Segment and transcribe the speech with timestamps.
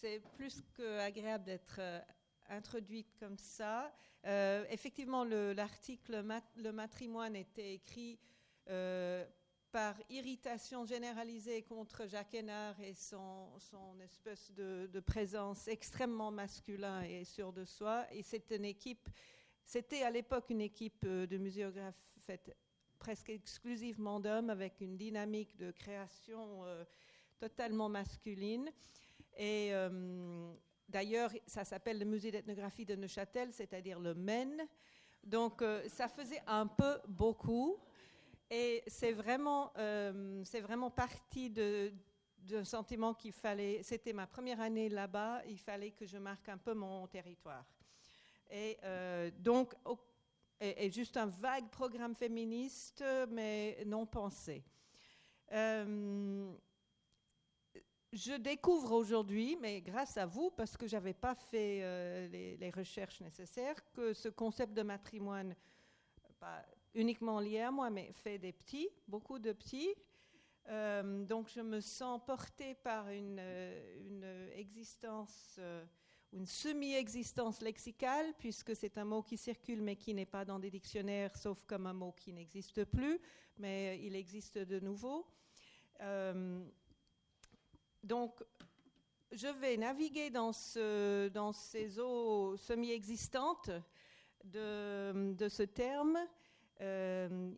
[0.00, 2.00] c'est plus qu'agréable d'être euh,
[2.48, 3.92] introduite comme ça.
[4.26, 6.24] Euh, effectivement, l'article
[6.56, 8.18] Le matrimoine était écrit
[8.68, 9.24] euh,
[9.70, 17.02] par irritation généralisée contre Jacques Hénard et son, son espèce de, de, présence extrêmement masculin
[17.02, 18.06] et sûr de soi.
[18.12, 19.08] Et c'est une équipe,
[19.64, 22.54] c'était à l'époque une équipe de muséographes faite
[22.98, 26.64] presque exclusivement d'hommes avec une dynamique de création
[27.38, 28.70] totalement masculine.
[29.36, 30.52] Et euh,
[30.88, 34.66] d'ailleurs, ça s'appelle le musée d'ethnographie de Neuchâtel, c'est-à-dire le MEN.
[35.22, 37.76] Donc, euh, ça faisait un peu beaucoup.
[38.50, 43.82] Et c'est vraiment, euh, vraiment parti d'un sentiment qu'il fallait.
[43.82, 47.66] C'était ma première année là-bas, il fallait que je marque un peu mon territoire.
[48.48, 48.78] Et
[49.40, 49.74] donc,
[50.60, 54.62] et, juste un vague programme féministe, mais non pensé.
[58.12, 62.70] Je découvre aujourd'hui, mais grâce à vous, parce que je n'avais pas fait euh, les,
[62.70, 65.56] recherches nécessaires, que ce concept de matrimoine,
[66.38, 69.92] pas uniquement lié à moi, mais fait des petits, beaucoup de petits.
[70.68, 75.58] Euh, donc je me sens portée par une, euh, une existence,
[76.32, 80.70] une semi-existence lexicale, puisque c'est un mot qui circule mais qui n'est pas dans des
[80.70, 83.18] dictionnaires, sauf comme un mot qui n'existe plus,
[83.58, 85.26] mais il existe de nouveau.
[88.06, 88.40] Donc,
[89.32, 93.72] je vais naviguer dans, ces eaux semi-existantes
[94.44, 96.16] de, ce terme.
[96.80, 97.50] Euh,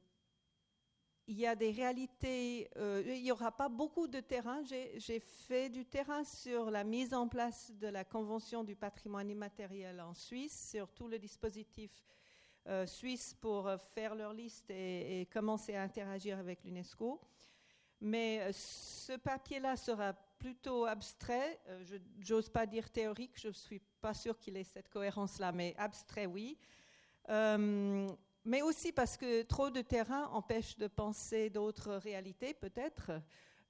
[1.27, 4.63] il y a des réalités, euh, il n'y aura pas beaucoup de terrain.
[4.65, 10.01] J'ai fait du terrain sur la mise en place de la Convention du patrimoine immatériel
[10.01, 12.07] en Suisse, sur tout le dispositif
[12.69, 17.21] euh, suisse pour faire leur liste et commencer à interagir avec l'UNESCO.
[18.01, 21.61] Mais ce papier-là sera plutôt abstrait.
[21.69, 25.53] Euh, je n'ose pas dire théorique, je ne suis pas sûre qu'il ait cette cohérence-là,
[25.53, 26.57] mais abstrait, oui.
[27.29, 28.09] Euh,
[28.45, 33.11] mais aussi parce que trop de terrain empêche de penser d'autres réalités, peut-être.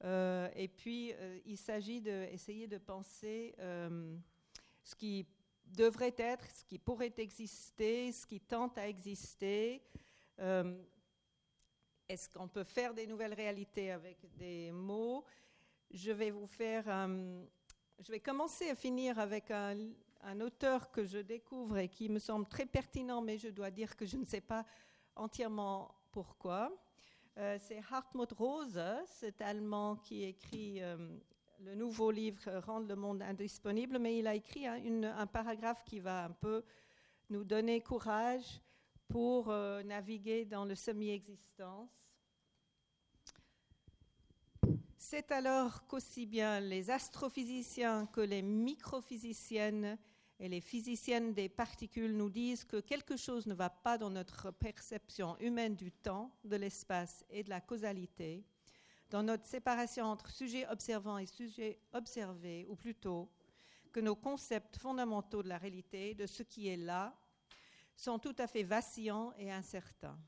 [0.04, 1.12] Euh, et puis,
[1.44, 5.26] il s'agit d'essayer de penser ce qui
[5.64, 9.82] devrait être, ce qui pourrait exister, ce qui tente à exister.
[12.08, 15.24] Est-ce qu'on peut faire des nouvelles réalités avec des mots?
[15.90, 16.84] Je vais vous faire.
[17.98, 19.78] je vais commencer à finir avec un,
[20.40, 24.04] auteur que je découvre et qui me semble très pertinent, mais je dois dire que
[24.04, 24.66] je ne sais pas
[25.16, 26.70] entièrement pourquoi.
[27.38, 30.96] Euh, c'est Hartmut Rose, cet Allemand qui écrit euh,
[31.60, 36.24] le nouveau livre Rendre le monde indisponible, mais il a écrit un paragraphe qui va
[36.24, 36.64] un peu
[37.30, 38.60] nous donner courage
[39.08, 41.90] pour euh, naviguer dans le semi-existence.
[45.10, 49.96] C'est alors qu'aussi bien les astrophysiciens que les microphysiciennes
[50.38, 54.50] et les physiciennes des particules nous disent que quelque chose ne va pas dans notre
[54.50, 58.44] perception humaine du temps, de l'espace et de la causalité,
[59.08, 63.30] dans notre séparation entre sujet observant et sujet observé, ou plutôt
[63.90, 67.18] que nos concepts fondamentaux de la réalité, de ce qui est là,
[67.96, 70.18] sont tout à fait vacillants et incertains.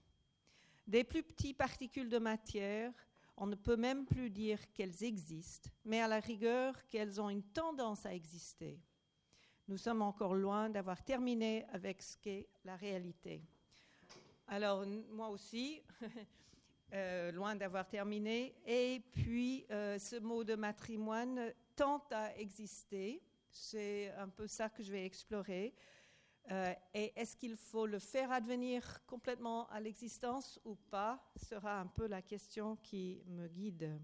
[0.87, 2.95] Des plus petites particules de matière
[3.41, 7.43] on ne peut même plus dire qu'elles existent, mais à la rigueur qu'elles ont une
[7.43, 8.79] tendance à exister.
[9.67, 13.43] Nous sommes encore loin d'avoir terminé avec ce qu'est la réalité.
[14.47, 15.83] Alors, moi aussi,
[16.93, 18.55] euh, loin d'avoir terminé.
[18.67, 23.23] Et puis, euh, ce mot de matrimoine tente à exister.
[23.51, 25.73] C'est un peu ça que je vais explorer.
[26.51, 31.87] Euh, et est-ce qu'il faut le faire advenir complètement à l'existence ou pas sera un
[31.87, 33.97] peu la question qui me guide.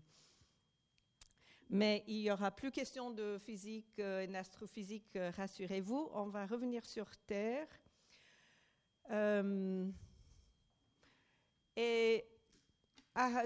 [1.68, 6.10] Mais il n'y aura plus question de physique euh, et d'astrophysique, euh, rassurez-vous.
[6.12, 7.66] On va revenir sur Terre.
[11.76, 12.24] et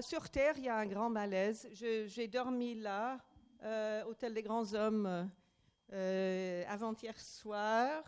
[0.01, 1.67] sur Terre, il y a un grand malaise.
[1.71, 3.19] J'ai dormi là,
[4.05, 5.31] Hôtel des Grands Hommes,
[5.89, 8.03] avant-hier soir.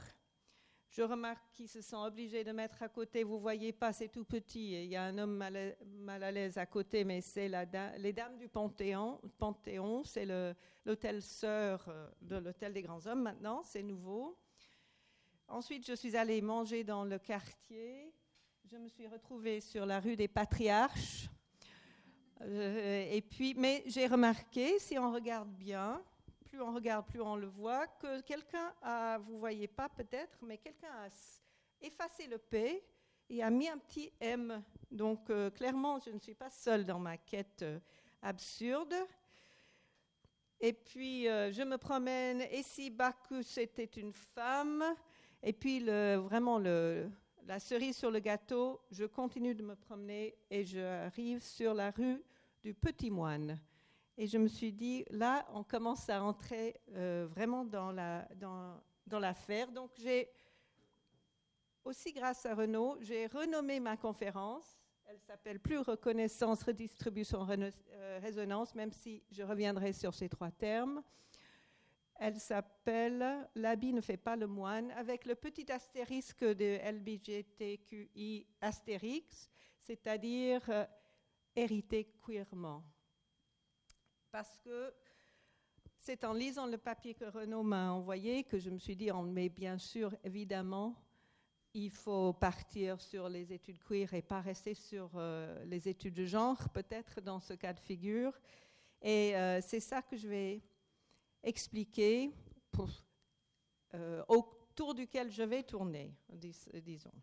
[0.96, 4.26] Je remarque qu'ils se sont obligés de mettre à côté, vous voyez pas, c'est tout
[4.26, 7.50] petit, il y a un homme mal à, l'aise à côté, mais c'est
[7.98, 9.20] les dames du Panthéon.
[9.40, 10.28] Panthéon, c'est
[10.86, 14.38] l'hôtel sœur euh, de l'hôtel des grands hommes maintenant, c'est nouveau.
[15.48, 18.14] Ensuite, je suis allée manger dans le quartier.
[18.64, 21.28] Je me suis retrouvée sur la rue des Patriarches.
[22.42, 26.04] Euh, et puis, mais j'ai remarqué, si on regarde bien,
[26.54, 30.60] plus on regarde, plus on le voit, que quelqu'un a, vous voyez pas peut-être, mais
[30.60, 31.08] quelqu'un a
[31.82, 32.86] effacé le P
[33.28, 34.62] et a mis un petit M.
[34.92, 37.80] Donc euh, clairement, je ne suis pas seule dans ma quête euh,
[38.22, 38.94] absurde.
[40.60, 42.42] Et puis, euh, je me promène.
[42.42, 44.84] Et si Bacchus était une femme?
[45.42, 51.42] Et puis, vraiment, la cerise sur le gâteau, je continue de me promener et j'arrive
[51.42, 52.24] sur la rue
[52.62, 53.60] du Petit Moine.
[54.18, 59.68] Et je me suis dit, là, on commence à entrer euh, vraiment dans l'affaire.
[59.68, 60.30] La, dans, Donc, j'ai
[61.84, 64.80] aussi, grâce à Renault, j'ai renommé ma conférence.
[65.06, 71.04] Elle s'appelle plus reconnaissance, redistribution, euh, résonance, même si je reviendrai sur ces trois termes.
[72.16, 79.50] Elle s'appelle L'habit ne fait pas le moine, avec le petit astérisque de LBGTQI astérix,
[79.82, 80.86] c'est-à-dire euh,
[81.56, 82.84] hériter queerement.
[84.34, 84.92] Parce que
[86.00, 89.22] c'est en lisant le papier que Renaud m'a envoyé que je me suis dit, on
[89.22, 90.96] met bien sûr, évidemment,
[91.76, 96.26] il faut partir sur les études queer et pas rester sur euh, les études de
[96.26, 98.34] genre, peut-être dans ce cas de figure.
[99.04, 100.64] Et euh, c'est ça que je vais
[101.44, 102.32] expliquer,
[103.94, 107.14] euh, autour duquel je vais tourner, disons.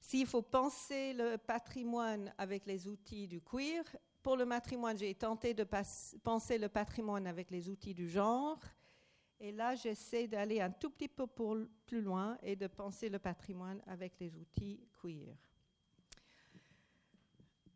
[0.00, 3.84] S'il faut penser le patrimoine avec les outils du queer,
[4.24, 5.66] pour le patrimoine, j'ai tenté de
[6.22, 8.58] penser le patrimoine avec les outils du genre.
[9.38, 13.82] Et là, j'essaie d'aller un tout petit peu plus loin et de penser le patrimoine
[13.86, 15.36] avec les outils queer.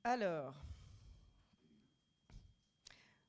[0.02, 0.54] Alors,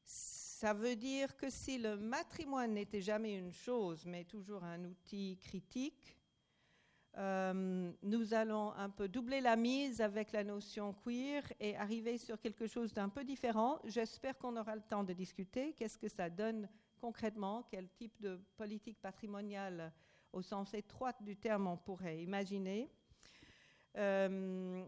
[0.05, 5.37] ça veut dire que si le matrimoine n'était jamais une chose, mais toujours un outil
[5.41, 6.15] critique,
[7.17, 12.39] euh, nous allons un peu doubler la mise avec la notion queer et arriver sur
[12.39, 13.79] quelque chose d'un peu différent.
[13.83, 15.73] J'espère qu'on aura le temps de discuter.
[15.73, 16.69] Qu'est-ce que ça donne
[17.01, 17.67] concrètement?
[17.69, 19.91] Quel type de politique patrimoniale
[20.31, 22.89] au sens étroit du terme on pourrait imaginer?
[23.97, 24.85] Euh,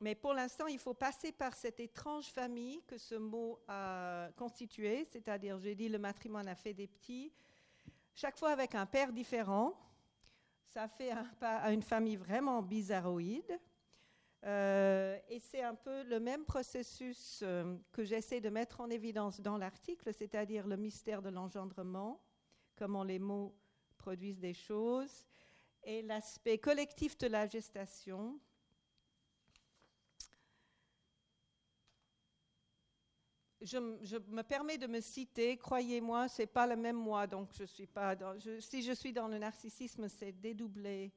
[0.00, 5.04] mais pour l'instant, il faut passer par cette étrange famille que ce mot a constituée,
[5.10, 7.32] c'est-à-dire, j'ai dit, le matrimoine a fait des petits,
[8.14, 9.74] chaque fois avec un père différent.
[10.68, 13.58] Ça fait un, une famille vraiment bizarroïde.
[14.44, 19.40] Euh, et c'est un peu le même processus euh, que j'essaie de mettre en évidence
[19.40, 22.22] dans l'article, c'est-à-dire le mystère de l'engendrement,
[22.76, 23.56] comment les mots
[23.96, 25.26] produisent des choses,
[25.82, 28.38] et l'aspect collectif de la gestation.
[33.60, 37.86] Je, me permets de me citer, croyez-moi, c'est pas le même moi, donc je suis
[37.86, 38.16] pas.
[38.60, 41.12] si je suis dans le narcissisme, c'est dédoublé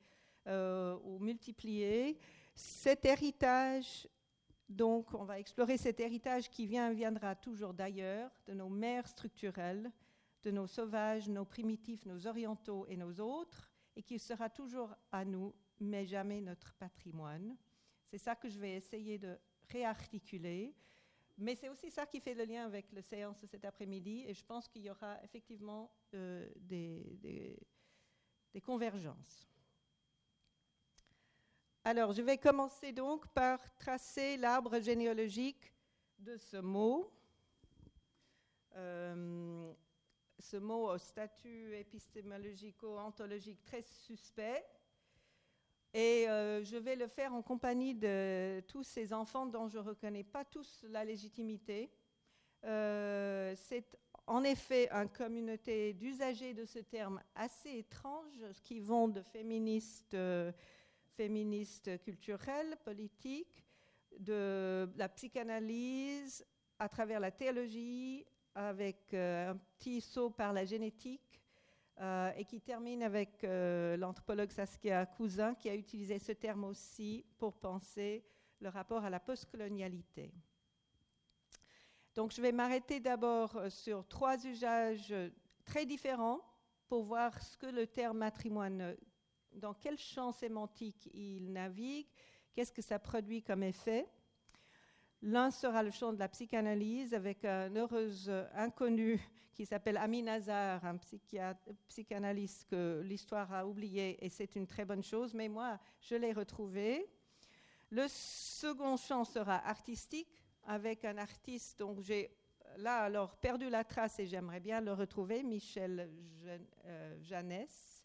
[0.47, 2.17] euh, ou multiplié.
[2.55, 4.07] Cet héritage,
[4.71, 9.91] donc, on va explorer cet héritage qui vient, viendra toujours d'ailleurs, de nos mères structurelles,
[10.43, 15.25] de nos sauvages, nos primitifs, nos orientaux et nos autres, et qui sera toujours à
[15.25, 17.57] nous, mais jamais notre patrimoine.
[18.09, 19.37] C'est ça que je vais essayer de
[19.69, 20.73] réarticuler.
[21.37, 24.33] Mais c'est aussi ça qui fait le lien avec la séance de cet après-midi, et
[24.33, 27.57] je pense qu'il y aura effectivement euh, des
[28.63, 29.47] convergences.
[31.83, 35.73] Alors, je vais commencer donc par tracer l'arbre généalogique
[36.19, 37.11] de ce mot.
[38.75, 39.73] Euh,
[40.37, 44.63] ce mot au statut épistémologico-ontologique très suspect.
[45.93, 49.83] Et euh, je vais le faire en compagnie de tous ces enfants dont je ne
[49.83, 51.91] reconnais pas tous la légitimité.
[52.63, 59.21] Euh, c'est en effet une communauté d'usagers de ce terme assez étrange, qui vont de
[59.21, 60.15] féministes
[61.15, 63.63] féministe culturelle, politique,
[64.17, 66.45] de la psychanalyse
[66.79, 68.25] à travers la théologie,
[68.55, 71.40] avec euh, un petit saut par la génétique,
[71.99, 77.25] euh, et qui termine avec euh, l'anthropologue Saskia Cousin, qui a utilisé ce terme aussi
[77.37, 78.23] pour penser
[78.59, 80.33] le rapport à la postcolonialité.
[82.15, 85.13] Donc je vais m'arrêter d'abord sur trois usages
[85.65, 86.41] très différents
[86.87, 88.95] pour voir ce que le terme matrimoine
[89.53, 92.07] dans quel champ sémantique il navigue,
[92.53, 94.07] qu'est-ce que ça produit comme effet.
[95.23, 98.09] L'un sera le champ de la psychanalyse avec un heureux
[98.55, 99.21] inconnu
[99.53, 100.97] qui s'appelle Amin Azar, un
[101.87, 106.33] psychanalyste que l'histoire a oublié et c'est une très bonne chose, mais moi je l'ai
[106.33, 107.07] retrouvé.
[107.91, 112.35] Le second champ sera artistique avec un artiste dont j'ai
[112.77, 116.09] là alors perdu la trace et j'aimerais bien le retrouver, Michel
[117.21, 118.03] Jeannès.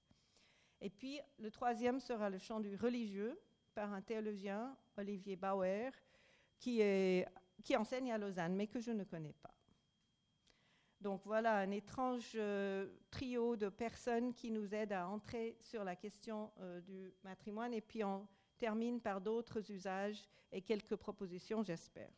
[0.83, 3.41] Et puis le troisième sera le chant du religieux
[3.75, 5.93] par un théologien, Olivier Bauer,
[6.59, 9.55] qui, enseigne à Lausanne, mais que je ne connais pas.
[11.01, 15.95] Donc voilà un étrange euh, trio de personnes qui nous aident à entrer sur la
[15.95, 22.11] question euh, du matrimoine et puis on termine par d'autres usages et quelques propositions, j'espère.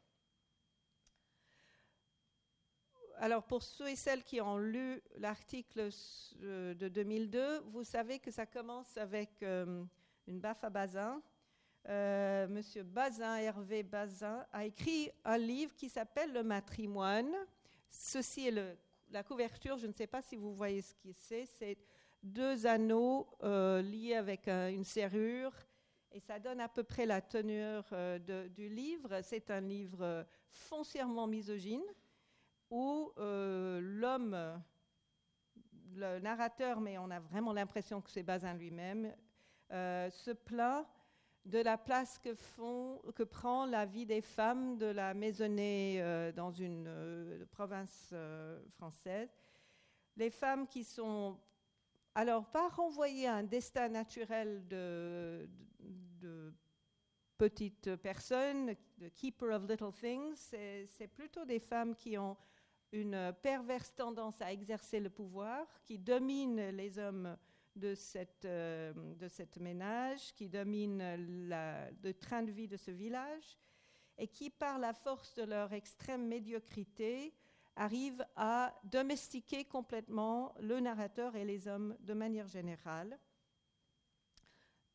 [3.20, 5.90] alors pour ceux et celles qui ont lu l'article
[6.40, 11.20] de 2002, vous savez que ça commence avec une baffe à Bazin.
[11.88, 17.34] Monsieur Bazin, Hervé Bazin, a écrit un livre qui s'appelle Le matrimoine.
[17.90, 18.78] Ceci est
[19.10, 21.46] la couverture, je ne sais pas si vous voyez ce que c'est.
[21.46, 21.78] C'est
[22.22, 25.52] deux anneaux liés avec une serrure
[26.12, 29.20] et ça donne à peu près la teneur euh, du livre.
[29.22, 31.84] C'est un livre foncièrement misogyne
[32.70, 34.62] où euh, l'homme,
[35.94, 39.14] le narrateur, mais on a vraiment l'impression que c'est Bazin lui-même,
[39.72, 40.86] euh, se plaint
[41.48, 48.14] de la place que, prend la vie des femmes de la maisonnée dans une province
[48.76, 49.30] française.
[50.16, 51.38] Les femmes qui sont
[52.18, 55.48] alors, pas renvoyer à un destin naturel de,
[56.20, 56.52] de
[57.36, 62.36] petites personnes, de keeper of little things, c'est plutôt des femmes qui ont
[62.90, 67.36] une perverse tendance à exercer le pouvoir, qui dominent les hommes
[67.78, 73.58] de cette, euh, de cette ménage, qui dominent le train de vie de ce village,
[74.18, 77.32] et qui, par la force de leur extrême médiocrité,
[77.76, 83.18] arrivent à domestiquer complètement le narrateur et les hommes de manière générale.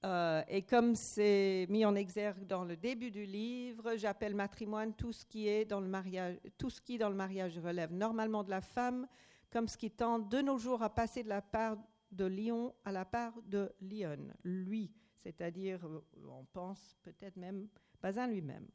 [0.06, 5.14] Euh, et comme c'est mis en exergue dans le début du livre, j'appelle matrimoine tout
[5.14, 8.50] ce qui est dans le mariage, tout ce qui dans le mariage relève normalement de
[8.50, 9.08] la femme,
[9.50, 11.78] comme ce qui tend de nos jours à passer de la part
[12.14, 14.92] de Lion à la part de Lyon, lui,
[15.24, 17.68] c'est-à-dire, euh, on pense peut-être même
[18.02, 18.68] Bazin lui-même.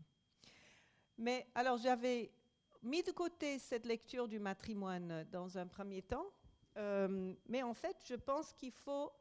[1.19, 2.33] Mais alors j'avais
[2.83, 6.27] mis de côté cette lecture du matrimoine dans un premier temps,
[6.77, 9.13] euh, mais en fait, je pense qu'il faut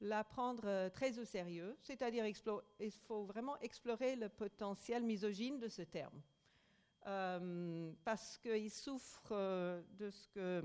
[0.00, 5.68] la prendre euh, très au sérieux, c'est-à-dire il faut vraiment explorer le potentiel misogyne de
[5.68, 6.22] ce terme,
[8.04, 9.32] parce qu'il souffre
[9.98, 10.62] de ce que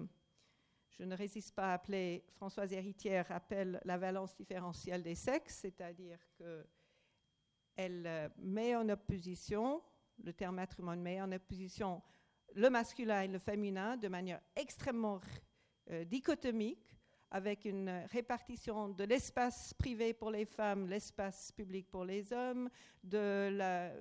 [0.98, 6.20] je ne résiste pas à appeler, Françoise Héritière appelle la valence différentielle des sexes, c'est-à-dire
[6.38, 9.82] qu'elle met en opposition,
[10.24, 12.02] le terme matrimoine met en opposition
[12.54, 15.20] le masculin et le féminin de manière extrêmement
[16.06, 16.98] dichotomique,
[17.32, 22.70] avec une répartition de l'espace privé pour les femmes, l'espace public pour les hommes,
[23.04, 23.92] de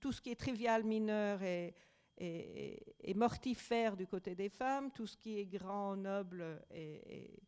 [0.00, 1.74] tout ce qui est trivial, mineur et,
[2.18, 7.42] et, mortifère du côté des femmes, tout ce qui est grand, noble et,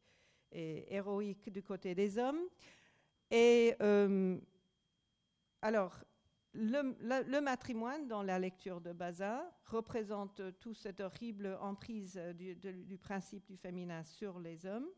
[0.52, 2.40] héroïque du côté des hommes.
[3.30, 4.36] Et euh,
[5.62, 6.02] alors,
[6.52, 13.46] le, le, matrimoine, dans la lecture de Baza, représente toute cette horrible emprise du principe
[13.46, 14.88] du féminin sur les hommes.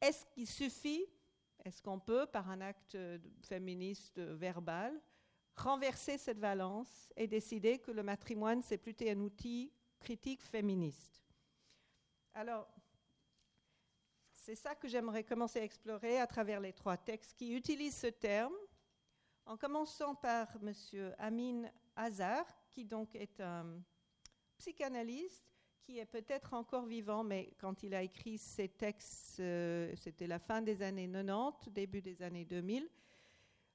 [0.00, 1.04] Est-ce qu'il suffit,
[1.64, 2.98] est-ce qu'on peut, par un acte
[3.42, 5.00] féministe verbal,
[5.58, 11.22] renverser cette valence et décider que le matrimoine, c'est plutôt un outil critique féministe
[12.34, 12.68] Alors,
[14.30, 18.06] c'est ça que j'aimerais commencer à explorer à travers les trois textes qui utilisent ce
[18.06, 18.54] terme,
[19.44, 20.72] en commençant par M.
[21.18, 23.82] Amin Hazar, qui donc est un
[24.56, 25.44] psychanalyste
[25.82, 30.38] qui est peut-être encore vivant, mais quand il a écrit ces textes, euh, c'était la
[30.38, 32.88] fin des années 90, début des années 2000.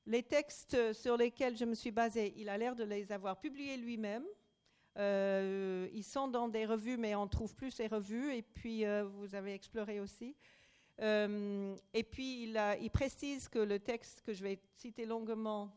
[0.06, 3.78] Les textes sur lesquels je me suis basée, il a l'air de les avoir publiés
[3.78, 4.26] lui-même.
[4.98, 8.34] Euh, ils sont dans des revues, mais on trouve plus ces revues.
[8.34, 10.36] Et puis, euh, vous avez exploré aussi.
[11.00, 15.72] et puis, il, précise que le texte que je vais citer longuement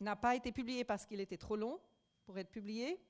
[0.00, 1.78] n'a pas été publié parce qu'il était trop long
[2.24, 3.00] pour être publié.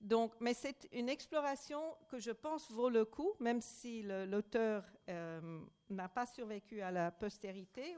[0.00, 5.60] Donc, mais c'est une exploration que je pense vaut le coup, même si l'auteur euh,
[5.90, 7.96] n'a pas survécu à la postérité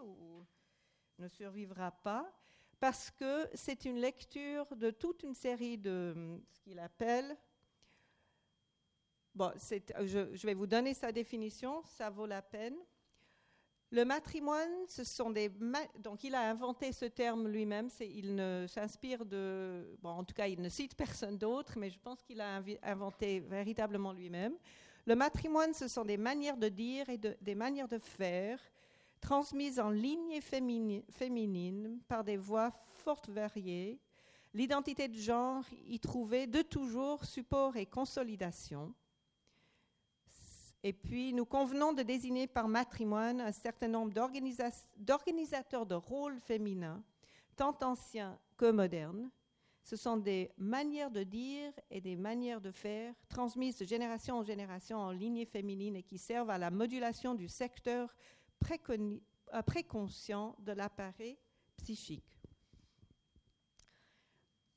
[1.21, 2.31] ne survivra pas,
[2.81, 7.37] parce que c'est une lecture de toute une série de ce qu'il appelle.
[9.35, 12.77] Bon, je, je vais vous donner sa définition, ça vaut la peine.
[13.93, 15.51] Le matrimoine, ce sont des.
[15.99, 17.89] Donc, il a inventé ce terme lui-même.
[18.01, 19.99] Il ne s'inspire de.
[20.01, 23.41] Bon, en tout cas, il ne cite personne d'autre, mais je pense qu'il a inventé
[23.41, 24.55] véritablement lui-même.
[25.07, 28.61] Le matrimoine, ce sont des manières de dire et des manières de faire
[29.21, 32.71] transmises en lignée féminine par des voix
[33.05, 34.01] fortes variées.
[34.53, 38.93] L'identité de genre y trouvait de toujours support et consolidation.
[40.83, 44.13] Et puis, nous convenons de désigner par matrimoine un certain nombre
[44.97, 47.03] d'organisateurs de rôles féminins,
[47.55, 49.31] tant anciens que modernes.
[49.83, 54.43] Ce sont des manières de dire et des manières de faire transmises de génération en
[54.43, 58.15] génération en lignée féminine et qui servent à la modulation du secteur
[58.91, 61.39] euh, préconscient de l'appareil
[61.77, 62.41] psychique.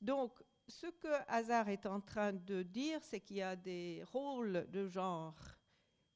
[0.00, 4.66] Donc, ce que Hazard est en train de dire, c'est qu'il y a des rôles
[4.70, 5.34] de genre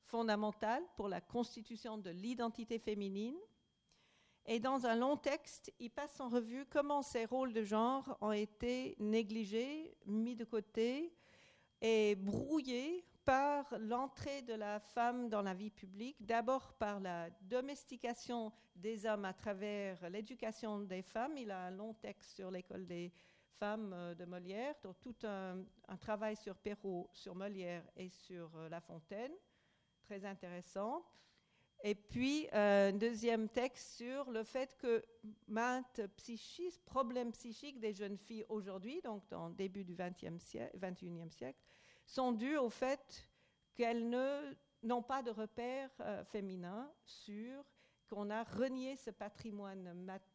[0.05, 3.37] fondamentaux pour la constitution de l'identité féminine.
[4.47, 8.33] Et dans un long texte, il passe en revue comment ces rôles de genre ont
[8.33, 11.15] été négligés, mis de côté
[11.83, 18.51] et brouillés par l'entrée de la femme dans la vie publique, d'abord par la domestication
[18.75, 21.37] des hommes à travers l'éducation des femmes.
[21.37, 23.13] Il a un long texte sur l'école des
[23.51, 25.63] femmes euh, de Molière, donc tout un,
[26.01, 29.33] travail sur Perrault, sur Molière et sur euh, La Fontaine,
[30.05, 31.05] très intéressant.
[31.85, 35.05] Et puis euh, un deuxième texte sur le fait que
[35.49, 36.01] maintes
[36.87, 39.99] problèmes psychiques des jeunes filles aujourd'hui, donc dans le début du
[40.39, 41.61] siècle, 21e siècle,
[42.09, 43.29] sont dus au fait
[43.75, 44.09] qu'elles
[44.83, 47.65] n'ont pas de repères euh, féminins sur
[48.09, 49.93] qu'on a renié ce patrimoine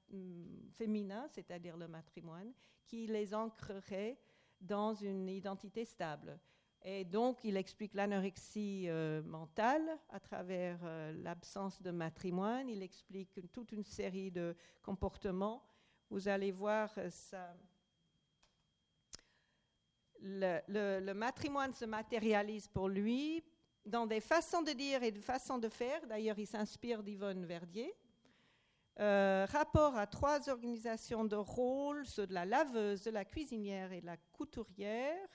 [0.09, 2.53] mm, féminin, c'est-à-dire le matrimoine,
[2.85, 4.19] qui les ancrerait
[4.61, 6.39] dans une identité stable.
[6.85, 12.69] Et donc, il explique l'anorexie euh, mentale à travers euh, l'absence de matrimoine.
[12.69, 15.65] Il explique toute une série de comportements.
[16.09, 17.55] Vous allez voir ça
[20.23, 23.43] le, matrimoine se matérialise pour lui
[23.85, 26.05] dans des façons de dire et de façons de faire.
[26.07, 27.93] D'ailleurs, il s'inspire d'Yvonne Verdier.
[28.99, 34.01] Euh, rapport à trois organisations de rôle, ceux de la laveuse, de la cuisinière et
[34.01, 35.27] de la couturière.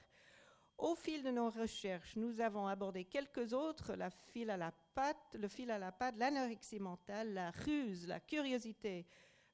[0.78, 5.34] Au fil de nos recherches, nous avons abordé quelques autres, la fil à la patte,
[5.34, 9.04] le fil à la patte, l'anorexie mentale, la ruse, la curiosité,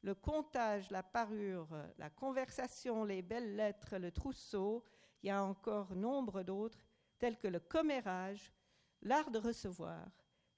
[0.03, 4.85] le comptage, la parure, la conversation, les belles lettres, le trousseau,
[5.25, 6.85] il y a encore nombre d'autres,
[7.19, 8.53] tels que le commérage,
[9.01, 10.07] l'art de recevoir,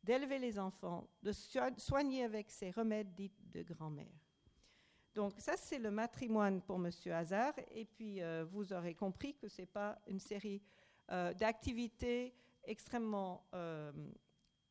[0.03, 1.31] d'élever les enfants, de
[1.79, 4.27] soigner avec ces remèdes dits de grand-mère.
[5.15, 6.91] Donc ça, c'est le matrimoine pour M.
[7.13, 7.55] Hazard.
[7.77, 10.61] Et puis, euh, vous aurez compris que ce n'est pas une série
[11.13, 13.93] euh, d'activités extrêmement, euh,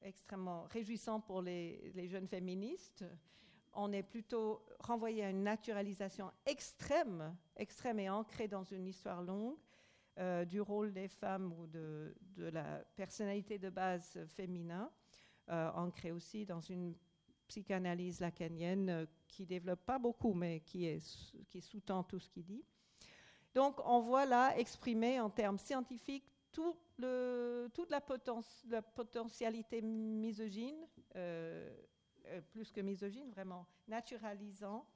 [0.02, 3.06] extrêmement réjouissantes pour les, les, jeunes féministes.
[3.72, 9.56] On est plutôt renvoyé à une naturalisation extrême, extrême et ancrée dans une histoire longue.
[10.18, 14.90] Euh, du rôle des femmes ou de, la personnalité de base féminin,
[15.50, 16.96] euh, ancrée aussi dans une
[17.50, 20.88] psychanalyse lacanienne euh, qui développe pas beaucoup, mais qui,
[21.60, 22.64] sous-tend tout ce qu'il dit.
[23.54, 26.80] Donc, on voit là exprimer en termes scientifiques toute
[27.90, 30.88] la, potentialité misogyne,
[32.52, 34.88] plus que misogyne, vraiment naturalisant,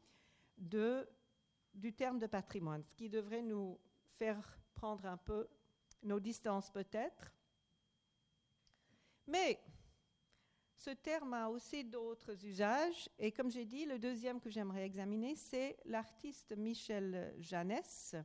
[0.58, 3.78] du terme de patrimoine, ce qui devrait nous
[4.18, 5.46] faire prendre un peu
[6.04, 7.34] nos distances peut-être.
[9.28, 9.60] Mais
[10.78, 15.36] ce terme a aussi d'autres usages, et comme j'ai dit, le deuxième que j'aimerais examiner,
[15.36, 18.16] c'est l'artiste Michel Janès.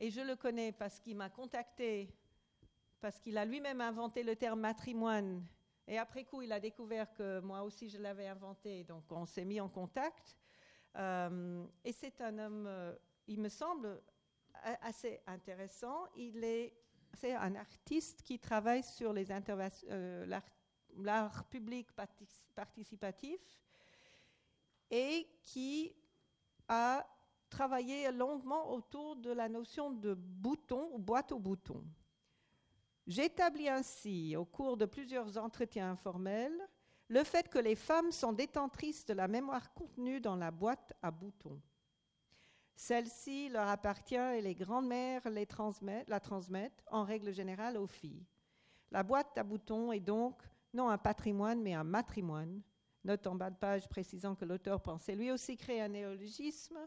[0.00, 2.12] Et je le connais parce qu'il m'a contacté,
[3.00, 5.46] parce qu'il a lui-même inventé le terme matrimoine,
[5.86, 9.44] et après coup, il a découvert que moi aussi je l'avais inventé, donc on s'est
[9.44, 10.36] mis en contact.
[10.96, 12.96] Euh, et c'est un homme, euh,
[13.28, 14.02] il me semble,
[14.82, 16.06] assez intéressant.
[16.16, 16.74] Il est,
[17.14, 19.26] c'est un artiste qui travaille sur les
[19.90, 20.40] euh,
[20.96, 21.88] l'art, public
[22.54, 23.40] participatif
[24.90, 25.94] et qui
[26.68, 27.06] a
[27.48, 31.84] travaillé longuement autour de la notion de bouton ou boîte aux boutons.
[33.06, 36.68] J'établis ainsi, au cours de plusieurs entretiens informels,
[37.08, 41.10] le fait que les femmes sont détentrices de la mémoire contenue dans la boîte à
[41.10, 41.60] boutons.
[42.80, 48.24] Celle-ci leur appartient et les grandes-mères la transmettent en règle générale aux filles.
[48.90, 52.62] La boîte à boutons est donc non un patrimoine mais un matrimoine.
[53.04, 56.78] Note en bas de page précisant que l'auteur pensait lui aussi créer un néologisme.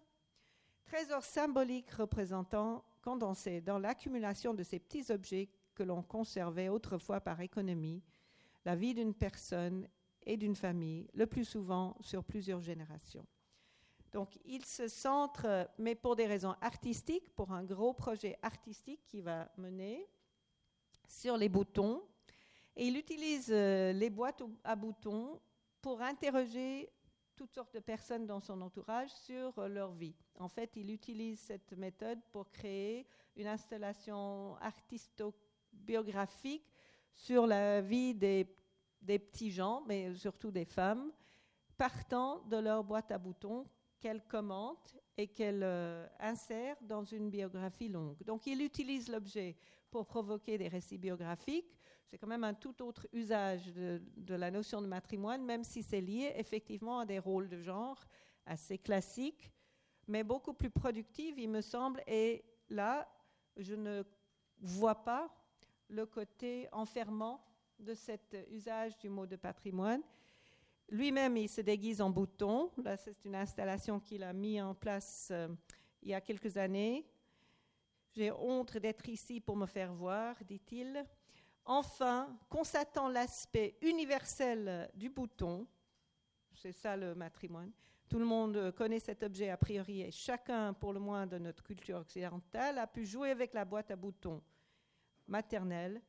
[0.84, 7.39] Trésor symbolique représentant, condensé dans l'accumulation de ces petits objets que l'on conservait autrefois par
[7.39, 8.01] économie,
[8.65, 9.88] la vie d'une personne
[10.23, 13.27] et d'une famille, le plus souvent sur plusieurs générations.
[14.13, 19.23] Donc, il se centre, mais pour des raisons artistiques, pour un gros projet artistique qu'il
[19.23, 20.08] va mener,
[21.08, 22.04] sur les boutons.
[22.76, 25.41] Et il utilise euh, les boîtes à boutons
[25.82, 26.91] pour interroger
[27.36, 30.13] toutes sortes de personnes dans son entourage sur euh, leur vie.
[30.38, 36.67] En fait, il utilise cette méthode pour créer une installation artisto-biographique
[37.15, 38.56] sur la vie des,
[39.02, 41.12] des petits gens, mais surtout des femmes,
[41.78, 43.65] partant de leur boîte à boutons
[44.03, 48.21] qu'elle commente et qu'elle euh, insère dans une biographie longue.
[48.25, 49.55] Donc il utilise l'objet
[49.89, 51.79] pour provoquer des récits biographiques.
[52.09, 55.81] C'est quand même un tout autre usage de, de la notion de matrimoine, même si
[55.81, 58.03] c'est lié effectivement à des rôles de genre
[58.45, 59.49] assez classiques,
[60.05, 63.07] mais beaucoup plus productifs, il me semble, et là,
[63.55, 64.03] je ne
[64.59, 65.33] vois pas
[65.87, 67.41] le côté enfermant
[67.79, 70.01] de cet usage du mot de patrimoine.
[70.93, 72.69] Lui-même, il se déguise en bouton.
[72.84, 75.47] Là, c'est une installation qu'il a mis en place euh,
[76.03, 77.03] il y a quelques années.
[78.12, 81.03] J'ai honte d'être ici pour me faire voir, dit-il.
[81.65, 85.65] Enfin, constatant l'aspect universel du bouton,
[86.53, 87.71] c'est ça le matrimoine,
[88.08, 91.63] tout le monde connaît cet objet a priori et chacun, pour le moins de notre
[91.63, 94.43] culture occidentale, a pu jouer avec la boîte à boutons
[95.25, 96.03] maternelle.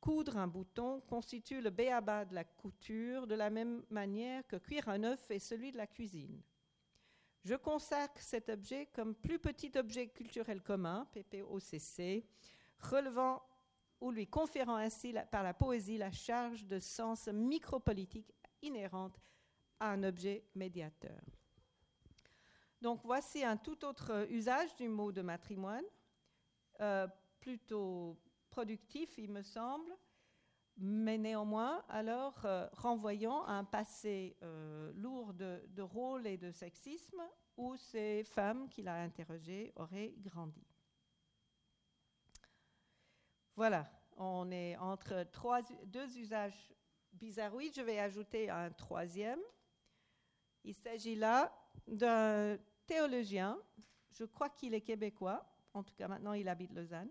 [0.00, 4.88] Coudre un bouton constitue le béaba de la couture de la même manière que cuire
[4.88, 6.40] un œuf est celui de la cuisine.
[7.44, 12.24] Je consacre cet objet comme plus petit objet culturel commun, PPOCC,
[12.78, 13.42] relevant
[14.00, 18.32] ou lui conférant ainsi par la poésie la charge de sens micropolitique
[18.62, 19.20] inhérente
[19.78, 21.20] à un objet médiateur.
[22.80, 25.84] Donc voici un tout autre usage du mot de matrimoine,
[26.80, 27.06] euh,
[27.38, 28.18] plutôt
[28.50, 29.96] productif, il me semble,
[30.76, 36.50] mais néanmoins, alors euh, renvoyant à un passé euh, lourd de, de rôle et de
[36.50, 37.22] sexisme
[37.56, 40.66] où ces femmes qu'il a interrogées auraient grandi.
[43.56, 46.72] Voilà, on est entre trois, deux usages
[47.12, 47.74] bizarroïdes.
[47.74, 49.40] Je vais ajouter un troisième.
[50.64, 51.52] Il s'agit là
[51.86, 53.58] d'un théologien,
[54.12, 57.10] je crois qu'il est québécois, en tout cas maintenant il habite Lausanne,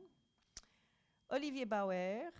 [1.30, 2.32] Olivier Bauer,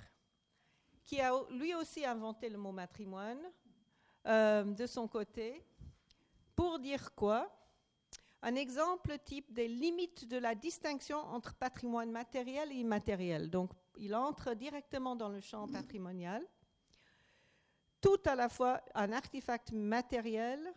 [1.06, 3.42] qui a lui aussi inventé le mot matrimoine
[4.28, 5.64] euh, de son côté.
[6.56, 7.56] Pour dire quoi?
[8.42, 13.50] Un exemple type des limites de la distinction entre patrimoine matériel et immatériel.
[13.50, 16.46] Donc, il entre directement dans le champ patrimonial.
[18.02, 20.74] Tout à la fois un artefact matériel,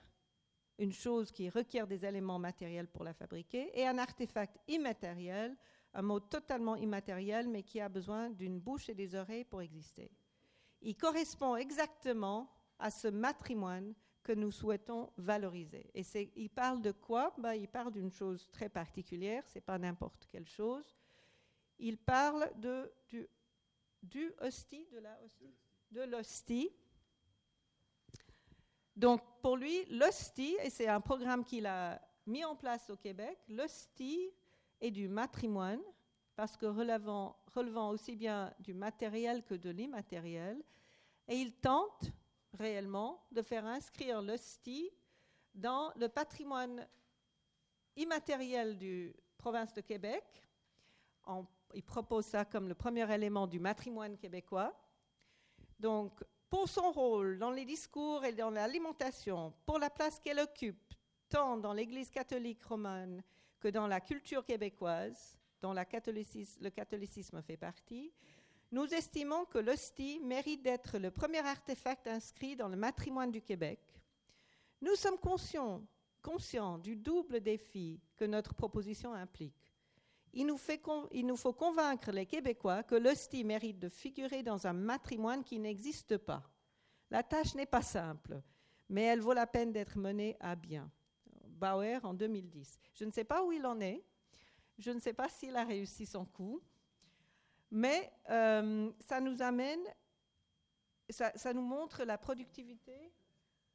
[0.78, 5.56] une chose qui requiert des éléments matériels pour la fabriquer, et un artefact immatériel,
[5.94, 10.10] un mot totalement immatériel, mais qui a besoin d'une bouche et des oreilles pour exister.
[10.80, 15.90] Il correspond exactement à ce matrimoine que nous souhaitons valoriser.
[15.94, 16.04] Et
[16.36, 17.34] il parle de quoi?
[17.38, 20.94] Ben, Il parle d'une chose très particulière, ce n'est pas n'importe quelle chose.
[21.78, 22.92] Il parle de,
[24.02, 25.54] du hostie, de la hostie,
[25.90, 26.70] de l'hostie.
[28.94, 33.38] Donc pour lui, l'hostie, et c'est un programme qu'il a mis en place au Québec,
[33.48, 34.30] l'hostie
[34.82, 35.80] et du matrimoine,
[36.34, 37.36] parce que relevant,
[37.90, 40.62] aussi bien du matériel que de l'immatériel,
[41.28, 42.10] et il tente
[42.54, 44.90] réellement de faire inscrire l'hostie
[45.54, 46.86] dans le patrimoine
[47.96, 50.24] immatériel du province de Québec.
[51.74, 54.74] il propose ça comme le premier élément du matrimoine québécois.
[55.78, 60.92] Donc, pour son rôle dans les discours et dans l'alimentation, pour la place qu'elle occupe,
[61.28, 63.22] tant dans l'Église catholique romaine
[63.62, 68.12] que dans la culture québécoise, dont le catholicisme fait partie,
[68.72, 73.78] nous estimons que l'hostie mérite d'être le premier artefact inscrit dans le matrimoine du Québec.
[74.80, 79.72] Nous sommes conscients, du double défi que notre proposition implique.
[80.32, 80.58] Il nous,
[81.12, 85.60] il nous faut convaincre les Québécois que l'hostie mérite de figurer dans un matrimoine qui
[85.60, 86.42] n'existe pas.
[87.10, 88.42] La tâche n'est pas simple,
[88.88, 90.90] mais elle vaut la peine d'être menée à bien.
[91.62, 92.80] Bauer en 2010.
[92.92, 94.02] Je ne sais pas où il en est.
[94.78, 96.60] Je ne sais pas s'il a réussi son coup.
[97.70, 99.80] Mais euh, ça nous amène,
[101.08, 103.12] ça, nous montre la productivité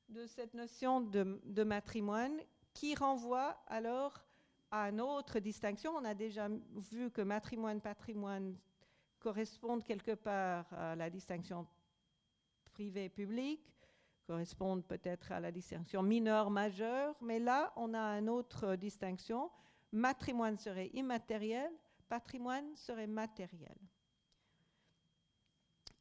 [0.10, 2.38] de cette notion de, de, matrimoine
[2.74, 4.22] qui renvoie alors
[4.70, 5.94] à une autre distinction.
[5.96, 6.50] On a déjà
[6.92, 8.56] vu que matrimoine, patrimoine
[9.20, 11.66] correspondent quelque part à la distinction
[12.74, 13.62] privé-public
[14.28, 19.50] correspondent peut-être à la distinction mineure-majeure, mais là, on a une autre distinction.
[19.94, 21.72] Matrimoine serait immatériel,
[22.10, 23.78] patrimoine serait matériel.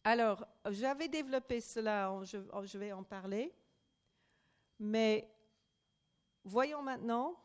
[0.02, 3.54] Alors, j'avais développé cela, je, vais en parler,
[4.78, 5.28] mais
[6.44, 7.36] voyons maintenant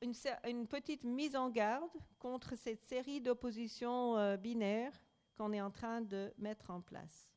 [0.00, 4.98] une, petite mise en garde contre cette série d'oppositions euh, binaires
[5.36, 7.29] qu'on est en train de mettre en place.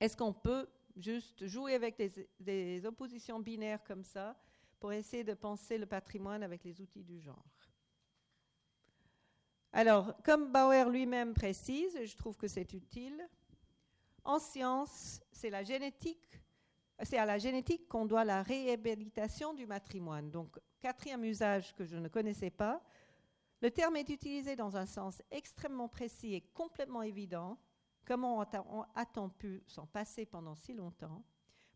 [0.00, 1.96] Est-ce qu'on peut juste jouer avec
[2.40, 4.36] des, oppositions binaires comme ça
[4.78, 7.44] pour essayer de penser le patrimoine avec les outils du genre?
[9.72, 13.28] Alors, comme Bauer lui-même précise, je trouve que c'est utile,
[14.24, 15.50] en science, c'est
[17.02, 20.30] c'est à la génétique qu'on doit la réhabilitation du matrimoine.
[20.30, 22.82] Donc, quatrième usage que je ne connaissais pas,
[23.60, 27.58] le terme est utilisé dans un sens extrêmement précis et complètement évident
[28.06, 31.24] Comment a-t-on pu s'en passer pendant si longtemps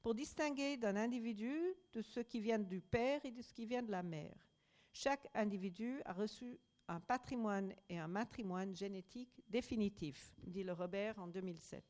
[0.00, 3.82] pour distinguer d'un individu de ce qui vient du père et de ce qui vient
[3.82, 4.48] de la mère?
[4.92, 11.26] Chaque individu a reçu un patrimoine et un matrimoine génétique définitif, dit le Robert en
[11.26, 11.84] 2007.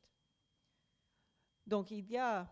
[1.66, 2.50] Donc il y a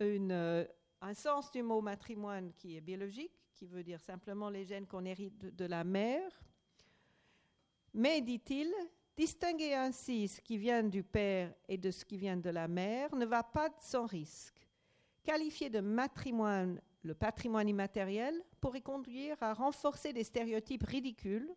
[0.00, 0.66] euh,
[1.00, 5.04] un sens du mot matrimoine qui est biologique, qui veut dire simplement les gènes qu'on
[5.04, 6.30] hérite de la mère.
[7.94, 8.72] Mais, dit-il,
[9.18, 13.12] distinguer ainsi ce qui vient du père et de ce qui vient de la mère
[13.16, 14.64] ne va pas sans risque.
[15.24, 21.54] Qualifier de matrimoine le patrimoine immatériel pourrait conduire à renforcer des stéréotypes ridicules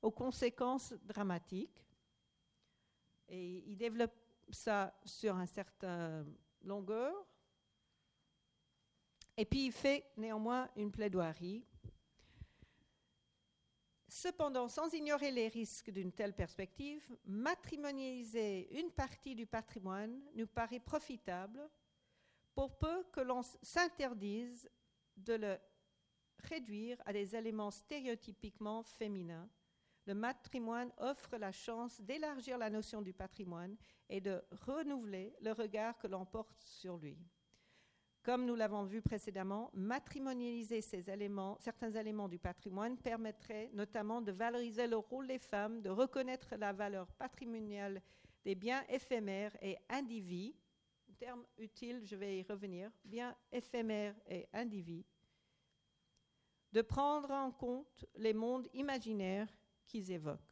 [0.00, 1.84] aux conséquences dramatiques.
[3.28, 4.14] Et il développe
[4.50, 6.24] ça sur un certain
[6.62, 7.14] longueur.
[9.36, 11.64] Et puis il fait néanmoins une plaidoirie.
[14.14, 20.80] Cependant, sans ignorer les risques d'une telle perspective, matrimonialiser une partie du patrimoine nous paraît
[20.80, 21.66] profitable
[22.54, 24.68] pour peu que l'on s'interdise
[25.16, 25.58] de le
[26.40, 29.48] réduire à des éléments stéréotypiquement féminins.
[30.04, 33.78] Le matrimoine offre la chance d'élargir la notion du patrimoine
[34.10, 37.16] et de renouveler le regard que l'on porte sur lui.
[38.22, 44.96] Comme nous l'avons vu précédemment, matrimonialiser certains éléments du patrimoine permettrait notamment de valoriser le
[44.96, 48.00] rôle des femmes, de reconnaître la valeur patrimoniale
[48.44, 50.54] des biens éphémères et indivis,
[51.22, 55.04] terme utile, je vais y revenir, biens éphémères et indivis,
[56.72, 59.48] de prendre en compte les mondes imaginaires
[59.86, 60.51] qu'ils évoquent.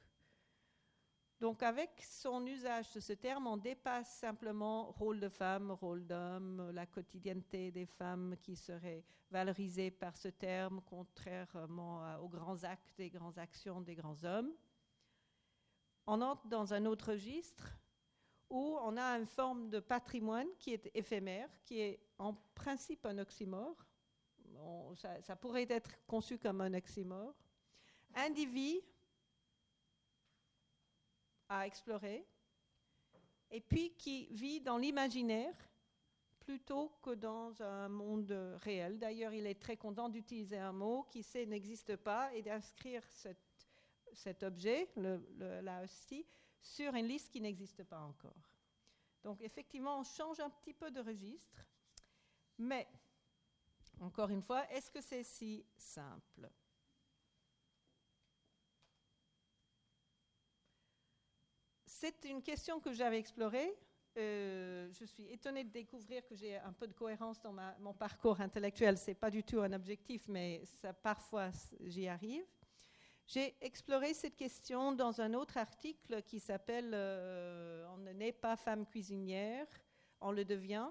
[1.40, 6.70] Donc avec son usage de ce terme, on dépasse simplement rôle de femme, rôle d'homme,
[6.72, 13.08] la quotidienneté des femmes qui seraient valorisées par ce terme, contrairement aux grands actes et
[13.08, 14.52] grandes actions des grands hommes.
[16.06, 17.74] On entre dans un autre registre
[18.50, 23.16] où on a une forme de patrimoine qui est éphémère, qui est en principe un
[23.16, 23.86] oxymore.
[24.96, 27.34] ça, ça, pourrait être conçu comme un oxymore.
[28.14, 28.84] Individu,
[31.50, 32.24] à explorer,
[33.50, 35.54] et puis qui vit dans l'imaginaire
[36.38, 38.32] plutôt que dans un monde
[38.62, 38.98] réel.
[38.98, 43.02] D'ailleurs, il est très content d'utiliser un mot qui sait n'existe pas et d'inscrire
[44.12, 45.20] cet, objet, le,
[45.60, 46.24] la hostie,
[46.62, 48.50] sur une liste qui n'existe pas encore.
[49.22, 51.64] Donc effectivement, on change un petit peu de registre,
[52.58, 52.86] mais
[54.00, 56.48] encore une fois, est-ce que c'est si simple?
[62.00, 63.76] C'est une question que j'avais explorée.
[64.16, 68.40] Euh, je suis étonnée de découvrir que j'ai un peu de cohérence dans mon parcours
[68.40, 68.96] intellectuel.
[68.96, 70.62] Ce n'est pas du tout un objectif, mais
[71.02, 71.50] parfois
[71.84, 72.46] j'y arrive.
[73.26, 78.56] J'ai exploré cette question dans un autre article qui s'appelle euh, On ne naît pas
[78.56, 79.66] femme cuisinière,
[80.22, 80.88] on le devient,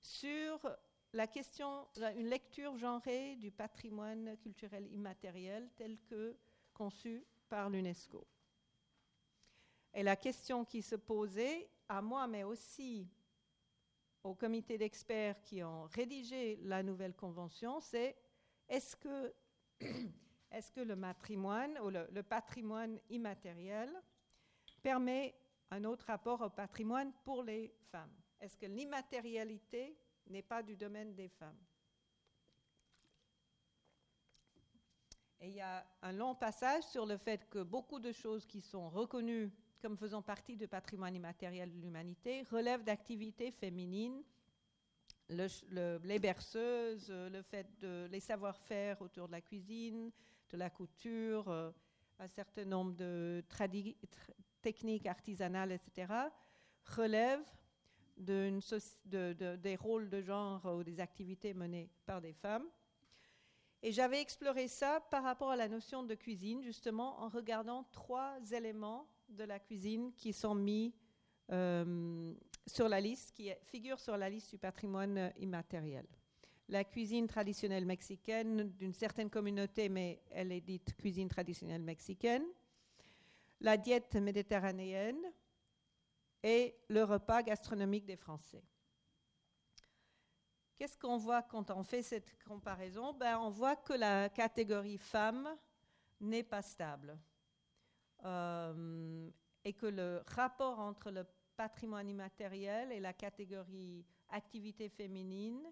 [0.00, 0.68] sur
[1.12, 6.36] la question, une lecture genrée du patrimoine culturel immatériel tel que
[6.72, 8.26] conçu par l'UNESCO.
[9.94, 13.08] Et la question qui se posait à moi, mais aussi
[14.24, 18.16] au comité d'experts qui ont rédigé la nouvelle convention, c'est
[18.68, 19.32] est-ce que,
[20.50, 23.90] est que le matrimoine ou le, patrimoine immatériel
[24.82, 25.32] permet
[25.70, 28.16] un autre rapport au patrimoine pour les femmes?
[28.40, 31.60] Est-ce que l'immatérialité n'est pas du domaine des femmes?
[35.38, 38.60] Et il y a un long passage sur le fait que beaucoup de choses qui
[38.60, 44.22] sont reconnues comme faisant partie du patrimoine immatériel de l'humanité, relève d'activités féminines,
[45.28, 50.10] les berceuses, le fait de les savoir-faire autour de la cuisine,
[50.50, 51.70] de la couture, euh,
[52.18, 53.42] un certain nombre de
[54.62, 56.12] techniques artisanales, etc.,
[56.84, 57.50] relèvent
[58.16, 62.66] des rôles de genre ou des activités menées par des femmes.
[63.82, 68.38] Et j'avais exploré ça par rapport à la notion de cuisine, justement en regardant trois
[68.52, 70.94] éléments de la cuisine qui sont mis
[71.52, 72.34] euh,
[72.66, 76.06] sur la liste, qui figurent sur la liste du patrimoine immatériel.
[76.68, 82.44] La cuisine traditionnelle mexicaine d'une certaine communauté, mais elle est dite cuisine traditionnelle mexicaine.
[83.60, 85.20] La diète méditerranéenne
[86.42, 88.62] et le repas gastronomique des Français.
[90.76, 93.12] Qu'est-ce qu'on voit quand on fait cette comparaison?
[93.12, 95.48] Ben, On voit que la catégorie femme
[96.20, 97.18] n'est pas stable.
[98.24, 99.30] Euh,
[99.64, 101.24] et que le rapport entre le
[101.56, 105.62] patrimoine immatériel et la catégorie activité féminine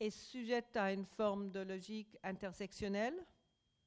[0.00, 3.16] est sujette à une forme de logique intersectionnelle,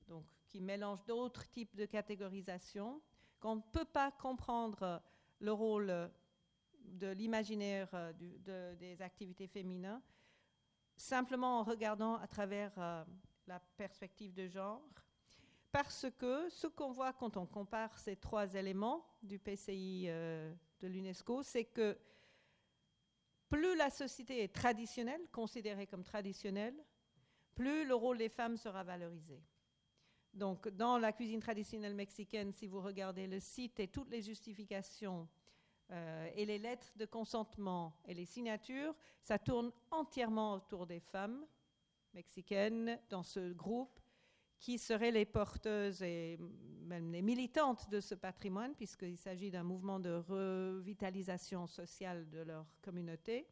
[0.08, 3.02] donc qui mélange d'autres types de catégorisation,
[3.40, 5.02] qu'on ne peut pas comprendre
[5.40, 6.12] le rôle
[6.80, 10.02] de l'imaginaire des activités féminines
[11.00, 13.04] simplement en regardant à travers euh,
[13.48, 14.82] la perspective de genre.
[15.72, 20.88] Parce que ce qu'on voit quand on compare ces trois éléments du PCI euh, de
[20.88, 21.98] l'UNESCO, c'est que
[23.50, 26.76] plus la société est traditionnelle, considérée comme traditionnelle,
[27.54, 29.44] plus le rôle des femmes sera valorisé.
[30.34, 35.28] Donc, dans la cuisine traditionnelle mexicaine, si vous regardez le site et toutes les justifications
[35.92, 41.46] euh, et les lettres de consentement et les signatures, ça tourne entièrement autour des femmes
[42.14, 44.00] mexicaines dans ce groupe
[44.60, 46.38] qui seraient les porteuses et
[46.86, 52.66] même les militantes de ce patrimoine, puisqu'il s'agit d'un mouvement de revitalisation sociale de leur
[52.82, 53.48] communauté.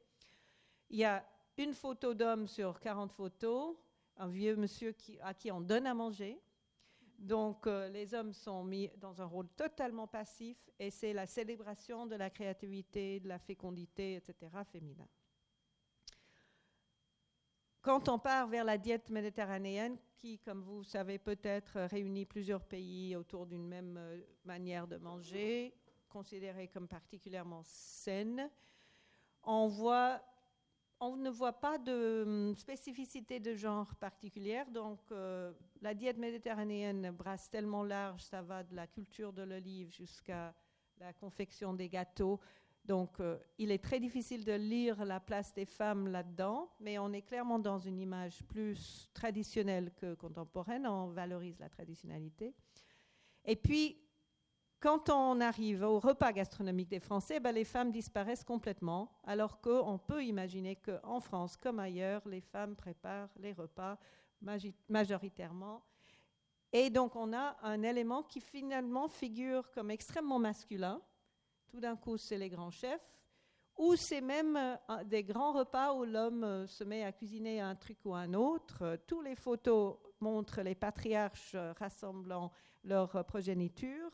[0.90, 1.26] Il y a
[1.58, 3.76] une photo d'homme sur 40 photos,
[4.18, 6.40] un vieux monsieur à qui on donne à manger.
[7.18, 12.06] Donc euh, les hommes sont mis dans un rôle totalement passif et c'est la célébration
[12.06, 14.52] de la créativité, de la fécondité, etc.
[14.72, 15.08] féminin.
[17.88, 23.16] Quand on part vers la diète méditerranéenne, qui, comme vous savez peut-être, réunit plusieurs pays
[23.16, 25.74] autour d'une même euh, manière de manger,
[26.10, 28.50] considérée comme particulièrement saine,
[29.44, 34.70] on ne voit pas de hum, spécificité de genre particulière.
[34.70, 39.94] Donc, euh, la diète méditerranéenne brasse tellement large, ça va de la culture de l'olive
[39.94, 40.54] jusqu'à
[41.00, 42.42] la confection des gâteaux.
[42.88, 47.12] Donc, euh, il est très difficile de lire la place des femmes là-dedans, mais on
[47.12, 50.88] est clairement dans une image plus traditionnelle que contemporaine.
[50.88, 52.56] On valorise la traditionnalité.
[53.44, 54.02] Et puis,
[54.80, 59.98] quand on arrive au repas gastronomique des Français, ben, les femmes disparaissent complètement, alors qu'on
[59.98, 63.98] peut imaginer qu'en France comme ailleurs, les femmes préparent les repas
[64.88, 65.84] majoritairement.
[66.72, 71.02] Et donc on a un élément qui finalement figure comme extrêmement masculin.
[71.68, 73.18] Tout d'un coup, c'est les grands chefs,
[73.78, 77.76] ou c'est même euh, des grands repas où l'homme euh, se met à cuisiner un
[77.76, 79.00] truc ou un autre.
[79.06, 82.52] Tous les photos montrent les patriarches euh, rassemblant
[82.84, 84.12] leur progéniture.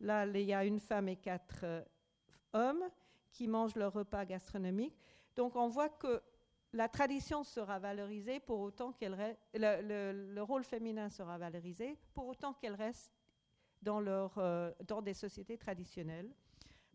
[0.00, 1.82] Là, il y a une femme et quatre euh,
[2.52, 2.84] hommes
[3.32, 4.96] qui mangent leur repas gastronomique.
[5.34, 6.22] Donc, on voit que
[6.72, 12.74] la tradition sera valorisée pour autant qu'elle le, rôle féminin sera valorisé pour autant qu'elle
[12.74, 13.12] reste
[13.86, 16.34] euh, dans des sociétés traditionnelles.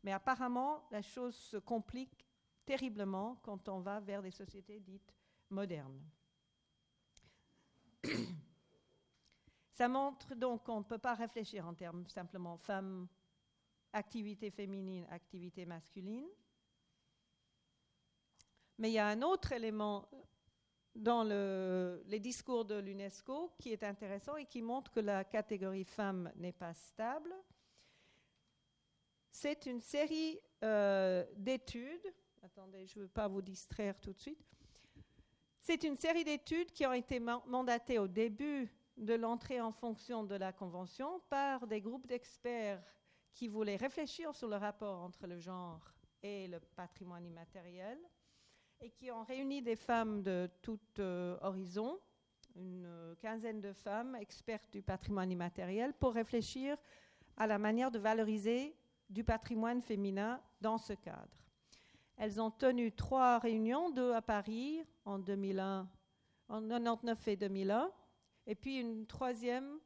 [0.03, 2.25] Mais apparemment, la chose se complique
[2.65, 5.13] terriblement quand on va vers des sociétés dites
[5.49, 6.01] modernes.
[9.69, 13.07] Ça montre donc qu'on ne peut pas réfléchir en termes simplement femme,
[13.93, 16.27] activité féminine, activité masculine.
[18.77, 20.07] Mais il y a un autre élément
[20.95, 26.31] dans les discours de l'UNESCO qui est intéressant et qui montre que la catégorie femme
[26.35, 27.33] n'est pas stable.
[29.31, 32.13] C'est une série euh, d'études.
[32.43, 34.45] Attendez, je ne veux pas vous distraire tout de suite.
[35.61, 40.35] C'est une série d'études qui ont été mandatées au début de l'entrée en fonction de
[40.35, 42.83] la Convention par des groupes d'experts
[43.33, 45.79] qui voulaient réfléchir sur le rapport entre le genre
[46.21, 47.97] et le patrimoine immatériel
[48.81, 51.99] et qui ont réuni des femmes de tout euh, horizon,
[52.55, 56.75] une quinzaine de femmes expertes du patrimoine immatériel, pour réfléchir
[57.37, 58.75] à la manière de valoriser
[59.11, 61.37] du patrimoine féminin dans ce cadre.
[62.17, 65.87] Elles ont tenu trois réunions, deux à Paris en 2001,
[66.49, 67.91] en 99 et 2001,
[68.47, 69.79] et puis une troisième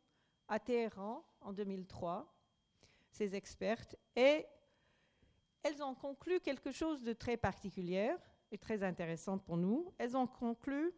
[0.48, 2.32] à Téhéran en 2003,
[3.10, 4.46] ces expertes, et
[5.64, 8.16] elles ont conclu quelque chose de très particulier
[8.52, 9.92] et très intéressant pour nous.
[9.98, 10.94] Elles ont conclu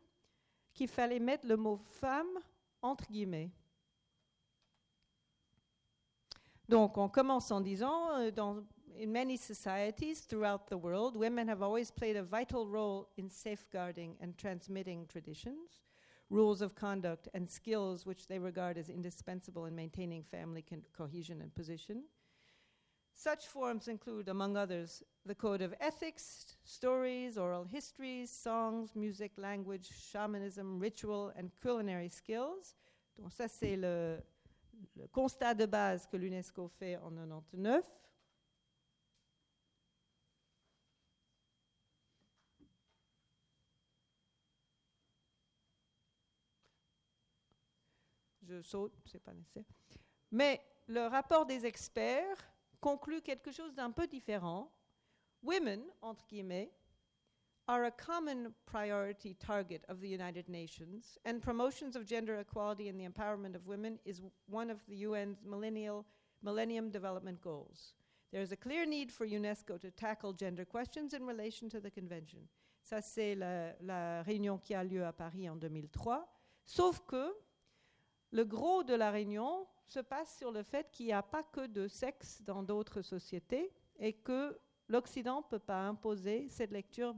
[0.74, 2.40] qu'il fallait mettre le mot femme
[2.82, 3.52] entre guillemets.
[6.69, 8.63] Donc, on commence en disant, euh, dans
[8.99, 14.17] in many societies throughout the world, women have always played a vital role in safeguarding
[14.21, 15.82] and transmitting traditions.
[16.30, 20.63] rules of conduct, and skills which they regard as indispensable in maintaining family
[20.95, 22.03] cohesion and position.
[23.13, 29.89] Such forms include, among others, the code of ethics, stories, oral histories, songs, music, language,
[30.12, 32.76] shamanism, ritual, and culinary skills.
[33.18, 34.22] Donc ça, c'est le,
[34.95, 37.84] le constat de base que l'UNESCO fait en 99.
[48.47, 49.65] je saute, c'est pas nécessaire.
[50.32, 52.49] Mais le rapport des experts
[52.80, 54.71] conclut quelque chose d'un peu différent.
[55.43, 56.71] Women, entre guillemets,
[57.68, 62.99] are a common priority target of the United Nations, and promotions of gender equality and
[62.99, 66.05] the empowerment of women is one of the UN's millennial,
[66.41, 67.93] Millennium Development Goals.
[68.32, 71.91] There is a clear need for UNESCO to tackle gender questions in relation to the
[71.91, 72.47] Convention.
[72.82, 76.26] Ça, c'est la, réunion qui a lieu à Paris en 2003.
[76.65, 77.34] Sauf que
[78.32, 81.68] le gros de la réunion se passe sur le fait qu'il n'y a pas que
[81.68, 84.57] de sexe dans d'autres sociétés et que
[84.90, 87.16] l'Occident ne peut pas imposer cette lecture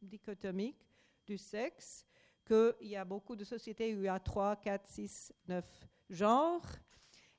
[0.00, 0.86] dichotomique
[1.26, 2.06] du sexe,
[2.46, 6.66] qu'il y a beaucoup de sociétés où il y a 3, 4, 6, 9 genres.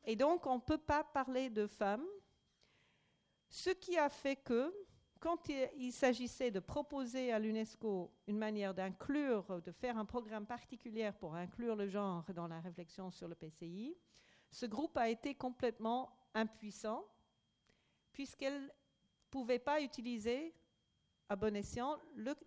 [0.04, 2.06] Et donc, on ne peut pas parler de femmes.
[3.50, 4.74] Ce qui a fait que,
[5.20, 11.12] quand il, s'agissait de proposer à l'UNESCO une manière d'inclure, de faire un programme particulier
[11.20, 13.96] pour inclure le genre dans la réflexion sur le PCI,
[14.50, 17.06] ce groupe a été complètement impuissant,
[18.14, 18.74] puisqu'elle
[19.32, 20.54] pouvait pas utiliser
[21.30, 21.98] à bon escient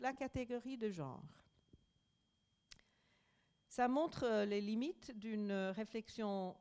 [0.01, 1.23] la catégorie de genre.
[3.67, 6.55] Ça montre euh, les limites d'une réflexion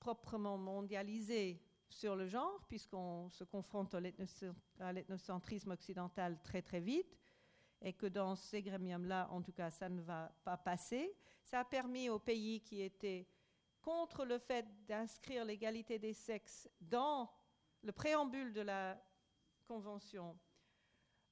[0.00, 7.16] proprement mondialisée sur le genre, puisqu'on se confronte à l'ethnocentrisme occidental très très vite,
[7.82, 11.14] et que dans ces gremiums-là, en tout cas, ça ne va pas passer.
[11.44, 13.28] Ça a permis aux pays qui étaient
[13.82, 17.30] contre le fait d'inscrire l'égalité des sexes dans
[17.82, 18.96] le préambule de la
[19.66, 20.36] Convention,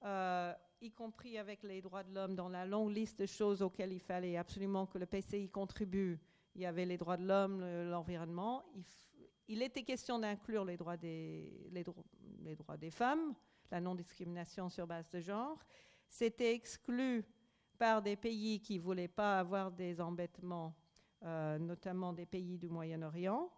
[0.05, 3.93] euh, y compris avec les droits de l'homme, dans la longue liste de choses auxquelles
[3.93, 6.18] il fallait absolument que le PCI contribue.
[6.55, 7.61] Il y avait les droits de l'homme,
[7.91, 8.64] l'environnement.
[9.47, 11.85] Il, était question d'inclure les droits des, les,
[12.43, 13.35] les droits des femmes,
[13.70, 15.59] la non-discrimination sur base de genre.
[16.09, 17.24] C'était exclu
[17.78, 20.74] par des pays qui ne voulaient pas avoir des embêtements
[21.22, 23.51] euh, notamment des pays du Moyen-Orient,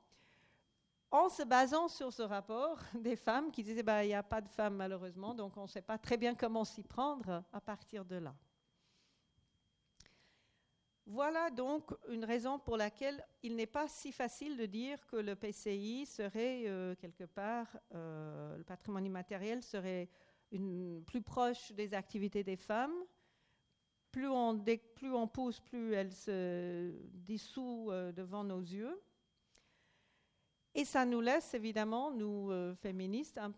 [1.13, 4.41] en se basant sur ce rapport des femmes qui disaient bah, il n'y a pas
[4.41, 8.05] de femmes malheureusement, donc on ne sait pas très bien comment s'y prendre à partir
[8.05, 8.35] de là.
[11.07, 15.37] Voilà donc une raison pour laquelle il n'est pas si facile de dire que le
[15.37, 20.09] PCI serait euh, quelque part, euh, le patrimoine immatériel serait
[21.07, 22.95] plus proche des activités des femmes
[24.13, 24.63] plus on,
[24.95, 29.01] plus pousse, plus elle se dissout euh, devant nos yeux.
[30.75, 33.53] Et ça nous laisse évidemment, nous euh, féministes, un,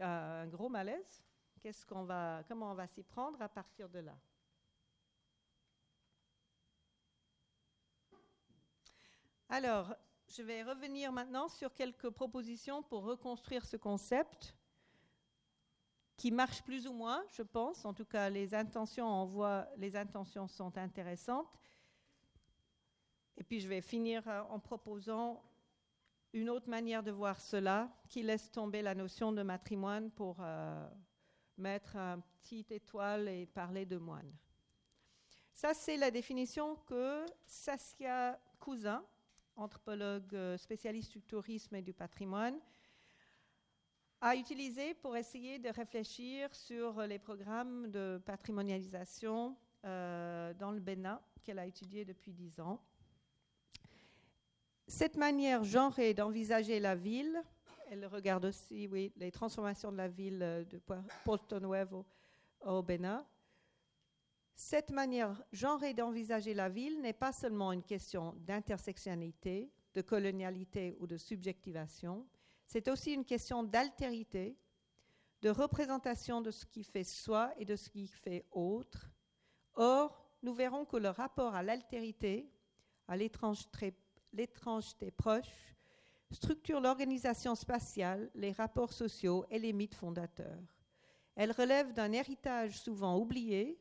[0.00, 1.24] un, gros malaise.
[1.60, 4.16] Qu'est-ce qu'on va, comment on va s'y prendre à partir de là?
[9.48, 9.94] Alors,
[10.28, 14.54] je vais revenir maintenant sur quelques propositions pour reconstruire ce concept
[16.18, 17.84] qui marche plus ou moins, je pense.
[17.86, 21.58] En tout cas, les intentions, on voit, les intentions sont intéressantes.
[23.38, 25.42] Et puis, je vais finir euh, en proposant
[26.32, 30.88] une autre manière de voir cela, qui laisse tomber la notion de matrimoine pour euh,
[31.56, 34.32] mettre un petit étoile et parler de moine.
[35.54, 39.04] Ça, c'est la définition que Saskia Cousin,
[39.56, 42.58] anthropologue euh, spécialiste du tourisme et du patrimoine,
[44.20, 51.20] a utilisé pour essayer de réfléchir sur les programmes de patrimonialisation euh, dans le Bénin
[51.44, 52.80] qu'elle a étudié depuis dix ans.
[54.88, 57.42] Cette manière genrée d'envisager la ville,
[57.90, 60.80] elle regarde aussi oui, les transformations de la ville de
[61.26, 62.06] Porto Nuevo
[62.62, 63.26] au Bénin.
[64.54, 71.06] Cette manière genrée d'envisager la ville n'est pas seulement une question d'intersectionnalité, de colonialité ou
[71.06, 72.26] de subjectivation,
[72.66, 74.56] c'est aussi une question d'altérité,
[75.42, 79.10] de représentation de ce qui fait soi et de ce qui fait autre.
[79.74, 82.50] Or, nous verrons que le rapport à l'altérité,
[83.06, 83.94] à l'étrangeté
[85.16, 85.76] proche,
[86.30, 90.62] structure l'organisation spatiale, les rapports sociaux et les mythes fondateurs.
[91.34, 93.78] Elle relève d'un héritage souvent oublié,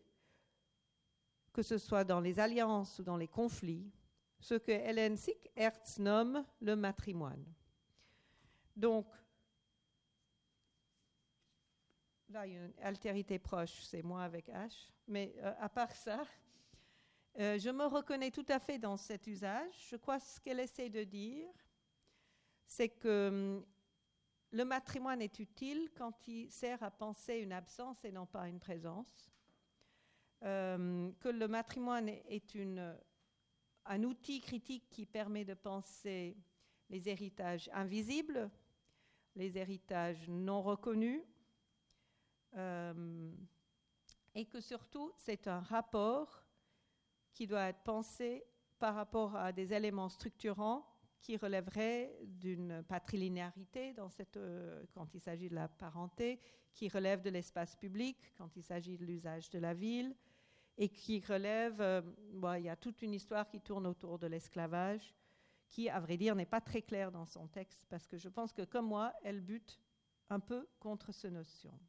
[1.53, 3.91] que ce soit dans les alliances ou dans les conflits,
[4.39, 7.43] ce que Hélène Sick-Hertz nomme le matrimoine.
[8.75, 9.07] Donc,
[12.29, 14.91] là, il y a une altérité proche, c'est moi avec H.
[15.07, 16.23] Mais euh, à part ça,
[17.39, 19.73] euh, je me reconnais tout à fait dans cet usage.
[19.89, 21.47] Je crois que ce qu'elle essaie de dire,
[22.65, 23.65] c'est que hum,
[24.51, 28.59] le matrimoine est utile quand il sert à penser une absence et non pas une
[28.59, 29.31] présence.
[30.41, 32.57] Hum, que le matrimoine est
[33.85, 36.37] un outil critique qui permet de penser
[36.89, 38.49] les héritages invisibles,
[39.35, 41.21] les héritages non reconnus,
[42.55, 43.31] euh,
[44.33, 46.46] et que surtout c'est un rapport
[47.37, 48.43] qui doit être pensé
[48.79, 50.83] par rapport à des éléments structurants
[51.21, 56.39] qui relèveraient d'une patrilinéarité dans cette, euh, quand il s'agit de la parenté,
[56.73, 60.15] qui relève de l'espace public quand il s'agit de l'usage de la ville,
[60.79, 62.01] et qui relève, euh,
[62.57, 65.13] il y a toute une histoire qui tourne autour de l'esclavage,
[65.69, 68.51] qui, à vrai dire, n'est pas très claire dans son texte, parce que je pense
[68.51, 69.79] que, comme moi, elle bute
[70.31, 71.79] un peu contre cette notion.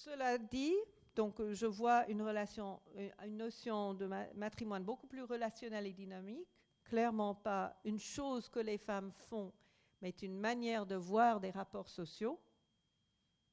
[0.00, 0.74] Cela dit,
[1.14, 2.80] donc je vois une relation,
[3.26, 6.48] une notion de matrimoine beaucoup plus relationnelle et dynamique,
[6.84, 9.52] clairement pas une chose que les femmes font,
[10.00, 12.40] mais une manière de voir des rapports sociaux.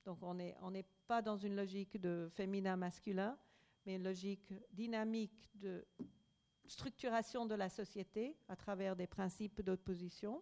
[0.06, 3.38] Donc on n'est pas dans une logique de féminin-masculin,
[3.86, 5.86] mais une logique dynamique de
[6.66, 10.42] structuration de la société à travers des principes d'opposition.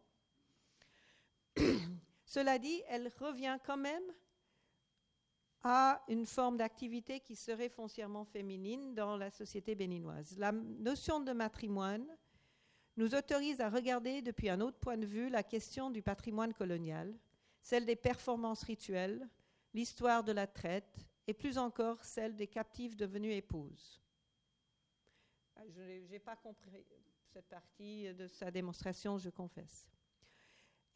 [2.25, 4.03] Cela dit, elle revient quand même
[5.67, 10.37] à une forme d'activité qui serait foncièrement féminine dans la société béninoise.
[10.37, 12.05] La notion de matrimoine
[12.97, 17.17] nous autorise à regarder depuis un autre point de vue la question du patrimoine colonial,
[17.61, 19.27] celle des performances rituelles,
[19.73, 23.99] l'histoire de la traite et plus encore celle des captives devenues épouses.
[25.55, 26.85] Ah, je n'ai pas compris
[27.33, 29.87] cette partie de sa démonstration, je confesse.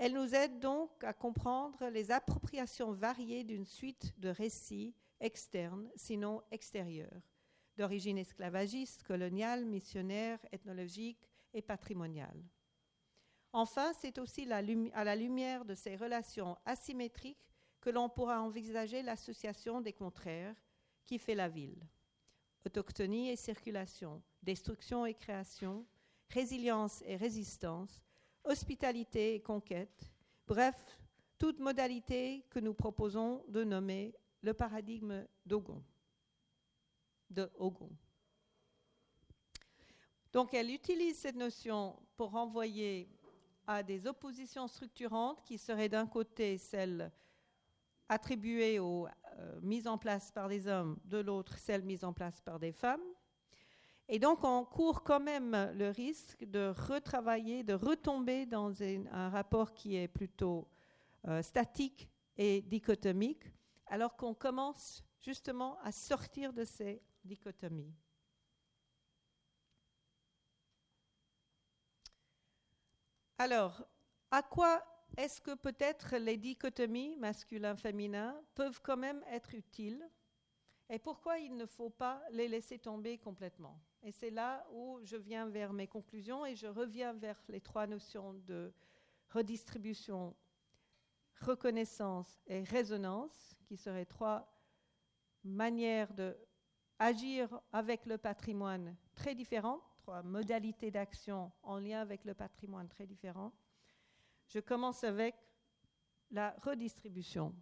[0.01, 6.41] Elle nous aide donc à comprendre les appropriations variées d'une suite de récits externes, sinon
[6.51, 7.21] extérieurs,
[7.75, 12.41] d'origine esclavagiste, coloniale, missionnaire, ethnologique et patrimoniale.
[13.51, 17.49] Enfin, c'est aussi à la lumière de ces relations asymétriques
[17.81, 20.55] que l'on pourra envisager l'association des contraires
[21.05, 21.85] qui fait la ville.
[22.65, 25.85] Autochtonie et circulation, destruction et création,
[26.29, 28.01] résilience et résistance,
[28.49, 30.11] hospitalité et conquête,
[30.47, 30.75] bref,
[31.37, 35.83] toute modalité que nous proposons de nommer le paradigme d'Ogon.
[37.29, 37.89] De Ogon.
[40.33, 43.07] Donc elle utilise cette notion pour renvoyer
[43.67, 47.11] à des oppositions structurantes qui seraient d'un côté celles
[48.07, 52.41] attribuées aux euh, mises en place par des hommes, de l'autre celles mises en place
[52.41, 53.03] par des femmes.
[54.11, 59.71] Et donc on court quand même le risque de retravailler, de retomber dans un, rapport
[59.75, 60.67] qui est plutôt
[61.27, 63.43] euh, statique et dichotomique,
[63.85, 67.93] alors qu'on commence justement à sortir de ces dichotomies.
[73.37, 73.85] Alors,
[74.31, 74.83] à quoi
[75.17, 80.03] est-ce que peut-être les dichotomies masculin-féminin peuvent quand même être utiles?
[80.89, 83.79] Et pourquoi il ne faut pas les laisser tomber complètement?
[84.01, 87.85] Et c'est là où je viens vers mes conclusions et je reviens vers les trois
[87.85, 88.73] notions de
[89.29, 90.35] redistribution,
[91.41, 94.51] reconnaissance et résonance, qui seraient trois
[95.43, 99.83] manières d'agir avec le patrimoine très différentes
[100.23, 103.53] modalités d'action en lien avec le patrimoine très différents.
[104.47, 105.35] Je commence avec
[106.31, 107.53] la redistribution.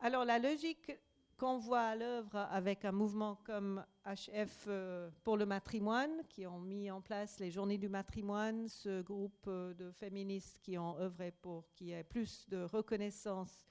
[0.00, 0.92] Alors la logique
[1.38, 6.58] qu'on voit à l'œuvre avec un mouvement comme HF euh, pour le matrimoine, qui ont
[6.58, 11.30] mis en place les journées du matrimoine, ce groupe euh, de féministes qui ont œuvré
[11.30, 13.64] pour qu'il y ait plus de reconnaissance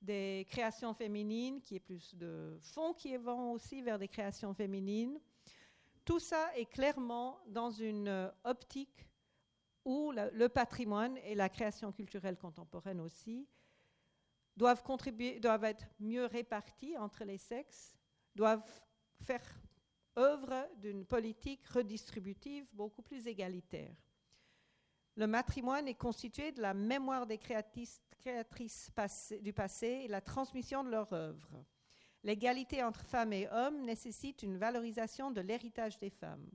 [0.00, 4.54] des créations féminines, qu'il y ait plus de fonds qui vont aussi vers des créations
[4.54, 5.20] féminines,
[6.06, 9.06] tout ça est clairement dans une euh, optique
[9.84, 13.46] où le patrimoine et la création culturelle contemporaine aussi
[14.56, 17.96] doivent être mieux répartis entre les sexes,
[18.34, 18.62] doivent
[19.22, 19.60] faire
[20.16, 23.96] œuvre d'une politique redistributive beaucoup plus égalitaire.
[25.16, 28.00] Le matrimoine est constitué de la mémoire des créatrices,
[29.40, 31.64] du passé et la transmission de leur œuvre.
[32.22, 36.48] L'égalité entre femmes et hommes nécessite une valorisation de l'héritage des femmes.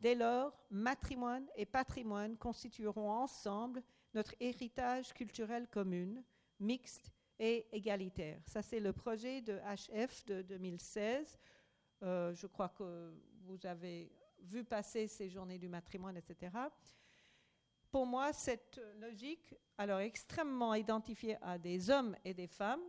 [0.00, 3.82] Dès lors, matrimoine et patrimoine constitueront ensemble
[4.14, 6.22] notre héritage culturel commun,
[6.58, 7.12] mixte
[7.44, 8.40] et égalitaire.
[8.46, 11.40] Ça, c'est le projet de HF de 2016.
[12.04, 16.52] Euh, je crois que vous avez vu passer ces journées du matrimoine, etc.
[17.90, 22.84] Pour moi, cette logique, alors extrêmement identifiée à des hommes et des femmes,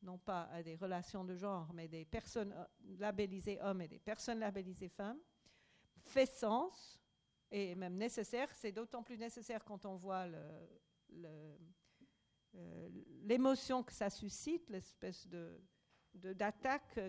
[0.00, 2.64] non pas à des relations de genre, mais des personnes euh,
[2.98, 5.20] labellisées hommes et des personnes labellisées femmes,
[6.00, 6.98] fait sens
[7.50, 8.48] et même nécessaire.
[8.54, 10.28] C'est d'autant plus nécessaire quand on voit
[12.54, 12.88] euh,
[13.24, 15.60] l'émotion que ça suscite, l'espèce de,
[16.14, 17.00] d'attaque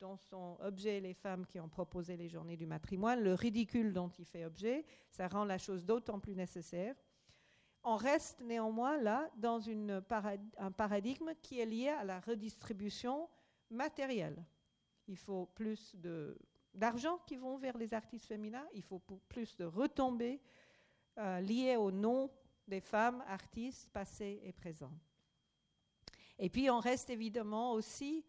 [0.00, 4.08] dont sont objet les femmes qui ont proposé les journées du matrimoine, le ridicule dont
[4.18, 6.94] il fait objet, ça rend la chose d'autant plus nécessaire
[7.84, 9.60] on reste néanmoins là dans
[10.58, 13.28] un paradigme qui est lié à la redistribution
[13.70, 14.44] matérielle.
[15.06, 15.96] Il faut plus
[16.74, 20.40] d'argent qui vont vers les artistes féminins, il faut plus de retombées
[21.18, 22.30] euh, liées au nom
[22.68, 24.90] des femmes artistes passées et présentes.
[26.38, 28.24] Et puis on reste évidemment aussi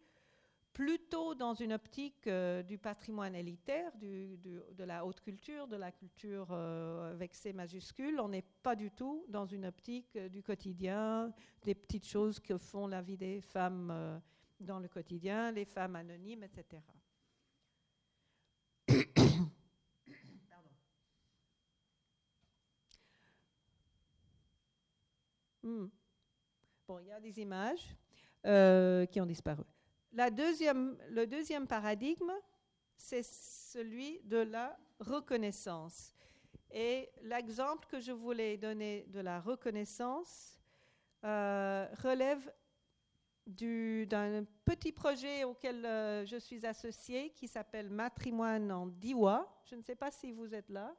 [0.72, 6.48] plutôt dans une optique euh, du patrimoine élitaire, de la haute culture, de la culture
[6.50, 8.20] euh, avec ses majuscules.
[8.20, 11.32] On n'est pas du tout dans une optique euh, du quotidien,
[11.62, 14.20] des petites choses que font la vie des femmes
[14.60, 16.82] dans le quotidien, les femmes anonymes, etc.
[25.62, 25.86] Hmm.
[26.88, 27.94] Bon, il y a des images
[28.46, 29.64] euh, qui ont disparu.
[30.12, 32.32] La deuxième, le deuxième paradigme,
[32.96, 36.12] c'est celui de la reconnaissance.
[36.70, 40.58] Et l'exemple que je voulais donner de la reconnaissance
[41.24, 42.52] euh, relève
[43.46, 49.62] d'un petit projet auquel euh, je suis associée qui s'appelle Matrimoine en Diwa.
[49.64, 50.94] Je ne sais pas si vous êtes là.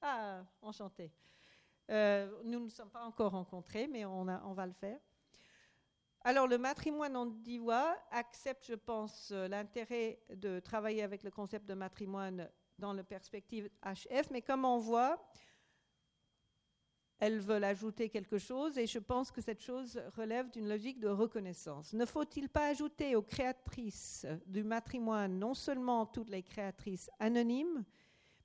[0.00, 1.12] Ah, enchanté.
[1.90, 4.98] Euh, nous ne sommes pas encore rencontrés, mais on, va le faire.
[6.22, 11.74] Alors, le matrimoine en Diwa accepte, je pense, l'intérêt de travailler avec le concept de
[11.74, 15.18] matrimoine dans la perspective HF, mais comme on voit,
[17.18, 21.08] elles veulent ajouter quelque chose et je pense que cette chose relève d'une logique de
[21.08, 21.94] reconnaissance.
[21.94, 27.84] Ne faut-il pas ajouter aux créatrices du matrimoine non seulement toutes les créatrices anonymes,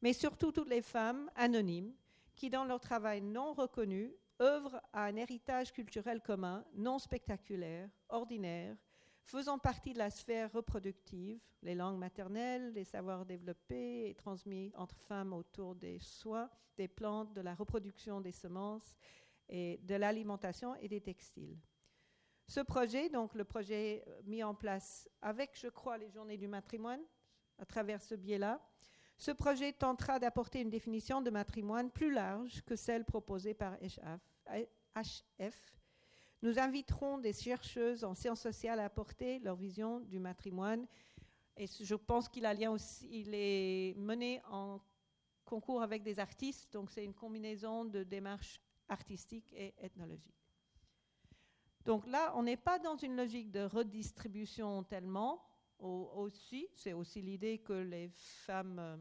[0.02, 1.94] mais surtout toutes les femmes anonymes?
[2.42, 8.76] Qui, dans leur travail non reconnu, œuvrent à un héritage culturel commun, non spectaculaire, ordinaire,
[9.22, 15.00] faisant partie de la sphère reproductive, les langues maternelles, les savoirs développés et transmis entre
[15.02, 18.98] femmes autour des soins, des plantes, de la reproduction des semences
[19.48, 21.60] et de l'alimentation et des textiles.
[22.48, 27.04] Ce projet, donc le projet mis en place avec, je crois, les journées du matrimoine,
[27.60, 28.60] à travers ce biais-là,
[29.22, 35.76] ce projet tentera d'apporter une définition de matrimoine plus large que celle proposée par HF
[36.42, 40.88] nous inviterons des chercheuses en sciences sociales à apporter leur vision du matrimoine.
[41.56, 44.82] Et je pense qu'il aussi, il est mené en
[45.46, 48.60] concours avec des artistes, donc c'est une combinaison de démarches
[48.90, 50.42] artistiques et ethnologiques.
[51.86, 55.44] Donc là, on n'est pas dans une logique de redistribution tellement.
[56.76, 58.98] C'est aussi l'idée que les femmes euh,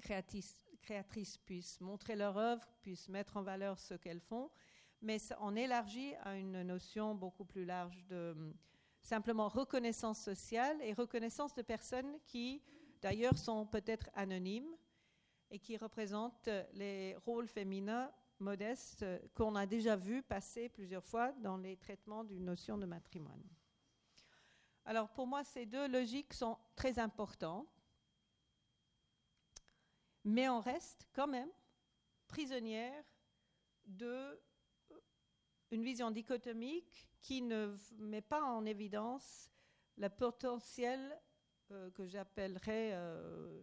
[0.00, 4.50] créatrices, créatrices puissent montrer leur œuvre, puissent mettre en valeur ce qu'elles font,
[5.00, 8.54] mais on élargit à une notion beaucoup plus large de hum,
[9.00, 12.62] simplement reconnaissance sociale et reconnaissance de personnes qui,
[13.00, 14.76] d'ailleurs, sont peut-être anonymes
[15.50, 21.56] et qui représentent les rôles féminins modestes qu'on a déjà vu passer plusieurs fois dans
[21.56, 23.55] les traitements d'une notion de matrimoine.
[24.86, 27.66] Alors pour moi, ces deux logiques sont très importantes,
[30.24, 31.50] mais on reste quand même
[32.28, 33.04] prisonnière
[33.84, 34.40] de
[35.72, 39.50] une vision dichotomique qui ne met pas en évidence
[39.96, 41.20] le potentiel
[41.72, 43.60] euh, que j'appellerais euh,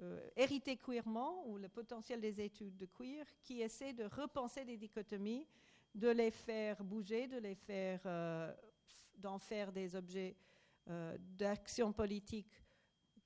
[0.00, 4.78] euh, hérité queerement ou le potentiel des études de queer qui essaie de repenser des
[4.78, 5.46] dichotomies,
[5.94, 8.00] de les faire bouger, de les faire
[9.20, 10.36] d'en faire des objets
[11.38, 12.64] d'action politique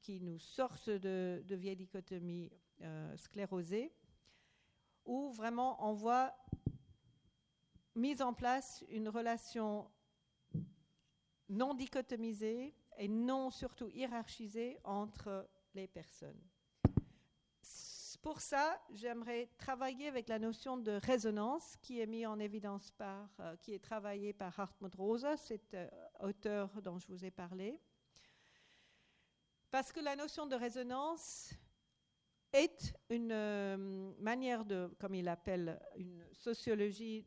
[0.00, 2.50] qui nous sortent de, de vieilles dichotomies
[3.16, 3.92] sclérosées,
[5.06, 6.34] où vraiment on voit
[7.94, 9.90] mise en place une relation
[11.48, 16.40] non dichotomisée et non surtout hiérarchisée entre les personnes.
[18.24, 23.28] Pour ça, j'aimerais travailler avec la notion de résonance qui est mise en évidence par,
[23.40, 25.86] euh, qui est travaillée par Hartmut Rosa, cet euh,
[26.20, 27.78] auteur dont je vous ai parlé.
[29.70, 31.52] Parce que la notion de résonance
[32.50, 33.76] est une euh,
[34.18, 37.26] manière de, comme il appelle, une sociologie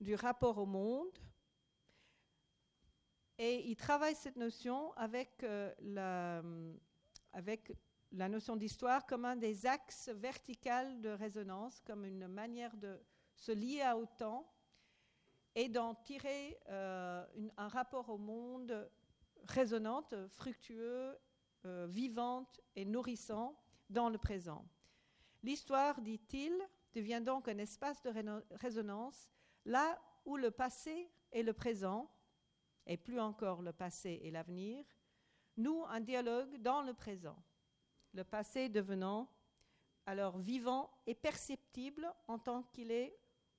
[0.00, 1.16] du rapport au monde.
[3.38, 5.46] Et il travaille cette notion avec,
[5.78, 6.42] la,
[7.32, 7.70] avec
[8.12, 13.00] la notion d'histoire comme un des axes verticaux de résonance, comme une manière de
[13.34, 14.50] se lier au temps
[15.54, 17.24] et d'en tirer euh,
[17.56, 18.90] un rapport au monde
[19.48, 21.16] résonante, fructueux,
[21.64, 24.64] euh, vivante et nourrissant dans le présent.
[25.42, 26.52] L'histoire, dit-il,
[26.94, 28.12] devient donc un espace de
[28.52, 29.28] résonance
[29.64, 32.10] Là où le passé et le présent,
[32.86, 34.84] et plus encore le passé et l'avenir,
[35.56, 37.36] nous un dialogue dans le présent,
[38.16, 39.28] le passé devenant
[40.06, 43.16] alors vivant et perceptible en tant qu'il est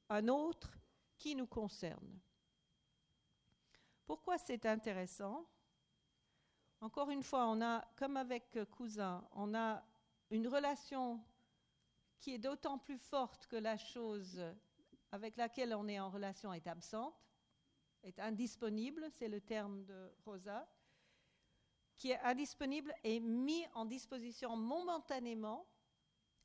[0.09, 0.77] un autre
[1.17, 2.19] qui nous concerne.
[4.05, 5.47] Pourquoi c'est intéressant?
[6.81, 9.83] Encore une fois, on a, comme avec Cousin, on a
[10.31, 11.23] une relation
[12.19, 14.41] qui est d'autant plus forte que la chose
[15.11, 17.15] avec laquelle on est en relation est absente,
[18.03, 20.67] est indisponible, c'est le terme de Rosa,
[21.97, 25.67] qui est indisponible et mis en disposition momentanément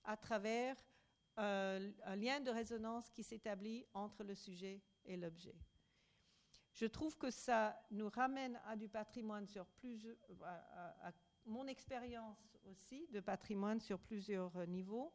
[0.04, 0.76] à travers
[1.38, 5.56] euh, un lien de résonance qui s'établit entre le sujet et l'objet.
[6.72, 11.12] Je trouve que ça nous ramène à du patrimoine sur plusieurs, à
[11.44, 15.12] mon expérience aussi de patrimoine sur plusieurs niveaux.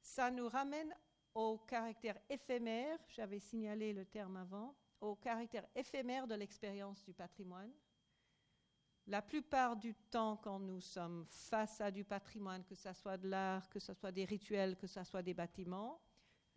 [0.00, 0.92] Ça nous ramène
[1.34, 7.72] au caractère éphémère, j'avais signalé le terme avant, au caractère éphémère de l'expérience du patrimoine.
[9.10, 13.28] La plupart du temps, quand nous sommes face à du patrimoine, que ce soit de
[13.28, 16.00] l'art, que ce soit des rituels, que ce soit des bâtiments,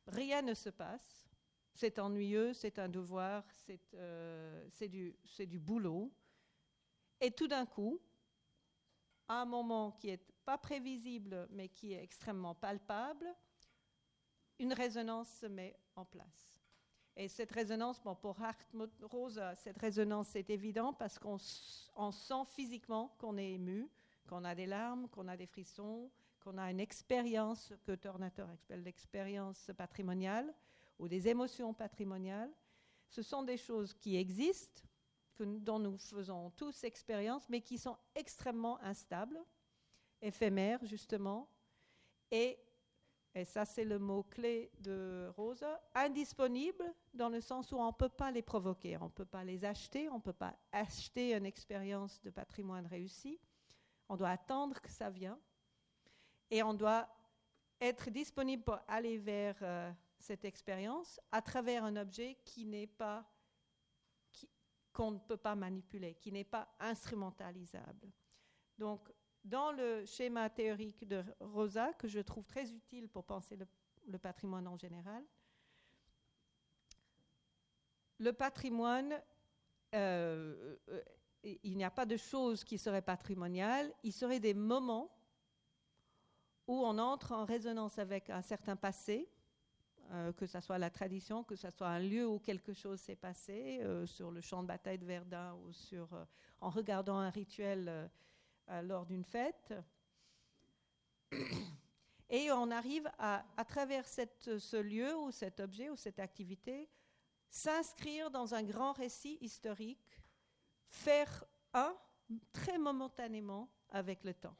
[0.05, 1.25] rien ne se passe.
[1.73, 6.13] C'est ennuyeux, c'est un devoir, c'est euh, du, du boulot.
[7.19, 7.99] Et tout d'un coup,
[9.27, 13.33] à un moment qui n'est pas prévisible, mais qui est extrêmement palpable,
[14.59, 16.52] une résonance se met en place.
[17.15, 23.15] Et cette résonance, bon, pour Hartmut Rosa, cette résonance est évidente parce qu'on sent physiquement
[23.19, 23.87] qu'on est ému,
[24.27, 26.09] qu'on a des larmes, qu'on a des frissons,
[26.39, 30.53] qu'on a une expérience que Tornator appelle l'expérience patrimoniale
[30.97, 32.51] ou des émotions patrimoniales.
[33.09, 34.81] Ce sont des choses qui existent,
[35.39, 39.39] dont nous faisons tous expérience, mais qui sont extrêmement instables,
[40.21, 41.47] éphémères justement,
[42.31, 42.57] et,
[43.35, 48.09] et ça c'est le mot-clé de Rosa, indisponibles dans le sens où on ne peut
[48.09, 51.45] pas les provoquer, on ne peut pas les acheter, on ne peut pas acheter une
[51.45, 53.39] expérience de patrimoine réussi,
[54.09, 55.39] on doit attendre que ça vienne,
[56.51, 57.07] et on doit
[57.81, 63.25] être disponible pour aller vers euh, cette expérience à travers un objet qui n'est pas
[64.93, 68.11] qu'on ne peut pas manipuler, qui n'est pas instrumentalisable.
[68.77, 69.11] Donc,
[69.43, 73.57] dans le schéma théorique de Rosa, que je trouve très utile pour penser
[74.07, 75.23] le, patrimoine en général,
[78.19, 79.21] le patrimoine,
[79.93, 81.01] euh, euh,
[81.43, 85.11] il n'y a pas de choses qui seraient patrimoniales, il serait des moments
[86.67, 89.29] où on entre en résonance avec un certain passé,
[90.11, 93.17] euh, que ce soit la tradition, que ce soit un lieu où quelque chose s'est
[93.17, 96.07] passé, sur le champ de bataille de Verdun ou sur,
[96.61, 98.09] en regardant un rituel
[98.83, 99.73] lors d'une fête.
[102.29, 106.89] Et on arrive à, travers ce lieu ou cet objet ou cette activité,
[107.49, 110.19] s'inscrire dans un grand récit historique,
[110.87, 111.95] faire un
[112.51, 114.55] très momentanément avec le temps.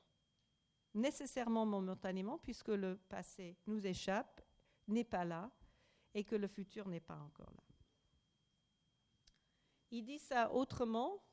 [0.93, 4.41] Nécessairement momentanément, puisque le passé nous échappe
[4.87, 5.49] n'est pas là
[6.13, 7.63] et que le futur n'est pas encore là.
[9.89, 11.23] Il dit ça autrement.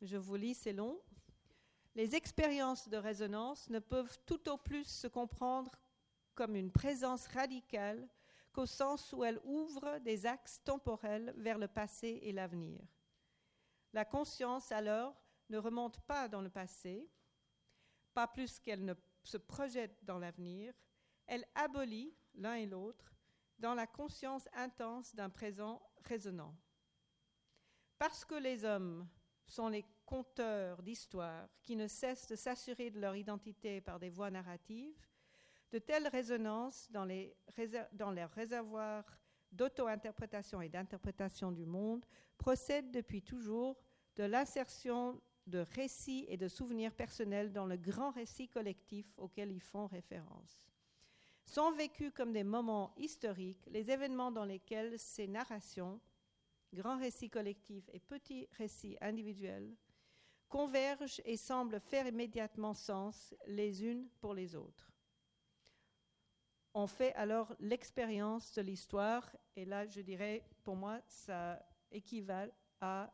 [0.00, 1.00] Je vous lis, c'est long.
[1.94, 5.72] Les expériences de résonance ne peuvent tout au plus se comprendre
[6.34, 8.08] comme une présence radicale
[8.52, 12.80] qu'au sens où elles ouvrent des axes temporels vers le passé et l'avenir.
[13.92, 15.14] La conscience, alors,
[15.50, 17.10] ne remonte pas dans le passé,
[18.14, 20.72] pas plus qu'elle ne se projette dans l'avenir,
[21.26, 23.14] elle abolit l'un et l'autre
[23.58, 26.56] dans la conscience intense d'un présent résonnant.
[27.98, 29.06] Parce que les hommes
[29.50, 34.30] sont les conteurs d'histoire qui ne cessent de s'assurer de leur identité par des voies
[34.30, 35.06] narratives,
[35.70, 37.06] de telles résonances dans,
[37.92, 39.04] dans leurs réservoirs
[39.52, 42.04] d'auto-interprétation et d'interprétation du monde
[42.38, 43.76] procèdent depuis toujours
[44.16, 49.62] de l'insertion de récits et de souvenirs personnels dans le grand récit collectif auquel ils
[49.62, 50.68] font référence.
[51.44, 56.00] Sont vécus comme des moments historiques les événements dans lesquels ces narrations,
[56.72, 59.76] grands récits collectifs et petits récits individuels,
[60.48, 64.92] convergent et semblent faire immédiatement sens les unes pour les autres.
[66.74, 71.60] On fait alors l'expérience de l'histoire, et là je dirais, pour moi, ça
[71.90, 73.12] équivaut à,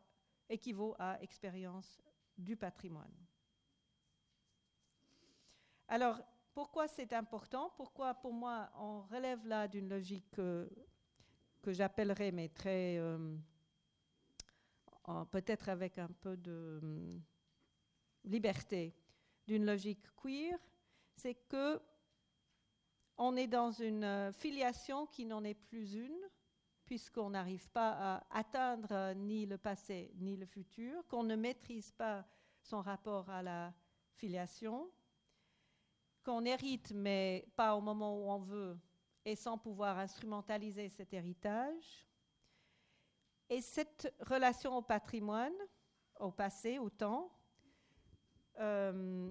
[0.49, 2.01] équivaut à expérience
[2.37, 3.13] du patrimoine.
[5.87, 6.21] Alors,
[6.53, 7.71] pourquoi c'est important?
[7.77, 10.29] Pourquoi, pour moi, on relève là d'une logique
[11.67, 12.97] que j'appellerais, mais très.
[12.97, 13.35] Euh,
[15.31, 17.21] peut-être avec un peu de hum,
[18.23, 18.95] liberté,
[19.45, 20.57] d'une logique queer,
[21.17, 21.81] c'est que
[23.17, 26.29] on est dans une euh, filiation qui n'en est plus une,
[26.85, 31.91] puisqu'on n'arrive pas à atteindre euh, ni le passé ni le futur, qu'on ne maîtrise
[31.91, 32.25] pas
[32.61, 33.73] son rapport à la
[34.13, 34.89] filiation,
[36.23, 38.77] qu'on hérite mais pas au moment où on veut
[39.27, 42.07] et sans pouvoir instrumentaliser cet héritage.
[43.49, 45.53] Et cette relation au patrimoine,
[46.17, 47.29] au passé, au temps,
[48.57, 49.29] euh,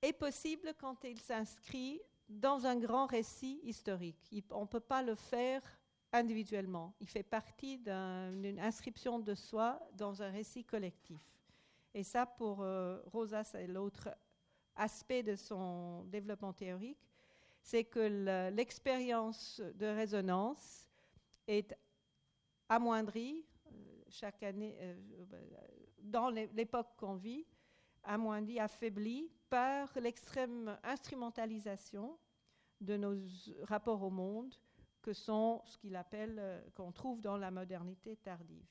[0.00, 4.34] est possible quand il s'inscrit dans un grand récit historique.
[4.50, 5.60] on ne peut pas le faire
[6.10, 6.94] individuellement.
[6.98, 11.20] Il fait partie d'une inscription de soi dans un récit collectif.
[11.92, 14.08] Et ça, pour euh, Rosa, c'est l'autre
[14.74, 17.13] aspect de son développement théorique,
[17.64, 20.86] c'est que l'expérience de résonance
[21.46, 21.74] est
[22.68, 23.70] amoindrie euh,
[24.10, 24.94] chaque année, euh,
[25.98, 27.46] dans l'époque qu'on vit,
[28.02, 32.18] amoindrie, affaiblie par l'extrême instrumentalisation
[32.82, 33.16] de nos
[33.62, 34.54] rapports au monde,
[35.00, 38.68] que sont ce qu'il appelle, euh, qu'on trouve dans la modernité tardive.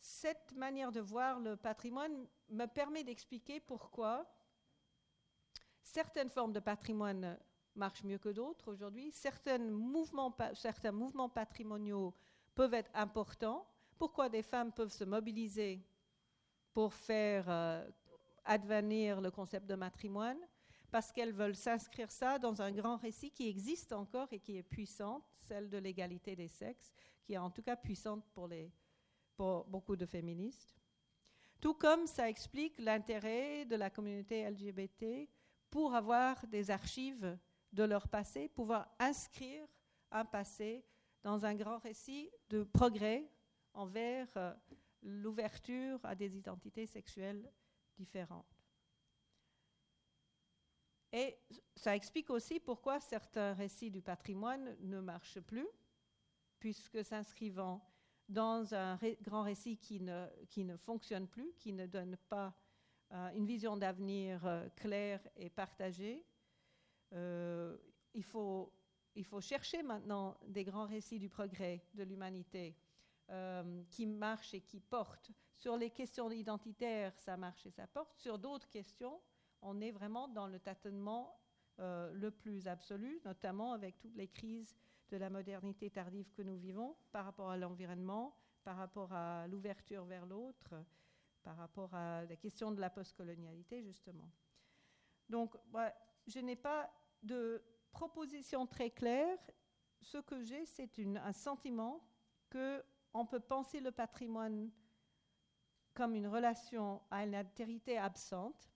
[0.00, 4.26] Cette manière de voir le patrimoine me permet d'expliquer pourquoi
[5.92, 7.38] certaines formes de patrimoine
[7.74, 10.30] marchent mieux que d'autres aujourd'hui, certains mouvements,
[11.28, 12.14] patrimoniaux
[12.54, 13.66] peuvent être importants,
[13.98, 15.84] pourquoi des femmes peuvent se mobiliser
[16.72, 17.86] pour faire euh,
[18.44, 20.38] advenir le concept de matrimoine,
[20.90, 24.62] parce qu'elles veulent s'inscrire ça dans un grand récit qui existe encore et qui est
[24.62, 28.24] puissante, celle de l'égalité des sexes, qui est en tout cas puissante
[29.36, 30.74] pour beaucoup de féministes.
[31.60, 35.28] Tout comme ça explique l'intérêt de la communauté LGBT
[35.72, 37.38] pour avoir des archives
[37.72, 39.66] de leur passé, pouvoir inscrire
[40.10, 40.84] un passé
[41.22, 43.26] dans un grand récit de progrès
[43.72, 44.52] envers euh,
[45.02, 47.50] l'ouverture à des identités sexuelles
[47.96, 48.60] différentes.
[51.10, 51.38] Et
[51.74, 55.68] ça explique aussi pourquoi certains récits du patrimoine ne marchent plus,
[56.58, 57.82] puisque s'inscrivant
[58.28, 62.54] dans un grand récit qui ne, qui ne, fonctionne plus, qui ne donne pas
[63.34, 66.24] une vision d'avenir euh, claire et partagée,
[67.12, 67.76] euh,
[68.14, 68.72] il, faut,
[69.14, 72.76] il faut chercher maintenant des grands récits du progrès de l'humanité
[73.88, 75.30] qui marchent et qui portent.
[75.56, 78.14] Sur les questions identitaires, ça marche et ça porte.
[78.18, 79.22] Sur d'autres questions,
[79.62, 81.40] on est vraiment dans le tâtonnement
[81.78, 84.76] euh, le plus absolu, notamment avec toutes les crises
[85.10, 90.04] de la modernité tardive que nous vivons par rapport à l'environnement, par rapport à l'ouverture
[90.04, 90.74] vers l'autre,
[91.42, 94.30] par rapport à la question de la postcolonialité, justement.
[95.28, 95.56] Donc,
[96.26, 96.90] je n'ai pas
[97.22, 99.38] de proposition très claire.
[100.00, 102.06] Ce que j'ai, c'est un sentiment
[102.50, 104.70] qu'on peut penser le patrimoine
[105.94, 108.72] comme une relation à une altérité absente,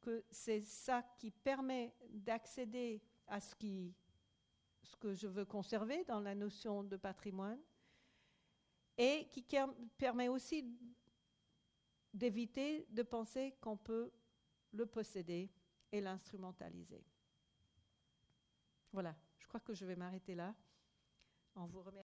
[0.00, 3.94] que c'est ça qui permet d'accéder à ce, qui,
[4.82, 7.60] ce que je veux conserver dans la notion de patrimoine
[8.98, 9.46] et qui
[9.96, 10.64] permet aussi
[12.12, 14.10] d'éviter de penser qu'on peut
[14.72, 15.50] le posséder
[15.90, 17.04] et l'instrumentaliser.
[18.92, 20.54] Voilà, je crois que je vais m'arrêter là
[21.54, 22.01] en vous remerciant.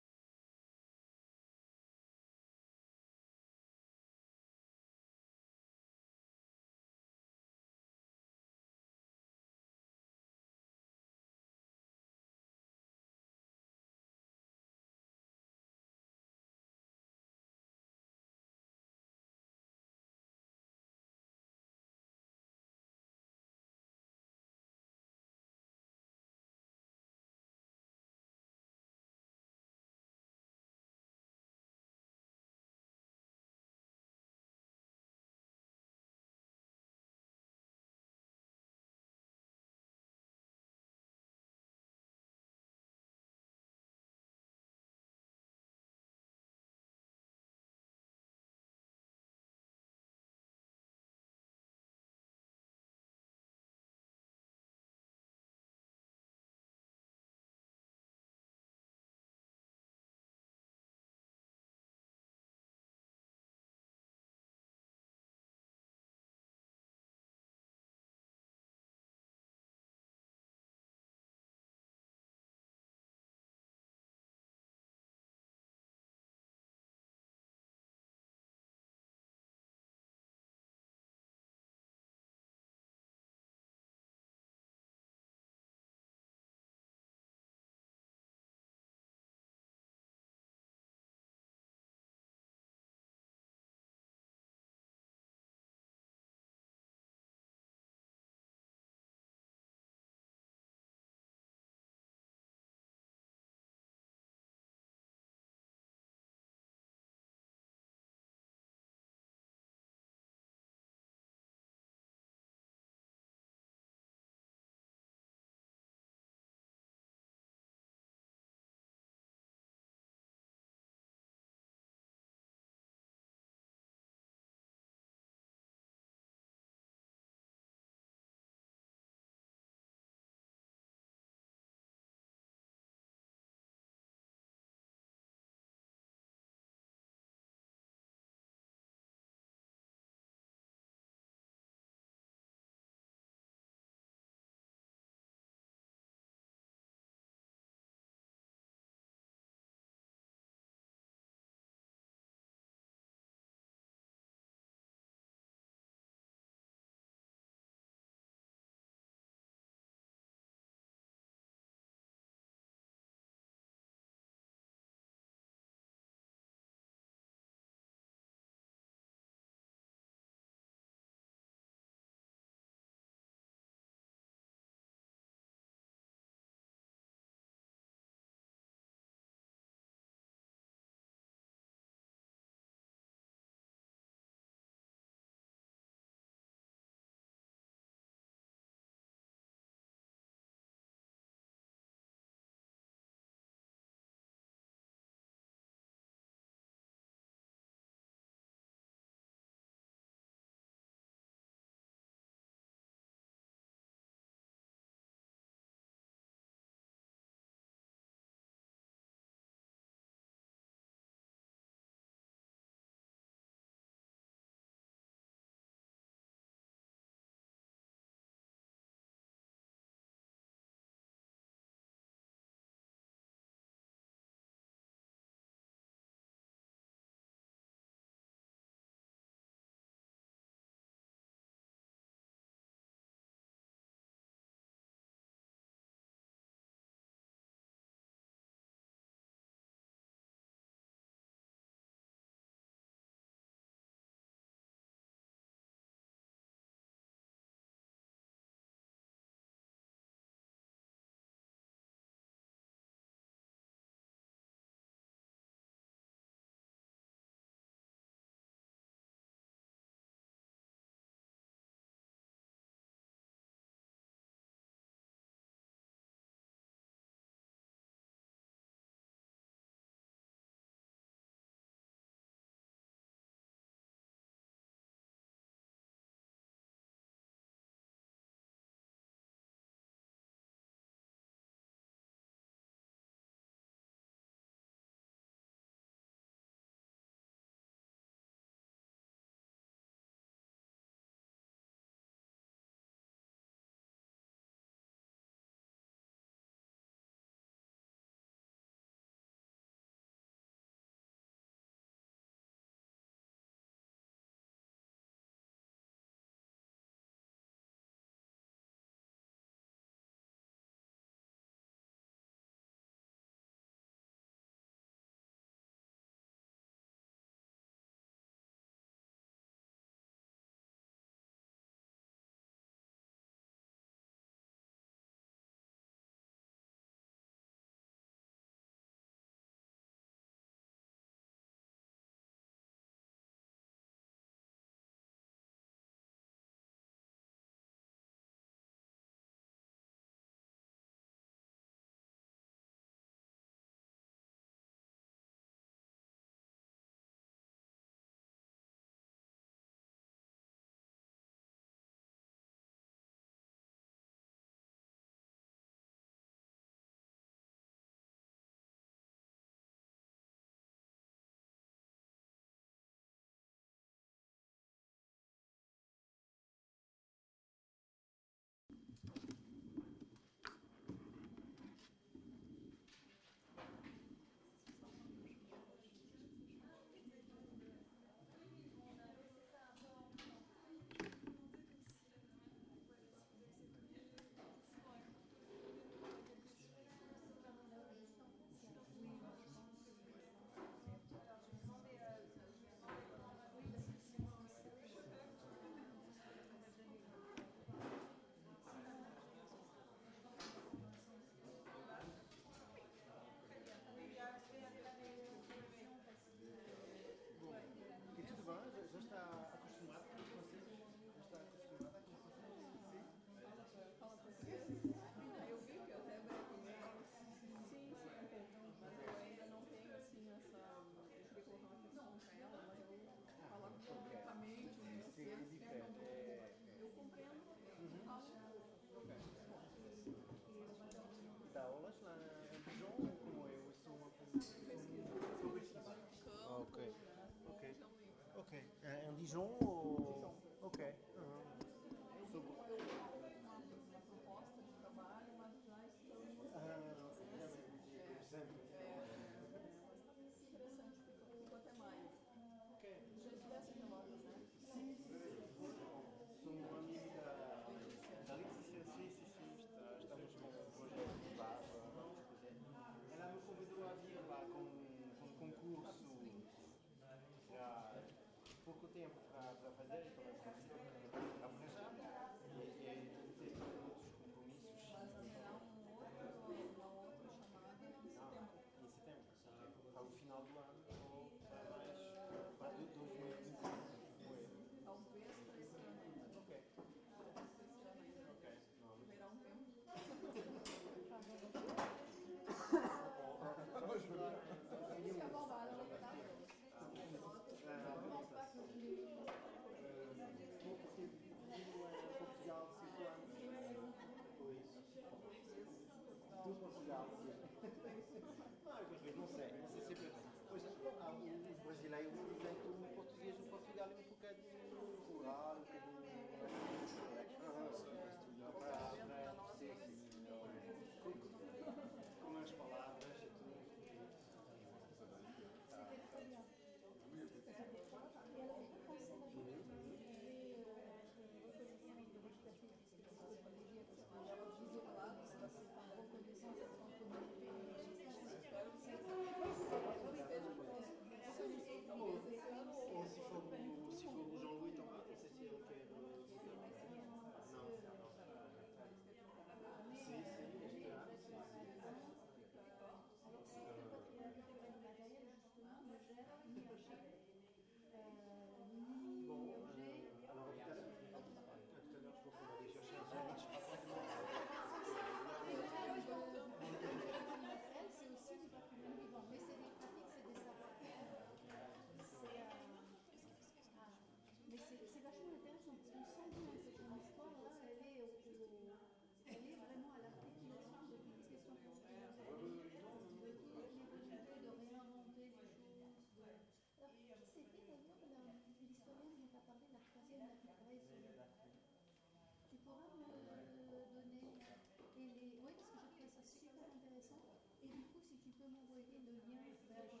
[597.62, 600.00] Et du coup, si tu peux m'envoyer le lien ben, vers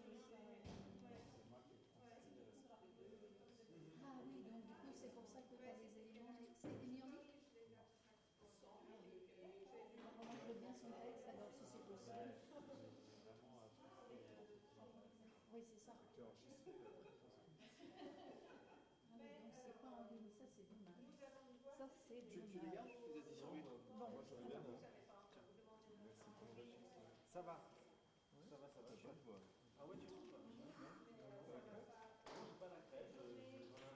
[4.02, 6.34] Ah oui, donc du coup, c'est pour ça que tu as les éléments.
[6.62, 7.00] C'est des
[10.32, 12.32] Je veux bien son texte, alors si c'est possible.
[15.52, 15.92] Oui, c'est ça.
[27.32, 27.62] Ça va.
[28.50, 28.90] Ça va, ça va.
[28.98, 29.06] Je.
[29.78, 30.42] Ah ouais, tu vois pas?
[32.26, 33.14] Non, j'ai pas la crèche.
[33.14, 33.86] Je vais faire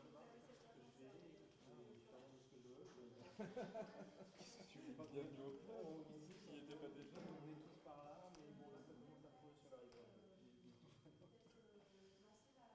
[0.63, 1.19] ce que je veux.
[4.39, 6.07] Qu'est-ce que tu veux pas Bienvenue au club.
[6.31, 7.19] Ici, qui était pas déjà?
[7.27, 10.15] On est tous par là, mais bon, là, ça commence à trouver sur l'iPhone.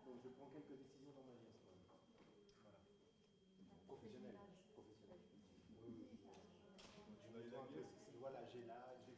[0.06, 1.88] Donc, je prends quelques décisions dans ma vie à ce moment.
[2.68, 2.84] Voilà.
[3.88, 4.36] Professionnel.
[4.76, 5.24] Professionnel.
[5.80, 6.20] Oui, oui.
[8.20, 9.09] Voilà, j'ai là, j'ai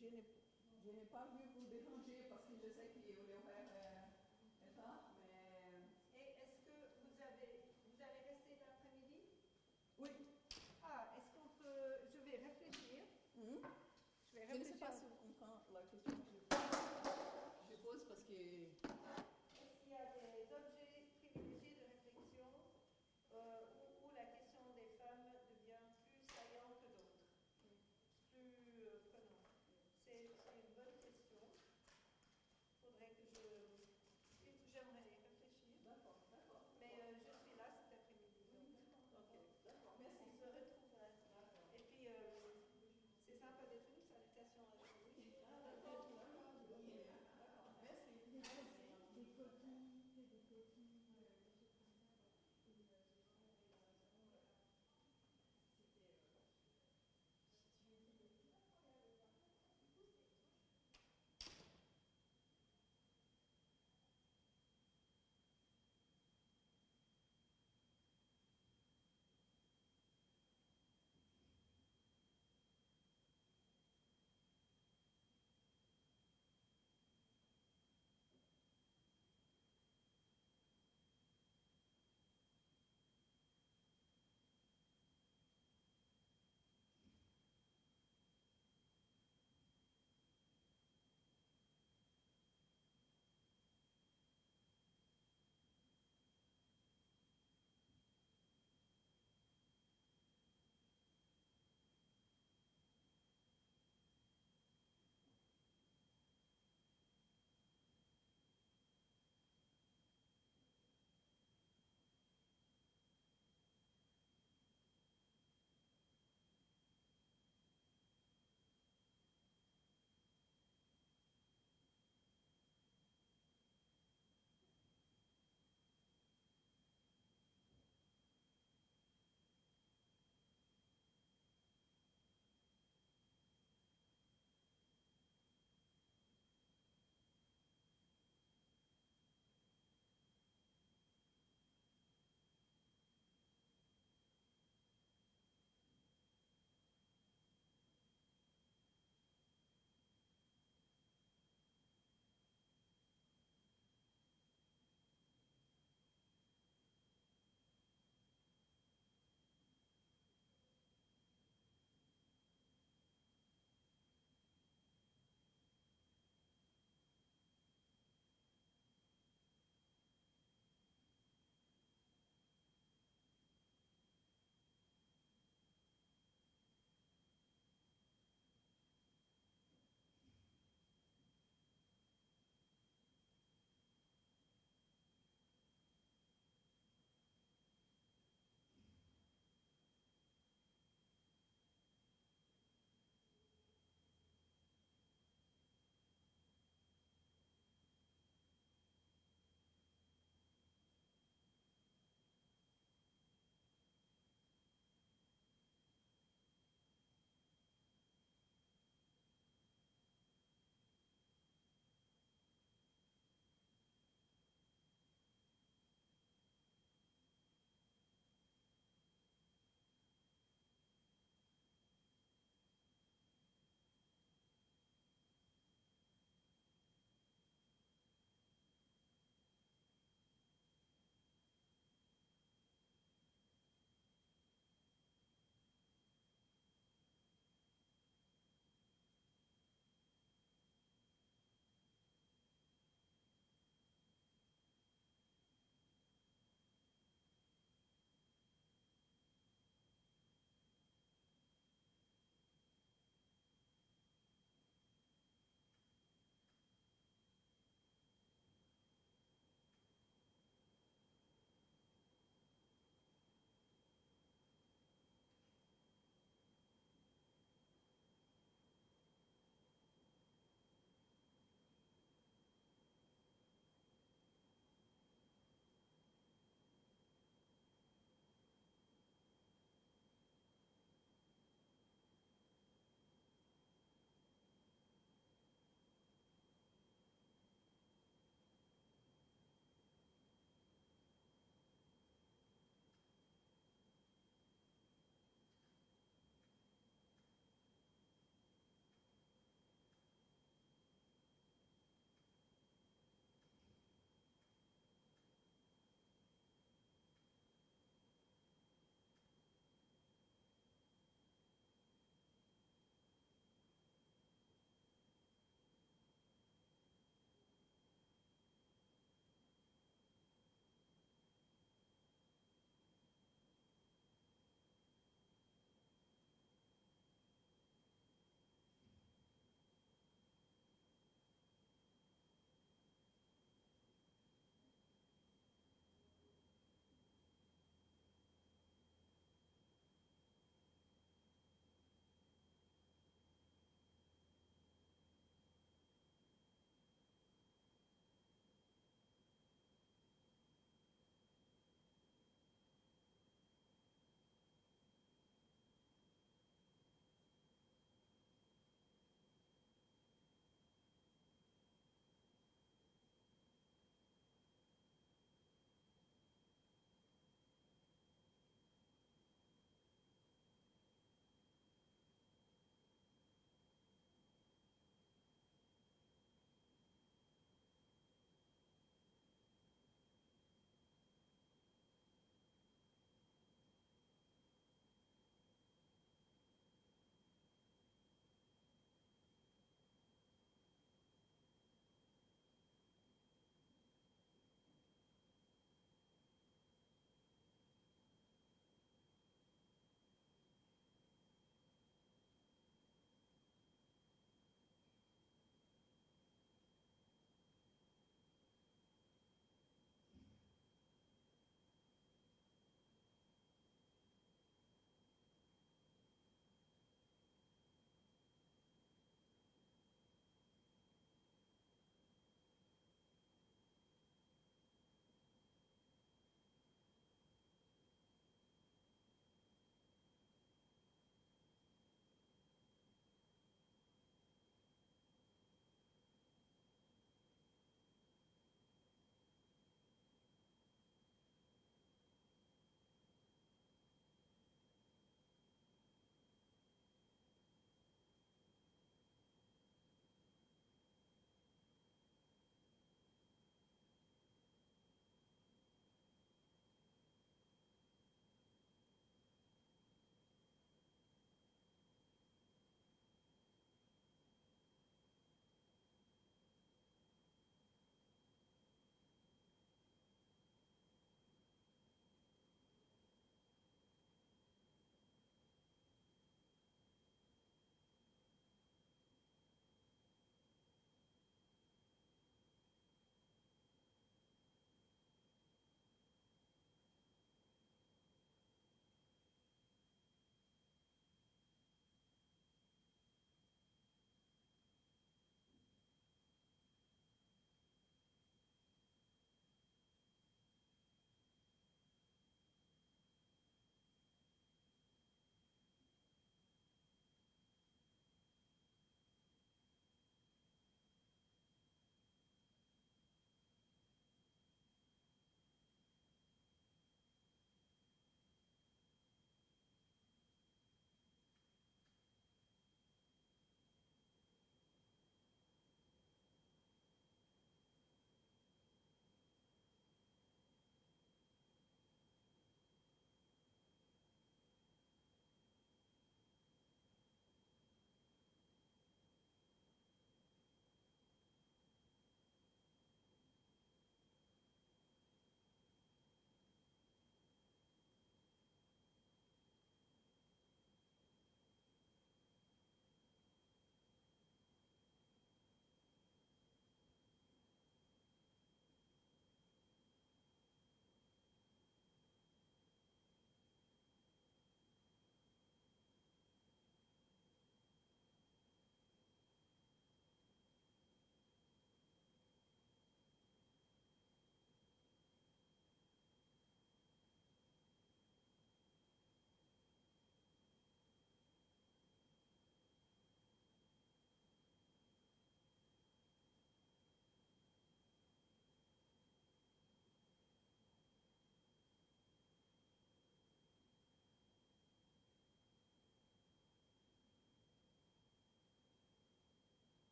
[0.00, 3.57] je n'ai pas vu vous déranger parce que je sais qu'il est ouvert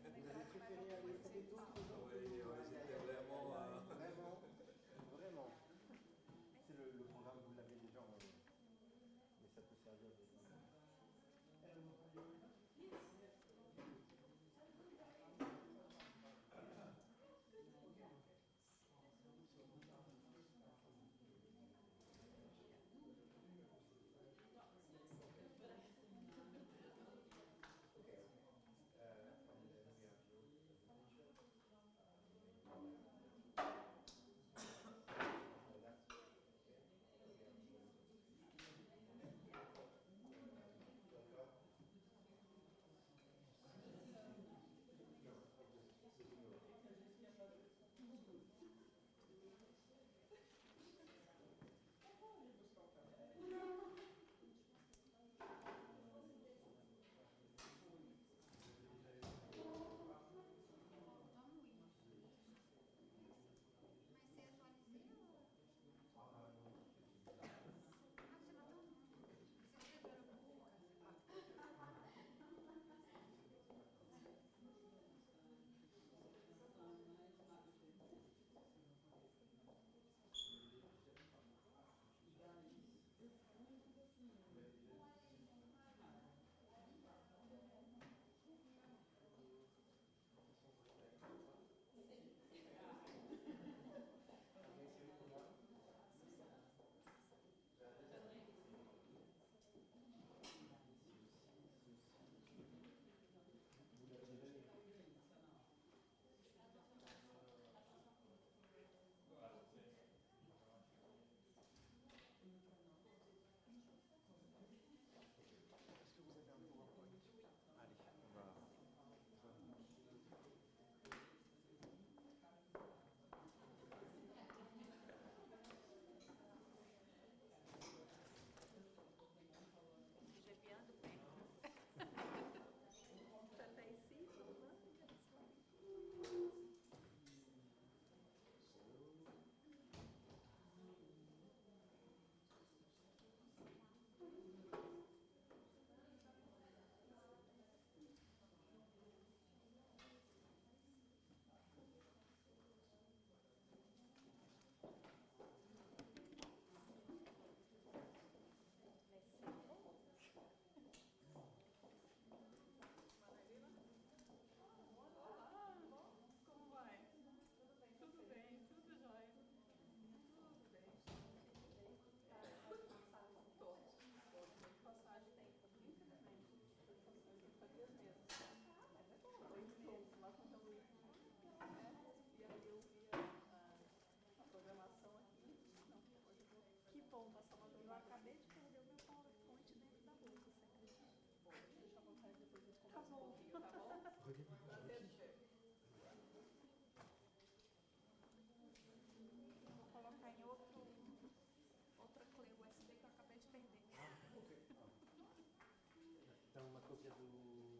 [0.00, 2.24] Vous avez préféré aller au Téléthon Oui,
[2.72, 3.52] c'était vraiment...
[3.88, 4.40] Vraiment,
[5.12, 5.58] vraiment.
[6.66, 8.32] C'est le, le, programme, vous l'avez déjà, mais
[9.54, 10.10] ça peut servir.
[12.14, 12.49] De...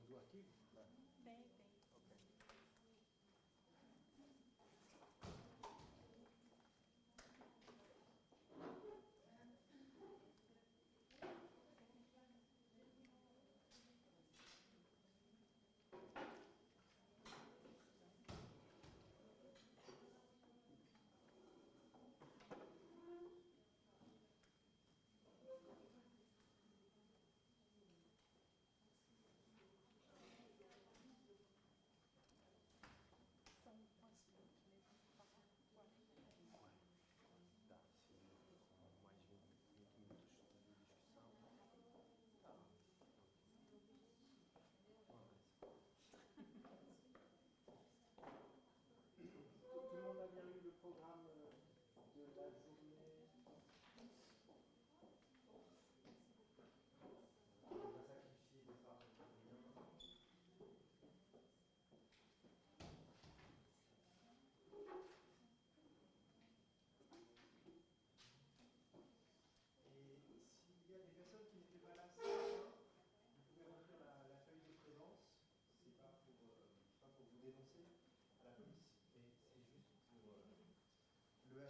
[0.08, 0.59] do, do?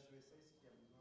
[0.08, 0.24] HESS
[0.60, 0.99] qui a besoin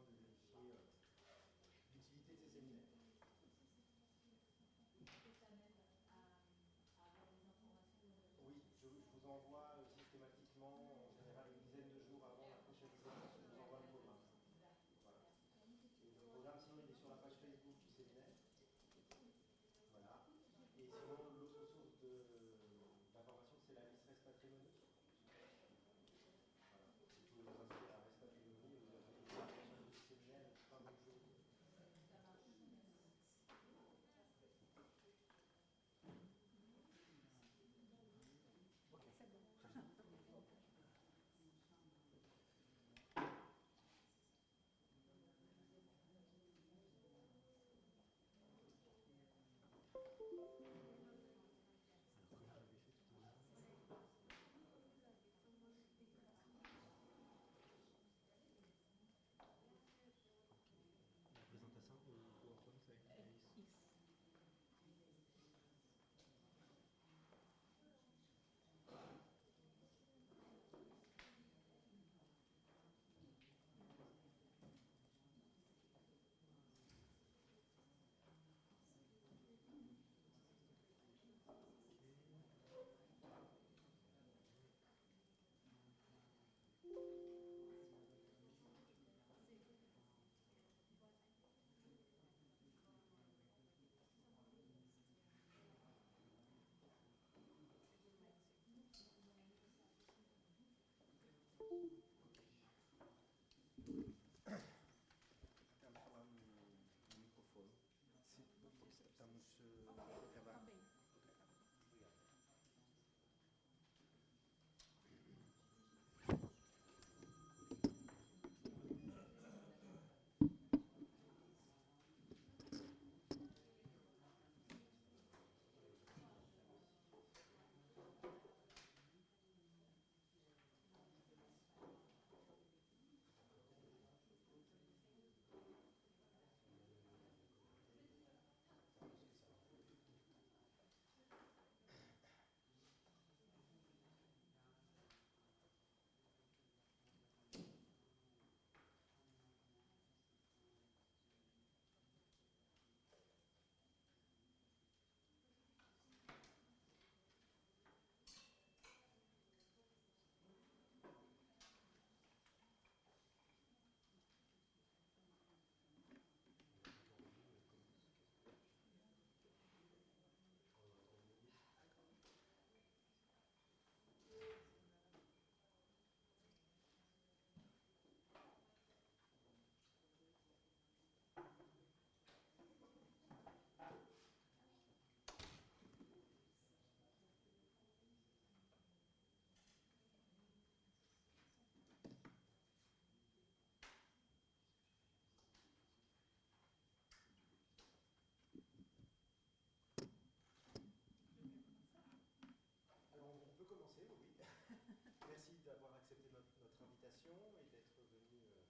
[207.38, 208.62] l'invitation et d'être venu euh,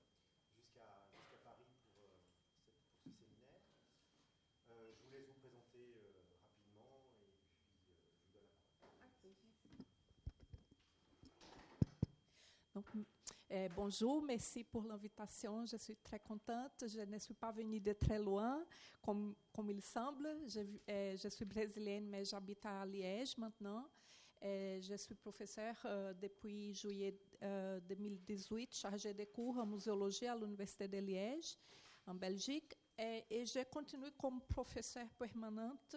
[0.56, 2.12] jusqu'à jusqu'à Paris pour, euh,
[2.64, 2.74] pour
[3.04, 3.62] ce séminaire.
[4.70, 8.74] Euh, je vous laisse vous présenter euh, rapidement et puis euh, je vous donne la
[8.80, 8.98] parole.
[12.74, 12.86] Donc,
[13.50, 15.66] euh, bonjour, merci pour l'invitation.
[15.66, 16.84] Je suis très contente.
[16.86, 18.64] Je ne suis pas venue de très loin,
[19.02, 20.28] comme, comme il semble.
[20.46, 23.88] Je, euh, je suis brésilienne, mais j'habite à Liège maintenant.
[24.42, 30.34] Et je suis professeure euh, depuis juillet euh, 2018, chargée de cours en muséologie à
[30.34, 31.58] l'Université de Liège,
[32.06, 32.74] en Belgique.
[32.96, 35.96] Et, et je continue comme professeure permanente,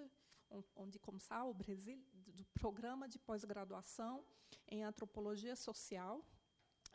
[0.50, 4.26] on, on dit comme ça au Brésil, do programa de pós-graduação
[4.68, 6.20] em antropologia social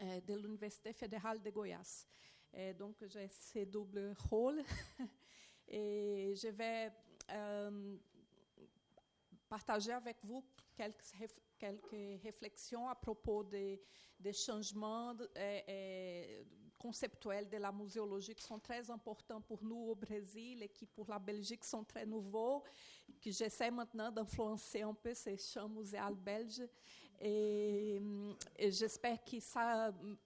[0.00, 2.06] euh, de l'Université fédérale de Goiás.
[2.52, 4.62] Et donc, j'ai ce double rôle.
[5.66, 6.90] Et je vais
[9.48, 10.42] partager avec vous
[10.78, 11.02] quelques,
[11.58, 13.80] quelques réflexions à propos des,
[14.18, 16.44] des changements de- euh, euh,
[16.78, 21.08] conceptuels de la muséologie qui sont très importants pour nous au Brésil et qui pour
[21.08, 22.62] la Belgique sont très nouveaux,
[23.20, 26.62] que j'essaie maintenant d'influencer un peu ces champs muséales belges.
[27.20, 28.00] Et,
[28.56, 30.16] et j'espère que ça hum,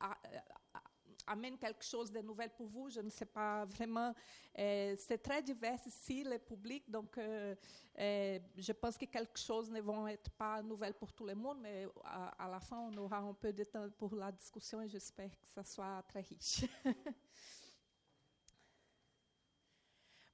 [1.32, 2.88] amène quelque chose de nouvel pour vous.
[2.90, 4.14] Je ne sais pas vraiment.
[4.58, 7.54] euh, c'est très divers ici, le public, donc euh,
[7.98, 11.58] euh, je pense que quelque chose ne vont être pas nouvelles pour tout le monde,
[11.60, 14.88] mais à, à la fin, on aura un peu de temps pour la discussion et
[14.88, 16.64] j'espère que ça soit très riche.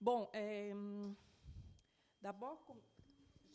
[0.00, 1.10] bon, euh,
[2.20, 2.80] d'abord, comme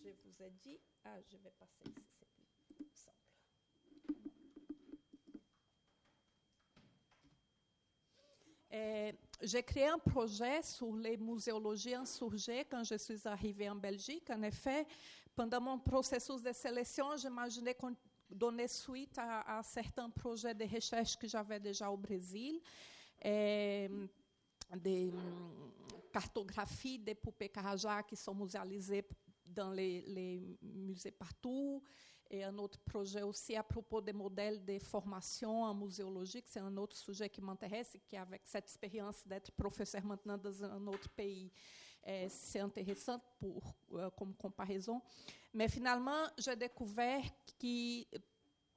[0.03, 3.17] je vous ai dit, ah, je vais passer ici, c'est plus simple.
[8.73, 9.11] Euh,
[9.41, 14.29] j'ai créé un projet sur les muséologies insurgées quand je suis arrivée en Belgique.
[14.31, 14.87] En effet,
[15.35, 17.75] pendant mon processus de sélection, j'imaginais
[18.29, 22.59] donner suite à, à certains projets de recherche que j'avais déjà au Brésil,
[23.23, 24.09] des hum,
[26.11, 29.05] cartographies des poupées Carajá qui sont muséalisées
[29.45, 31.83] dans les, les musées partout,
[32.33, 36.59] et un autre projet aussi à propos des modèles de formation en muséologie, que c'est
[36.59, 41.09] un autre sujet qui m'intéresse, qui, avec cette expérience d'être professeur maintenant dans un autre
[41.09, 41.51] pays,
[42.07, 44.99] euh, c'est intéressant pour, euh, comme comparaison.
[45.53, 47.21] Mais finalement, j'ai découvert
[47.61, 48.17] que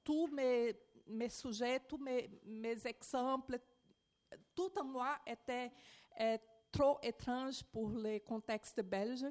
[0.05, 0.77] tous mes,
[1.07, 3.59] mes sujets, tous mes, mes exemples,
[4.55, 5.19] tout en moi
[5.49, 6.39] euh,
[6.71, 9.25] trop étrange pour les contextes belges.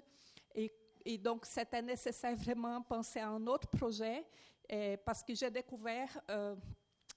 [0.55, 0.73] Et
[1.05, 4.25] et donc, c'était nécessaire vraiment penser à un autre projet
[4.67, 6.55] eh, parce que j'ai découvert euh,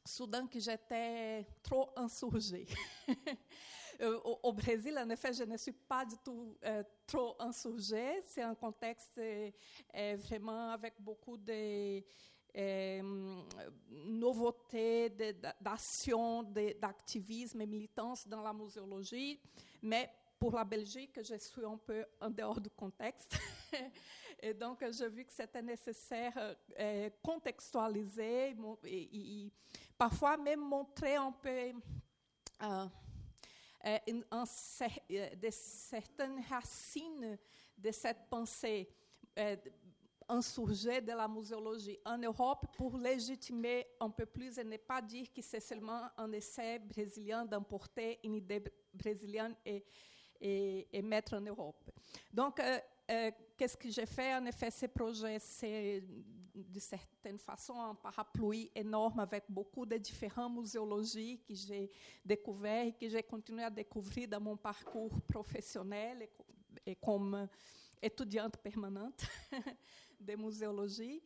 [0.05, 2.67] soudain que j'étais trop insurgée.
[4.01, 8.23] Euh, au, Brésil, en effet, je ne suis pas du tout euh, trop insurgée.
[8.23, 9.51] C'est un contexte euh,
[10.19, 12.01] vraiment avec beaucoup de
[13.91, 15.11] nouveautés,
[15.61, 19.41] d'action, d'activisme et militance dans la muséologie.
[19.83, 20.09] Mais
[20.39, 23.37] pour la Belgique, je suis un peu en dehors du contexte.
[24.41, 29.53] et donc, j'ai vu que c'était nécessaire euh, contextualiser et,
[29.97, 31.73] parfois même montrer un peu
[32.63, 32.87] euh,
[34.31, 34.45] un,
[35.09, 37.39] de certaines racines
[37.77, 38.89] de cette pensée
[39.39, 39.57] euh,
[40.31, 45.41] de la muséologie en Europe pour légitimer un peu plus et ne pas dire que
[45.41, 49.85] c'est seulement un essai brésilien d'emporter une idée brésilienne et
[50.41, 51.91] et, et, mettre en Europe.
[52.33, 52.79] Donc, euh,
[53.11, 56.03] euh, qu'est-ce que j'ai fait En effet, ce projet, c'est
[56.55, 61.91] de certaine façon un parapluie énorme avec beaucoup de différentes muséologies que j'ai
[62.25, 67.49] découvert et que j'ai continué à découvrir dans mon parcours professionnel et, et comme
[68.03, 69.25] étudiante permanente
[70.21, 71.23] de muséologie.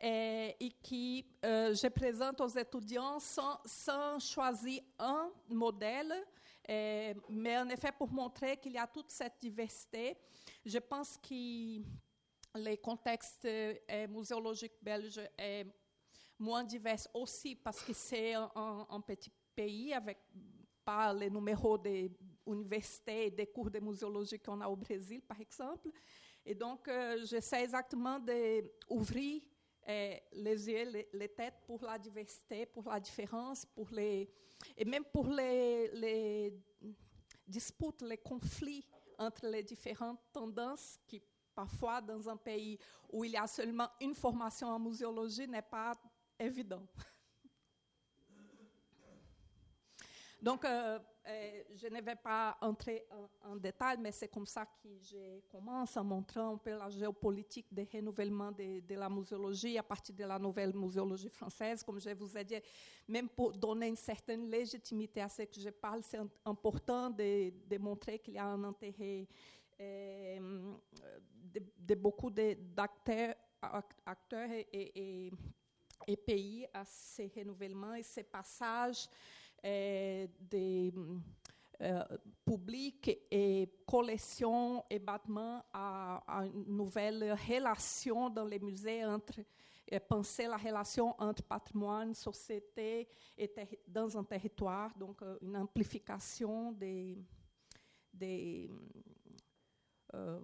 [0.00, 6.12] Et qui euh, je présente aux étudiants sans, sans choisir un modèle,
[6.68, 10.16] et, mais en effet pour montrer qu'il y a toute cette diversité.
[10.64, 11.82] Je pense que
[12.56, 15.66] les contextes euh, muséologiques belges est
[16.38, 20.18] moins divers aussi parce que c'est un, petit pays avec
[20.84, 22.10] pas les numéros des
[22.46, 25.88] universités et des cours de muséologie qu'on a au Brésil, par exemple.
[26.44, 29.40] Et donc, euh, j'essaie exactement d'ouvrir
[29.86, 34.30] eh, les yeux, les, têtes pour la diversité, pour la différence, pour les,
[34.76, 36.54] et même pour les, les
[37.46, 38.86] disputes, les conflits
[39.18, 41.22] entre les différentes tendances qui,
[41.54, 42.78] parfois, dans un pays
[43.10, 45.92] où il y a seulement une formation en muséologie, n'est pas
[46.38, 46.86] évident.
[50.42, 53.06] Donc, euh, euh, je ne vais pas entrer
[53.42, 57.66] en, détail, mais c'est comme ça que je commence en montrant un peu la géopolitique
[57.72, 61.82] des renouvellements de, de la muséologie à partir de la nouvelle muséologie française.
[61.82, 62.60] Comme je vous ai dit,
[63.08, 67.52] même pour donner une certaine légitimité à ce que je parle, c'est im- important de,
[67.66, 69.26] de montrer qu'il y a un intérêt
[69.80, 70.74] euh,
[71.54, 78.24] de, de beaucoup de- d'acteurs ac- acteurs et, et- pays à ces renouvellements et ces
[78.24, 79.08] passages
[79.64, 80.92] des
[81.80, 82.04] euh,
[82.44, 89.40] publics et collections et bâtiments à, une nouvelle relation dans les musées entre
[89.86, 93.52] et penser la relation entre patrimoine, société et
[93.86, 97.18] dans un territoire, donc euh, une amplification des,
[98.12, 98.70] des,
[100.14, 100.40] euh,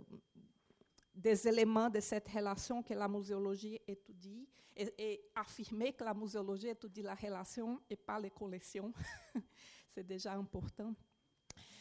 [1.14, 7.02] des éléments de cette relation que la muséologie étudie et, affirmer que la muséologie étudie
[7.02, 8.92] la relation et pas les collections.
[9.88, 10.94] C'est déjà important.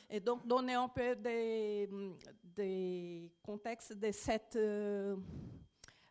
[0.10, 1.88] Et donc, donner un peu des,
[2.44, 5.16] des contextes de cette, euh,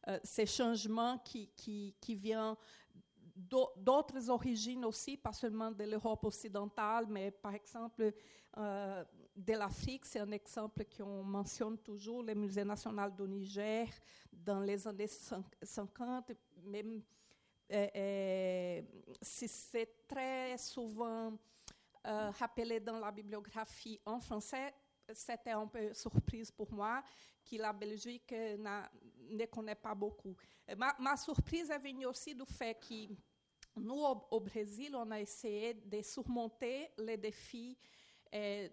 [0.06, 2.54] euh, ces changements qui, qui, qui viennent
[3.34, 8.12] d'au- d'autres origines aussi, pas seulement de l'Europe occidentale, mais par exemple
[8.56, 9.04] euh,
[9.38, 10.04] de l'Afrique.
[10.04, 13.86] C'est un exemple qu'on mentionne toujours, le Musée national du Niger,
[14.32, 16.32] dans les années cin- 50,
[16.64, 17.02] même
[17.70, 18.82] euh, euh,
[19.22, 21.32] si c'est très souvent
[22.06, 24.74] euh, rappelé dans la bibliographie en français,
[25.12, 27.02] c'était un peu surprise pour moi
[27.48, 28.56] que la Belgique euh,
[29.30, 30.34] ne connaît pas beaucoup.
[30.68, 33.12] Euh, Ma, ma surprise est venue aussi du fait que
[33.76, 37.76] nous, au, au Brésil, on a essayé de surmonter les défis
[38.34, 38.68] euh,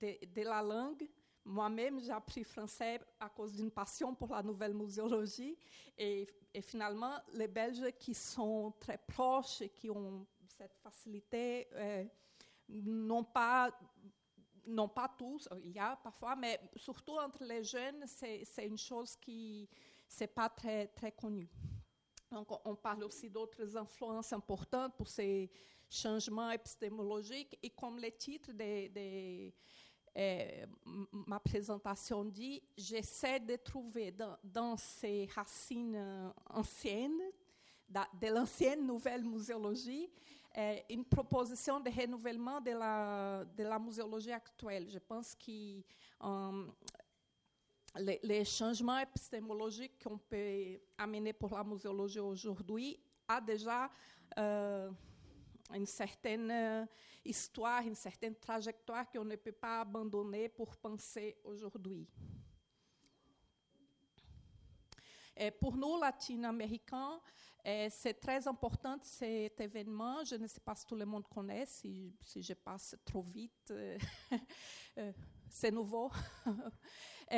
[0.00, 1.08] de, la langue.
[1.44, 5.56] Moi-même, j'ai appris français à cause d'une passion pour la nouvelle muséologie.
[5.96, 6.26] Et,
[6.60, 12.04] finalement, les Belges qui sont très proches et qui ont cette facilité euh,
[12.68, 13.70] n'ont pas
[14.66, 19.16] non pas tous, il y a parfois, mais surtout entre les jeunes, c'est une chose
[19.16, 19.66] qui
[20.06, 21.48] c'est pas très très connue.
[22.30, 25.50] Donc, on- on parle aussi d'autres influences importantes pour ces
[25.88, 27.58] changements épistémologiques.
[27.62, 29.52] Et comme le titre de,
[30.16, 30.66] euh,
[31.26, 37.20] ma présentation dit, j'essaie de trouver dans, dans ces racines euh, anciennes,
[37.88, 40.10] de l'ancienne nouvelle muséologie,
[40.56, 44.88] euh, une proposition de renouvellement de la, de muséologie actuelle.
[44.90, 45.82] Je pense que
[47.96, 53.88] les, changements épistémologiques qu'on peut amener pour la muséologie aujourd'hui a déjà
[55.74, 56.86] une certaine euh,
[57.24, 62.08] histoire, une certaine trajectoire qu'on ne peut pas abandonner pour penser aujourd'hui.
[65.60, 67.20] Pour nous, latino-américains,
[67.66, 70.24] euh, c'est très important cet événement.
[70.24, 73.98] Je ne sais pas si tout le monde connaît, si, je passe trop vite, euh,
[75.48, 76.10] c'est nouveau.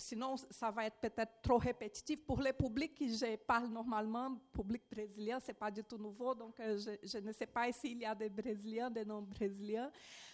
[0.00, 2.24] sinon, ça va être peut-être trop répétitif.
[2.24, 6.34] Pour le public que je parle normalement, public brésilien, c'est pas du tout nouveau.
[6.34, 9.90] Donc, euh, je, je ne sais pas s'il y a des Brésiliens, des non-Brésiliens.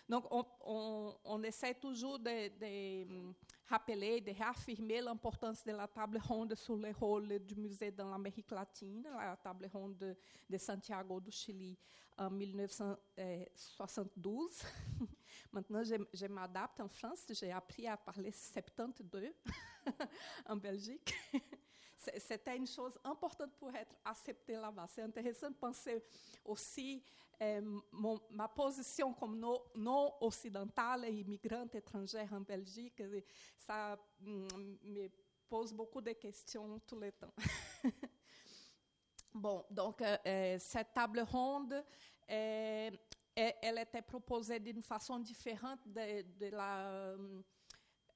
[0.09, 3.35] Donc, on, on, on essaie toujours de, de hum,
[3.67, 8.53] rappeler, de réaffirmer l'importance de la table ronde sur le rôle du musée dans l'Amérique
[8.53, 10.17] latine, la table ronde
[10.49, 11.77] de Santiago do Chili
[12.17, 14.63] en 1972.
[15.53, 17.25] Maintenant, je, je m'adapte en France.
[17.31, 19.31] J'ai appris à parler 72
[20.47, 21.15] en Belgique.
[22.19, 24.87] C'était une chose importante pour être acceptée là-bas.
[24.89, 26.05] C'est intéressant de penser
[26.45, 27.03] aussi
[27.43, 27.81] euh,
[28.31, 33.03] ma position comme non, occidentale et immigrante étrangère en Belgique.
[33.59, 34.47] Ça mm,
[34.85, 35.09] me
[35.49, 37.35] pose beaucoup de questions tout le temps.
[39.37, 41.85] Bon, donc euh, euh, cette table ronde,
[42.31, 42.91] euh,
[43.37, 47.15] elle, elle était proposée d'une façon différente de, de la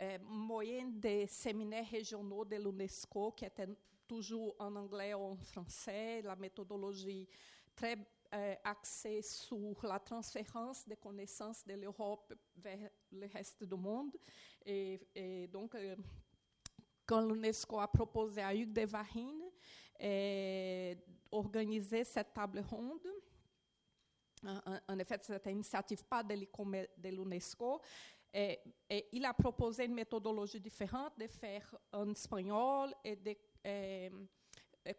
[0.01, 3.69] euh, moyenne des séminaires régionaux de l'UNESCO, qui étaient
[4.09, 7.29] toujours en anglais ou en français, la méthodologie
[7.77, 7.99] très
[8.33, 14.17] euh, axée sur la transférence des connaissances de l'Europe vers le reste du monde.
[14.65, 15.97] Et, et donc, euh,
[17.05, 19.43] quand l'UNESCO a proposé à Hugues de Varine
[21.31, 23.07] organiser cette table ronde.
[24.89, 27.81] En, effet, c'était une initiative pas de l'UNESCO.
[28.33, 33.37] Et, et il a proposé une méthodologie différente de faire en espagnol et de
[33.67, 34.11] euh,
[34.87, 34.93] euh,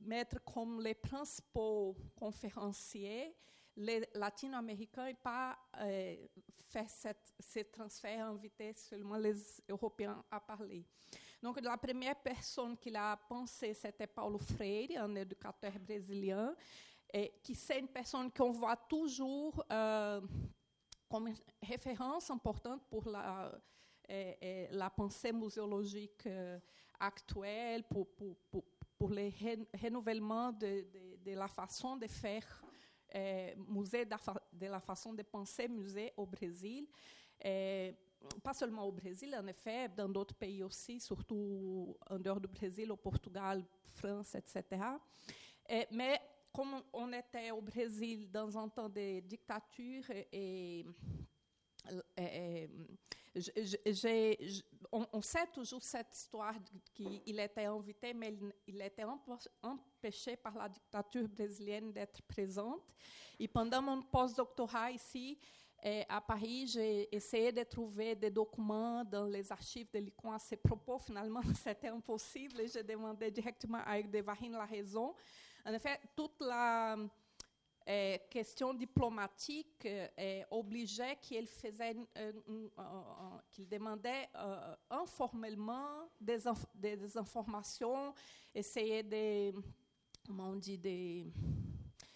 [0.00, 3.36] mettre comme les principaux conférenciers
[3.76, 6.16] les latino-américains et pas euh,
[6.68, 10.84] faire cette, ce transfert, inviter seulement les Européens à parler.
[11.42, 16.54] Donc, la première personne qui l'a pensé, c'était Paulo Freire, un éducateur brésilien,
[17.42, 20.20] qui c'est une personne qu'on voit toujours euh,
[21.08, 21.32] comme
[21.62, 23.60] référence importante pour la,
[24.96, 26.58] pensée muséologique euh,
[26.98, 28.08] actuelle, pour,
[29.10, 29.30] le
[29.82, 30.86] renouvellement de,
[31.34, 32.62] la façon de faire
[33.14, 36.88] euh, musée, de la façon de penser musée au Brésil.
[38.42, 42.90] Pas seulement au Brésil, en effet, dans d'autres pays aussi, surtout en dehors du Brésil,
[42.92, 44.80] au Portugal, France, etc.
[45.90, 46.20] Mais
[46.52, 50.84] comme on était au Brésil dans un temps de dictature et,
[54.92, 56.54] on, sait toujours cette histoire
[56.92, 58.34] qu'il était invité, mais
[58.66, 59.06] il, était
[59.62, 62.82] empêché par la dictature brésilienne d'être présente.
[63.40, 65.38] Et pendant mon postdoctorat ici,
[65.84, 70.38] eh, à Paris, j'ai essayé de trouver des documents dans les archives de l'ICON à
[70.38, 70.98] ces propos.
[70.98, 75.14] Finalement, c'était impossible j'ai demandé directement à Hugues de Varine la raison.
[75.64, 76.96] En effet, toute la
[77.86, 82.32] eh, question diplomatique eh, obligeait euh,
[83.50, 88.14] qu'il demandait euh, informellement des, inf- des informations,
[88.54, 89.52] essayer de,
[90.26, 91.30] comment on dit, de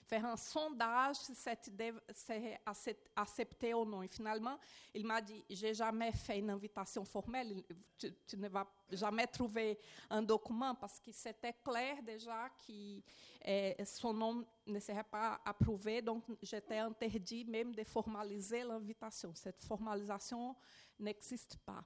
[0.09, 4.02] faire un sondage si cette idée c'est accep- accepté ou non.
[4.02, 4.59] Et finalement,
[4.94, 7.62] il m'a dit, j'ai jamais fait une invitation formelle,
[7.99, 9.78] tu, tu ne vas jamais trouver
[10.10, 13.01] un document parce que c'était clair déjà que
[13.44, 19.33] eh, son nom ne serait pas approuvé, donc j'étais interdit même de formaliser l'invitation.
[19.35, 20.55] Cette formalisation
[20.99, 21.83] n'existe pas.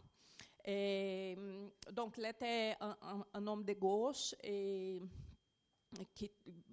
[1.90, 5.00] Donc, il était un, un- un homme de gauche et
[6.14, 6.30] qui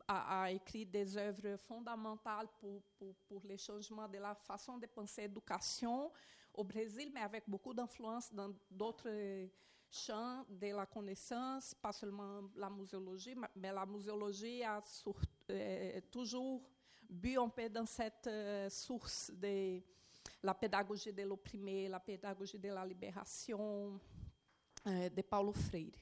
[0.08, 4.86] a, a écrit des œuvres fondamentales pour, pour, pour les changements de la façon de
[4.88, 6.12] penser l'éducation
[6.54, 9.48] au Brésil, mais avec beaucoup d'influence dans d'autres
[9.90, 16.02] champs de la connaissance, pas seulement la muséologie, ma- mais la muséologie a sur- euh,
[16.12, 16.62] toujours
[17.10, 19.82] bu un peu dans cette euh, source de
[20.44, 24.00] la pédagogie de l'opprimé, la pédagogie de la libération
[24.86, 25.94] euh, de Paulo Freire.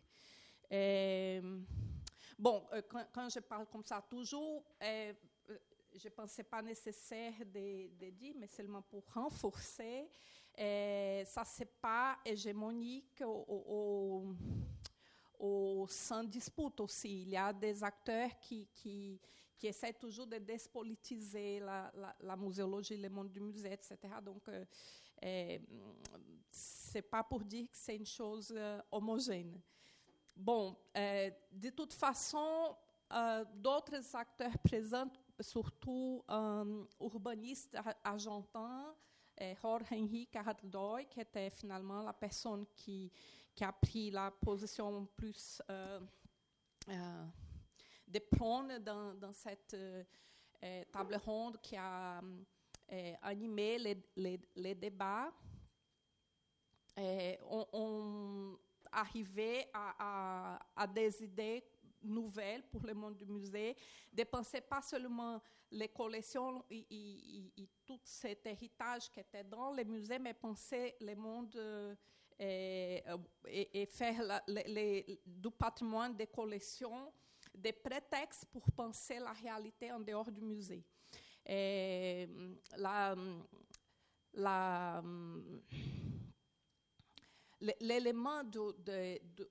[2.37, 2.81] Bon, euh,
[3.13, 5.13] quand, je parle comme ça, toujours, euh,
[5.49, 5.57] euh,
[5.95, 10.09] je ne pensais pas nécessaire de, dire, mais seulement pour renforcer,
[10.57, 14.35] ça, ce n'est pas hégémonique au, au,
[15.39, 17.21] au sans dispute aussi.
[17.23, 19.19] Il y a des acteurs qui,
[19.63, 23.97] essaient toujours de despolitiser la, la, la muséologie, le monde du musée, etc.
[24.23, 24.63] Donc, euh,
[25.23, 25.57] euh,
[26.51, 29.59] ce n'est pas pour dire que c'est une chose euh, homogène.
[30.35, 32.75] Bon, euh, de toute façon,
[33.13, 38.93] euh, d'autres acteurs présents, surtout un urbaniste ar- argentin,
[39.61, 43.11] Jorge Henrique Ardoy, qui était finalement la personne qui,
[43.61, 45.99] a pris la position plus euh,
[48.79, 50.03] dans, cette euh,
[50.91, 52.21] table ronde qui a
[53.21, 55.33] animé les, les, débats.
[56.97, 58.57] On
[58.95, 61.63] arrivait à, des idées
[62.01, 63.75] nouvelles pour le monde du musée,
[64.11, 65.41] de penser pas seulement
[65.71, 67.51] les collections et,
[67.85, 71.95] tout cet héritage qui était dans les musées, mais penser le monde euh,
[72.39, 74.43] et, faire la-
[75.25, 77.11] du patrimoine des collections
[77.53, 80.83] des prétextes pour penser la réalité en dehors du musée.
[81.45, 82.27] Et,
[82.77, 83.15] la,
[84.33, 85.03] la,
[87.79, 89.49] l'élément de, de, de,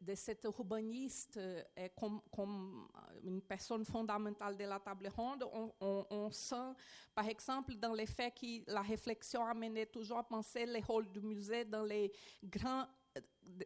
[0.00, 1.38] de, cet urbaniste
[1.76, 2.88] est comme, comme
[3.24, 5.44] une personne fondamentale de la table ronde.
[5.80, 6.74] On, sent,
[7.14, 11.10] par exemple, dans le fait que la réflexion a mené toujours à penser le rôle
[11.10, 12.12] du musée dans les
[12.44, 12.86] grands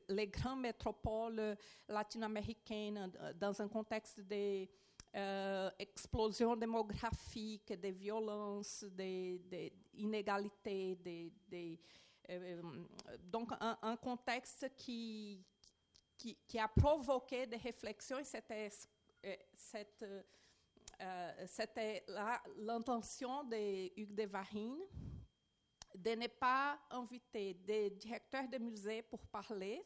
[0.08, 1.56] les grandes métropoles
[1.88, 4.66] latino-américaines dans un contexte de
[5.16, 5.70] euh,
[6.58, 8.84] démographique, de violence,
[9.92, 11.76] d'inégalités, de, euh,
[13.18, 15.44] donc un, un contexte qui,
[16.16, 18.70] qui, qui a provoqué des réflexions et c'était
[19.24, 19.36] euh,
[21.46, 24.78] cette, euh, l'intention de Hugues de Varine
[25.94, 29.82] de ne pas inviter des directeurs de musées pour parler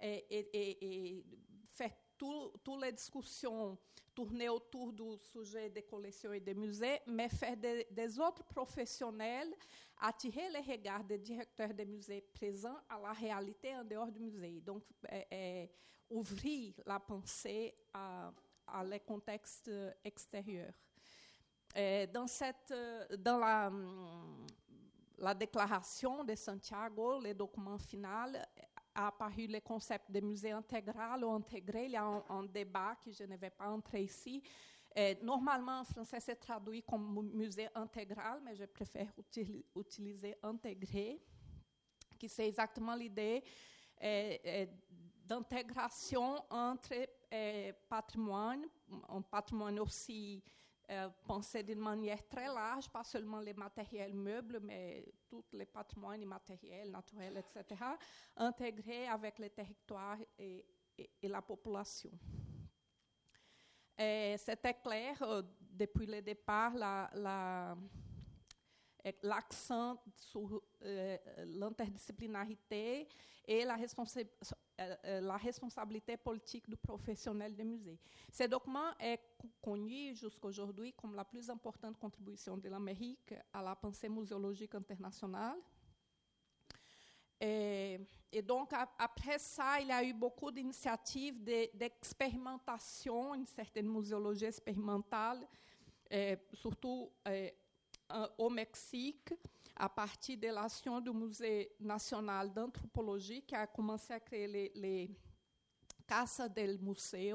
[0.00, 1.24] et, et- et- et
[1.66, 3.78] faire tout- toutes les discussions
[4.16, 9.54] tourner autour du sujet des collections et des musées, mais faire des, des autres professionnels
[10.00, 14.62] attirer les regards des directeurs de musées présents à la réalité en dehors du musée.
[14.62, 15.66] Donc, euh,
[16.08, 18.32] ouvrir la pensée à,
[18.66, 19.70] à les contextes
[20.02, 20.74] extérieurs.
[21.76, 22.72] Euh, dans, cette,
[23.18, 23.70] dans la,
[25.18, 28.48] la déclaration de Santiago, le document final,
[28.96, 31.84] a apparu le concept de musée intégral ou intégré.
[31.84, 34.42] Il y a un, un débat que je ne vais pas entrer ici,
[34.98, 40.34] Euh, normalement, en français, c'est traduit comme mu- musée intégral, mais je préfère util- utiliser
[40.42, 41.20] intégré,
[42.18, 43.42] qui c'est exactement l'idée
[45.26, 46.94] d'intégration entre
[47.88, 48.64] patrimoine,
[49.08, 50.42] un patrimoine aussi
[50.88, 56.22] euh, pensé d'une manière très large, pas seulement les matériels meubles, mais tous les patrimoines
[56.22, 57.84] immatériels, naturels, etc.,
[58.36, 60.64] intégrés avec les territoires et,
[61.22, 62.10] la population.
[63.98, 67.76] C'était clair euh, depuis le départ la-
[69.22, 73.06] l'accent sur euh, l'interdisciplinarité
[73.46, 74.26] et la, responsa-
[74.80, 77.98] euh, la responsabilité politique du professionnel des musées.
[78.32, 83.62] Ce document est co- connu jusqu'à aujourd'hui comme la plus importante contribution de l'Amérique à
[83.62, 85.58] la pensée muséologique internationale.
[87.40, 88.00] Et,
[88.32, 93.86] et donc, a- après ça, il y a eu beaucoup d'initiatives de- d'expérimentation, une certaine
[93.88, 95.46] muséologie expérimentale,
[96.10, 97.48] eh, surtout en-
[98.38, 99.34] au Mexique,
[99.74, 105.10] à partir de l'action du Musée national d'anthropologie, qui a commencé à créer les, les
[106.06, 107.34] Casa del Museu,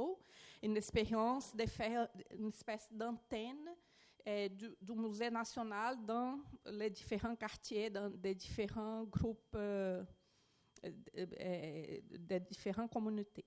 [0.63, 3.69] une expérience de faire une espèce d'antenne
[4.25, 10.03] eh, du, Musée national dans les différents quartiers, dans des différents groupes, euh,
[10.85, 13.45] euh, euh, des différentes communautés.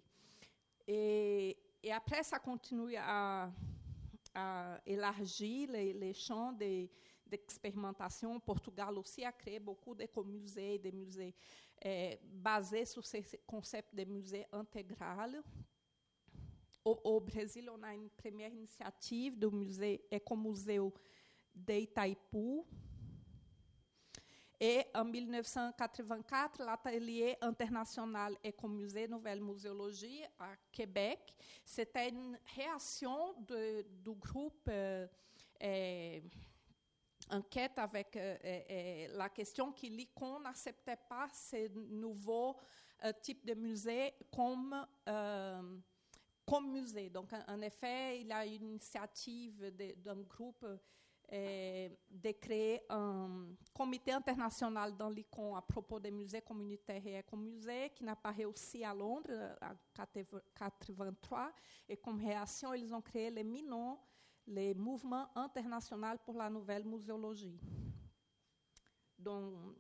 [0.87, 1.57] Et,
[1.93, 3.51] après, ça continue à,
[4.85, 6.89] élargir les, les champs de-
[7.27, 8.39] d'expérimentation.
[8.41, 11.35] Portugal aussi a créé beaucoup d'écomusées, des musées
[11.83, 15.43] eh, basés sur ce ce concept de musée intégral.
[16.85, 20.93] Au, au Brésil, on a une première initiative do musée Ecomuseu
[21.55, 22.63] de Itaipu.
[24.61, 34.13] Et en 1984, l'atelier international Écomusée Nouvelle Muséologie à Québec, c'était une réaction de- du
[34.15, 35.07] groupe euh,
[35.63, 36.21] euh,
[37.35, 42.57] enquête avec euh, euh, euh, la question que l'ICON n'acceptait pas ces nouveaux
[43.21, 44.75] types de musées comme,
[46.47, 47.11] comme musée.
[47.11, 50.67] Donc, en, effet, il y a une initiative d'un groupe
[51.31, 58.05] de créer un comité international dans l'ICON à propos des musées communautaires et écomusées, qui
[58.05, 59.31] n'apparaît aussi à Londres
[59.61, 61.53] en 1983.
[61.89, 63.99] Et comme réaction, ils ont créé les MINON,
[64.47, 67.59] les mouvements internationaux pour la nouvelle muséologie,
[69.19, 69.75] dont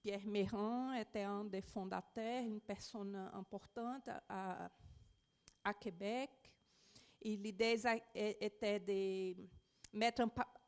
[0.00, 4.70] Pierre Méran était un des fondateurs, une personne importante à,
[5.64, 6.30] à Québec.
[7.22, 7.80] Et l'idée
[8.14, 9.34] était de
[9.92, 10.22] mettre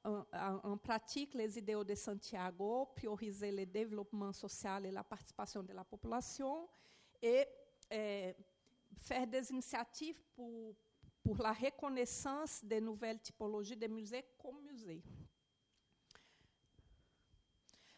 [0.04, 5.62] en- en- en pratique les idéaux de Santiago, prioriser le développement social et la participation
[5.62, 6.66] de la population
[7.20, 7.44] et
[7.90, 8.34] eh,
[8.96, 10.74] faire des initiatives pour,
[11.26, 15.02] pour la reconnaissance des nouvelles typologies de musées comme musées.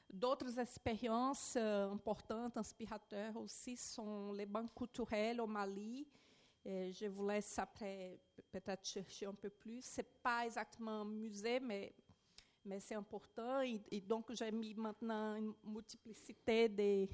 [0.09, 6.09] D'autres expériences euh, importantes, inspiratrices aussi, sont les banques culturelles au Mali.
[6.65, 9.83] Je vous laisse après pe- peut-être chercher un peu plus.
[9.83, 11.95] Ce n'est pas exactement un musée, mais,
[12.65, 13.61] mais c'est important.
[13.61, 17.07] Et, et donc, j'ai mis maintenant une multiplicité de,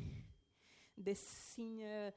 [0.97, 2.13] de signes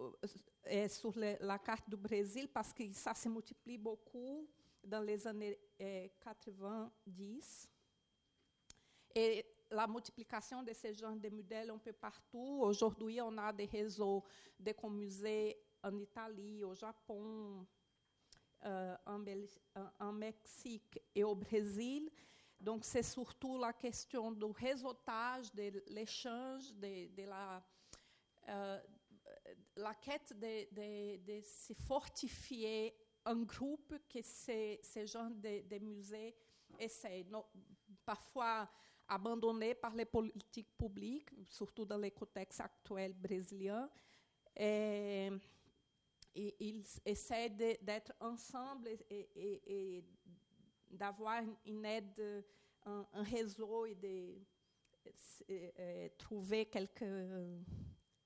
[0.00, 4.48] euh, sur le- la carte du Brésil, parce que ça se multiplie beaucoup
[4.82, 7.68] dans les années euh, 90.
[9.14, 12.60] Et la multiplication de ces genres de modèles un peu partout.
[12.62, 14.24] Aujourd'hui, on a des réseaux
[14.58, 17.66] d'écomusées en Italie, au Japon,
[18.64, 19.24] euh, en-
[19.98, 22.10] en Mexique et au Brésil.
[22.60, 27.62] Donc, c'est surtout la question du réseautage, de l'échange, de, de la,
[28.48, 28.80] euh,
[29.80, 32.94] la quête de, se fortifier
[33.24, 36.34] un groupe que ces, ces genres de, de musées
[36.78, 37.24] essayent.
[37.24, 37.44] Non,
[38.04, 38.68] parfois
[39.08, 41.98] abandonnés par les politiques publiques, surtout dans
[42.60, 43.90] actuels brésiliens.
[44.56, 45.30] Et,
[46.34, 50.04] et ils essaient d'être ensemble et,
[50.90, 52.44] d'avoir une aide,
[52.84, 54.38] un, réseau et de
[55.48, 57.04] euh, euh, trouver quelques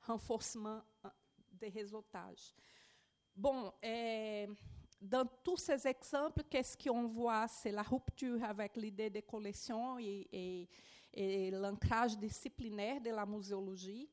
[0.00, 1.08] renforcements euh,
[1.70, 2.54] des.
[3.36, 4.46] Bon, euh,
[5.00, 7.48] dans tous ces exemples, qu'est-ce qu'on voit?
[7.48, 10.68] C'est la rupture avec l'idée de collection et,
[11.52, 14.08] l'ancrage disciplinaire de la muséologie.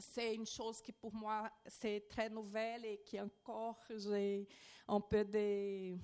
[0.00, 4.46] C'est une chose qui, pour moi, c'est très nouvelle et qui encore, j'ai
[4.88, 5.96] un peu de,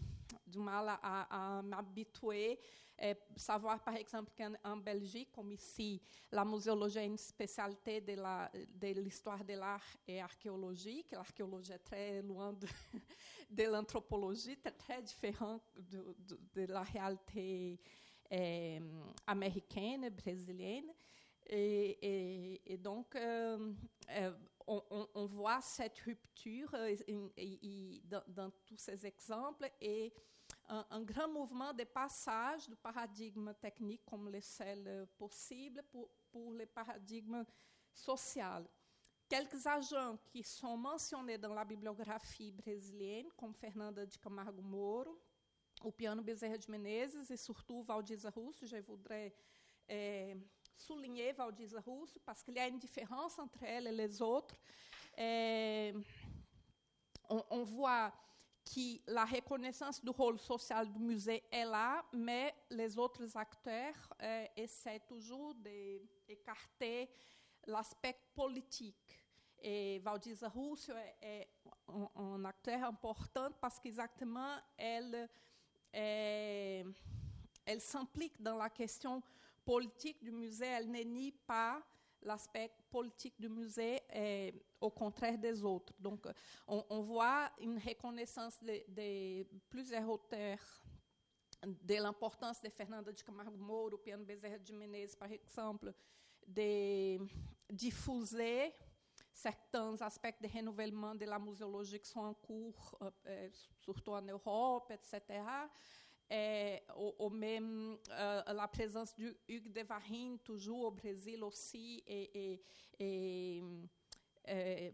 [0.47, 2.59] du mal à m'habituer.
[3.05, 6.01] Eh, savoir, par exemple, qu'en en Belgique, comme ici,
[6.31, 12.23] la muséologie est une spécialité de l'histoire de l'art et archéologie, que l'archéologie est très
[12.23, 17.81] loin de, l'anthropologie, très, très différent de, la réalité
[18.33, 18.79] euh,
[19.27, 20.93] américaine, brésilienne.
[21.49, 23.73] Et, donc, euh,
[24.11, 24.33] euh,
[24.67, 26.95] on, voit cette rupture euh,
[28.05, 30.13] dans, dans tous ces exemples et
[30.69, 36.53] un, un grand mouvement de passage du paradigme technique comme le seul possible pour, pour
[36.53, 36.67] le
[37.93, 38.67] social.
[39.29, 45.19] Quelques agents qui sont mentionnés dans la bibliographie brésilienne, Fernanda de Camargo Moro,
[45.83, 49.35] o Piano Bezerra de Menezes e surtout Valdisa Russo, je voudrais
[49.91, 50.35] euh,
[50.77, 54.55] souligner Valdisa Russo parce qu'il y a une différence entre elle et les autres.
[55.19, 55.93] Euh,
[57.29, 58.13] on, on voit
[58.65, 64.47] que la reconnaissance du rôle social du musée est là, mais les autres acteurs euh,
[64.57, 67.09] essaient toujours d'écarter
[67.67, 69.19] l'aspect politique.
[69.61, 71.49] Et Valdisa Russo est,
[72.17, 75.29] un, acteur important parce qu'exactement elle,
[75.95, 76.85] euh,
[77.65, 79.23] elle s'implique dans la question
[79.65, 81.81] politique du musée, elle ne nie pas
[82.23, 85.93] l'aspect politique du musée, euh, au contraire des autres.
[85.99, 86.27] Donc,
[86.67, 90.83] on, on voit une reconnaissance de, de plusieurs auteurs
[91.67, 95.93] de l'importance de Fernanda de Camargo Moro, Piano Bezerra de Menezes, par exemple,
[96.47, 97.19] de
[97.71, 98.75] diffuser
[99.33, 103.49] certains aspects de renouvellement de la muséologie qui sont en cours, euh, euh,
[103.81, 105.41] surtout en Europe, etc.
[106.35, 112.03] Et, ou, ou même euh, la présence du Hugues de Varine, toujours au Brésil aussi,
[112.07, 112.63] et, et-
[112.99, 113.63] et,
[114.49, 114.91] euh,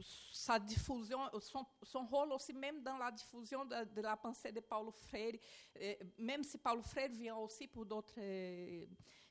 [0.00, 4.90] sa diffusion, son, son aussi même dans la diffusion de, de la pensée de Paulo
[4.90, 5.34] Freire,
[5.80, 8.84] euh, même si Paulo Freire vient aussi pour d'autres euh,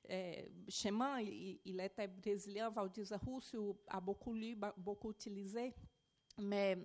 [0.09, 5.73] euh, chemins, il, il était brésilien, Valdisa Russo a beaucoup lu, beaucoup utilisé,
[6.37, 6.77] mais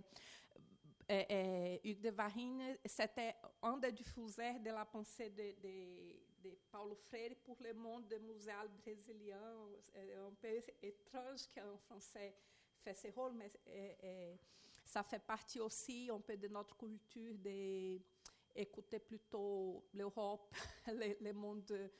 [1.10, 6.56] euh, euh, Hugues de Varine, c'était un des diffuseurs de la pensée de, de, de
[6.70, 9.68] Paulo Freire pour le monde muséal brésilien.
[9.92, 12.34] C'est un peu étrange qu'un Français
[12.80, 14.34] fait ce rôle, mais euh, euh,
[14.84, 17.34] ça fait partie aussi un peu de notre culture
[18.54, 20.54] d'écouter plutôt l'Europe,
[20.86, 21.90] le, le monde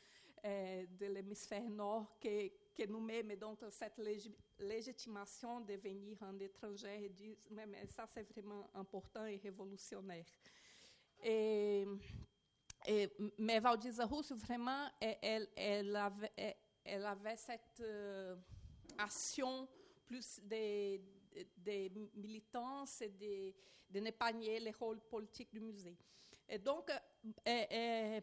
[0.45, 3.31] euh, de l'hémisphère nord que, que nous-mêmes.
[3.33, 8.71] Et donc, cette légi- légitimation de venir en étranger et dire, mais, ça, c'est vraiment
[8.75, 10.25] important et révolutionnaire.
[11.23, 11.87] Et,
[13.39, 18.37] mais Valdisa Russo, vraiment, elle, avait, cette euh,
[18.99, 19.69] action
[20.07, 20.97] plus de,
[21.59, 23.55] de, militance et de,
[23.91, 25.97] de ne pas nier le rôle politique du musée.
[26.49, 26.91] Et donc,
[27.47, 28.21] euh,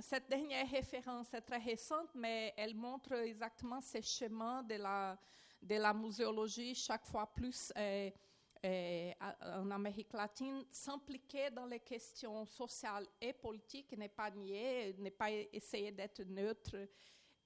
[0.00, 5.18] cette dernière référence est très récente, mais elle montre exactement ces chemins de la,
[5.62, 8.10] de la muséologie, chaque fois plus euh,
[8.64, 15.10] euh, en Amérique latine, s'impliquer dans les questions sociales et politiques, ne pas nier, ne
[15.10, 16.76] pas essayer d'être neutre,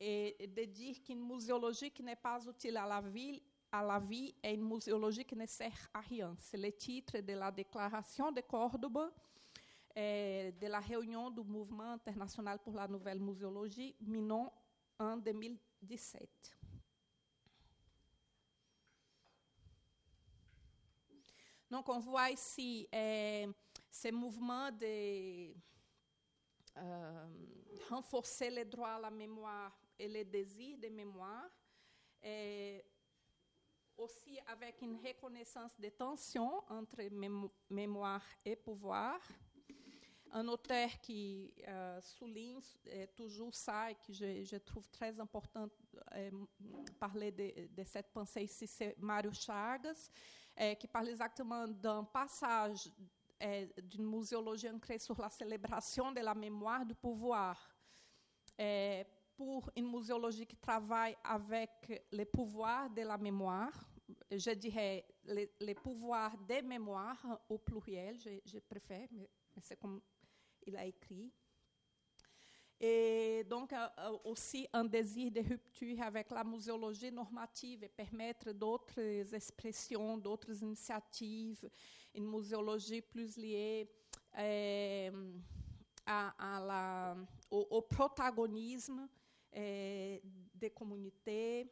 [0.00, 4.34] et de dire qu'une muséologie qui n'est pas utile à la vie, à la vie
[4.42, 6.34] est une muséologie qui ne sert à rien.
[6.38, 9.10] C'est le titre de la déclaration de Cordoba,
[9.96, 14.50] euh, de la réunion du Mouvement international pour la nouvelle muséologie, Minon,
[14.98, 16.63] en 2017.
[21.70, 23.52] Donc, on voit ici euh,
[23.90, 25.52] ces mouvements de
[26.76, 27.26] euh,
[27.88, 31.50] renforcer les droits à la mémoire et les désirs de mémoire,
[33.96, 39.20] aussi avec une reconnaissance des tensions entre mémo- mémoire et pouvoir.
[40.32, 45.68] Un auteur qui euh, souligne euh, toujours ça et que je, je trouve très important
[46.12, 46.30] euh,
[46.98, 50.10] parler de, de cette pensée ici, c'est Mário Chagas,
[50.60, 52.88] euh, qui parle exactement d'un passage
[53.42, 57.58] euh, d'une muséologie ancrée sur la célébration de la mémoire du pouvoir
[58.60, 59.02] euh,
[59.36, 63.72] pour une muséologie qui travaille avec les pouvoirs de la mémoire,
[64.30, 69.28] je dirais les, les pouvoirs des mémoires au pluriel, je, je préfère, mais
[69.60, 70.00] c'est comme
[70.64, 71.32] il a écrit.
[72.80, 73.72] Et donc
[74.24, 81.70] aussi un désir de rupture avec la muséologie normative et permettre d'autres expressions, d'autres initiatives,
[82.14, 83.88] une muséologie plus liée
[84.36, 85.32] euh,
[86.04, 87.16] à, à la,
[87.50, 89.08] au, au protagonisme
[89.56, 90.18] euh,
[90.54, 91.70] des communautés.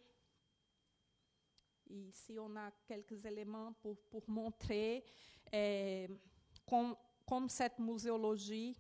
[1.91, 5.05] Ici, on a quelques éléments pour, pour montrer
[5.53, 6.09] euh,
[6.65, 8.77] com, comme cette muséologie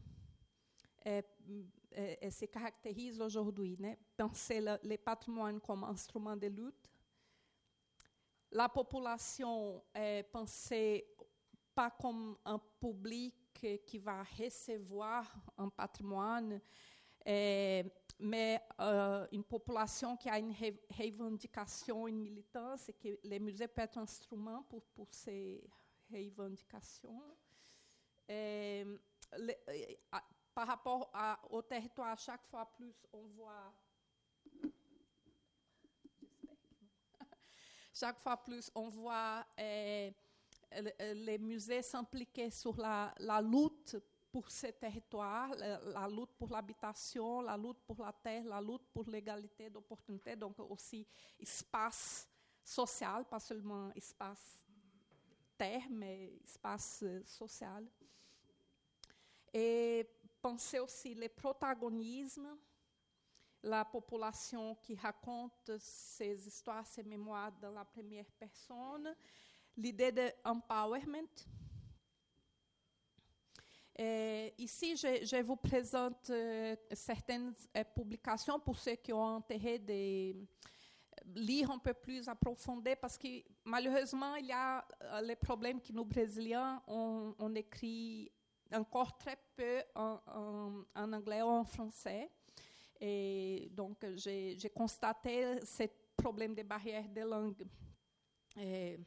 [2.30, 3.78] se caractérise aujourd'hui.
[4.16, 6.90] Penser le, le patrimoine comme instrument de lutte.
[8.50, 11.06] La population est pensée
[11.74, 13.34] pas comme un public
[13.86, 16.60] qui va recevoir un patrimoine,
[17.24, 23.68] mais euh, une population qui a une re- revendication, une militance, et que les musées
[23.68, 25.64] peuvent être instruments pour, pour ces
[26.10, 27.22] revendications.
[30.62, 31.10] Par rapport
[31.50, 33.72] au territoire, chaque fois plus, on voit.
[37.92, 38.36] Chaque fois
[38.76, 43.96] on voit le- euh, les musées s'impliquer sur la, lutte
[44.30, 48.86] pour ces territoires, la, la lutte pour l'habitation, la lutte pour la terre, la lutte
[48.94, 51.04] pour l'égalité d'opportunités, donc aussi
[51.40, 52.28] espace
[52.62, 54.62] social, pas seulement espace
[55.58, 57.84] terre, mais espace euh, social.
[59.52, 60.08] Et
[60.42, 62.56] penser aussi les protagonismes,
[63.62, 69.14] la population qui raconte ses histoires, ses mémoires dans la première personne,
[69.76, 71.28] l'idée de empowerment.
[73.96, 80.34] Et ici, je, vous présente euh, certaines euh, publications pour ceux qui ont intérêt de
[81.36, 83.28] lire un peu plus approfondi, parce que
[83.64, 88.32] malheureusement, il y a euh, les problèmes que nous, Brésiliens, on, on écrit
[88.74, 92.30] encore très peu en, en- en anglais ou en français.
[93.00, 95.84] Et donc, j'ai constaté ce
[96.16, 97.66] problème de barrière de langue.
[98.56, 98.98] Et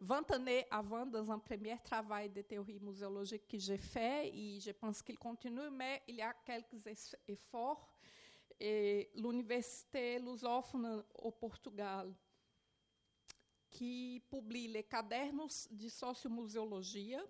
[0.00, 4.70] 20 années avant, dans un premier travail de théorie muséologique que j'ai fait, et je
[4.72, 7.88] pense qu'il continue, mais il y a quelques es- efforts.
[8.60, 12.12] Et l'Université lusophone au Portugal,
[13.70, 17.20] qui publie les cadernos de sociomuséologia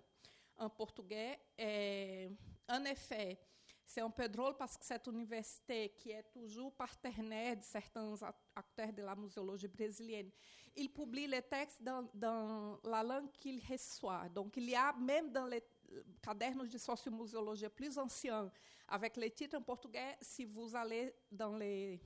[0.57, 2.29] en portugais, é,
[2.69, 3.39] en effet,
[3.85, 8.43] c'est un peu drôle parce que cette université, qui est toujours partenaire de certains act-
[8.55, 10.29] acteurs de la muséologie brésilienne,
[10.75, 14.27] il publie les textes dans, dans la langue qu'il reçoit.
[14.29, 15.63] Donc, il y a, même dans les
[16.21, 18.51] cadernos de sociomuséologie plus anciens,
[18.89, 21.99] avec les titres en portugais, si vous allez dans les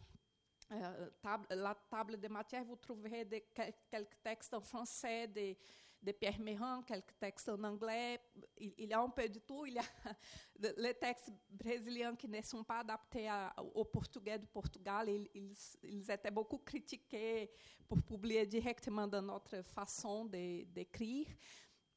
[0.72, 5.56] euh, table- la table de matière, vous trouverez des, quel- quelques textes en français, de,
[6.02, 8.20] de Pierre Méran, quelques textes en anglais.
[8.58, 9.66] Il, il y a un peu de tout.
[9.66, 9.84] Il y a
[10.60, 15.10] de- les textes brésiliens qui ne sont pas adaptés à- au portugais du Portugal.
[15.10, 17.52] Ils, ils, ils étaient beaucoup critiqués
[17.88, 21.28] pour publier directement dans notre façon d'écrire.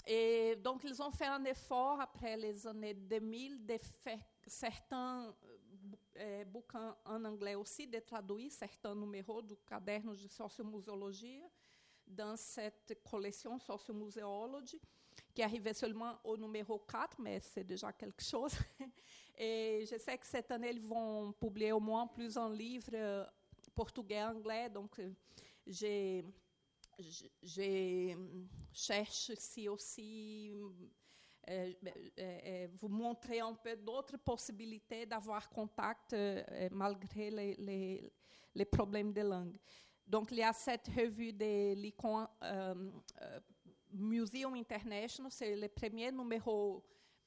[0.07, 5.57] Et donc, ils ont fait un effort après les années 2000 de faire certains euh,
[6.19, 11.43] euh, bouquins en anglais aussi, de traduire certains numéros do caderno de sociomuséologie
[12.07, 14.81] dans cette collection Sociomuséologie,
[15.35, 18.53] qui arrivait seulement au numéro 4, mais c'est déjà quelque chose.
[19.39, 23.25] Et je sais que cette année, ils vont publier au moins plusieurs livres euh,
[23.75, 25.01] portugais, anglais, donc
[25.67, 26.25] j'ai
[26.99, 28.15] je,
[28.73, 30.71] cherche si aussi euh,
[31.49, 31.73] euh,
[32.19, 38.13] euh, vous montrer un peu d'autres possibilités d'avoir contact euh, malgré les, les,
[38.55, 39.59] les problèmes de langue.
[40.07, 42.91] Donc, il y a cette revue de l'ICON euh,
[43.23, 43.41] euh,
[43.93, 46.85] Museum International, c'est le premier numéro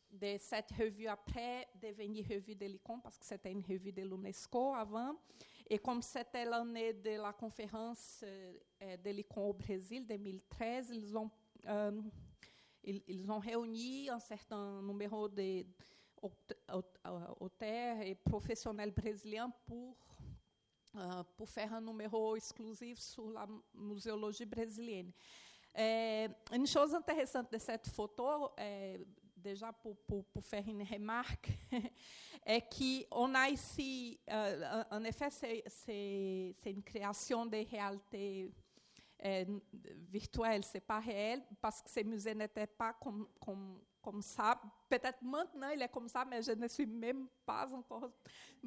[0.09, 4.73] de cette revue après devenir revue de l'ICON, parce que c'était une revue de l'UNESCO
[4.75, 5.15] avant.
[5.69, 11.17] Et comme c'était l'année de la conférence euh, euh, de l'ICON au Brésil, 2013, ils
[11.17, 11.29] ont,
[11.65, 12.01] euh,
[12.83, 15.65] ils, ils ont réuni un certain numéro de
[16.21, 19.97] aute- aute- euh, auteurs et professionnels brésiliens pour,
[21.35, 25.11] pour faire un numéro exclusif sur la muséologie brésilienne.
[25.73, 26.91] É, une chose
[27.51, 31.49] de cette photo, é, déjà pour, pour, pour faire une remarque,
[32.45, 32.63] est
[33.09, 38.51] qu'on a ici, euh, en effet, c'est- une création de réalité
[39.23, 39.59] euh,
[40.11, 44.59] virtuelle, c'est pas réel, parce que ces musées n'étaient pas comme, comme, comme ça.
[44.89, 48.11] Peut-être maintenant il est comme ça, mais je ne suis même pas encore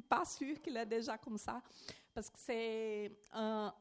[0.09, 1.61] pas sûre qu'il est déjà comme ça,
[2.13, 3.73] parce que c'est un,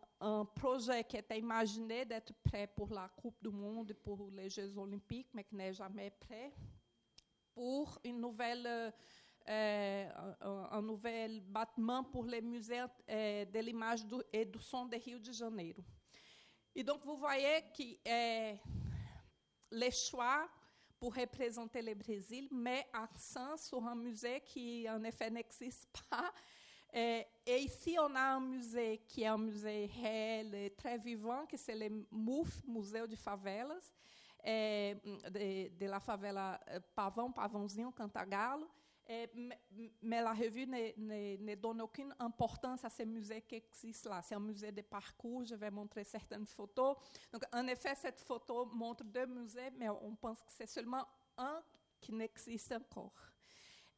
[0.55, 5.29] projet qui était imaginé d'être prêt pour la Coupe du Monde, pour les Jeux Olympiques,
[5.33, 6.53] mais qui n'est jamais prêt,
[7.55, 8.91] pour une nouvelle, euh,
[9.49, 10.09] euh,
[10.43, 14.01] un, nouvel bâtiment pour les musées euh, de l'image
[14.31, 15.83] et du son de Rio de Janeiro.
[16.75, 18.55] Et donc, vous voyez que euh,
[19.73, 20.49] les choix
[20.99, 26.33] pour représenter le Brésil met accent sur un musée qui, en effet, n'existe pas.
[26.93, 31.47] Et, et ici, on a un musée qui est un musée réel et très vivant,
[31.47, 33.93] que c'est le MUF, Museu de Favelas,
[34.45, 38.69] eh, de, de la favela eh, Pavão, Pavãozinho, Cantagalo.
[39.13, 39.29] Et,
[40.03, 44.23] mais, la revue ne, ne- ne donne aucune importance à ces musées qui existent là.
[44.23, 46.97] C'est un musée de parcours, je vais montrer certaines photos.
[47.33, 51.05] Donc, en effet, cette photo montre deux musées, mais on pense que c'est seulement
[51.37, 51.61] un
[52.01, 53.30] qui n'existe encore.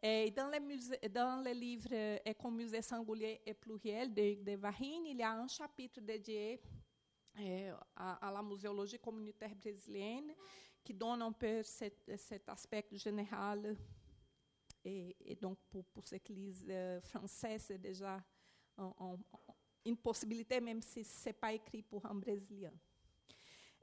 [0.04, 5.06] Et dans les, musées, dans les livres euh, Écomusée singulier et pluriel de, de Varine,
[5.06, 6.60] il y a un chapitre dédié
[7.96, 10.34] à, à la muséologie communautaire brésilienne
[10.82, 13.76] qui donne un peu cet, cet aspect général.
[14.84, 18.20] Et, et donc, pour, pour ceux qui lisent euh, français, c'est déjà
[18.76, 19.18] un- un-
[19.84, 22.72] une possibilité, même si ce n'est pas écrit pour un Brésilien.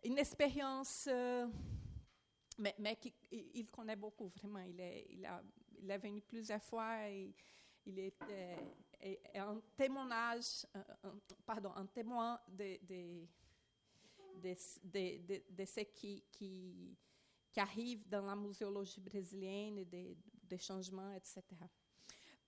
[0.04, 1.48] Une expérience, euh,
[2.58, 4.60] mais, mais qu'il il connaît beaucoup, vraiment.
[4.60, 5.42] Il est, il a,
[5.82, 7.34] il est venu plusieurs fois et
[7.86, 8.14] il est,
[9.36, 10.06] un euh, témoin
[12.48, 12.80] de,
[15.66, 16.98] ce qui,
[17.56, 20.18] arrive dans la muséologie brésilienne, des,
[20.58, 21.44] changements, etc.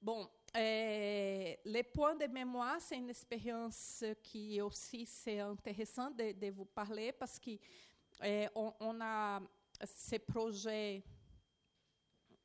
[0.01, 6.65] Bon, euh, les points de mémoire, c'est une expérience qui aussi c'est intéressant de, vous
[6.65, 7.51] parler parce que
[8.23, 8.47] euh,
[9.01, 9.41] a
[9.85, 11.03] ces projets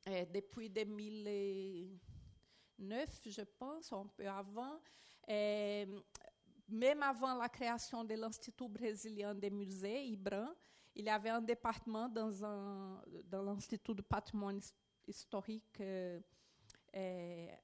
[0.07, 4.79] euh, depuis 2009, je pense, un peu avant.
[5.29, 5.99] Euh,
[6.69, 10.53] même avant la création de l'Institut brésilien des musées, IBRAM,
[10.95, 12.31] il y avait un département dans,
[13.25, 14.73] dans l'Institut du patrimoine his-
[15.07, 16.19] historique euh,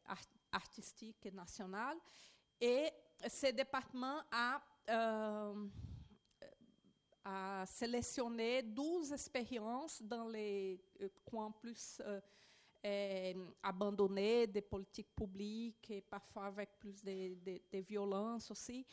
[0.06, 0.20] art-
[0.52, 1.98] artistique national.
[2.62, 2.90] Et
[3.28, 4.62] ce département a,
[7.26, 12.20] a sélectionné 12 expériences dans les euh, coins plus euh,
[12.86, 18.86] euh, abandonnés des politiques publiques et parfois avec plus de, de, de violence aussi,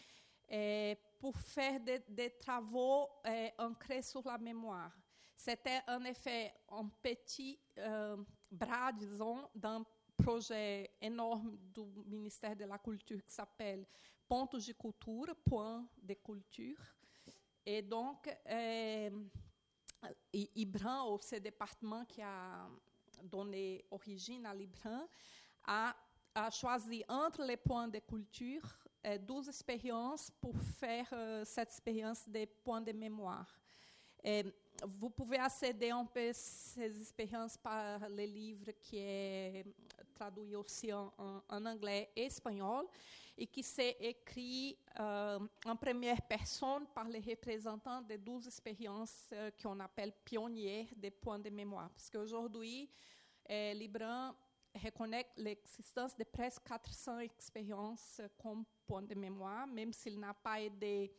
[0.52, 4.92] euh, pour faire des, des travaux euh, ancrés sur la mémoire.
[5.36, 8.16] C'était en effet un petit euh,
[8.50, 9.84] bras, disons, d'un
[10.16, 13.86] projet énorme du ministère de la Culture qui s'appelle
[14.28, 16.76] Pontos de Cultura, Point de Culture.
[17.64, 19.10] Et donc, euh,
[20.34, 22.66] ou ce département qui a
[23.22, 25.06] donné origine à l'IBRAM,
[25.66, 25.94] a,
[26.50, 28.62] choisi entre les points de culture
[29.06, 33.46] euh, 12 expériences pour faire euh, cette expérience des points de mémoire.
[34.86, 39.64] Vous pouvez accéder un peu à ces expériences par le livre qui est
[40.14, 41.12] traduit aussi en-
[41.48, 42.86] en anglais et espagnol
[43.40, 49.50] et qui s'est écrit euh, en première personne par les représentants des 12 expériences euh,
[49.62, 51.88] qu'on appelle pionnières des points de mémoire.
[51.88, 52.90] Parce qu'aujourd'hui,
[53.48, 54.34] euh, Libran
[54.84, 61.10] reconnaît l'existence de presque 400 expériences comme points de mémoire, même s'il n'a pas aidé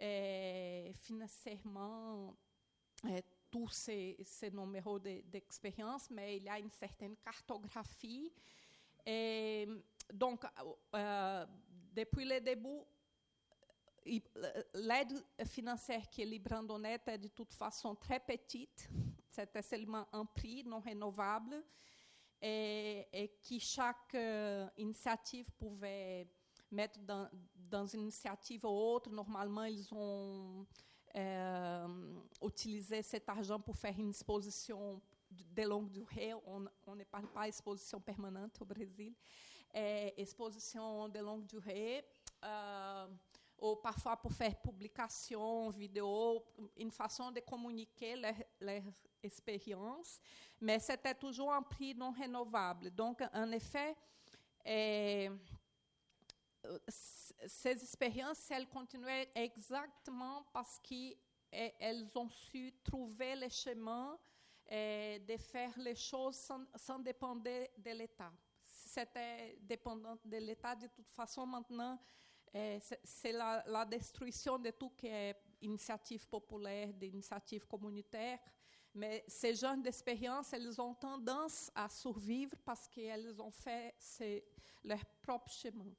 [0.00, 2.34] euh, financièrement
[3.04, 8.32] euh, tous ces, ces numéros de- d'expérience, mais il y a une certaine cartographie.
[9.04, 9.68] Et
[10.12, 10.44] donc,
[10.94, 11.46] euh,
[11.92, 12.80] depuis le début,
[14.74, 18.88] l'aide financière que Libran donnait était de toute façon très petite.
[19.28, 21.62] C'était seulement un prix non renouvelable
[22.40, 26.26] et, et que chaque euh, initiative pouvait
[26.70, 29.10] mettre dans, dans une initiative ou autre.
[29.10, 30.66] Normalement, ils ont
[31.14, 36.32] euh, utilisé cet argent pour faire une exposition de longue durée.
[36.46, 39.14] On, on ne parle pas exposition permanente au Brésil.
[39.72, 42.04] É, exposition de longue durée.
[42.42, 43.06] euh,
[43.60, 46.42] ou parfois pour faire publication, vidéo,
[46.76, 48.82] une façon de communiquer leurs leur
[49.22, 50.18] expériences,
[50.58, 52.90] mais c'était toujours un prix non renouvelable.
[52.90, 53.94] Donc, en effet,
[57.46, 64.18] ces expériences, elles continuaient exactement parce qu'elles ont su trouver le chemin
[64.70, 68.32] de faire les choses sans dépendre de l'État.
[68.90, 71.96] C'était dépendant de l'État, de toute façon, maintenant,
[72.52, 78.40] eh, c'est- la, destruction de tout qui est initiative populaire, d'initiative communautaire.
[78.92, 84.42] Mais ces genres d'expériences, elles ont tendance à survivre parce qu'elles ont fait ce-
[84.82, 85.94] leur propre chemin.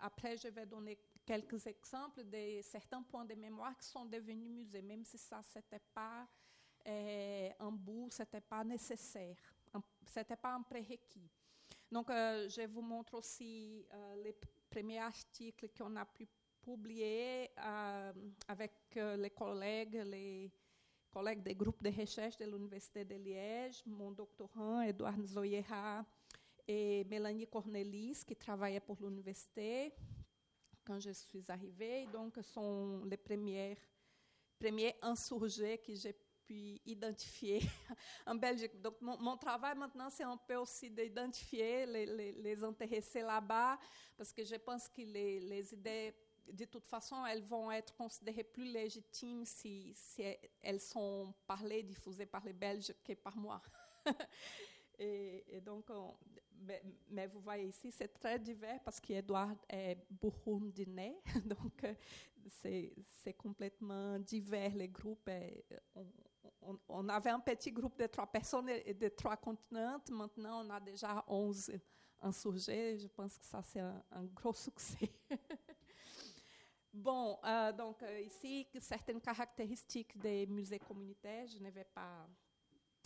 [0.00, 4.80] Après, je vais donner quelques exemples de certains points de mémoire qui sont devenus musées,
[4.80, 6.26] même si ça, c'était pas
[6.86, 9.36] euh, un bout, c'était pas nécessaire,
[10.06, 11.30] c'était pas un prérequis.
[11.90, 14.34] Donc, euh, je vous montre aussi euh, les
[14.70, 16.26] premiers articles qu'on a pu
[16.62, 18.12] publier euh,
[18.48, 20.50] avec les collègues, les
[21.10, 26.02] collègues des groupes de recherche de l'Université de Liège, mon doctorant Eduardo Zoyeira
[26.66, 29.92] et Mélanie Cornelis, qui travaillait pour l'université
[30.84, 32.06] quand je suis arrivée.
[32.06, 33.76] Donc, sont les premières,
[34.58, 37.60] premiers insurgés que j'ai puis identifier
[38.26, 38.80] en Belgique.
[38.80, 43.78] Donc, mon, travail maintenant, c'est un peu aussi d'identifier les, les, intéressés là-bas,
[44.16, 46.14] parce que je pense que les, les idées,
[46.50, 50.22] de toute façon, elles vont être considérées plus légitimes si, si
[50.60, 53.62] elles sont parlées, diffusées par les Belges que par moi.
[54.98, 56.16] et, donc, on-
[57.10, 61.94] mais, vous voyez ici, c'est très divers parce qu'Edouard est burundinais, donc euh,
[62.48, 65.28] c'est complètement divers les groupes.
[65.94, 66.06] on,
[66.88, 70.00] on- avait un petit groupe de trois personnes et de trois continents.
[70.10, 71.72] Maintenant, on a déjà 11
[72.20, 72.98] insurgés.
[72.98, 75.10] Je pense que ça, c'est un, gros succès.
[76.92, 81.46] bon, euh, donc euh, ici, certaines caractéristiques des musées communautaires.
[81.46, 82.26] Je ne vais pas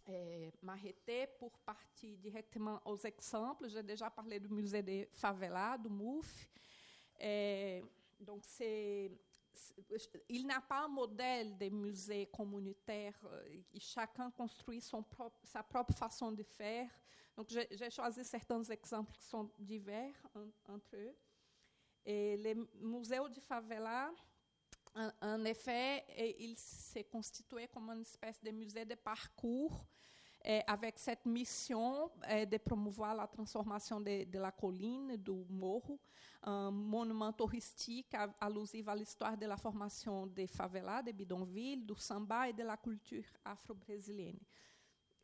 [0.08, 3.69] euh, m'arrêter pour partir directement aux exemples.
[3.69, 6.49] J'ai déjà parlé du musée des favelas, du MOUF.
[7.19, 7.83] Et
[8.20, 9.10] donc, c'est-
[10.28, 13.19] il n'y a pas un modèle des musées communautaires.
[13.24, 16.90] euh, chacun construit sa propre façon de faire.
[17.37, 21.15] Donc, j'ai, choisi certains exemples qui sont divers en- entre eux.
[22.05, 24.10] Et les musées de favela,
[24.94, 29.85] en, en effet, et il s'est constitué comme une espèce de musée de parcours
[30.47, 35.99] eh, avec cette mission eh, de promouvoir la transformation de, de la colline, do morro,
[36.43, 41.95] un monument touristique a- alusif à l'histoire de la formation des favelas, des bidonvilles, du
[41.97, 44.39] samba et de la culture afro-brésilienne.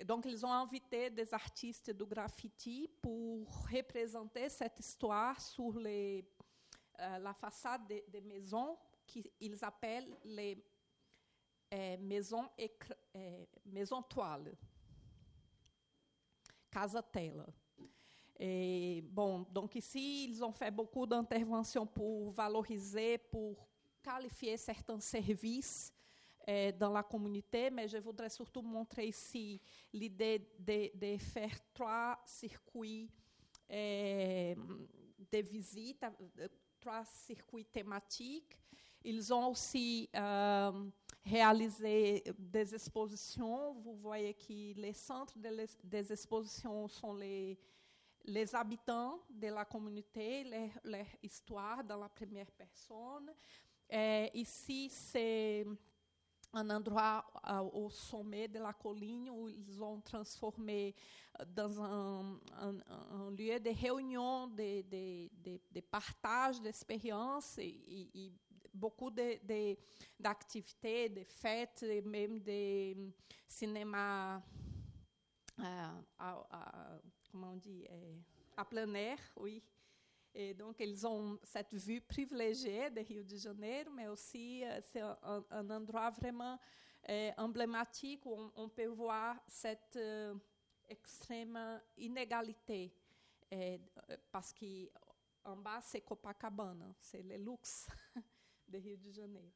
[0.04, 6.24] Donc, ils ont invité des artistes du graffiti pour représenter cette histoire sur les,
[6.98, 10.64] euh, la façade des des maisons qu'ils appellent les
[11.70, 14.52] eh, maisons, eh, maisons toiles.
[16.72, 17.46] Casa Tela.
[18.38, 23.68] Et, bon, donc ici, ils ont fait beaucoup d'interventions pour valoriser, pour
[24.02, 25.92] qualifier certains services
[26.46, 29.60] eh, dans la communauté, mais je voudrais surtout montrer ici
[29.92, 33.08] l'idée de, de faire trois circuits
[33.68, 34.56] eh,
[35.30, 36.04] de visite,
[36.40, 36.48] euh,
[36.80, 38.58] trois circuits thématiques.
[39.04, 40.90] Ils ont aussi euh,
[41.24, 43.74] réalisé des expositions.
[43.74, 47.58] Vous voyez que les centres de les- des expositions sont les,
[48.24, 53.32] les habitants de la communauté, leur, leur histoire dans la première personne.
[53.90, 55.66] Et ici, c'est
[56.54, 60.94] un endroit euh, au sommet de la colline où ils ont transformé
[61.40, 68.10] euh, dans un, un- un lieu de réunion, de, de, de, de partage d'expériences et,
[68.14, 68.32] et-
[68.74, 69.76] beaucoup de- de-
[70.18, 73.12] d'activités, de, fêtes, et même de hum,
[73.48, 74.42] cinéma,
[75.60, 75.62] euh,
[76.18, 76.98] à- à-
[77.30, 78.16] comment on dit, euh,
[78.56, 79.62] à plein air, oui.
[80.34, 85.00] Et donc, ils ont cette vue privilégiée de Rio de Janeiro, mais aussi euh, c'est
[85.00, 85.18] un,
[85.50, 86.58] un- endroit vraiment
[87.08, 90.34] euh, emblématique où on, on peut voir cette euh,
[90.88, 91.58] extrême
[91.98, 92.94] inégalité.
[93.52, 93.78] euh,
[94.30, 97.88] parce qu'en bas, c'est Copacabana, c'est le luxe
[98.72, 99.52] de Rio de Janeiro.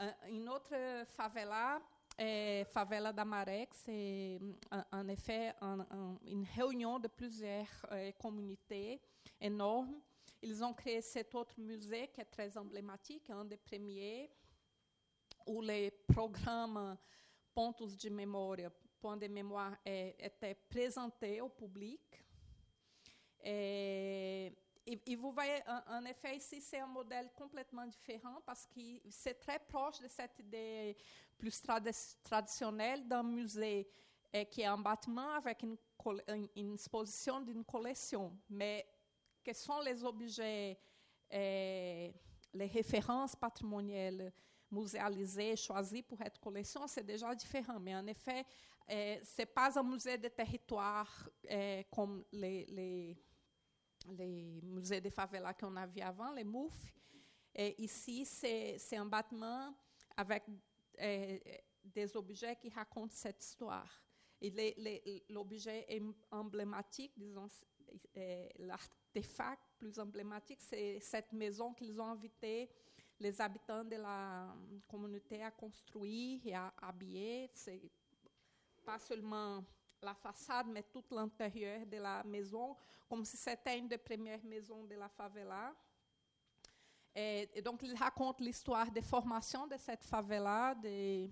[0.00, 0.74] Euh, une autre
[1.16, 1.82] favela,
[2.16, 4.38] é Favela da que c'est
[4.92, 5.54] en, effet
[6.54, 9.00] réunion de plusieurs euh, communautés
[9.40, 10.00] énorme.
[10.40, 14.30] Ils ont créé cet autre musée qui est très emblématique, un des premiers,
[15.46, 16.96] où les programmes
[17.52, 18.70] Pontos de Memória,
[19.00, 22.22] Point de Mémoire, eh, étaient présentés au public.
[23.42, 24.52] Et,
[24.86, 29.58] et- vous voyez, en, effet, ici, c'est un modèle complètement différent parce que c'est très
[29.58, 30.96] proche de cette idée
[31.38, 33.88] plus tradi- traditionnelle d'un musée
[34.32, 35.76] eh, qui est un bâtiment avec une,
[36.56, 38.36] une- exposition d'une collection.
[38.48, 38.86] Mais
[39.42, 40.78] quels sont les objets,
[41.30, 42.12] eh,
[42.52, 44.32] les références patrimoniales
[44.70, 47.78] muséalisées, choisies pour être collection, c'est déjà différent.
[47.80, 48.44] Mais en effet,
[48.88, 52.66] eh, ce n'est pas un musée de territoire eh, comme les,
[54.18, 56.94] les musées de favela qu'on a avant, les MOUF.
[57.54, 59.74] Et ici, c'est un bâtiment
[60.16, 60.44] avec
[60.98, 61.40] eh,
[61.82, 64.02] des objets qui racontent cette histoire.
[65.28, 67.48] L'objet em- emblématique, disons,
[68.16, 72.68] euh, l'artefact plus emblématique, c'est cette maison qu'ils ont invité
[73.20, 77.48] les habitants de la hum, communauté à construire et à habiller.
[77.54, 77.80] C'est
[78.84, 79.64] pas seulement
[80.04, 82.76] la façade, mais tout l'intérieur de la maison,
[83.08, 85.74] comme si c'était une des premières maisons de la favela.
[87.14, 91.28] Et, et donc, il raconte l'histoire de formation de cette favela, de,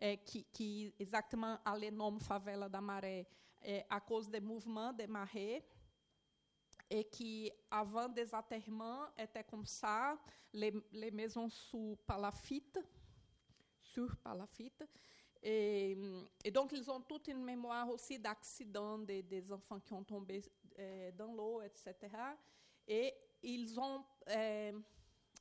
[0.00, 3.26] eh, qui, qui exactement a le nom Favela da Maré
[3.62, 5.64] eh, à cause des mouvements des marées,
[6.90, 10.18] et qui, avant des atterrements, étaient comme ça,
[10.52, 12.78] les, les maisons sous palafite,
[13.80, 14.84] sur palafite,
[15.42, 15.96] Et,
[16.52, 20.40] donc, ils ont toute une mémoire aussi d'accidents des, enfants qui ont tombé
[20.78, 21.96] euh, dans l'eau, etc.
[22.86, 24.72] Et ils ont euh,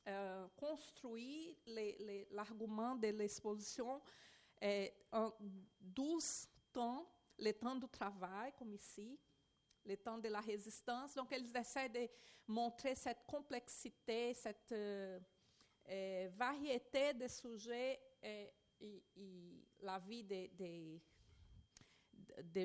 [0.08, 1.56] euh, construit
[2.32, 4.01] l'argument de l'exposition
[5.12, 5.32] en
[5.80, 9.19] 12 temps, les temps du travail, comme ici,
[9.85, 11.14] les temps de la résistance.
[11.14, 12.08] Donc, ils essaient de
[12.48, 14.74] montrer cette complexité, cette
[16.35, 18.00] variété de sujets
[18.81, 19.03] et,
[19.81, 21.01] la vie des,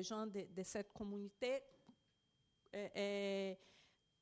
[0.03, 1.61] gens de, cette communauté.
[2.75, 3.55] euh,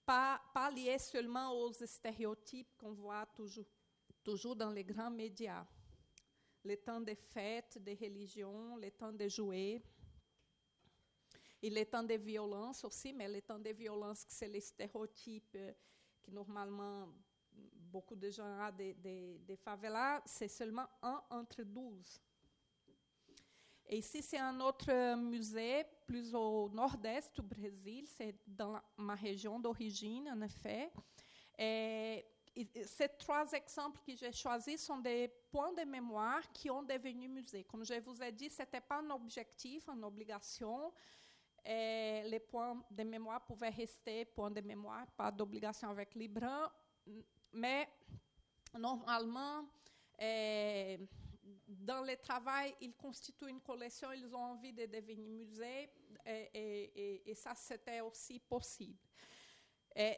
[0.06, 3.26] pas, pas lié seulement aux stéréotypes qu'on voit
[4.24, 5.66] toujours, dans les grands médias.
[6.64, 9.84] Les temps des fêtes, des religions, les temps de jouer.
[11.62, 15.74] Et les temps de violence aussi, mais les temps de violence, c'est les stéréotypes euh,
[16.22, 17.08] que normalement
[17.96, 18.94] beaucoup de gens ont des,
[19.48, 22.20] des, favelas, c'est seulement un entre 12.
[23.88, 29.58] Et ici, c'est un autre musée, plus au nord-est du Brésil, c'est dans ma région
[29.62, 30.92] d'origine, en effet.
[31.58, 36.70] Et, et- et ces trois exemples que j'ai choisis sont des points de mémoire qui
[36.70, 37.64] ont devenu musées.
[37.64, 40.92] Comme je vous ai dit, ce n'était pas un objectif, une obligation.
[41.66, 46.70] Les points de mémoire pouvaient rester points de mémoire, pas d'obligation avec Libran.
[47.56, 47.88] Mais
[48.78, 49.66] normalement,
[50.20, 51.00] eh,
[51.68, 55.90] dans le travail, ils constituent une collection, ils ont envie de devenir musée,
[56.26, 58.98] et, ça, c'était aussi possible.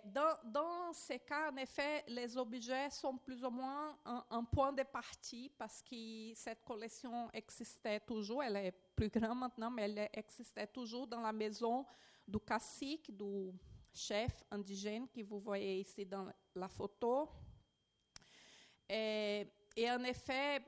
[0.05, 4.73] Dans, dans ces cas, en effet, les objets sont plus ou moins un, un point
[4.73, 8.41] de partie parce que cette collection existait toujours.
[8.41, 11.85] Elle est plus grande maintenant, mais elle existait toujours dans la maison
[12.27, 13.51] du cacique, du
[13.97, 17.29] chef indigène que vous voyez ici dans la photo.
[18.87, 19.47] Et,
[19.89, 20.61] en effet,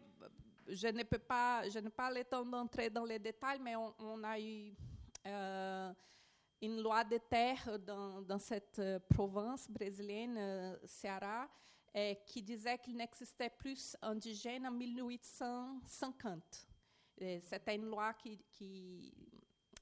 [0.67, 4.23] je ne peux pas, je n'ai pas le temps d'entrer dans les détails, mais on,
[4.23, 4.73] a eu
[5.25, 5.93] euh,
[6.61, 11.47] une loi de terre dans, cette euh, province brésilienne, euh, Ceará,
[12.25, 16.67] qui disait qu'il n'existait plus indigène en 1850.
[17.17, 18.39] Et C'était une loi qui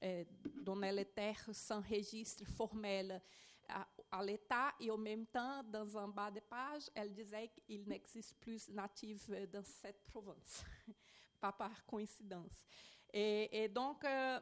[0.01, 0.25] eh,
[0.61, 3.21] donnait les terres sans registre formel
[3.69, 7.87] à, à l'État et en même temps, dans un bas de page, elle disait qu'il
[7.87, 10.63] n'existe plus natif euh, dans cette province,
[11.39, 12.65] pas par coïncidence.
[13.13, 14.39] Et, et donc, euh,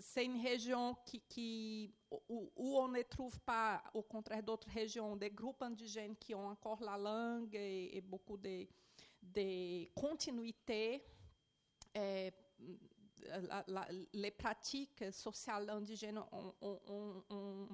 [0.00, 1.94] c'est une région qui, qui-
[2.28, 6.46] où, où on ne trouve pas, au contraire d'autres régions, des groupes indigènes qui ont
[6.46, 8.66] encore la langue et, et beaucoup de,
[9.22, 11.04] de continuité.
[11.94, 12.30] Et,
[12.62, 12.93] la-
[14.12, 17.68] les pratiques sociales indigènes ont, ont- ont- ont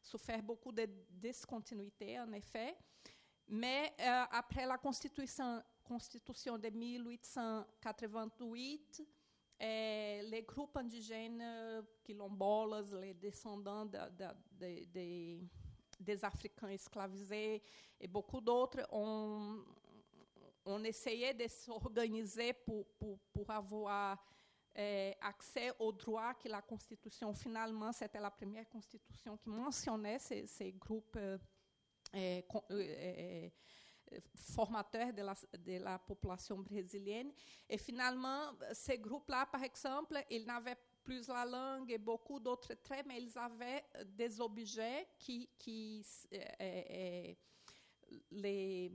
[0.00, 2.74] souffert beaucoup de discontinuité, en effet.
[3.48, 9.02] Mais euh, après la constitution, constitution de 1888,
[9.60, 15.40] eh, les groupes indigènes euh, quilombolas, les descendants de- de- de- de-
[16.00, 17.62] des Africains esclavisés
[18.00, 19.62] et beaucoup d'autres ont,
[20.66, 24.18] ont essayé de s'organiser pour, pour, pour avoir
[24.74, 25.92] eh, accès aux
[26.34, 31.38] que la Constitution, finalement, c'était la première Constitution qui mentionnait ces, ces groupes euh,
[32.12, 33.52] eh, con- euh, eh,
[34.34, 37.32] formateurs de la, de la population brésilienne.
[37.68, 43.06] Et finalement, ces groupes-là, par exemple, ils n'avaient plus la langue et beaucoup d'autres traits,
[43.06, 47.34] mais ils avaient euh, des objets qui, qui euh, euh,
[48.30, 48.90] les,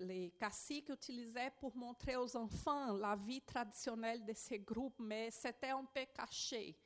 [0.00, 5.70] les caciques utilisaient pour montrer aux enfants la vie traditionnelle de ces groupes, mais c'était
[5.70, 6.76] un peu caché.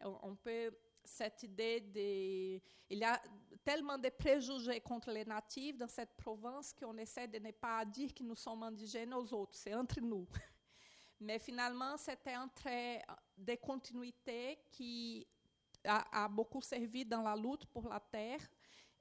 [0.00, 0.70] Un un peu
[1.04, 2.60] cette idée de...
[2.90, 3.20] Il y a
[3.64, 8.14] tellement de préjugés contre les natifs dans cette province qu'on essaie de ne pas dire
[8.14, 10.26] que nous sommes indigènes aux autres, c'est entre nous.
[11.20, 13.02] Mais finalement, c'était un trait
[13.36, 15.26] de continuité qui
[15.84, 18.46] a, a beaucoup servi dans la lutte pour la terre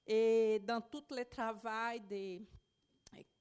[0.05, 2.41] et dans tout le travail de,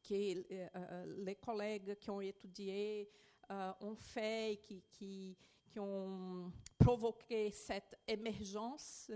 [0.07, 3.11] que euh, euh, les collègues qui ont étudié
[3.51, 4.57] euh, ont fait et
[4.91, 5.37] qui,
[5.79, 9.11] ont provoqué cette émergence,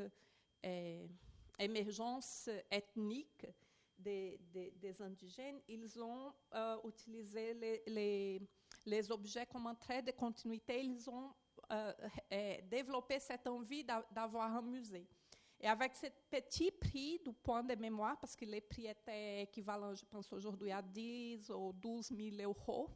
[1.59, 3.47] émergence ethnique
[3.99, 4.39] des,
[5.01, 6.35] indigènes, ils ont
[6.85, 7.55] utilisé
[7.87, 8.43] les,
[8.85, 11.33] les, objets comme un trait de continuité, ils ont
[12.71, 15.09] développé cette envie d'a- d'avoir un musée.
[15.63, 19.95] Et avec ce petit prix du point de mémoire, parce que les prix étaient équivalents,
[19.95, 22.89] je pense, aujourd'hui à 10 ou 12 000 euros,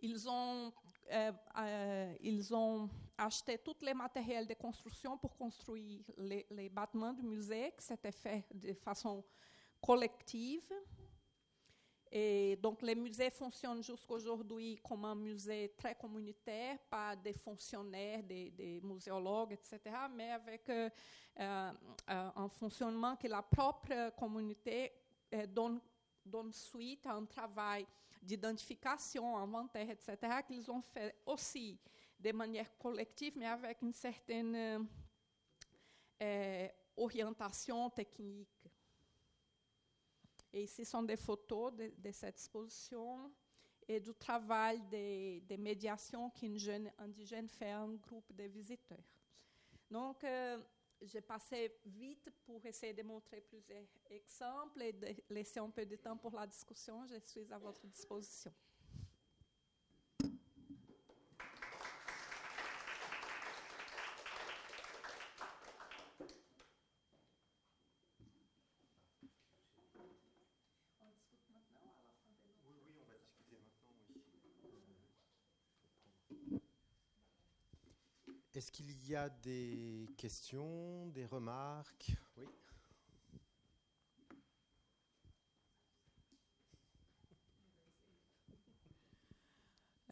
[0.00, 0.72] ils ont,
[1.10, 7.12] euh, euh, ils ont acheté tous les matériels de construction pour construire les, les bâtiments
[7.12, 9.24] du musée, que c'était fait de façon
[9.80, 10.72] collective.
[12.10, 18.50] Et donc, les musées fonctionnent jusqu'aujourd'hui comme un musée très communautaire, pas des fonctionnaires, des,
[18.50, 19.80] des muséologues, etc.,
[20.14, 20.88] mais avec euh,
[21.38, 21.72] euh,
[22.08, 24.92] euh, un fonctionnement que la propre communauté
[25.48, 25.80] donne,
[26.50, 27.86] suite à un travail
[28.22, 31.78] d'identification, inventaire, etc., qu'ils ont fait aussi
[32.18, 34.88] de manière collective, mais avec une certaine
[36.96, 38.57] orientation technique.
[40.52, 43.30] Et ici sont des photos de, cette exposition
[43.86, 49.04] et du travail de, de médiation qu'une jeune indigène fait à un groupe de visiteurs.
[49.90, 50.58] Donc, euh,
[51.02, 55.96] j'ai passé vite pour essayer de montrer plusieurs exemples et de laisser un peu de
[55.96, 57.06] temps pour la discussion.
[57.06, 58.52] Je suis à votre disposition.
[72.66, 74.20] Oui, oui, on va discuter maintenant, oui.
[78.54, 82.12] Est-ce qu'il y a des questions, des remarques?
[82.36, 82.44] Oui.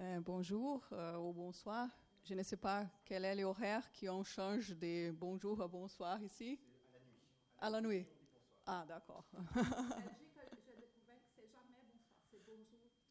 [0.00, 1.90] Euh, bonjour euh, ou bonsoir.
[2.24, 6.58] Je ne sais pas quel est l'horaire qui on change de bonjour à bonsoir ici.
[7.58, 8.06] À la nuit.
[8.64, 9.26] Ah, d'accord.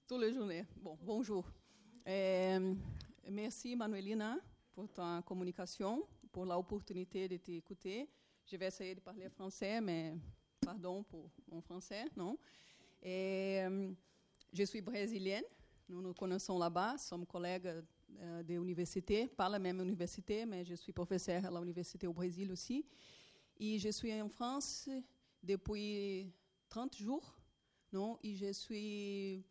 [0.08, 0.66] Toutes les journées.
[0.78, 1.48] Bon, bonjour.
[2.08, 2.74] Euh,
[3.28, 4.40] merci Manuelina
[4.76, 8.10] pour ta communication, pour l'opportunité de t'écouter.
[8.46, 10.14] Je vais essayer de parler français, mais
[10.60, 12.38] pardon pour mon français, non?
[13.06, 13.94] Euh,
[14.52, 15.46] je suis brésilienne.
[15.88, 17.72] Nous nous connaissons là-bas, sommes collègues
[18.20, 22.52] euh, de l'université, pas la même université, mais je suis professeur à l'université au Brésil
[22.52, 22.86] aussi.
[23.58, 24.90] Et je suis en France
[25.42, 26.34] depuis
[26.68, 27.38] 30 jours,
[27.94, 29.46] non, et je suis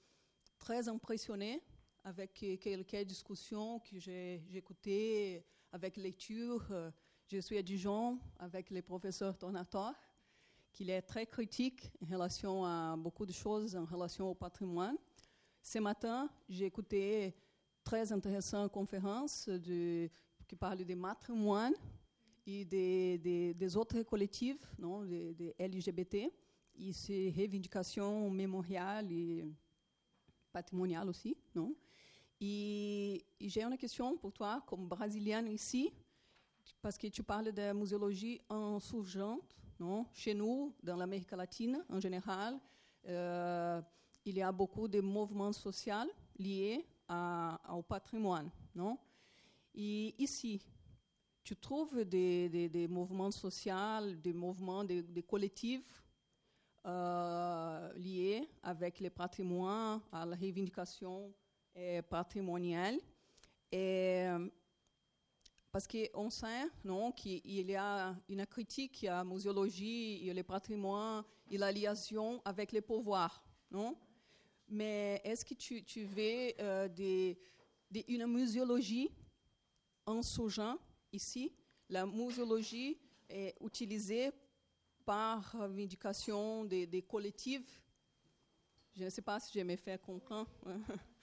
[0.58, 1.62] très impressionnée
[2.04, 6.66] avec quelques discussions que j'ai écoutées, avec lecture.
[6.70, 6.90] Euh,
[7.26, 9.94] Je suis à Dijon avec le professeur Tornator,
[10.70, 14.96] qui est très critique en relation à beaucoup de choses en relation au patrimoine.
[15.62, 17.34] Ce matin, j'ai écouté
[17.82, 19.48] très intéressante conférence
[20.46, 21.74] qui parle de patrimoine
[22.46, 26.30] et des, des, des autres collectifs, non, des, des LGBT,
[26.76, 29.46] et ces revendications mémoriales et
[30.52, 31.74] patrimoniales aussi, non?
[32.44, 35.90] E, e j'ai une question pour toi, comme brésilienne ici,
[36.82, 40.06] parce que tu parles de muséologie insurgente, non?
[40.12, 42.60] Chez nous, dans l'Amérique latine en général,
[43.06, 43.80] euh,
[44.24, 46.86] il y a beaucoup de mouvements sociaux liés
[47.70, 48.98] au patrimoine, non?
[49.74, 50.60] Et ici,
[51.42, 56.04] tu trouves des, mouvements sociaux, des mouvements, des collectifs
[56.86, 61.32] euh, liés avec le patrimoine, à la revendication
[61.74, 62.98] eh, patrimoniale.
[63.70, 64.26] Et,
[65.74, 71.24] parce qu'on sait non, qu'il y a une critique à la muséologie et le patrimoine
[71.50, 73.44] et la liaison avec le pouvoir.
[73.72, 73.98] Non?
[74.68, 77.36] Mais est-ce que tu, tu veux euh, des,
[78.06, 79.10] une muséologie
[80.06, 80.78] insurgente
[81.12, 81.52] ici?
[81.88, 82.96] La muséologie
[83.28, 84.30] est utilisée
[85.04, 87.82] par revendication des, des collectifs?
[88.94, 90.48] Je ne sais pas si je me fais comprendre.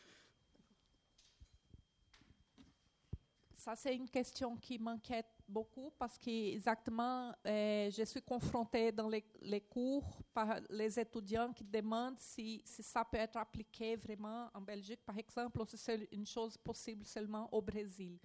[3.64, 9.08] Ça, c'est une question qui m'inquiète beaucoup parce que exactement, euh, je suis confrontée dans
[9.08, 9.24] les,
[9.62, 15.16] cours par les étudiants qui demandent si, ça peut être appliqué vraiment en Belgique, par
[15.16, 18.18] exemple, ou si c'est une chose possible seulement au Brésil.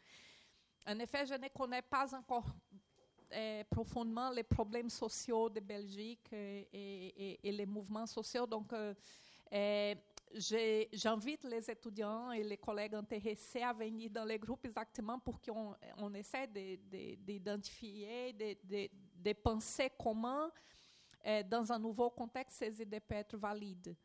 [0.87, 2.47] En effet, je ne connais pas encore
[3.35, 8.47] euh, profondément les problèmes sociaux de Belgique euh, et, et- et les mouvements sociaux.
[8.47, 8.73] Donc,
[10.39, 15.75] j'invite les étudiants et les collègues intéressés à venir dans les groupes exactement pour qu'on
[15.99, 20.51] on essaie de- de- d'identifier, de, de, de penser comment,
[21.27, 23.97] euh, dans un nouveau contexte, ces idées peuvent être valides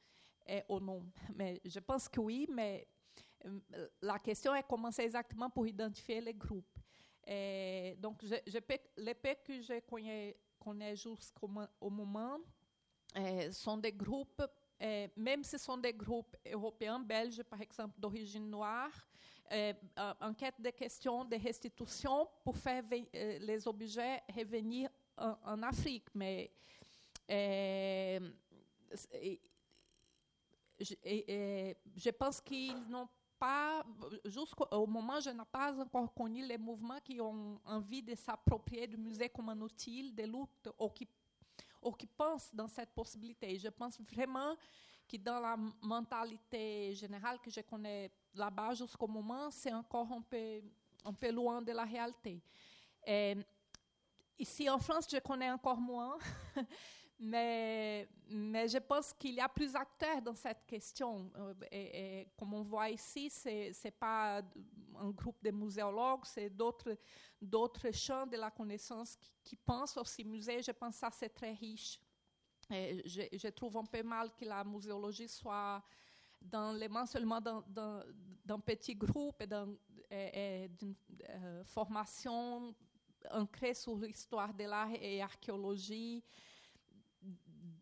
[0.49, 1.03] euh, ou non.
[1.35, 2.88] Mais je pense que oui, mais
[3.46, 6.78] euh, la question est comment c'est exactement pour identifier les groupes.
[7.99, 12.40] Donc, les peu que je connais, jusqu'au mo- au moment
[13.51, 14.42] sont des groupes,
[15.15, 18.92] même si ce sont des groupes européens, belges, par exemple, d'origine noire,
[19.51, 26.08] euh, en- enquête des questions de restitution pour faire les objets revenir en, Afrique.
[26.15, 26.51] Mais
[30.80, 33.83] je, pense qu'ils n'ont pas,
[34.26, 38.88] jusqu'au au moment, je n'ai pas encore connu les mouvements qui ont envie de s'approprier
[38.88, 41.08] du musée comme un outil de lutte ou qui,
[41.81, 43.58] ou qui pensent dans cette possibilité.
[43.58, 44.56] Je pense vraiment
[45.08, 51.31] qui dans la mentalité générale que je connais là-bas jusqu'au moment, c'est encore un peu,
[51.31, 52.42] loin de la réalité.
[54.40, 56.17] Ici en France, je connais encore moins,
[57.24, 61.32] mais, je pense qu'il y a plus d'acteurs dans cette question.
[61.72, 64.42] Euh, comme on voit ici, ce n'est pas
[65.00, 70.64] un groupe de muséologues, c'est d'autres champs de la connaissance qui, pensent aussi musée.
[70.64, 72.00] Je pense que c'est très riche.
[72.70, 75.84] Je, trouve un peu mal que la muséologie soit
[76.42, 79.76] dans les mains seulement d'un- petit groupe et d'un-
[80.10, 80.96] et- et d'une
[81.30, 82.74] euh, formation
[83.30, 86.24] ancrée sur l'histoire de l'art et archéologie,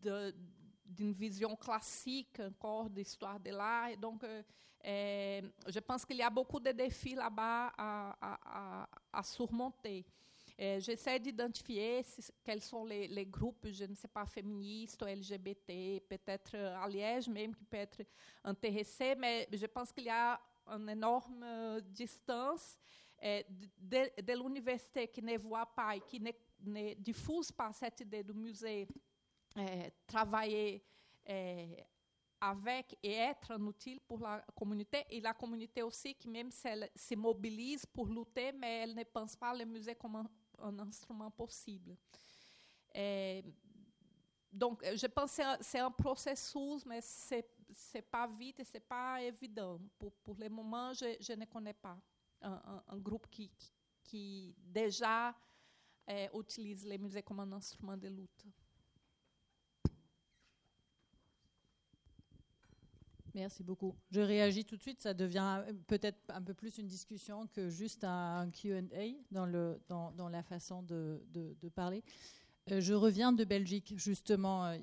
[0.02, 3.96] d'une vision classique encore d'histoire de l'art.
[3.96, 4.42] Donc, euh,
[4.84, 10.04] euh, je pense qu'il y a beaucoup de défis là-bas à, à- à- surmonter.
[10.58, 12.04] Euh, J'essaie d'identifier
[12.44, 16.88] quels sont les, groupes, je ne sais pas, féministes LGBT, peut-être à
[17.30, 18.02] même, qui peut être
[18.44, 22.76] intéressés, mais je pense qu'il y a une énorme distance
[23.22, 28.86] de, l'université qui ne voit pas et qui ne diffuse pas cette idée du musée
[29.56, 30.84] euh, travailler
[31.28, 31.76] euh,
[32.40, 36.90] avec et être utile pour la communauté, et la communauté aussi qui même si elle
[36.96, 41.30] se mobilise pour lutter, mais elle ne pense pas le musée comme un, un instrument
[41.30, 41.96] possible.
[42.96, 43.42] Euh,
[44.52, 49.22] donc, je pense que c'est un- processus, mais c'est c'est pas vite et c'est pas
[49.22, 49.78] évident.
[49.96, 51.96] Pour, pour le moment, je, je ne connais pas
[52.42, 55.32] un, un- un groupe qui, qui, qui déjà
[56.08, 56.84] euh, utilise
[57.24, 58.44] comme un instrument de lutte.
[63.34, 63.94] Merci beaucoup.
[64.10, 65.00] Je réagis tout de suite.
[65.00, 68.82] Ça devient peut-être un peu plus une discussion que juste un QA
[69.30, 71.20] dans, la façon de,
[71.74, 72.02] parler.
[72.70, 74.76] Euh, je reviens de Belgique, justement, euh,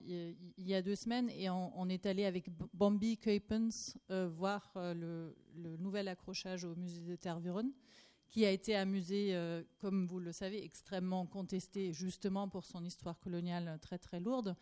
[0.58, 5.36] il y a deux semaines, et on, est allé avec Bambi Kuipens euh, voir le,
[5.80, 7.72] nouvel accrochage au musée de Tervuren,
[8.28, 9.40] qui a été un musée,
[9.80, 14.56] comme vous le savez, extrêmement contesté, justement pour son histoire coloniale très très lourde.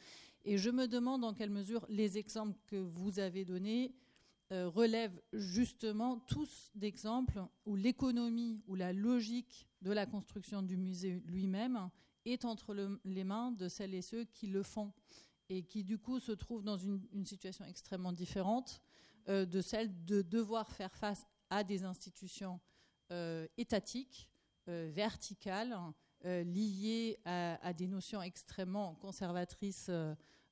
[0.47, 3.95] Et je me demande en quelle mesure les exemples que vous avez donnés
[4.51, 11.23] euh, relèvent justement tous d'exemples où l'économie ou la logique de la construction du musée
[11.25, 11.89] lui-même
[12.25, 14.93] est entre le- les mains de celles et ceux qui le font
[15.49, 18.81] et qui du coup se trouvent dans une, situation extrêmement différente
[19.29, 22.59] euh, de celle de devoir faire face à des institutions
[23.11, 24.29] euh, étatiques,
[24.67, 25.77] verticales,
[26.23, 29.91] liées à, des notions extrêmement conservatrices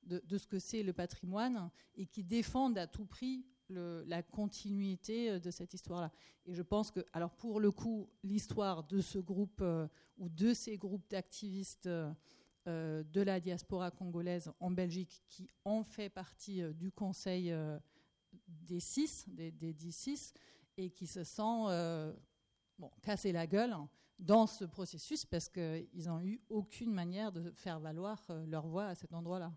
[0.06, 5.40] de, ce que c'est le patrimoine et qui défendent à tout prix la continuité euh,
[5.40, 6.12] de cette histoire-là.
[6.46, 9.88] Et je pense que, alors pour le coup, l'histoire de ce groupe euh,
[10.18, 16.10] ou de ces groupes d'activistes euh, de la diaspora congolaise en Belgique qui ont fait
[16.10, 17.53] partie du Conseil
[18.48, 20.34] des six, des, des dix six,
[20.78, 21.42] et qui se sent
[22.80, 23.76] bon, casser la gueule
[24.18, 28.96] dans ce processus parce qu'ils n'ont eu aucune manière de faire valoir leur voix à
[28.96, 29.52] cet endroit-là.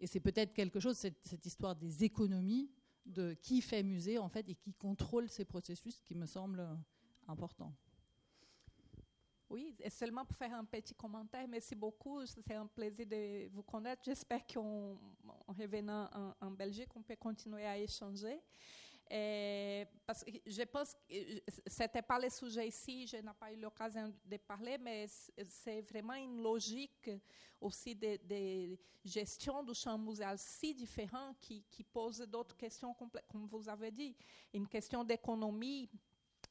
[0.00, 2.70] Et c'est peut-être quelque chose, cette, histoire des économies,
[3.04, 6.74] de qui fait musée en fait et qui contrôle ces processus qui me semble euh,
[7.28, 7.72] important.
[9.48, 12.24] Oui, et seulement pour faire un petit commentaire, merci beaucoup.
[12.24, 14.02] C'est un plaisir de vous connaître.
[14.04, 14.96] J'espère qu'en
[15.48, 18.40] en revenant en, en Belgique, on peut continuer à échanger.
[19.12, 21.14] Et parce que je pense que
[21.66, 25.80] ce n'était pas le sujet ici, je n'ai pas eu l'occasion de parler, mais c'est
[25.80, 27.10] vraiment une logique
[27.60, 33.90] aussi de, gestion du champ muséal si différent qui, pose d'autres questions, comme vous avez
[33.90, 34.14] dit.
[34.54, 35.90] Une question d'économie,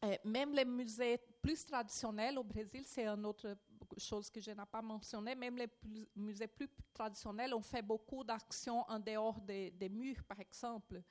[0.04, 3.56] euh, même les musées plus traditionnels au Brésil, c'est une autre
[3.98, 5.70] chose que je n'ai pas mentionné, même les
[6.14, 11.02] musées plus traditionnels ont fait beaucoup d'actions en dehors des murs, par exemple.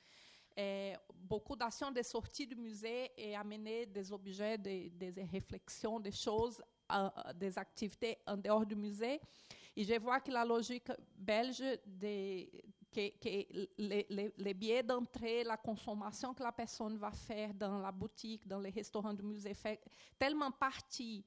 [0.61, 6.11] Et beaucoup d'actions de sortie du musée et amener des objets, des, des réflexions, des
[6.11, 6.61] choses,
[6.93, 9.21] euh, des activités en dehors du musée.
[9.77, 12.49] Et je vois que la logique belge de,
[12.91, 18.49] que, les, les, billets d'entrée, la consommation que la personne va faire dans la boutique,
[18.49, 19.81] dans les restaurants du musée, fait
[20.19, 21.25] tellement partie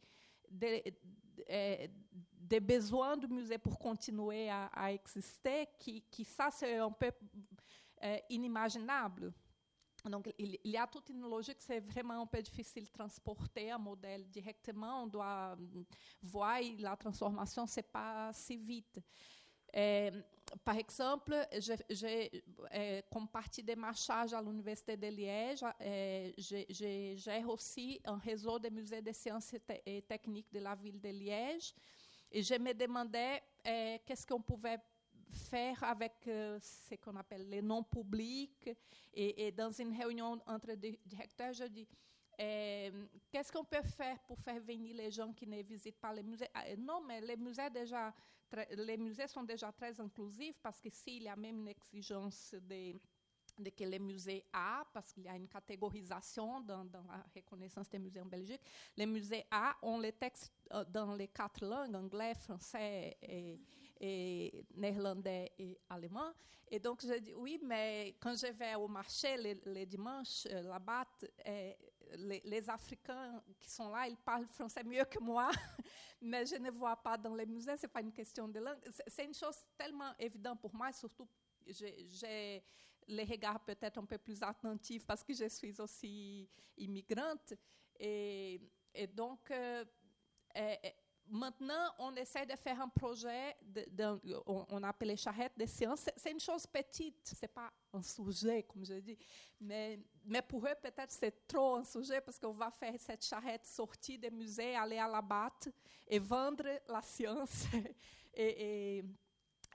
[0.49, 0.83] des,
[1.47, 1.89] des,
[2.51, 7.11] des besoins du musée pour continuer à, à exister, que, que ça, c'est un peu
[8.03, 9.33] euh, inimaginable.
[10.05, 13.69] Donc, il, il, y a toute une logique, c'est vraiment un peu difficile de transporter
[13.69, 15.03] un modèle directement.
[15.03, 15.55] On doit
[16.23, 18.99] voir la transformation, c'est pas si vite.
[19.73, 20.09] Et,
[20.65, 21.35] par exemple,
[21.89, 22.43] j'ai,
[23.11, 29.13] comme partie des à l'Université de Liège, je gère aussi un réseau de musées de
[29.13, 29.53] sciences
[29.85, 31.73] et techniques de la ville de Liège.
[32.31, 34.79] Et je me demandais qu'est-ce qu'on pouvait
[35.31, 38.69] faire avec euh, ce qu'on appelle les noms publics.
[39.13, 40.73] Et, dans une réunion entre
[41.05, 41.87] directeurs, je dis
[42.39, 46.23] euh, qu'est-ce qu'on peut faire pour faire venir les gens qui ne visitent pas les
[46.23, 46.47] musées?
[46.53, 48.13] Ah, Non, mais les musées, déjà,
[48.71, 52.93] les musées sont déjà très inclusifs parce que s'il y a même une exigence de,
[53.59, 57.89] de que les musées A, parce qu'il y a une catégorisation dans, dans la reconnaissance
[57.89, 58.61] des musées en Belgique,
[58.97, 63.59] les musées A ont les textes euh, dans les quatre langues, anglais, français et,
[64.01, 66.33] et néerlandais et allemand.
[66.67, 70.63] Et donc, je dis oui, mais quand je vais au marché les, les dimanches, euh,
[70.63, 71.05] là-bas,
[71.47, 71.73] euh,
[72.17, 75.51] les, les Africains qui sont là, ils parlent français mieux que moi,
[76.21, 78.79] mais je ne vois pas dans les musées, ce n'est pas une question de langue.
[78.89, 81.27] C'est- C'est une chose tellement évidente pour moi, surtout
[81.67, 82.63] j'ai
[83.07, 87.53] les regards peut-être un peu plus attentifs parce que je suis aussi immigrante.
[87.99, 88.59] Et,
[89.13, 89.85] donc, euh,
[90.57, 90.89] euh, euh,
[91.31, 96.05] maintenant, on essaie de faire un projet, de, on, appelle les charrettes de sciences.
[96.17, 99.17] C'est- une chose petite, c'est pas un sujet, comme je dis.
[99.59, 103.65] Mais, mais pour eux, peut-être c'est trop un sujet parce qu'on va faire cette charrette
[103.65, 105.69] sortie des musées, aller à la batte
[106.07, 107.65] et vendre la science
[108.33, 109.03] et-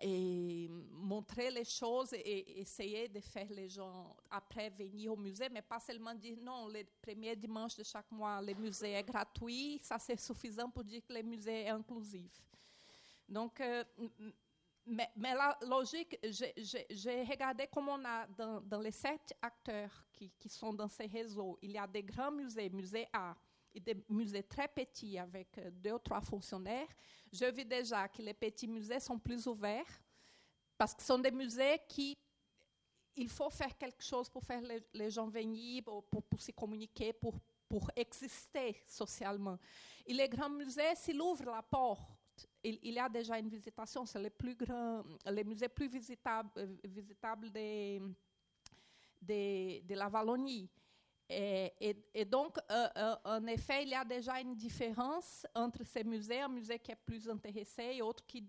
[0.01, 5.63] et montrer les choses et essayer de faire les gens après venir au musée, mais
[5.63, 9.99] pas seulement dire non, le premier dimanche de chaque mois, le musée est gratuit, ça
[9.99, 12.31] c'est suffisant pour dire que le musée est inclusif.
[13.29, 13.83] Donc, euh,
[14.87, 20.49] mais, la logique, j'ai- regardé comme on a dans, dans les sept acteurs qui, qui
[20.49, 23.35] sont dans ces réseaux, il y a des grands musées, musée A,
[23.77, 26.89] et des musées très petits avec euh, deux ou trois fonctionnaires.
[27.31, 30.01] Je vis déjà que les petits musées sont plus ouverts
[30.79, 32.17] parce que ce sont des musées qui
[33.19, 37.35] il faut faire quelque chose pour faire les, gens venir, pour, pour, se communiquer, pour,
[37.67, 39.59] pour exister socialement.
[40.07, 44.21] Et les grands musées, s'ils ouvrent la porte, il, y a déjà une visitation, c'est
[44.21, 47.99] les plus grands, les musées plus visitables, euh, visitables de,
[49.23, 50.69] de, de la Wallonie.
[51.29, 51.73] Et,
[52.15, 52.57] et- donc,
[53.25, 56.97] en effet, il y a déjà une différence entre ces musées, un musée qui est
[57.05, 58.45] plus intéressé et autre qui,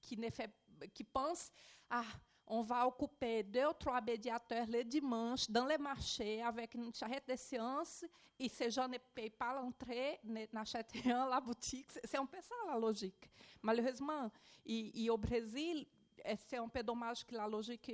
[0.00, 0.50] qui, ne fait,
[0.94, 1.50] qui pense,
[1.90, 2.04] ah,
[2.46, 7.26] on va occuper deux ou trois médiateurs le dimanche dans les marchés avec une charrette
[7.28, 8.04] de sciences
[8.38, 10.20] et ces gens ne payent pas l'entrée,
[10.52, 11.86] n'achètent rien à la boutique.
[12.04, 13.30] C'est un peu ça la logique.
[13.62, 14.30] Malheureusement,
[14.66, 15.86] et, et au Brésil,
[16.24, 17.90] eh, c'est un peu dommage que la logique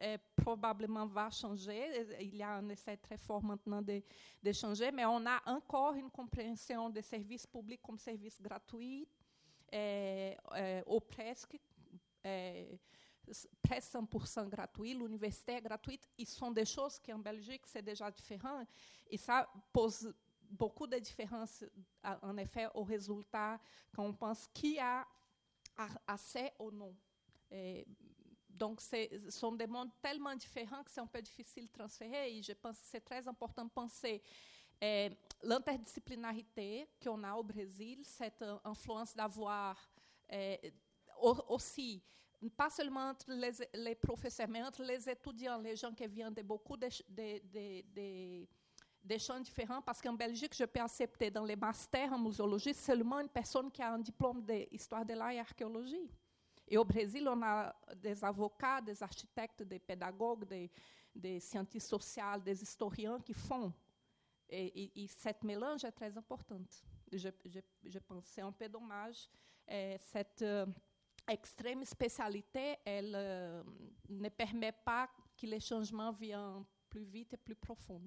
[0.00, 2.16] eh, probablement va changer.
[2.20, 4.02] Il y a un essai très fort maintenant de,
[4.42, 9.06] de changer, mais on a encore une compréhension des services publics comme services gratuits,
[9.72, 10.36] eh,
[10.86, 11.58] ou presque.
[12.24, 12.78] eh,
[13.28, 17.82] s- presque 100% gratuit, l'université est gratuite, ils sont des choses qui en Belgique c'est
[17.82, 18.64] déjà différent
[19.08, 20.12] et ça pose
[20.50, 21.64] beaucoup de différences
[22.22, 23.60] en effet au résultat
[23.94, 25.06] quand on pense qui a
[25.76, 26.94] a- assez ou non.
[27.50, 27.86] Et
[28.60, 32.36] donc, ce sont des mondes tellement différents que c'est un peu difficile de transférer.
[32.36, 34.22] Et je pense que c'est très important de penser
[34.78, 35.08] eh,
[35.42, 39.78] l'interdisciplinarité qu'on a au Brésil, cette euh, influence d'avoir
[40.28, 40.74] eh,
[41.22, 42.02] au- aussi,
[42.54, 46.76] pas seulement entre les, professeurs, mais entre les étudiants, les gens qui viennent de beaucoup
[46.76, 46.88] de,
[49.18, 53.28] champs différents, parce qu'en Belgique, je peux accepter dans les masters en muséologie seulement une
[53.30, 56.10] personne qui a un diplôme d'histoire de l'art et archéologie.
[56.78, 60.70] On a des avocats, des architectes, des pédagogues, des,
[61.14, 63.72] des sociaux, des historiens qui font.
[64.48, 66.82] Et, et, et cette mélange est très importante.
[67.12, 69.28] Je, je, je pense que c'est un peu dommage.
[69.70, 70.66] eh, cette euh,
[71.28, 73.62] extrême spécialité, elle euh,
[74.08, 78.02] ne permet pas que les changements viennent plus vite et plus profonds.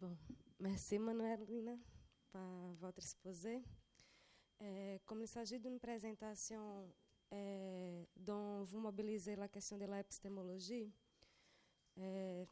[0.00, 0.16] Bon,
[0.58, 1.76] merci Manuelina
[2.30, 3.62] pour votre exposé.
[4.62, 6.90] Euh, comme il s'agit d'une présentation
[7.32, 10.90] euh, dont vous mobilisez la question de l'épistémologie,
[11.98, 12.44] euh,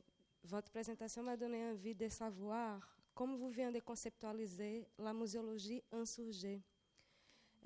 [0.42, 6.60] votre présentation m'a donné envie de savoir comment vous venez de conceptualiser la muséologie insurgée.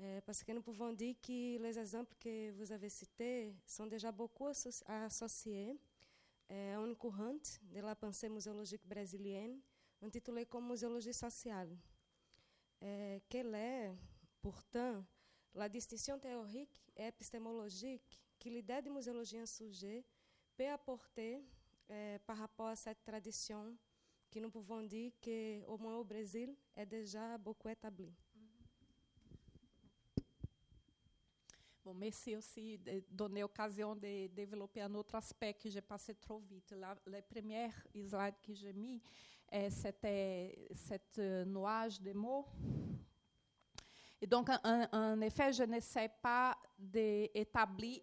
[0.01, 4.11] Euh, parce que nous pouvons dire que les exemples que vous avez cités sont déjà
[4.11, 5.75] beaucoup asso- associés
[6.47, 9.59] é une courante de la pensée muséologique brésilienne,
[10.01, 11.77] intitulée comme muséologie sociale.
[12.81, 13.91] Euh, quelle est,
[14.41, 15.03] pourtant,
[15.53, 20.05] la distinction théorique et épistémologique que l'idée de muséologie insurgée
[20.55, 21.43] peut apporter
[21.89, 23.75] euh, par rapport à cette tradition
[24.29, 28.13] que nous pouvons dire que, au moins au Brésil, est déjà beaucoup établie.
[31.83, 36.37] Bon, merci aussi de donner l'occasion de développer un autre aspect que j'ai passé trop
[36.37, 36.71] vite.
[36.77, 39.01] La, les premières slides que j'ai mis,
[39.51, 42.45] eh, c'était cet euh, nuage de mots.
[44.21, 48.01] Et donc, en, effet, je n'essaie pas d'établir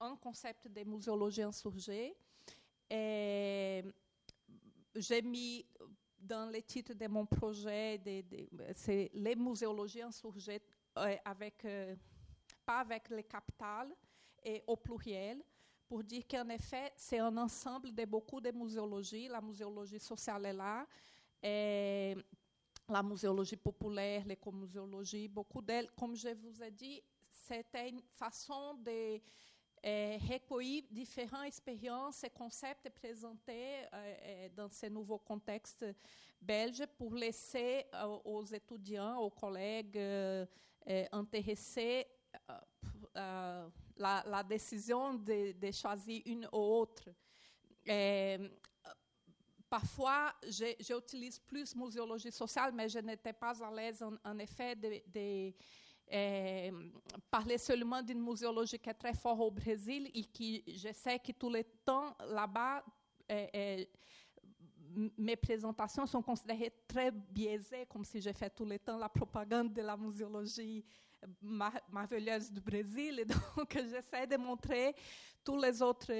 [0.00, 2.14] un concept de muséologie insurgée.
[2.90, 3.82] Et
[4.94, 5.66] j'ai mis
[6.18, 8.00] dans le titre de mon projet,
[8.74, 10.60] c'est les muséologies insurgées
[10.98, 11.94] euh, avec, euh,
[12.66, 13.94] pas avec les capitales
[14.42, 15.42] et au pluriel,
[15.86, 19.28] pour dire qu'en effet, c'est un ensemble de beaucoup de muséologies.
[19.28, 20.86] La muséologie sociale est là,
[22.88, 29.20] la muséologie populaire, l'écomuséologie, beaucoup d'elles, comme je vous ai dit, c'était une façon de
[29.84, 35.84] euh, recueillir différentes expériences et concepts présentés euh, euh, dans ce nouveau contexte
[36.40, 40.46] belge pour laisser euh, aux étudiants, aux collègues euh,
[41.12, 42.06] intéressés
[43.16, 47.08] euh, la, la décision de, de choisir une ou autre.
[47.88, 48.48] Euh,
[49.68, 50.32] parfois,
[50.80, 55.52] j'utilise plus muséologie sociale, mais je n'étais pas à l'aise, en, effet, de,
[56.12, 56.70] euh,
[57.30, 61.32] parler seulement d'une muséologie qui est très forte au Brésil et qui, je sais que
[61.32, 62.82] tout le temps, là-bas,
[63.30, 63.84] euh, euh,
[65.18, 69.72] mes présentations sont considérées très biaisées, comme si j'ai fait tout le temps la propagande
[69.72, 70.82] de la muséologie
[71.42, 73.20] mar- merveilleuse du Brésil.
[73.20, 74.94] Et donc, j'essaie de montrer
[75.44, 76.10] toutes les autres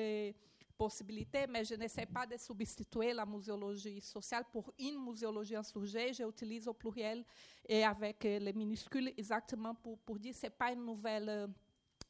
[0.78, 6.12] possibilités, mais je n'essaie pas de substituer la muséologie sociale pour une muséologie insurgée.
[6.14, 7.24] J'utilise au pluriel
[7.68, 11.46] et avec euh, les minuscules exactement pour, dire que ce n'est pas une nouvelle euh,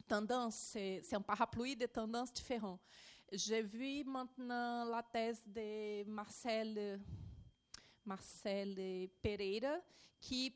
[0.06, 2.80] tendance, c'est un parapluie de tendances différentes.
[3.32, 6.98] J'ai vu maintenant la thèse de Marcel, euh,
[8.04, 9.78] Marcel Pereira,
[10.20, 10.52] qui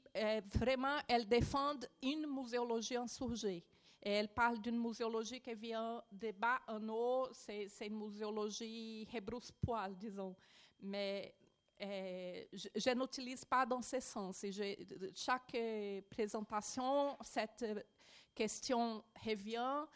[0.54, 3.64] vraiment, elle défend une muséologie insurgée.
[4.04, 10.34] Elle parle d'une muséologie qui vient de bas en haut, c'est une muséologie rebrousse-poil, disons.
[10.80, 11.32] Mais
[11.80, 14.44] euh, je, je n'utilise pas dans ce sens.
[14.44, 15.56] Je- chaque
[16.10, 17.64] présentation, cette
[18.34, 19.86] question revient.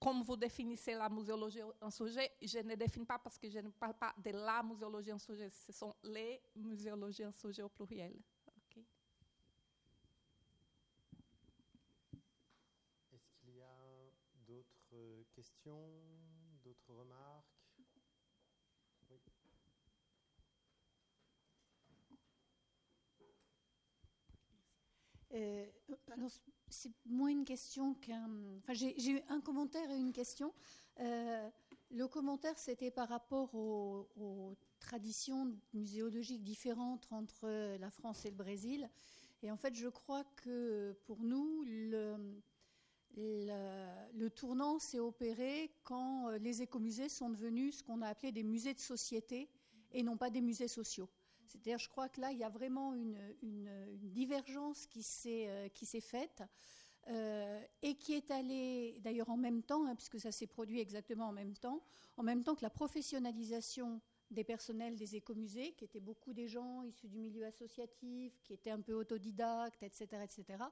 [0.00, 3.94] Comme vous définissez la muséologie insurgée, je ne définis pas parce que je ne parle
[3.94, 8.12] pas de la muséologie insurgée, ce sont les muséologies insurgées au pluriel.
[15.64, 17.46] D'autres remarques?
[25.34, 25.66] Euh,
[26.68, 28.28] c'est moins une question qu'un.
[28.58, 30.52] Enfin, j'ai eu un commentaire et une question.
[31.00, 31.48] Euh,
[31.90, 38.90] le commentaire, c'était par rapport aux traditions muséologiques différentes entre la France et le Brésil.
[39.42, 42.42] Et en fait, je crois que pour nous, le,
[43.16, 48.42] le, tournant s'est opéré quand euh, les écomusées sont devenus ce qu'on a appelé des
[48.42, 49.48] musées de société
[49.92, 51.08] et non pas des musées sociaux.
[51.46, 53.18] C'est-à-dire, je crois que là, il y a vraiment une,
[53.98, 56.42] divergence qui s'est euh, faite
[57.08, 61.26] euh, et qui est allée, d'ailleurs en même temps, hein, puisque ça s'est produit exactement
[61.26, 61.82] en même temps,
[62.16, 66.82] en même temps que la professionnalisation des personnels des écomusées, qui étaient beaucoup des gens
[66.82, 70.64] issus du milieu associatif, qui étaient un peu autodidactes, etc., etc.,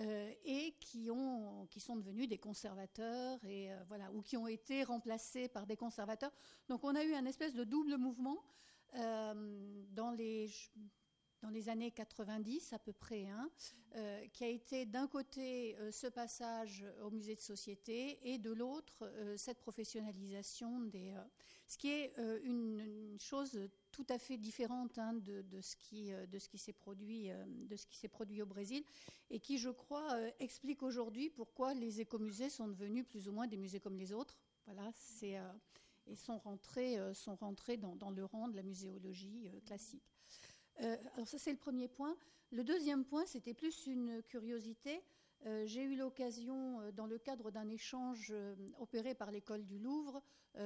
[0.00, 5.48] euh, et qui, ont, qui sont devenus des conservateurs, euh, ou qui ont été remplacés
[5.48, 6.32] par des conservateurs.
[6.68, 8.44] Donc on a eu un espèce de double mouvement
[8.96, 10.50] euh, dans, les,
[11.68, 13.48] années 90 à peu près, hein,
[14.34, 19.60] qui a été d'un côté ce passage au musée de société et de l'autre cette
[19.60, 21.14] professionnalisation des...
[21.66, 22.12] ce qui est
[22.42, 23.58] une, une chose
[23.96, 27.46] tout à fait différente hein, de, de ce qui, euh, qui s'est produit, euh,
[28.10, 28.84] produit au Brésil
[29.30, 33.46] et qui, je crois, euh, explique aujourd'hui pourquoi les écomusées sont devenus plus ou moins
[33.46, 34.36] des musées comme les autres.
[34.66, 35.38] Voilà, c'est
[36.08, 40.02] et sont rentrés, sont rentrés dans, dans le rang de la muséologie classique.
[40.78, 42.16] Alors ça, c'est le premier point.
[42.50, 45.02] Le deuxième point, c'était plus une curiosité.
[45.44, 49.78] Euh, J'ai eu l'occasion, euh, dans le cadre d'un échange euh, opéré par l'école du
[49.78, 50.22] Louvre,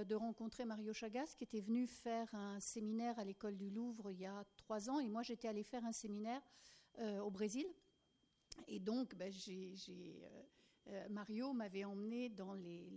[0.06, 4.20] de rencontrer Mario Chagas, qui était venu faire un séminaire à l'école du Louvre il
[4.20, 6.40] y a trois ans, et moi j'étais allée faire un séminaire
[7.24, 7.66] au Brésil.
[8.68, 9.32] Et donc, ben,
[11.08, 12.88] Mario m'avait emmené dans les,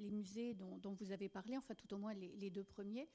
[0.00, 3.08] musées dont, vous avez parlé, enfin tout au moins les, deux premiers.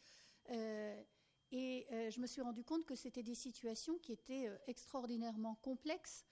[0.49, 6.25] Et je me suis rendu compte que c'était des situations qui étaient extraordinairement complexes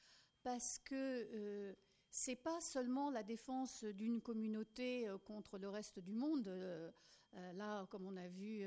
[0.45, 1.73] parce que euh,
[2.11, 6.47] c'est pas seulement la défense d'une communauté euh, contre le reste du monde.
[6.47, 6.91] euh,
[7.33, 8.63] euh, là, comme on a vu,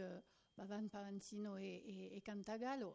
[0.56, 2.94] Bavan Parentino et, et- Cantagallo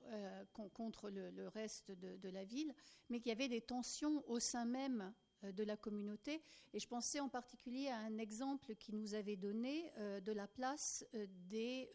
[0.52, 2.76] con- contre le, reste de, la ville,
[3.10, 6.44] mais qu'il y avait des tensions au sein même de la communauté.
[6.74, 11.04] Et je pensais en particulier à un exemple qui nous avait donné de la place
[11.48, 11.90] des,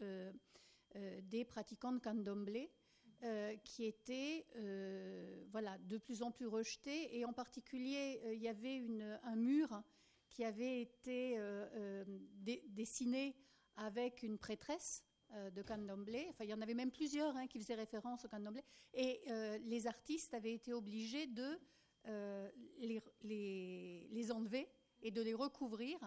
[1.21, 2.69] des pratiquants de candomblé
[3.23, 7.17] euh, qui étaient euh, voilà, de plus en plus rejetés.
[7.17, 8.81] Et en particulier, euh, il y avait
[9.23, 9.83] un mur
[10.29, 11.37] qui avait été
[12.69, 13.35] dessiné
[13.75, 15.03] avec une prêtresse
[15.51, 16.27] de Candomblé.
[16.29, 18.63] Enfin, il y en avait même plusieurs hein, qui faisaient référence au Candomblé.
[18.93, 19.21] Et
[19.65, 21.59] les artistes avaient été obligés de
[22.77, 24.69] les, enlever
[25.01, 25.99] et de les recouvrir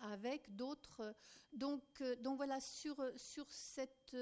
[0.00, 1.14] avec d'autres.
[1.52, 4.16] Donc, donc voilà, sur, sur cette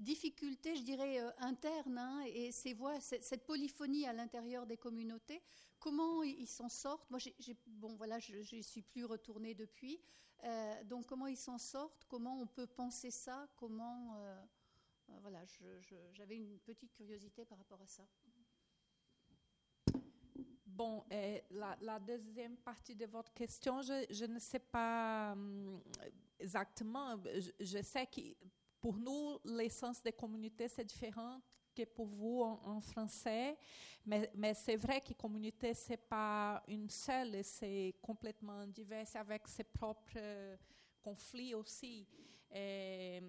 [0.00, 5.42] difficulté, je dirais, euh, interne, hein, et ces voix, cette, polyphonie à l'intérieur des communautés,
[5.78, 7.08] comment ils s'en sortent?
[7.10, 7.20] Moi,
[7.66, 10.00] bon, voilà, je n'y suis plus retournée depuis.
[10.44, 12.04] Euh, donc, comment ils s'en sortent?
[12.08, 13.48] Comment on peut penser ça?
[13.56, 14.16] Comment.
[14.16, 14.40] euh,
[15.22, 15.40] voilà,
[16.12, 18.06] j'avais une petite curiosité par rapport à ça.
[20.64, 21.04] Bon,
[21.50, 25.82] la, deuxième partie de votre question, je, ne sais pas hum,
[26.38, 27.20] exactement.
[27.24, 28.20] Je, je sais que
[28.80, 31.40] pour nous, l'essence des communautés, c'est différent
[31.74, 33.56] que pour vous en, français.
[34.06, 39.64] Mais, c'est vrai que communauté, ce n'est pas une seule, c'est complètement divers avec ses
[39.64, 40.56] propres euh,
[41.02, 42.06] conflits aussi.
[42.52, 43.20] Et,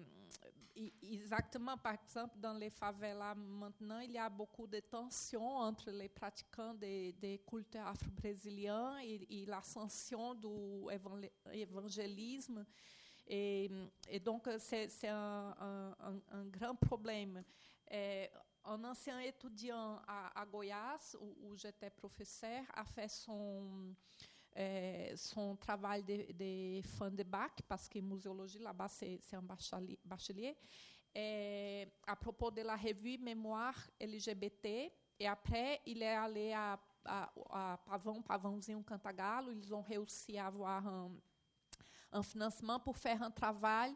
[0.76, 5.90] e- exactement, par exemple, dans les favelas maintenant, il y a beaucoup de tensions entre
[5.90, 10.48] les pratiquants des, des cultes afro-brésiliens et, et l'ascension du
[10.90, 12.64] évangé- évangélisme.
[13.34, 13.70] Et,
[14.10, 17.42] et donc, c'est un, un- un- grand problème.
[17.90, 18.28] Et
[18.64, 23.94] un ancien étudiant à, à Goiás, où, où j'étais professeur, a fait son,
[24.56, 29.98] euh, son travail de, de fin de bac, parce que muséologie là-bas, c'est un bachelier.
[30.04, 30.56] bachelier
[31.16, 34.92] euh, à propos de la revue Mémoire LGBT.
[35.18, 39.52] Et après, il est allé à, à, à Pavão, Pavãozinho Cantagalo.
[39.52, 41.10] Ils ont réussi à avoir un,
[42.12, 43.94] un financement pour faire un travail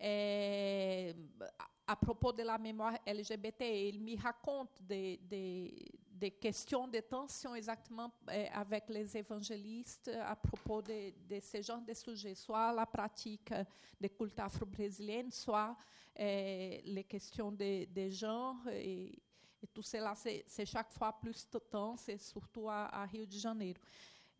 [0.00, 3.62] à, à propos de la mémoire LGBT.
[3.62, 10.10] Et il me raconte des, des, des questions de tension exactement euh, avec les évangélistes
[10.22, 13.52] à propos de, de ce genre de sujets, soit la pratique
[13.98, 15.76] des cultes afro-brésiliennes, soit
[16.18, 18.56] euh, les questions de, de genre.
[18.72, 19.18] Et,
[19.74, 23.80] tout cela, c'est c'est chaque fois plus tense, et surtout à, Rio de Janeiro.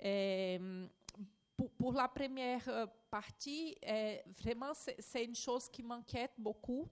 [0.05, 0.87] Euh,
[1.77, 6.89] pour, la première partie, euh, vraiment, c'est une chose qui m'inquiète beaucoup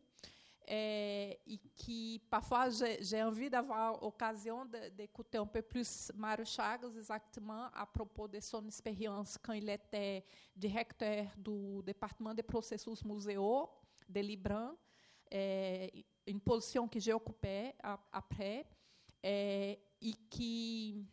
[0.69, 2.69] euh, et qui, parfois,
[3.01, 8.67] j'ai envie d'avoir de- d'écouter un peu plus Mário Chagas exactement à propos de son
[8.67, 10.25] expérience quand il était
[10.57, 13.71] directeur du département de processus muséaux
[14.09, 14.73] de Libran,
[15.33, 15.87] euh,
[16.27, 17.73] une position que j'ai occupée
[18.13, 18.67] après,
[19.25, 21.07] euh, et qui,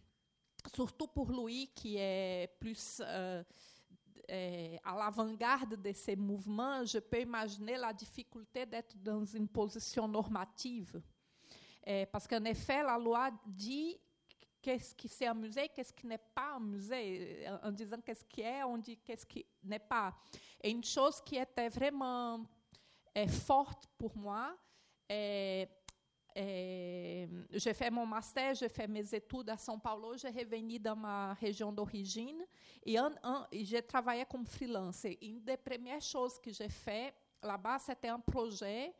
[0.73, 3.43] surtout pour lui, qui est plus euh,
[4.33, 10.08] euh, à l'avant-garde de ces mouvements, je peux imaginer la difficulté d'être dans une position
[10.08, 10.99] normative.
[11.88, 13.96] Euh, parce qu'en effet, la loi dit
[14.60, 17.46] qu'est-ce qui c'est un musée, qu'est-ce qui n'est pas un musée.
[17.62, 20.16] En disant qu'est-ce qui est, on dit qu'est-ce qui n'est pas.
[20.64, 22.44] Et une chose qui était vraiment
[23.28, 24.58] forte pour moi,
[26.35, 32.46] é, Jefé Montmasté, Jefé Mesetuda, São Paulo, hoje é revenida uma região de origem
[32.85, 35.17] e, an, an, já trabalha como freelancer.
[35.22, 38.96] E de premier chose que j'ai fait là-bas, c'était um projeto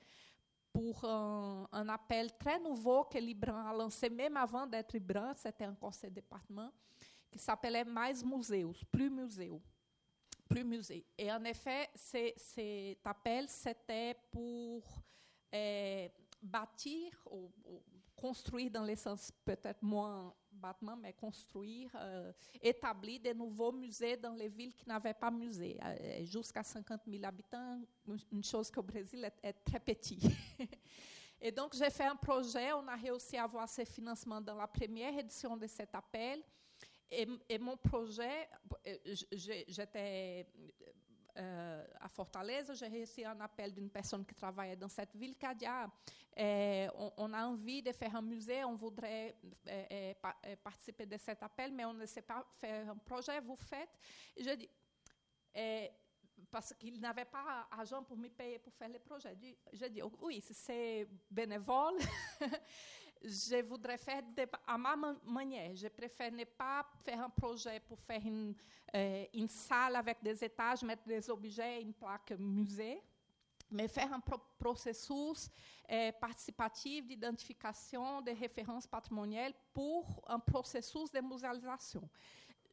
[0.74, 5.34] por ah, un, un, appel très nouveau que Libran a lancé, même avant d'être Libran,
[5.36, 6.72] c'était um conseil de département,
[7.32, 9.62] qui s'appelait é Mais Museus, Plus Museu.
[10.50, 11.06] Plus Musée.
[11.20, 14.84] E, en effet, cet tá appel, c'était pour.
[15.52, 16.12] Eh,
[16.44, 17.82] bâtir ou, ou
[18.16, 24.34] construire dans le sens peut-être moins bâtiment, mais construire, euh, établir de nouveaux musées dans
[24.34, 25.78] les villes qui n'avaient pas musée.
[25.84, 27.82] Euh, Jusqu'à 50 000 habitants,
[28.32, 30.20] une chose qu'au Brésil est, est très petit.
[31.42, 34.68] Et donc, j'ai fait un projet, on a réussi à avoir ce financement dans la
[34.68, 36.42] première édition de cet appel.
[37.12, 38.48] Et, et mon projet,
[38.88, 38.98] euh,
[39.68, 40.48] j'étais
[41.36, 45.54] à Fortaleza, j'ai reçu un appel d'une personne qui travaillait dans cette ville qui a
[45.54, 45.90] dit ah,
[46.38, 49.36] euh, on, on a envie de faire un musée, on voudrait
[50.22, 53.56] pa- euh, participer de cet appel, mais on ne sait pas faire un projet, vous
[53.56, 53.90] faites.
[54.36, 54.70] Et je dis,
[56.52, 59.30] parce qu'il n'avait pas argent pour me payer pour faire le projet.
[59.74, 61.96] Je dis- dis, oui, c'est bénévole,
[63.24, 65.76] je voudrais faire de, à ma man- manière.
[65.76, 68.54] Je préfère ne pas faire un projet pour faire une,
[68.96, 73.02] euh, salle avec des étages, mettre des objets, une plaque musée,
[73.72, 75.50] mais faire un pro- processus
[75.90, 82.08] euh, participatif d'identification des références patrimoniales pour un processus de muséalisation.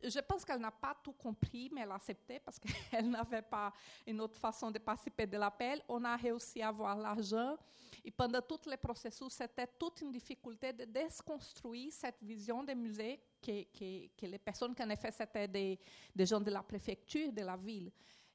[0.02, 3.72] Je pense qu'elle n'a pas tout compris, mais elle a accepté parce qu'elle n'avait pas
[4.06, 5.82] une autre façon de participer de l'appel.
[5.88, 7.56] On a réussi à avoir l'argent
[8.04, 13.20] Et pendant tous les processus, c'était toute une difficulté de déconstruire cette vision des musées
[13.42, 15.78] que, les personnes qui en effet c'était des,
[16.26, 17.90] gens de la préfecture, de la ville.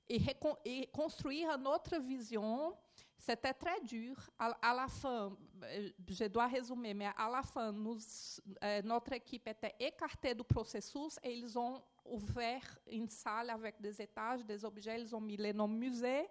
[0.07, 2.75] Et, construire une autre vision,
[3.17, 4.15] c'était très dur.
[4.37, 9.73] À, la fin, euh, je dois résumer, mais à la fin, euh, notre équipe était
[9.79, 15.15] écartée du processus et ils ont ouvert une salle avec des étages, des objets, ils
[15.15, 16.27] ont mis les noms musée.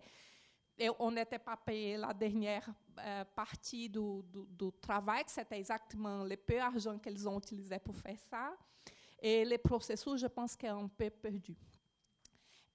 [0.77, 6.37] Et on pas payé la dernière euh, partie du, du, du travail, c'était exactement le
[6.37, 8.57] peu d'argent qu'ils ont utilisé pour faire ça.
[9.21, 11.57] Et le processus, je pense qu'il est un peu perdu.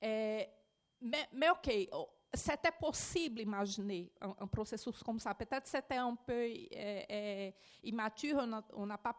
[0.01, 0.47] Et,
[1.01, 5.33] mais, mais OK, oh, c'était possible imaginer un, un, processus comme ça.
[5.33, 7.51] Peut-être c'était un peu euh,
[7.83, 9.15] immature, on n'a pas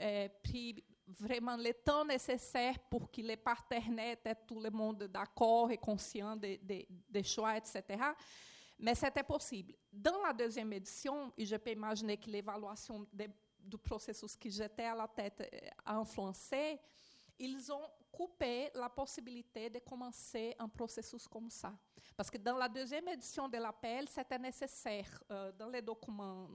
[0.00, 5.70] euh, pris vraiment le temps nécessaire pour que les partenaires étaient tout le monde d'accord
[5.70, 7.82] et conscient des de, de choix, etc.
[8.78, 9.74] Mais c'était possible.
[9.92, 13.06] Dans la deuxième édition, et je peux imaginer que l'évaluation
[13.58, 15.42] du processus que j'étais à la tête
[15.84, 16.78] a influencé,
[17.38, 21.72] ils ont coupé la possibilité de commencer un processus comme ça.
[22.16, 26.48] Parce que dans la deuxième édition de l'appel, c'était nécessaire, euh, dans les documents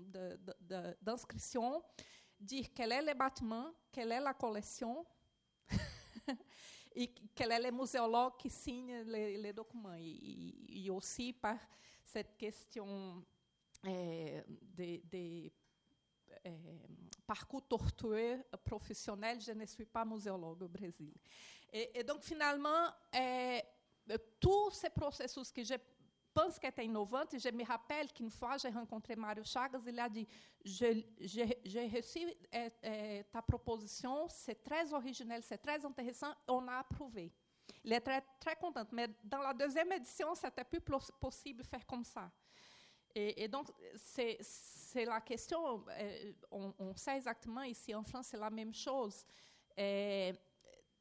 [1.01, 1.81] d'inscription,
[2.43, 5.05] dire quel est le bâtiment, quelle est la collection,
[6.95, 9.95] et quel est le muséologue qui signe les, les documents.
[9.95, 11.57] Et, et, aussi par
[12.03, 13.23] cette question
[13.85, 15.51] euh, des de,
[16.45, 16.77] euh,
[17.25, 21.13] parcours tortueux professionnel, je ne suis pas muséologue au Brésil.
[21.71, 23.59] Et, et donc, finalement, euh,
[24.39, 25.75] tous ces processus que je
[26.33, 30.09] pense que était innovante, je me rappelle qu'une fois, j'ai rencontré Mário Chagas, il a
[30.09, 30.27] dit,
[30.63, 32.19] j'ai reçu
[32.53, 37.31] euh, euh, ta proposition, c'est très original, c'est très intéressant, on a approuvé.
[37.83, 40.81] Il est très, très content, mais dans la deuxième édition, c'était plus
[41.19, 42.31] possible faire comme ça.
[43.15, 48.39] Et, et donc, c'est la question, euh, on, on, sait exactement, ici en France, c'est
[48.39, 49.25] la même chose.
[49.77, 50.33] Euh,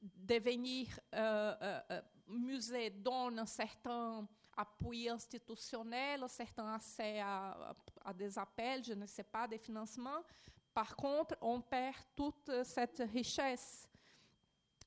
[0.01, 1.81] devenir euh,
[2.27, 9.07] musée donne un certain appui institutionnel, un certain accès à, à, des appels, je ne
[9.07, 10.23] sais pas, des financements.
[10.75, 13.89] Par contre, on perd toute cette richesse.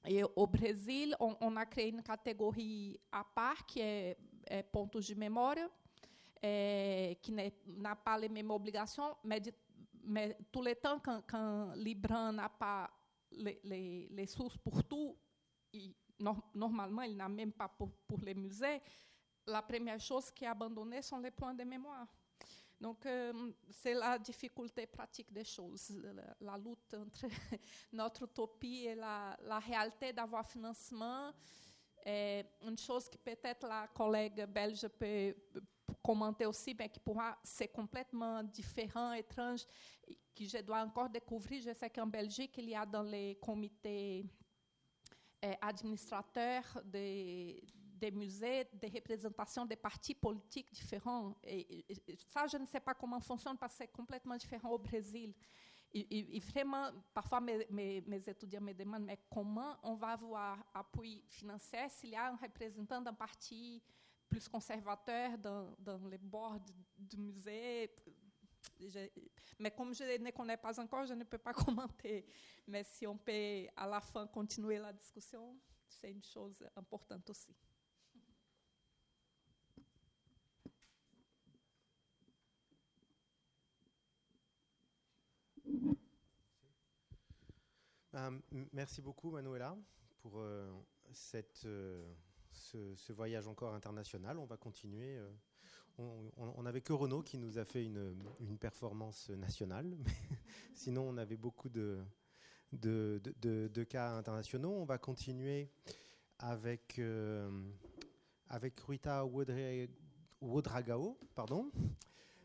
[0.07, 5.01] Et au Brésil, on, on a créé une catégorie à part qui est, est pontos
[5.01, 5.67] de memória,
[6.41, 9.51] é, qui n'a pas les mêmes obligations, mais, de,
[10.03, 12.89] mais tout le temps, quand, quand Libran n'a pas
[13.31, 15.17] les, les, les, sources pour tout,
[15.73, 18.81] et no, normalement, il n'a même pas pour, pour, les musées,
[19.47, 22.07] la première chose qui est abandonnée sont les points de mémoire.
[22.79, 27.25] Donc, euh, c'est la difficulté pratique des choses, la, la lutte entre
[27.93, 31.31] notre utopie et la, la réalité d'avoir financement.
[32.05, 35.35] É une chose que peut-être la collègue belge peut
[36.03, 39.65] commenter aussi, mais qui pourra ser complètement différent, étrange,
[40.07, 41.63] que je dois encore découvrir.
[41.63, 44.23] Je sais qu'en Belgique, il y a dans les comités
[45.43, 47.63] euh, administrateurs des,
[47.95, 51.35] des, musées des représentations des partis politiques différents.
[52.27, 55.33] Ça, je ne sais pas comment fonctionne parce que c'est complètement différent au Brésil.
[55.93, 61.23] Et, vraiment, parfois, mes, mes, mes, étudiants me demandent mais comment on va avoir appui
[61.29, 63.81] financier s'il y a un représentant d'un parti
[64.27, 66.59] plus conservateur dans, dans les bords
[66.97, 67.89] du musée?
[69.59, 72.25] Mais comme je ne connais pas encore, je ne peux pas commenter.
[72.67, 77.55] Mais si on peut, à la fin, continuer la discussion, c'est une chose importante aussi.
[88.15, 89.75] Um, merci beaucoup, Manuela,
[90.21, 90.71] pour euh,
[91.65, 92.13] euh,
[92.53, 94.39] ce, voyage encore international.
[94.39, 95.17] On va continuer.
[95.17, 95.29] Euh,
[96.37, 99.95] on n'avait que Renaud qui nous a fait une, performance nationale.
[100.05, 100.13] Mais
[100.73, 102.05] sinon, on avait beaucoup de,
[103.89, 104.71] cas internationaux.
[104.71, 105.69] On va continuer
[106.39, 107.01] avec,
[108.47, 109.25] avec Ruita
[110.41, 111.69] Wodragao, pardon,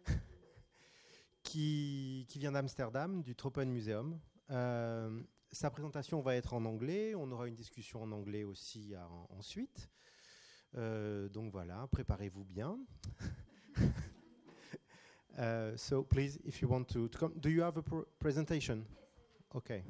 [1.45, 4.19] qui, vient d'Amsterdam, du Tropen Museum.
[4.51, 5.23] Euh,
[5.53, 7.15] sa présentation va être en anglais.
[7.15, 9.89] On aura une discussion en anglais aussi à, ensuite.
[10.77, 12.79] Euh, donc voilà, préparez-vous bien.
[15.39, 18.85] uh, so please, if you want to, to, come, do you have a pr presentation?
[19.55, 19.83] Okay.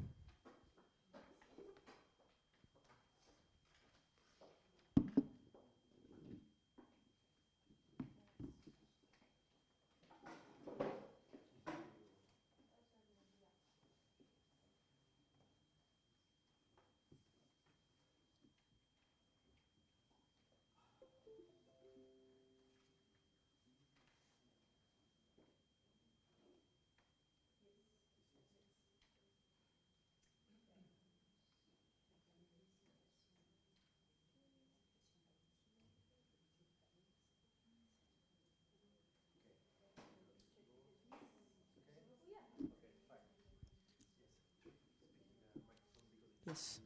[46.50, 46.80] Yes.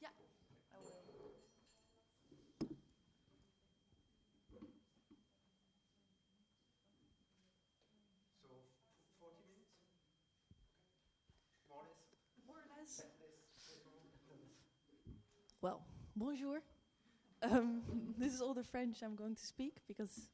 [0.00, 0.08] Yeah,
[0.72, 0.88] I will.
[8.42, 8.54] So,
[9.20, 9.74] 40 minutes?
[12.46, 13.02] More or less?
[15.60, 15.80] Well,
[16.16, 16.60] bonjour.
[17.42, 17.82] Um,
[18.18, 20.28] this is all the French I'm going to speak because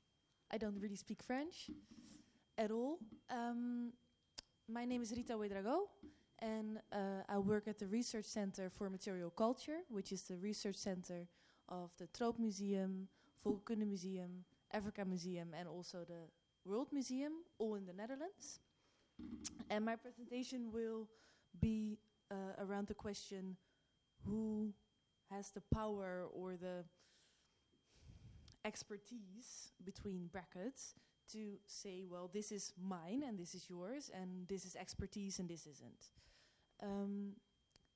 [0.50, 1.70] I don't really speak French
[2.58, 2.98] at all.
[3.30, 3.92] Um,
[4.68, 5.88] my name is Rita Ouedrago,
[6.40, 10.76] and uh, I work at the Research Center for Material Culture, which is the research
[10.76, 11.26] center
[11.68, 13.08] of the Troop Museum,
[13.44, 16.28] Volkenkunde Museum, Africa Museum, and also the
[16.64, 18.60] World Museum, all in the Netherlands.
[19.70, 21.08] And my presentation will
[21.60, 21.98] be
[22.30, 23.56] uh, around the question
[24.26, 24.72] who
[25.30, 26.84] has the power or the
[28.64, 30.94] expertise between brackets
[31.32, 35.48] to say, well, this is mine and this is yours, and this is expertise and
[35.48, 36.10] this isn't.
[36.82, 37.32] Um,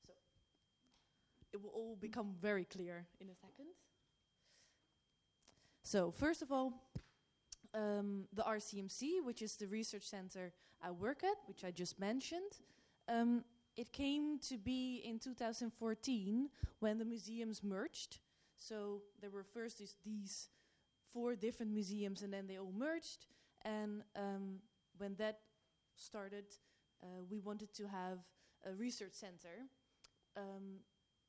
[0.07, 0.13] so
[1.53, 3.67] it will all become very clear in a second.
[5.83, 6.73] So, first of all,
[7.75, 12.53] um, the RCMC, which is the research center I work at, which I just mentioned,
[13.09, 13.45] um,
[13.77, 18.19] it came to be in 2014 when the museums merged.
[18.57, 20.49] So there were first these, these
[21.19, 23.27] four different museums, and then they all merged.
[23.65, 24.61] And um,
[24.99, 25.41] when that
[25.97, 26.45] started,
[27.03, 28.19] uh, we wanted to have
[28.65, 29.57] a research center
[30.37, 30.81] um,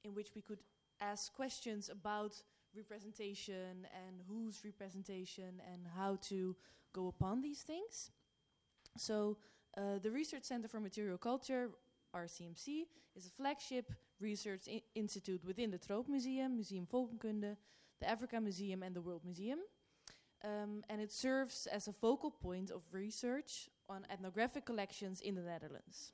[0.03, 0.59] in which we could
[1.01, 2.33] ask questions about
[2.75, 6.55] representation and whose representation and how to
[6.93, 8.11] go upon these things.
[8.97, 9.37] So,
[9.77, 11.69] uh, the Research Center for Material Culture,
[12.15, 17.55] RCMC, is a flagship research I- institute within the Troop Museum, Museum Volkenkunde,
[17.99, 19.59] the Africa Museum, and the World Museum.
[20.43, 25.41] Um, and it serves as a focal point of research on ethnographic collections in the
[25.41, 26.13] Netherlands.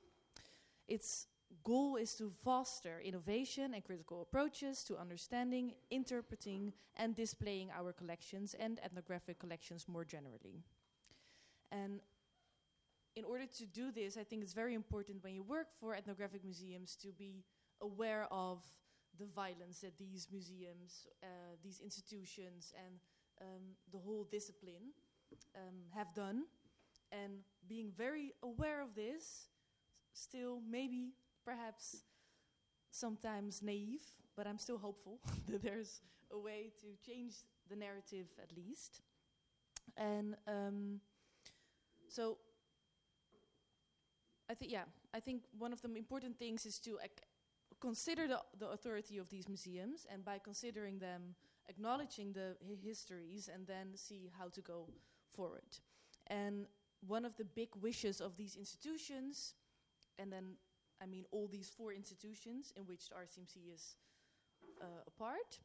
[0.88, 1.28] Its
[1.64, 8.56] goal is to foster innovation and critical approaches to understanding, interpreting, and displaying our collections
[8.60, 10.64] and ethnographic collections more generally.
[11.72, 12.00] And
[13.16, 16.44] in order to do this, I think it's very important when you work for ethnographic
[16.44, 17.44] museums to be
[17.82, 18.64] aware of
[19.18, 23.00] the violence that these museums, uh, these institutions, and
[23.42, 24.94] um, the whole discipline
[25.56, 26.44] um, have done.
[27.12, 29.48] And being very aware of this,
[30.14, 31.14] still maybe,
[31.46, 32.04] perhaps,
[32.92, 34.02] sometimes naive,
[34.36, 35.20] but I'm still hopeful
[35.50, 36.02] that there's
[36.32, 37.34] a way to change
[37.70, 39.02] the narrative at least.
[39.98, 41.00] And um,
[42.10, 42.38] so
[44.50, 46.98] I think, yeah, I think one of the important things is to
[47.80, 51.36] consider the, the authority of these museums, and by considering them,
[51.70, 54.88] acknowledging the hi- histories, and then see how to go
[55.30, 55.80] forward.
[56.28, 56.66] And
[57.08, 59.54] one of the big wishes of these institutions,
[60.20, 60.56] and then
[61.02, 63.96] I mean all these four institutions in which the RCMC is
[64.82, 65.60] uh, a part,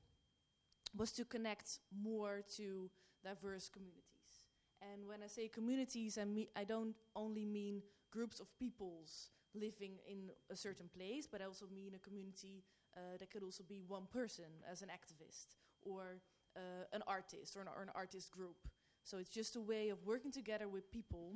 [0.97, 2.91] was to connect more to
[3.23, 4.47] diverse communities.
[4.83, 9.99] And when I say communities, I, me- I don't only mean groups of peoples living
[10.09, 12.65] in a certain place, but I also mean a community
[12.97, 16.21] uh, that could also be one person as an activist or
[16.57, 18.57] uh, an artist or an, or an artist group.
[19.05, 21.33] So it's just a way of working together with people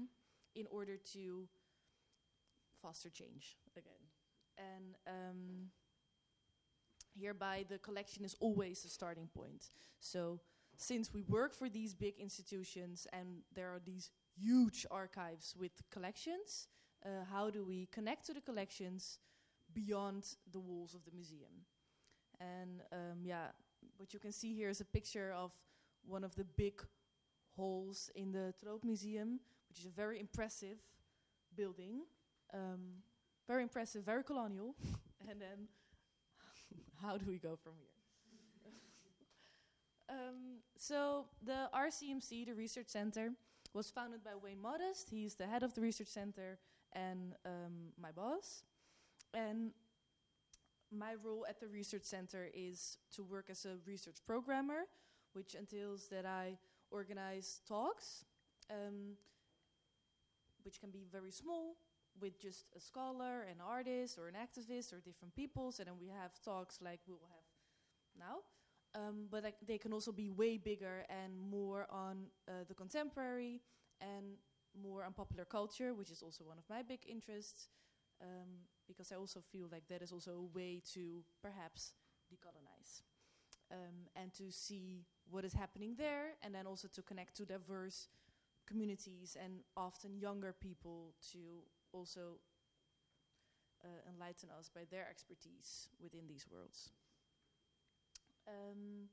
[0.54, 1.48] in order to
[2.82, 3.92] foster change again.
[4.58, 5.70] And um,
[7.18, 9.70] hereby, the collection is always a starting point.
[10.00, 10.40] So
[10.76, 16.68] since we work for these big institutions and there are these huge archives with collections,
[17.04, 19.18] uh, how do we connect to the collections
[19.72, 21.66] beyond the walls of the museum?
[22.40, 23.48] And um, yeah,
[23.96, 25.52] what you can see here is a picture of
[26.06, 26.82] one of the big
[27.56, 30.78] halls in the Troop Museum, which is a very impressive
[31.56, 32.02] building.
[32.52, 33.02] Um,
[33.46, 34.74] very impressive, very colonial.
[35.28, 35.68] and then,
[37.02, 38.72] how do we go from here?
[40.08, 43.32] um, so, the RCMC, the Research Center,
[43.72, 45.10] was founded by Wayne Modest.
[45.10, 46.58] He's the head of the Research Center
[46.92, 48.62] and um, my boss.
[49.34, 49.72] And
[50.98, 54.82] my role at the Research Center is to work as a research programmer,
[55.32, 56.58] which entails that I
[56.90, 58.24] organize talks,
[58.70, 59.16] um,
[60.62, 61.76] which can be very small,
[62.20, 66.08] with just a scholar, an artist, or an activist, or different peoples, and then we
[66.08, 67.44] have talks like we will have
[68.18, 68.36] now.
[68.94, 73.60] Um, but they can also be way bigger and more on uh, the contemporary
[74.00, 74.36] and
[74.80, 77.68] more on popular culture, which is also one of my big interests,
[78.22, 78.48] um,
[78.86, 81.92] because I also feel like that is also a way to perhaps
[82.32, 83.02] decolonize
[83.70, 88.08] um, and to see what is happening there, and then also to connect to diverse
[88.66, 91.38] communities and often younger people to
[91.92, 92.38] also
[93.84, 96.90] uh, enlighten us by their expertise within these worlds.
[98.46, 99.08] Um,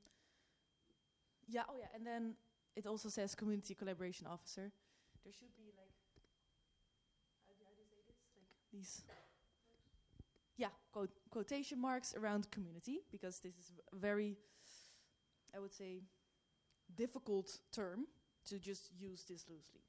[1.48, 2.34] yeah, oh yeah, and then
[2.76, 4.72] it also says community collaboration officer.
[5.24, 5.92] There should be like,
[7.46, 8.16] how do, how do you say this?
[8.36, 9.02] Like these,
[10.56, 14.36] yeah, quote, quotation marks around community because this is a very,
[15.54, 16.02] I would say,
[16.96, 18.06] difficult term
[18.46, 19.80] to just use this loosely.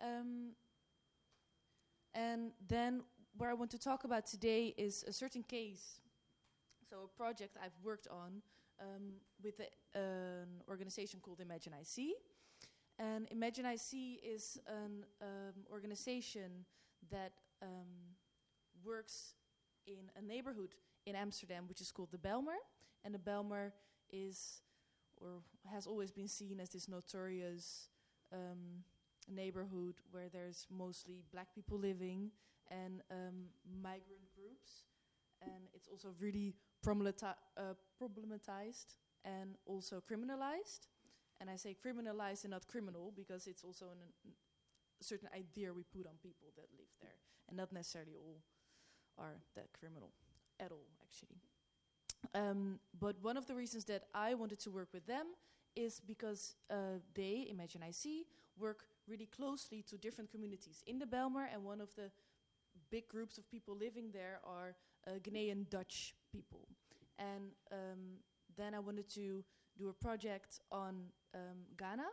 [0.00, 0.52] Um,
[2.14, 3.02] and then
[3.36, 6.00] where I want to talk about today is a certain case,
[6.88, 8.42] so a project I've worked on
[8.80, 12.16] um, with a, an organization called Imagine IC.
[12.98, 16.64] And Imagine IC is an um, organization
[17.10, 18.16] that um,
[18.84, 19.34] works
[19.86, 20.74] in a neighborhood
[21.06, 22.58] in Amsterdam, which is called the Belmer.
[23.04, 23.72] And the Belmer
[24.10, 24.60] is,
[25.18, 27.88] or has always been seen as this notorious
[28.32, 28.84] um,
[29.28, 32.30] neighborhood where there's mostly black people living
[32.70, 33.46] and um,
[33.82, 34.84] migrant groups.
[35.42, 36.54] And it's also really
[36.86, 40.88] uh, problematized and also criminalized.
[41.40, 43.98] And I say criminalized and not criminal because it's also an,
[45.00, 48.40] a certain idea we put on people that live there, and not necessarily all
[49.18, 50.10] are that criminal
[50.60, 51.36] at all, actually.
[52.34, 55.26] Um, but one of the reasons that I wanted to work with them
[55.74, 58.26] is because uh, they, Imagine IC,
[58.58, 62.10] work really closely to different communities in the Belmer, and one of the
[62.90, 64.74] big groups of people living there are
[65.06, 66.66] uh, Ghanaian Dutch people.
[67.18, 68.18] And um,
[68.56, 69.44] then I wanted to
[69.78, 72.06] do a project on um, Ghana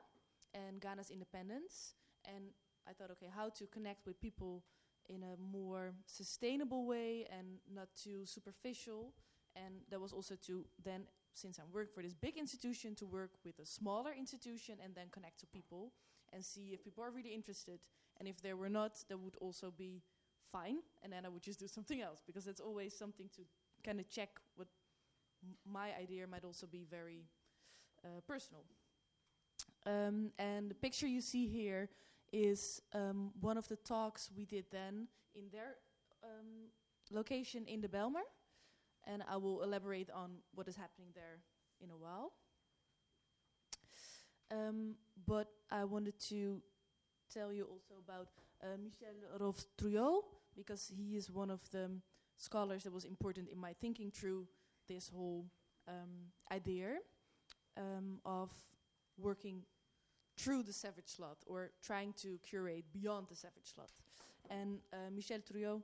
[0.54, 1.96] and Ghana's independence.
[2.26, 2.46] And
[2.88, 4.64] I thought, okay, how to connect with people
[5.10, 9.14] in a more sustainable way and not too superficial.
[9.56, 11.04] And that was also to then,
[11.34, 15.08] since I'm working for this big institution, to work with a smaller institution and then
[15.12, 15.92] connect to people
[16.32, 17.80] and see if people are really interested.
[18.20, 20.02] And if they were not, that would also be
[20.52, 20.78] fine.
[21.04, 23.42] And then I would just do something else because it's always something to
[23.84, 24.68] kind of check what
[25.66, 27.26] my idea might also be very
[28.06, 28.64] uh, personal.
[29.86, 31.90] Um, and the picture you see here
[32.34, 35.76] is um, one of the talks we did then in their
[36.24, 36.68] um,
[37.12, 38.26] location in the Belmer.
[39.06, 41.40] And I will elaborate on what is happening there
[41.82, 42.34] in a while.
[44.52, 46.62] Um, but I wanted to
[47.34, 48.30] tell you also about
[48.64, 50.24] uh, Michel Rovs-Trouillot,
[50.56, 51.90] because he is one of the
[52.38, 54.48] scholars that was important in my thinking through
[54.88, 55.46] this whole
[55.88, 56.98] um, idea
[57.78, 58.52] um, of
[59.18, 59.64] working
[60.38, 63.92] through the savage slot or trying to curate beyond the savage slot.
[64.50, 65.82] And uh, Michel Trouillot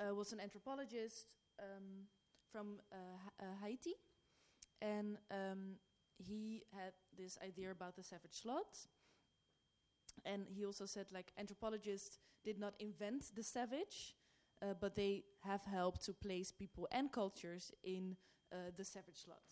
[0.00, 1.26] uh, was an anthropologist
[1.60, 2.06] um,
[2.50, 3.94] from uh, ha- uh, Haiti,
[4.80, 5.76] and um,
[6.18, 8.78] he had this idea about the savage slot.
[10.24, 14.14] And he also said, like, anthropologists did not invent the savage,
[14.62, 18.16] uh, but they have helped to place people and cultures in
[18.52, 19.42] uh, the savage slot.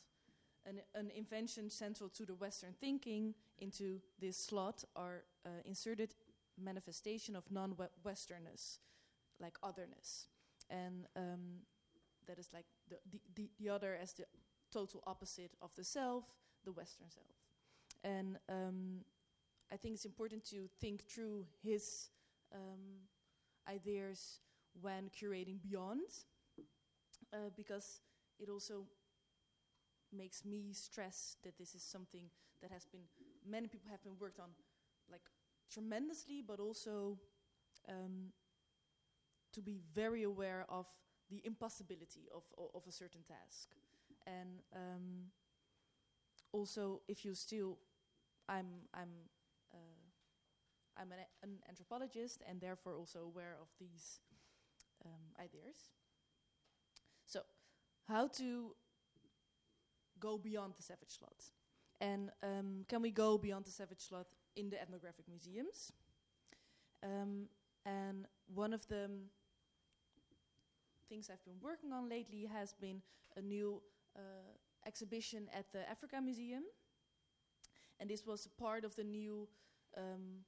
[0.67, 6.15] An, an invention central to the Western thinking into this slot are uh, inserted
[6.59, 8.79] manifestation of non-Westernness,
[9.41, 10.29] like otherness,
[10.71, 11.61] and um,
[12.27, 14.25] that is like the, the, the, the other as the
[14.73, 16.25] total opposite of the self,
[16.65, 17.27] the Western self.
[18.03, 19.01] And um,
[19.73, 22.09] I think it's important to think through his
[22.55, 23.03] um,
[23.69, 24.41] ideas
[24.81, 26.09] when curating beyond,
[27.33, 28.01] uh, because
[28.39, 28.87] it also
[30.15, 32.31] makes me stress that this is something
[32.63, 33.03] that has been
[33.49, 34.51] many people have been worked on,
[35.11, 35.23] like
[35.71, 37.19] tremendously, but also
[37.89, 38.33] um,
[39.53, 40.87] to be very aware of
[41.31, 43.69] the impossibility of of a certain task,
[44.27, 45.31] and um,
[46.53, 47.79] also if you still,
[48.49, 49.11] I'm I'm
[49.73, 50.05] uh,
[51.01, 54.21] I'm an, an anthropologist and therefore also aware of these
[55.05, 55.91] um, ideas.
[57.27, 57.41] So,
[58.09, 58.75] how to
[60.29, 61.41] go beyond the savage slot,
[62.01, 64.27] and um, can we go beyond the savage slot
[64.57, 65.93] in the ethnographic museums?
[67.03, 67.49] Um,
[67.85, 69.11] and one of the
[71.09, 73.03] things I've been working on lately has been
[73.37, 73.83] a new
[74.17, 74.21] uh,
[74.87, 76.65] exhibition at the Africa Museum.
[78.01, 79.49] And this was part of the new
[79.97, 80.45] um,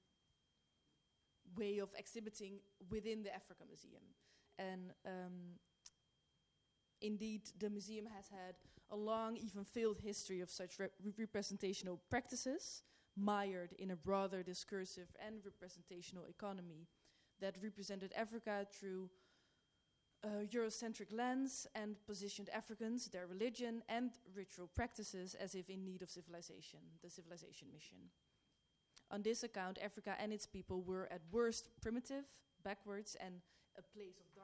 [1.56, 2.54] way of exhibiting
[2.90, 4.02] within the Africa Museum.
[4.58, 5.36] And um,
[7.00, 8.56] indeed, the museum has had
[8.90, 12.82] a long, even failed history of such rep- representational practices,
[13.16, 16.86] mired in a broader discursive and representational economy
[17.40, 19.08] that represented Africa through
[20.24, 26.02] a Eurocentric lens and positioned Africans, their religion, and ritual practices as if in need
[26.02, 27.98] of civilization, the civilization mission.
[29.10, 32.24] On this account, Africa and its people were at worst primitive,
[32.64, 33.34] backwards, and
[33.78, 34.35] a place of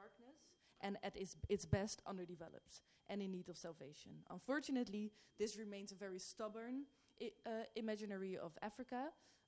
[0.83, 4.11] and at its, its best underdeveloped and in need of salvation.
[4.29, 6.83] Unfortunately, this remains a very stubborn
[7.21, 9.05] I- uh, imaginary of Africa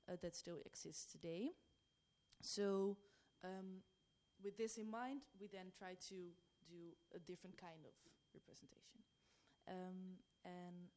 [0.10, 1.52] uh, that still exists today.
[2.42, 2.98] So,
[3.44, 3.82] um,
[4.44, 6.16] with this in mind, we then try to
[6.68, 7.94] do a different kind of
[8.34, 9.00] representation.
[9.68, 10.90] Um, and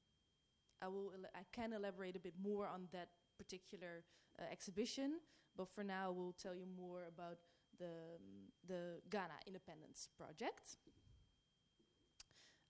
[0.82, 4.04] I will ele- I can elaborate a bit more on that particular
[4.38, 5.20] uh, exhibition,
[5.56, 7.38] but for now, we'll tell you more about
[7.78, 8.18] the
[8.66, 10.76] the Ghana Independence Project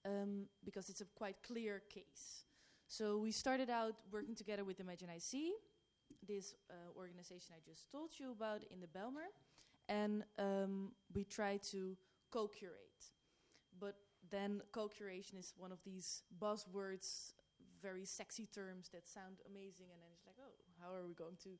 [0.04, 2.44] um, because it's a quite clear case.
[2.86, 5.52] So we started out working together with Imagine IC,
[6.26, 9.28] this uh, organization I just told you about in the Belmer,
[9.88, 11.96] and um, we try to
[12.30, 13.04] co-curate.
[13.78, 13.96] But
[14.30, 17.32] then co-curation is one of these buzzwords,
[17.82, 21.36] very sexy terms that sound amazing, and then it's like, oh, how are we going
[21.44, 21.50] to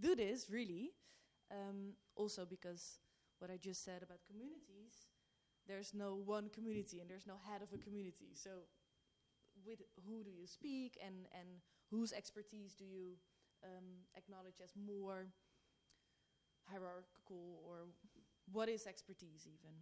[0.00, 0.92] do this really?
[1.50, 2.98] Um, also because
[3.38, 5.06] what I just said about communities,
[5.68, 8.34] there's no one community and there's no head of a community.
[8.34, 8.50] So
[9.64, 11.48] with who do you speak and, and
[11.90, 13.16] whose expertise do you
[13.64, 15.26] um, acknowledge as more
[16.64, 17.88] hierarchical or
[18.52, 19.74] what is expertise even?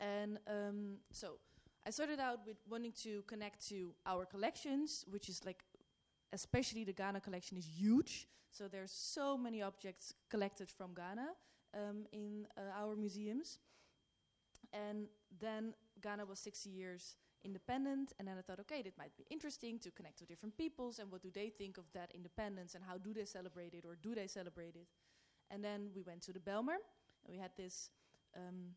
[0.00, 1.38] And um, so
[1.86, 5.64] I started out with wanting to connect to our collections, which is like,
[6.32, 8.28] especially the Ghana collection is huge.
[8.50, 11.28] So there's so many objects collected from Ghana
[11.74, 13.58] um, in uh, our museums.
[14.72, 15.08] And
[15.40, 19.78] then Ghana was 60 years independent, and then I thought, okay, it might be interesting
[19.80, 22.98] to connect to different peoples and what do they think of that independence and how
[22.98, 24.88] do they celebrate it or do they celebrate it?
[25.50, 26.78] And then we went to the Belmer,
[27.24, 27.90] and we had this
[28.36, 28.74] um,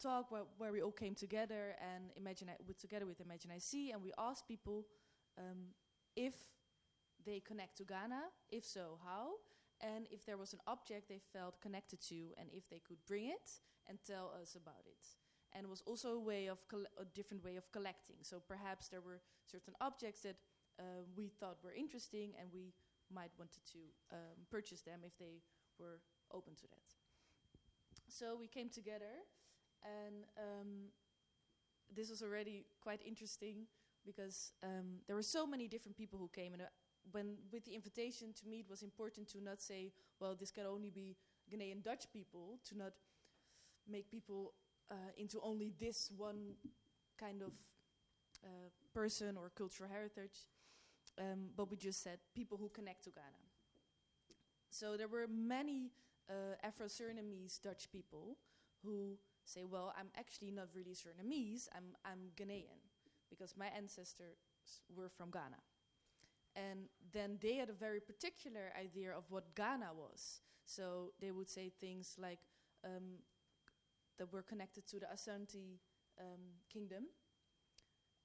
[0.00, 4.02] talk where, where we all came together and imagine I- together with Imagine IC, and
[4.02, 4.86] we asked people
[5.38, 5.74] um,
[6.16, 6.34] if
[7.24, 9.34] they connect to Ghana, if so, how,
[9.80, 13.26] and if there was an object they felt connected to, and if they could bring
[13.26, 13.50] it
[13.88, 15.06] and tell us about it.
[15.52, 16.58] And it was also a way of
[17.00, 18.16] a different way of collecting.
[18.22, 20.36] So perhaps there were certain objects that
[20.78, 22.72] uh, we thought were interesting, and we
[23.14, 23.78] might wanted to
[24.12, 25.40] um, purchase them if they
[25.78, 26.00] were
[26.32, 26.88] open to that.
[28.08, 29.24] So we came together,
[29.84, 30.90] and um,
[31.94, 33.66] this was already quite interesting
[34.06, 36.66] because um, there were so many different people who came, and uh,
[37.12, 40.66] when with the invitation to meet it was important to not say, well, this can
[40.66, 41.16] only be
[41.52, 42.92] Ghanaian Dutch people, to not
[43.88, 44.52] make people
[44.90, 46.54] uh, into only this one
[47.18, 47.52] kind of
[48.44, 50.46] uh, person or cultural heritage,
[51.18, 53.42] um, but we just said people who connect to Ghana.
[54.70, 55.90] So there were many
[56.28, 58.36] uh, Afro-Surinamese Dutch people
[58.84, 62.80] who say, well, I'm actually not really Surinamese, I'm, I'm Ghanaian,
[63.30, 64.38] because my ancestors
[64.94, 65.60] were from Ghana.
[66.54, 70.40] And then they had a very particular idea of what Ghana was.
[70.64, 72.40] So they would say things like
[72.84, 73.20] um,
[74.18, 75.78] that were connected to the Asante
[76.20, 76.40] um,
[76.72, 77.04] kingdom.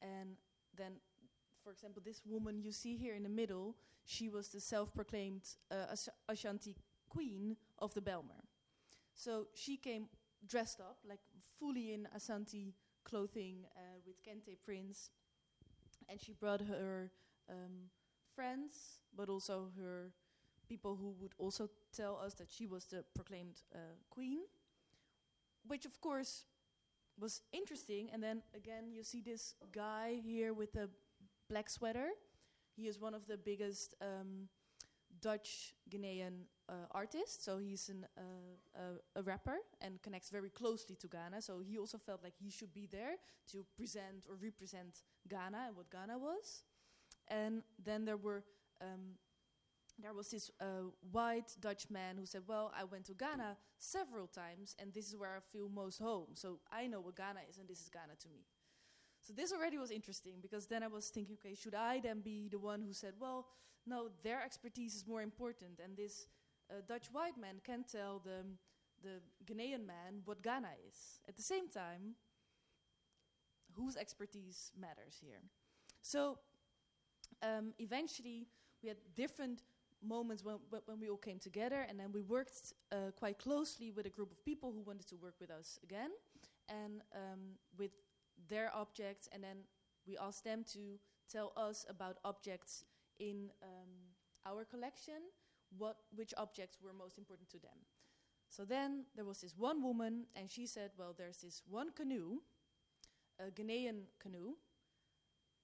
[0.02, 0.38] And
[0.76, 0.94] then,
[1.64, 5.44] for example, this woman you see here in the middle, she was the self proclaimed
[5.70, 6.76] uh, Ash- Ashanti
[7.10, 8.46] queen of the Belmer.
[9.14, 10.08] So she came
[10.48, 11.20] dressed up, like
[11.60, 15.10] fully in Ashanti clothing uh, with kente prints.
[16.10, 17.12] And she brought her
[17.50, 17.90] um,
[18.36, 20.12] friends, but also her
[20.68, 24.40] people who would also tell us that she was the proclaimed uh, queen,
[25.68, 26.46] which of course
[27.20, 28.10] was interesting.
[28.14, 30.90] And then again, you see this guy here with the
[31.50, 32.10] black sweater.
[32.76, 34.48] He is one of the biggest um,
[35.22, 37.44] Dutch Ghanaian uh, artists.
[37.46, 38.22] So he's an, uh,
[39.16, 41.42] a, a rapper and connects very closely to Ghana.
[41.42, 43.16] So he also felt like he should be there
[43.52, 46.64] to present or represent Ghana and what Ghana was.
[47.28, 48.44] And then there were
[48.82, 49.18] um,
[50.00, 54.28] there was this uh, white Dutch man who said, "Well, I went to Ghana several
[54.28, 56.30] times, and this is where I feel most home.
[56.34, 58.46] So I know what Ghana is, and this is Ghana to me."
[59.22, 62.50] So this already was interesting because then I was thinking, okay, should I then be
[62.50, 63.46] the one who said, "Well,
[63.86, 66.28] no, their expertise is more important, and this
[66.70, 68.46] uh, Dutch white man can tell the
[69.04, 72.16] the Ghanaian man what Ghana is." At the same time,
[73.76, 75.42] whose expertise matters here?
[76.02, 76.40] So
[77.42, 78.48] um, eventually
[78.82, 79.64] we had different
[80.04, 84.06] moments when, when we all came together and then we worked uh, quite closely with
[84.06, 86.10] a group of people who wanted to work with us again
[86.70, 87.40] and um,
[87.78, 87.92] with
[88.50, 89.58] their objects and then
[90.08, 90.98] we asked them to
[91.30, 92.84] tell us about objects
[93.22, 93.92] in um,
[94.46, 95.22] our collection
[95.78, 97.80] what which objects were most important to them
[98.50, 102.42] so then there was this one woman and she said well there's this one canoe
[103.40, 104.56] a Ghanaian canoe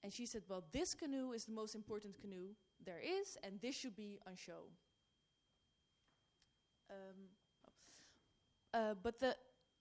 [0.03, 3.75] and she said, Well, this canoe is the most important canoe there is, and this
[3.75, 4.69] should be on show.
[6.90, 7.17] Um,
[8.73, 9.35] uh, but the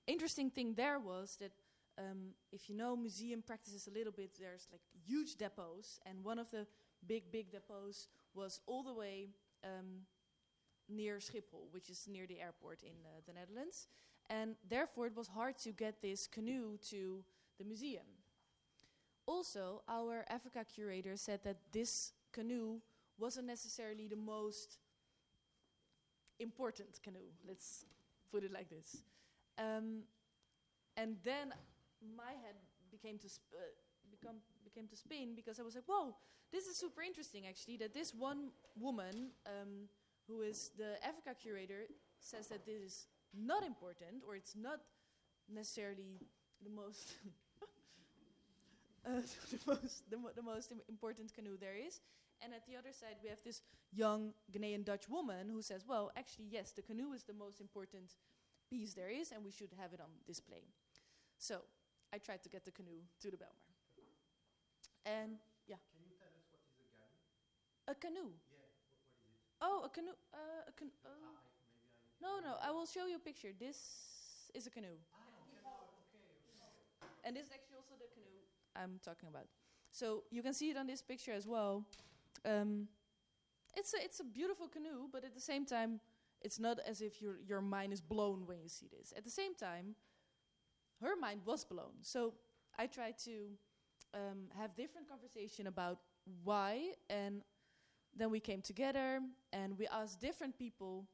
[0.07, 1.53] interesting thing there was that
[1.99, 6.39] um, if you know museum practices a little bit, there's like huge depots, and one
[6.39, 6.67] of the
[7.07, 9.29] big, big depots was all the way
[9.65, 10.07] um,
[10.89, 13.89] near Schiphol, which is near the airport in uh, the Netherlands.
[14.29, 17.23] And therefore, it was hard to get this canoe to
[17.59, 18.07] the museum.
[19.27, 22.81] Also, our Africa curator said that this canoe
[23.19, 24.79] wasn't necessarily the most
[26.39, 27.31] important canoe.
[27.47, 27.87] Let's
[28.31, 29.03] put it like this.
[29.59, 30.03] Um,
[30.97, 31.53] and then
[32.17, 32.57] my head
[32.91, 33.59] became to uh,
[34.11, 34.37] become
[34.77, 36.15] became to Spain because I was like, "Whoa,
[36.53, 39.89] this is super interesting." Actually, that this one woman, um,
[40.29, 41.87] who is the Africa curator,
[42.21, 44.81] says that this is not important or it's not
[45.49, 46.21] necessarily
[46.63, 47.15] the most
[49.07, 52.01] uh, the most the, mo- the most im- important canoe there is.
[52.43, 56.13] And at the other side, we have this young Ghanaian Dutch woman who says, "Well,
[56.17, 58.13] actually, yes, the canoe is the most important
[58.69, 60.65] piece there is, and we should have it on display."
[61.39, 61.63] So
[62.13, 63.66] I tried to get the canoe to the Belmar.
[65.07, 65.39] And
[65.71, 65.79] yeah.
[65.95, 67.11] Can you tell us what is a gun?
[67.89, 68.31] A canoe.
[68.51, 69.63] Yeah, what, what is it?
[69.63, 70.17] Oh, a canoe.
[70.35, 71.11] Uh, a can- uh,
[72.21, 72.57] no, no.
[72.63, 73.51] I will show you a picture.
[73.59, 73.79] This
[74.55, 74.99] is a canoe.
[77.25, 78.43] And this is actually also the canoe
[78.77, 79.47] I'm talking about.
[79.91, 81.85] So you can see it on this picture as well.
[82.45, 82.89] Um,
[83.77, 86.01] it's a it's a beautiful canoe, but at the same time,
[86.43, 89.13] it's not as if your your mind is blown when you see this.
[89.17, 89.97] At the same time,
[91.01, 91.93] her mind was blown.
[92.03, 92.35] So
[92.79, 93.57] I tried to
[94.15, 95.99] um, have different conversation about
[96.45, 97.43] why, and
[98.17, 99.21] then we came together
[99.53, 101.07] and we asked different people.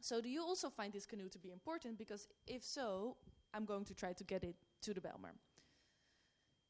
[0.00, 1.98] So do you also find this canoe to be important?
[1.98, 3.16] Because if so,
[3.52, 5.32] I'm going to try to get it to the Belmar.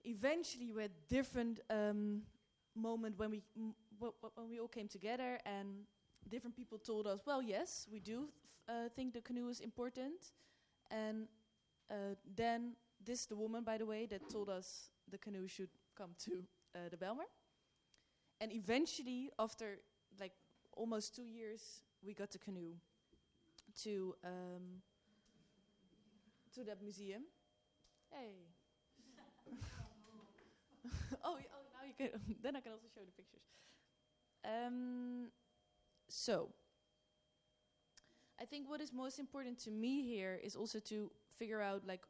[0.04, 2.22] Eventually, we had different um,
[2.76, 3.42] moment when we
[3.98, 5.86] when we all came together, and
[6.28, 8.28] different people told us, "Well, yes, we do
[8.68, 10.32] uh, think the canoe is important."
[10.90, 11.26] And
[11.90, 15.68] uh, then this is the woman, by the way, that told us the canoe should
[15.96, 17.28] come to uh, the Belmar.
[18.40, 19.78] And eventually, after
[20.18, 20.32] like
[20.72, 22.74] almost two years, we got the canoe
[23.82, 24.82] to um,
[26.54, 27.22] to that museum.
[28.10, 28.34] Hey.
[31.24, 32.08] oh, oh, now you can.
[32.42, 33.42] then I can also show the pictures.
[34.44, 35.28] Um,
[36.08, 36.50] so,
[38.40, 42.02] I think what is most important to me here is also to figure out like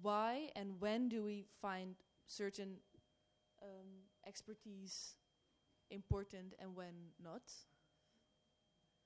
[0.00, 2.76] why and when do we find certain
[3.62, 3.88] um,
[4.26, 5.14] expertise
[5.90, 7.42] important and when not.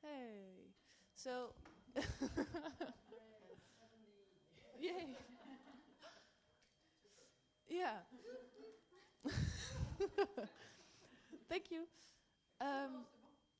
[0.02, 0.72] Hey,
[1.14, 1.52] so
[4.78, 5.16] yay,
[7.68, 7.98] yeah.
[11.48, 11.82] Thank you.
[12.60, 13.06] Um,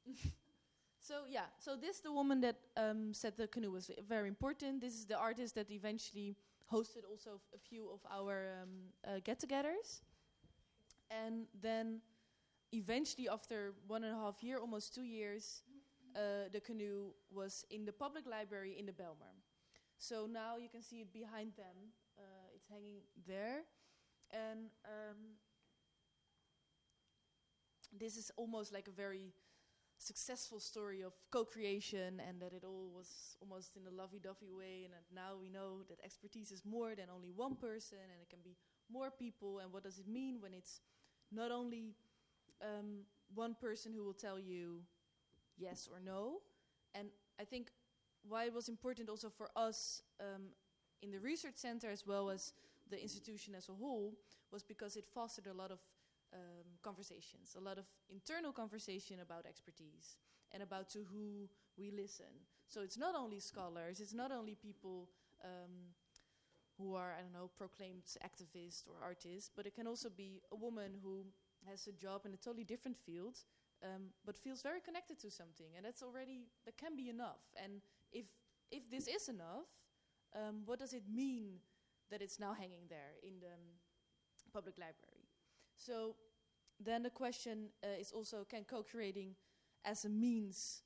[1.00, 4.80] so yeah, so this the woman that um, said the canoe was very important.
[4.80, 6.36] This is the artist that eventually
[6.72, 8.70] hosted also a few of our um,
[9.06, 10.00] uh, get-togethers,
[11.10, 12.00] and then
[12.72, 15.62] eventually after one and a half year, almost two years,
[16.14, 19.34] uh, the canoe was in the public library in the Belmar.
[19.98, 21.92] So now you can see it behind them.
[22.18, 23.64] Uh, it's hanging there,
[24.32, 25.36] and um,
[27.98, 29.32] this is almost like a very
[29.98, 34.92] successful story of co-creation and that it all was almost in a lovey-dovey way and
[34.92, 38.40] that now we know that expertise is more than only one person and it can
[38.44, 38.56] be
[38.92, 39.58] more people.
[39.60, 40.80] And what does it mean when it's
[41.32, 41.94] not only
[42.62, 44.80] um, one person who will tell you
[45.58, 46.40] yes or no?
[46.94, 47.08] And
[47.40, 47.70] i think
[48.28, 50.44] why it was important also for us um,
[51.02, 52.52] in the research center as well as
[52.90, 54.14] the institution as a whole
[54.52, 55.78] was because it fostered a lot of
[56.32, 60.16] um, conversations, a lot of internal conversation about expertise
[60.52, 62.32] and about to who we listen.
[62.68, 65.08] So it's not only scholars, it's not only people
[65.44, 65.94] um,
[66.78, 70.56] who are, I don't know, proclaimed activists or artists, but it can also be a
[70.56, 71.24] woman who
[71.68, 73.38] has a job in a totally different field,
[73.82, 77.40] um, but feels very connected to something, and that's already that can be enough.
[77.62, 77.80] And
[78.12, 78.26] if
[78.70, 79.68] if this is enough,
[80.34, 81.60] um, what does it mean
[82.10, 83.80] that it's now hanging there in the um,
[84.52, 85.24] public library?
[85.76, 86.16] So
[86.80, 89.34] then the question uh, is also can co-creating
[89.84, 90.82] as a means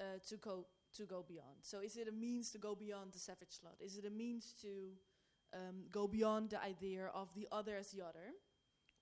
[0.00, 1.56] uh, to go to go beyond.
[1.62, 3.76] So is it a means to go beyond the savage slot?
[3.80, 4.92] Is it a means to
[5.54, 8.36] um, go beyond the idea of the other as the other,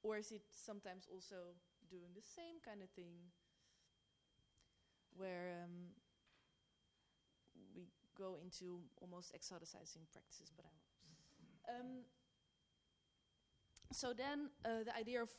[0.03, 1.57] or is it sometimes also
[1.91, 3.15] doing the same kind of thing,
[5.17, 5.95] where um,
[7.75, 10.53] we go into almost exoticizing practices?
[10.57, 11.81] But I won't.
[11.81, 12.05] Um,
[13.93, 15.31] so then uh, the idea of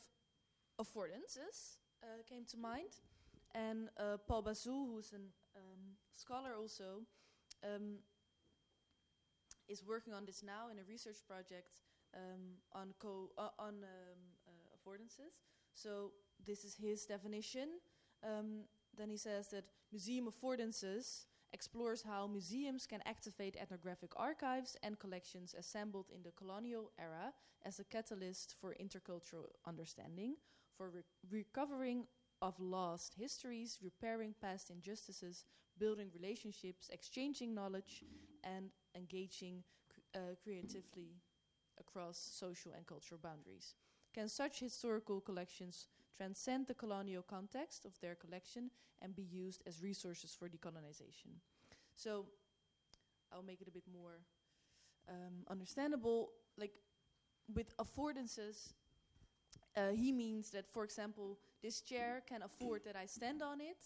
[0.80, 2.96] affordances uh, came to mind,
[3.54, 5.16] and uh, Paul Bazou, who's a
[5.58, 7.02] um, scholar also,
[7.64, 7.98] um,
[9.68, 11.68] is working on this now in a research project
[12.14, 15.32] um, on co uh, on um, uh, affordances.
[15.74, 16.12] So
[16.46, 17.80] this is his definition.
[18.22, 18.64] Um,
[18.96, 25.54] then he says that museum affordances explores how museums can activate ethnographic archives and collections
[25.58, 27.32] assembled in the colonial era
[27.64, 30.36] as a catalyst for intercultural understanding,
[30.76, 32.06] for re- recovering
[32.40, 35.44] of lost histories, repairing past injustices,
[35.78, 38.04] building relationships, exchanging knowledge,
[38.42, 39.62] and engaging
[40.14, 41.16] uh, creatively
[41.78, 43.74] across social and cultural boundaries.
[44.14, 49.82] Can such historical collections transcend the colonial context of their collection and be used as
[49.82, 51.40] resources for decolonization?
[51.94, 52.26] So,
[53.32, 54.20] I'll make it a bit more
[55.08, 56.30] um, understandable.
[56.58, 56.72] Like
[57.54, 58.72] with affordances,
[59.76, 63.78] uh, he means that, for example, this chair can afford that I stand on it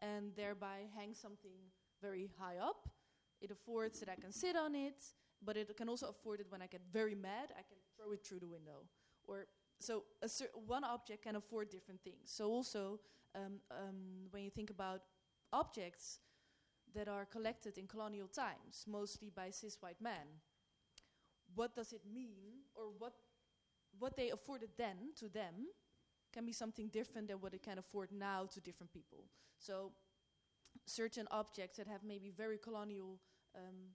[0.00, 1.56] and thereby hang something
[2.02, 2.88] very high up.
[3.40, 5.02] It affords that I can sit on it,
[5.42, 8.24] but it can also afford it when I get very mad, I can throw it
[8.24, 8.84] through the window.
[9.26, 9.46] Or
[9.80, 10.04] so
[10.66, 12.26] one object can afford different things.
[12.26, 13.00] So also,
[13.34, 15.00] um, um, when you think about
[15.52, 16.18] objects
[16.94, 20.40] that are collected in colonial times, mostly by cis white men,
[21.54, 23.14] what does it mean, or what
[23.98, 25.66] what they afforded then to them
[26.32, 29.24] can be something different than what it can afford now to different people.
[29.58, 29.90] So,
[30.86, 33.18] certain objects that have maybe very colonial
[33.56, 33.94] um,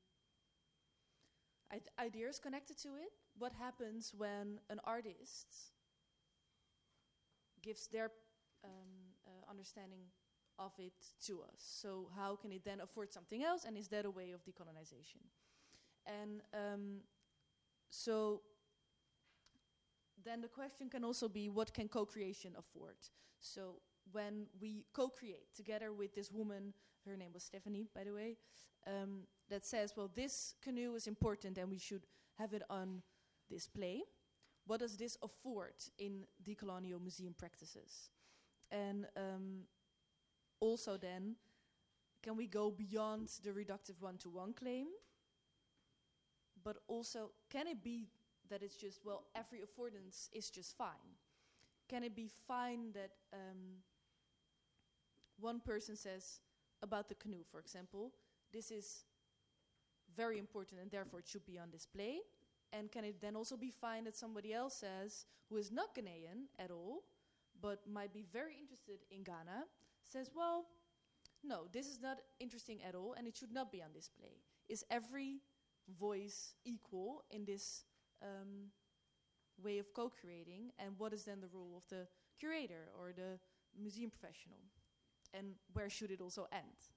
[2.00, 3.12] ideas connected to it.
[3.38, 5.72] What happens when an artist
[7.66, 8.12] gives their
[8.64, 8.72] um,
[9.26, 10.02] uh, understanding
[10.58, 10.94] of it
[11.26, 11.60] to us?
[11.60, 13.66] So, how can it then afford something else?
[13.66, 15.22] And is that a way of decolonization?
[16.06, 17.02] And um,
[17.90, 18.42] so,
[20.26, 22.96] then the question can also be what can co-creation afford
[23.40, 23.76] so
[24.12, 26.74] when we co-create together with this woman
[27.08, 28.36] her name was stephanie by the way
[28.88, 32.06] um, that says well this canoe is important and we should
[32.38, 33.02] have it on
[33.50, 34.02] display
[34.68, 38.10] what does this afford in decolonial museum practices?
[38.72, 39.62] And um,
[40.60, 41.36] also then
[42.24, 44.88] can we go beyond the reductive one-to-one claim?
[46.64, 48.08] But also can it be
[48.50, 51.14] that it's just well every affordance is just fine?
[51.88, 53.84] Can it be fine that um,
[55.40, 56.40] one person says
[56.82, 58.12] about the canoe for example
[58.52, 59.06] this is
[60.16, 62.20] very important and therefore it should be on display
[62.78, 66.48] and can it then also be fine that somebody else says who is not ghanaian
[66.60, 67.04] at all
[67.62, 69.64] but might be very interested in ghana
[70.04, 70.66] says well
[71.44, 74.84] no this is not interesting at all and it should not be on display is
[74.90, 75.42] every
[76.00, 77.84] voice equal in this
[78.22, 78.72] um,
[79.62, 80.72] way of co-creating?
[80.80, 82.08] And what is then the role of the
[82.40, 83.40] curator or the
[83.80, 84.60] museum professional?
[85.34, 86.90] And where should it also end?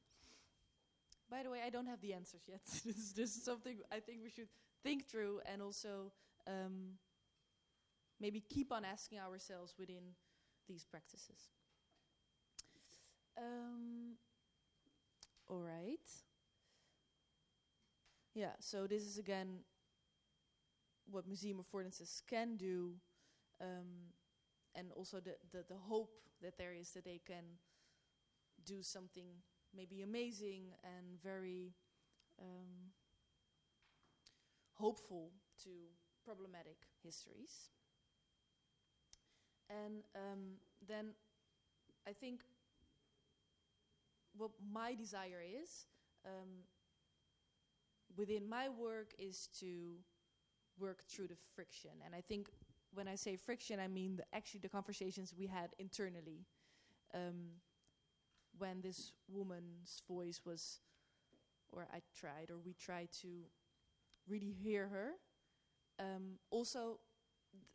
[1.31, 2.63] By the way i don't have the answers yet.
[2.85, 4.49] This is just something i think we should
[4.83, 6.13] think through and also
[6.47, 6.99] um,
[8.21, 10.15] maybe keep on asking ourselves within
[10.67, 11.51] these practices.
[13.37, 14.17] Um,
[15.49, 16.09] all right.
[18.35, 19.61] Yeah so this is again
[21.11, 22.93] what museum affordances can do,
[23.61, 24.13] um,
[24.75, 26.11] and also the, the, the hope
[26.43, 27.45] that there is that they can
[28.65, 29.27] do something
[29.75, 31.73] maybe amazing and very
[32.41, 32.93] um,
[34.79, 35.31] hopeful
[35.65, 35.71] to
[36.25, 37.71] problematic histories.
[39.69, 41.11] And um, then
[42.07, 42.41] I think
[44.37, 45.87] what my desire is
[46.25, 46.65] um,
[48.17, 49.97] within my work is to
[50.79, 51.91] work through the friction.
[52.05, 52.51] And I think
[52.95, 56.47] when I say friction, I mean the, actually the conversations we had internally
[57.15, 57.59] um,
[58.57, 60.81] when this woman's voice was,
[61.73, 63.29] or I tried, or we tried to
[64.29, 65.13] really hear her.
[65.99, 67.01] Um, also,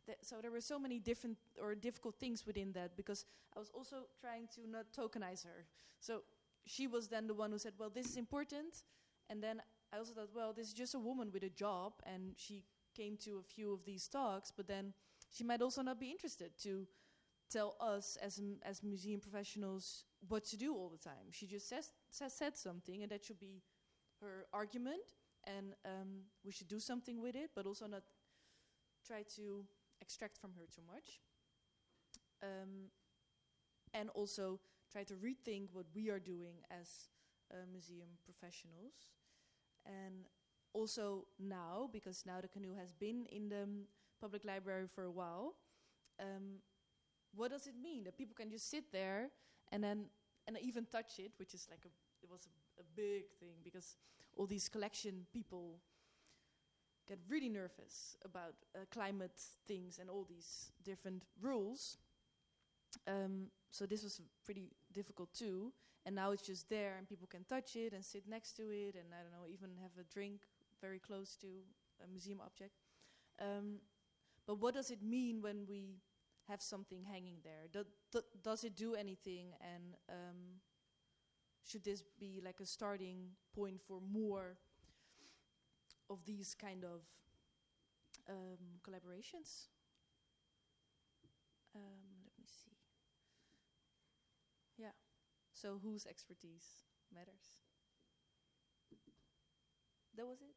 [0.06, 3.24] th- so there were so many different or difficult things within that because
[3.56, 5.66] I was also trying to not tokenize her.
[6.00, 6.22] So
[6.66, 8.84] she was then the one who said, "Well, this is important,"
[9.28, 12.34] and then I also thought, "Well, this is just a woman with a job, and
[12.36, 14.94] she came to a few of these talks, but then
[15.30, 16.86] she might also not be interested to
[17.50, 21.30] tell us as as museum professionals what to do all the time.
[21.30, 23.62] She just says, says said something, and that should be
[24.20, 25.02] her argument,
[25.46, 28.02] and um, we should do something with it, but also not
[29.06, 29.64] try to
[30.00, 31.20] extract from her too much.
[32.42, 32.90] Um,
[33.92, 34.60] and also
[34.90, 37.08] try to rethink what we are doing as
[37.52, 39.12] uh, museum professionals.
[39.86, 40.26] And
[40.72, 43.84] also now, because now the canoe has been in the um,
[44.20, 45.54] public library for a while,
[46.20, 46.60] um,
[47.34, 49.30] what does it mean that people can just sit there
[49.72, 50.06] and then
[50.46, 53.96] and even touch it, which is like a it was a, a big thing because
[54.36, 55.78] all these collection people
[57.06, 61.98] get really nervous about uh, climate things and all these different rules.
[63.06, 65.72] Um, so this was pretty difficult too.
[66.06, 68.94] And now it's just there, and people can touch it and sit next to it,
[68.94, 70.42] and I don't know, even have a drink
[70.78, 71.46] very close to
[72.04, 72.72] a museum object.
[73.40, 73.78] Um,
[74.46, 76.02] but what does it mean when we
[76.46, 77.68] have something hanging there?
[77.72, 79.54] Do, do, does it do anything?
[79.62, 80.60] And um,
[81.64, 84.56] should this be like a starting point for more
[86.10, 87.02] of these kind of
[88.28, 89.68] um, collaborations?
[91.74, 92.72] Um, let me see.
[94.76, 94.92] Yeah.
[95.54, 97.58] So whose expertise matters?
[100.16, 100.54] That was it.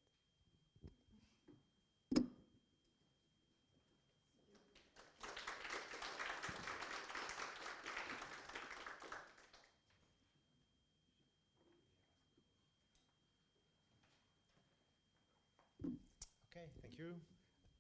[16.49, 17.15] Okay, you.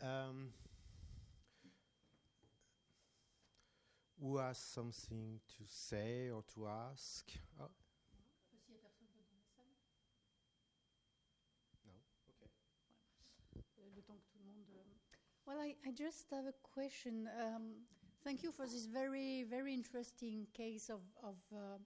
[0.01, 0.49] Um,
[4.21, 7.31] who has something to say or to ask?
[7.59, 7.65] Oh.
[15.45, 17.29] Well, I, I just have a question.
[17.41, 17.71] Um,
[18.23, 21.77] thank you for this very, very interesting case of, of uh,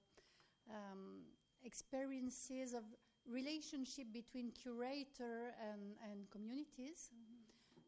[0.72, 1.22] um,
[1.64, 2.84] experiences of
[3.32, 7.10] relationship between curator and, and communities.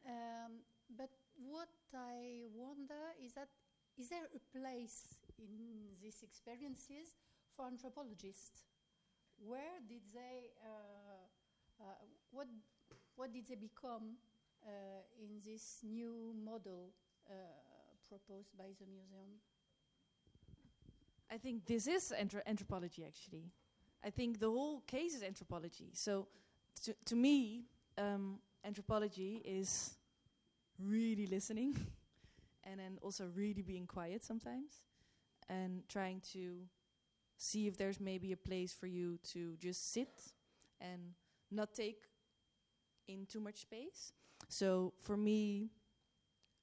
[0.05, 0.63] Um,
[0.97, 3.49] but what I wonder is that
[3.97, 7.19] is there a place in these experiences
[7.55, 8.65] for anthropologists?
[9.37, 11.85] Where did they, uh, uh,
[12.31, 12.47] what,
[13.15, 14.17] what did they become
[14.65, 14.69] uh,
[15.21, 16.89] in this new model
[17.29, 17.33] uh,
[18.09, 19.37] proposed by the museum?
[21.31, 23.51] I think this is anthro- anthropology, actually.
[24.03, 25.91] I think the whole case is anthropology.
[25.93, 26.27] So,
[26.83, 27.65] to, to me,
[27.97, 29.95] um, anthropology is
[30.79, 31.75] really listening
[32.63, 34.83] and then also really being quiet sometimes
[35.49, 36.57] and trying to
[37.37, 40.31] see if there's maybe a place for you to just sit
[40.81, 41.13] and
[41.51, 42.03] not take
[43.07, 44.11] in too much space.
[44.49, 45.69] So, for me,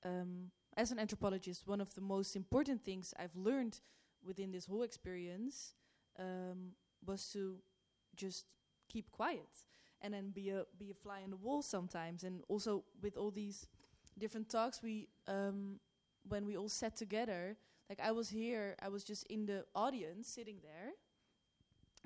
[0.04, 3.80] um, as an anthropologist, one of the most important things I've learned
[4.24, 5.74] within this whole experience
[6.18, 6.72] um,
[7.04, 7.56] was to
[8.16, 8.44] just
[8.88, 9.48] keep quiet
[10.02, 12.24] and then be a be a fly on the wall sometimes.
[12.24, 13.68] And also with all these
[14.18, 15.80] different talks, we um,
[16.28, 17.56] when we all sat together,
[17.88, 20.92] like I was here, I was just in the audience sitting there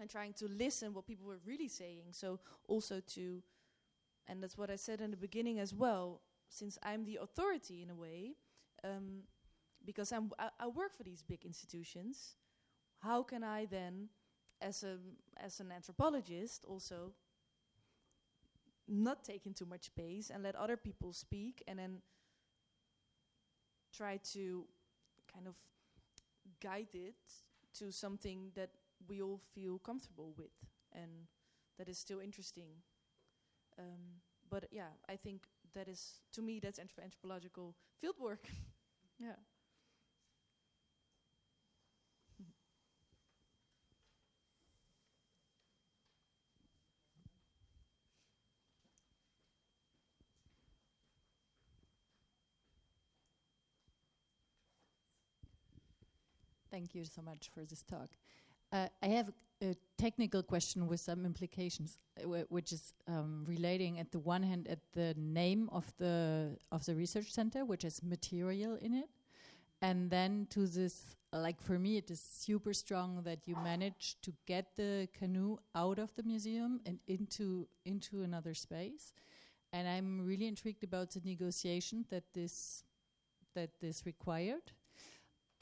[0.00, 2.06] and trying to listen what people were really saying.
[2.10, 3.42] So also to,
[4.26, 6.20] and that's what I said in the beginning as well.
[6.48, 8.34] Since I'm the authority in a way,
[8.82, 9.22] um,
[9.84, 12.36] because I'm I, I work for these big institutions,
[12.98, 14.08] how can I then,
[14.64, 14.98] as a
[15.36, 17.12] as an anthropologist, also
[18.88, 22.02] not take in too much space and let other people speak, and then
[23.92, 24.64] try to
[25.32, 25.54] kind of
[26.60, 27.16] guide it
[27.78, 28.70] to something that
[29.08, 30.52] we all feel comfortable with
[30.92, 31.28] and
[31.78, 32.70] that is still interesting.
[33.78, 35.42] Um, but yeah, I think
[35.74, 38.48] that is to me that's anthrop- anthropological field work.
[39.18, 39.36] yeah.
[56.74, 58.08] Thank you so much for this talk.
[58.72, 59.30] Uh, I have
[59.62, 64.66] a technical question with some implications, uh, which is um, relating at the one hand
[64.66, 69.08] at the name of the of the research center, which has material in it,
[69.82, 71.14] and then to this.
[71.32, 76.00] Like for me, it is super strong that you managed to get the canoe out
[76.00, 79.12] of the museum and into into another space,
[79.72, 82.82] and I'm really intrigued about the negotiation that this
[83.54, 84.72] that this required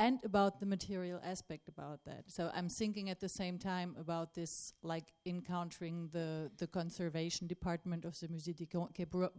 [0.02, 2.24] and about the material aspect about that.
[2.26, 8.04] So I'm thinking at the same time about this, like encountering the the conservation department
[8.04, 8.66] of the Musée de
[9.06, 9.30] Bro-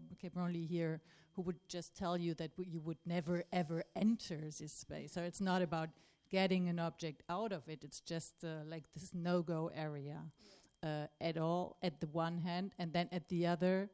[0.68, 1.02] here,
[1.34, 5.12] who would just tell you that you would never ever enter this space.
[5.12, 5.90] So it's not about
[6.30, 10.20] getting an object out of it; it's just uh, like this no-go area
[10.82, 11.76] uh, at all.
[11.82, 13.90] At the one hand, and then at the other,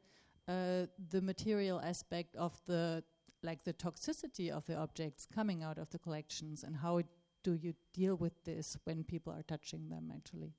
[0.46, 3.02] uh, the material aspect of the
[3.42, 7.02] like the toxicity of the objects coming out of the collections and how
[7.42, 10.52] do you deal with this when people are touching them actually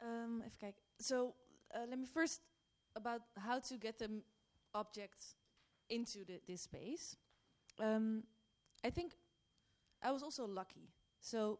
[0.00, 0.82] Um, even kijken.
[1.00, 1.34] So
[1.74, 2.40] uh, let me first
[2.94, 4.22] about how to get the
[4.74, 5.34] objects
[5.88, 7.16] into the, this space.
[7.80, 8.24] Um,
[8.84, 9.12] I think
[10.02, 10.88] I was also lucky.
[11.20, 11.58] So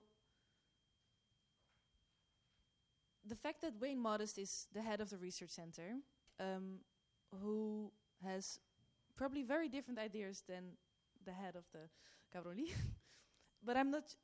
[3.27, 5.97] the fact that Wayne Modest is the head of the research center,
[6.41, 6.81] um,
[7.43, 7.93] who
[8.25, 8.59] has
[9.17, 10.65] probably very different ideas than
[11.25, 11.89] the head of the
[12.35, 12.71] Cabroli,
[13.65, 14.15] but I'm not.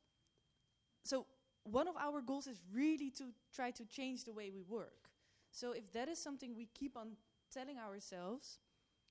[1.04, 1.26] So
[1.64, 5.10] one of our goals is really to try to change the way we work.
[5.50, 7.16] So if that is something we keep on
[7.52, 8.58] telling ourselves,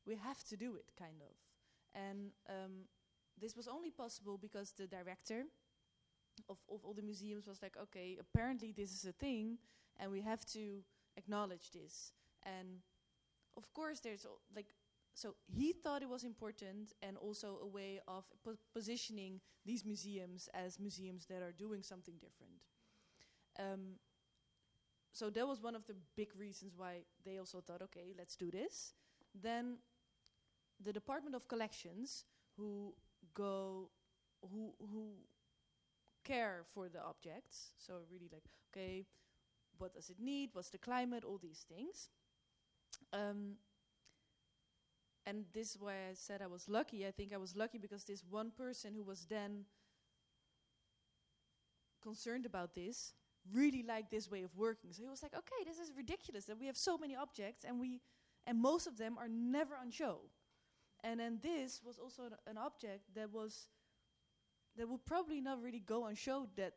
[0.05, 1.35] we have to do it, kind of.
[1.95, 2.87] And um,
[3.39, 5.43] this was only possible because the director
[6.49, 9.57] of, of all the museums was like, okay, apparently this is a thing,
[9.99, 10.83] and we have to
[11.17, 12.11] acknowledge this.
[12.43, 12.79] And
[13.57, 14.73] of course, there's like,
[15.13, 20.49] so he thought it was important, and also a way of po- positioning these museums
[20.53, 22.61] as museums that are doing something different.
[23.59, 23.99] Um,
[25.11, 28.49] so that was one of the big reasons why they also thought, okay, let's do
[28.49, 28.93] this.
[29.39, 29.77] Then
[30.83, 32.25] the Department of Collections,
[32.57, 32.93] who
[33.33, 33.89] go,
[34.41, 35.13] who who
[36.23, 39.05] care for the objects, so really like, okay,
[39.77, 40.49] what does it need?
[40.53, 41.23] What's the climate?
[41.23, 42.09] All these things.
[43.11, 43.57] Um,
[45.25, 47.07] and this is why I said I was lucky.
[47.07, 49.65] I think I was lucky because this one person who was then
[52.01, 53.13] concerned about this
[53.51, 54.91] really liked this way of working.
[54.91, 57.79] So he was like, okay, this is ridiculous that we have so many objects and
[57.79, 58.01] we
[58.45, 60.19] and most of them are never on show.
[61.03, 63.67] And then this was also an, an object that was
[64.77, 66.73] that would probably not really go on show that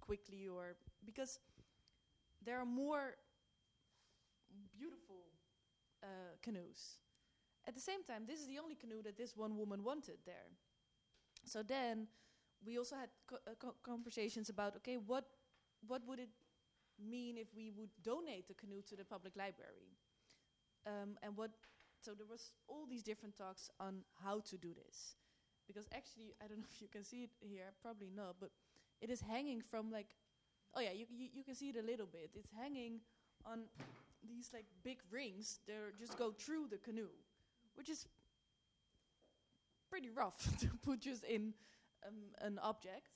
[0.00, 1.40] quickly or because
[2.44, 3.16] there are more
[6.06, 6.98] uh, canoes.
[7.68, 10.48] At the same time, this is the only canoe that this one woman wanted there.
[11.44, 12.08] So then
[12.64, 15.24] we also had co- uh, co- conversations about okay, what
[15.86, 16.30] what would it
[16.98, 19.96] mean if we would donate the canoe to the public library?
[20.86, 21.50] Um, and what
[22.00, 25.16] so there was all these different talks on how to do this
[25.66, 28.50] because actually I don't know if you can see it here, probably not, but
[29.00, 30.14] it is hanging from like
[30.74, 32.30] oh yeah, you you, you can see it a little bit.
[32.34, 33.00] It's hanging
[33.46, 33.64] on
[34.22, 37.10] these like big rings are- just go through the canoe,
[37.74, 38.06] which is
[39.90, 41.54] pretty rough to put just in
[42.06, 43.08] um, an object.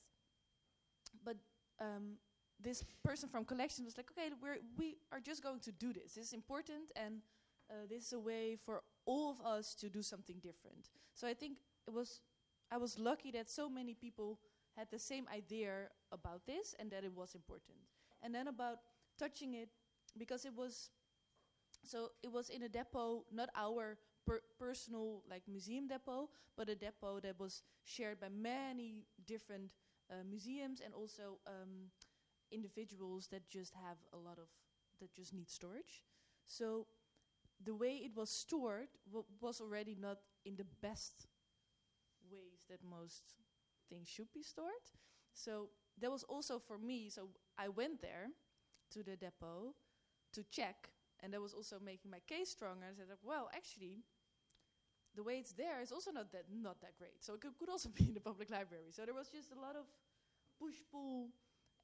[1.23, 1.37] But
[1.79, 2.17] um,
[2.59, 6.13] this person from collections was like, okay, we're we are just going to do this.
[6.13, 7.21] This is important, and
[7.69, 10.89] uh, this is a way for all of us to do something different.
[11.13, 12.21] So I think it was
[12.71, 14.39] I was lucky that so many people
[14.77, 17.77] had the same idea about this and that it was important.
[18.23, 18.77] And then about
[19.19, 19.69] touching it
[20.17, 20.89] because it was
[21.83, 26.75] so it was in a depot, not our per- personal like museum depot, but a
[26.75, 29.71] depot that was shared by many different
[30.11, 31.89] uh, museums and also um,
[32.51, 34.47] individuals that just have a lot of
[34.99, 36.03] that just need storage.
[36.45, 36.87] So
[37.63, 38.89] the way it was stored
[39.41, 41.27] was already not in the best
[42.29, 43.35] ways that most
[43.89, 44.85] things should be stored.
[45.33, 47.09] So that was also for me.
[47.09, 48.27] So I went there
[48.91, 49.75] to the depot
[50.33, 50.89] to check,
[51.21, 52.85] and that was also making my case stronger.
[52.89, 54.03] I said, well, actually,
[55.15, 57.21] the way it's there is also not that not that great.
[57.23, 58.91] So it could, could also be in the public library.
[58.91, 59.85] So there was just a lot of
[60.59, 61.29] push pull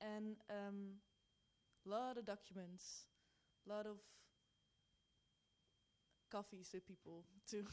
[0.02, 1.00] and um,
[1.86, 3.06] lot of documents,
[3.68, 3.98] a lot of
[6.32, 7.64] coffees with people to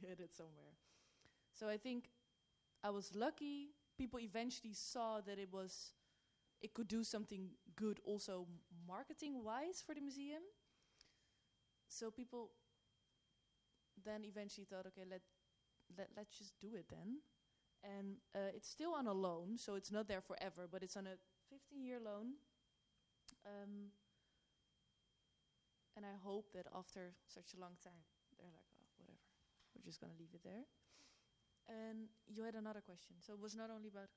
[0.00, 0.74] get it somewhere.
[1.54, 2.10] So I think
[2.84, 3.70] I was lucky.
[3.98, 5.92] People eventually saw that it was
[6.60, 8.46] it could do something good also
[8.86, 10.42] marketing wise for the museum.
[11.88, 12.50] So people
[14.04, 15.22] then eventually thought, okay, let
[15.96, 17.20] let let's just do it then.
[17.82, 21.06] And uh, it's still on a loan, so it's not there forever, but it's on
[21.06, 21.14] a
[21.46, 22.34] 15-year loan.
[23.46, 23.94] Um,
[25.96, 28.02] and I hope that after such a long time,
[28.34, 29.22] they're like, oh, whatever,
[29.74, 30.66] we're just gonna leave it there.
[31.70, 34.10] And you had another question, so it was not only about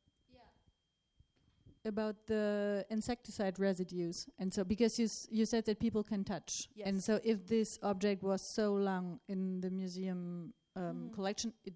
[1.86, 6.70] about the insecticide residues and so because you s- you said that people can touch
[6.86, 11.14] and so if this object was so long in the museum um, Mhm.
[11.14, 11.74] collection it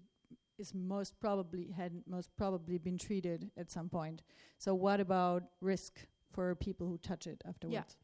[0.58, 4.22] is most probably had most probably been treated at some point
[4.58, 8.02] so what about risk for people who touch it afterwards Yeah.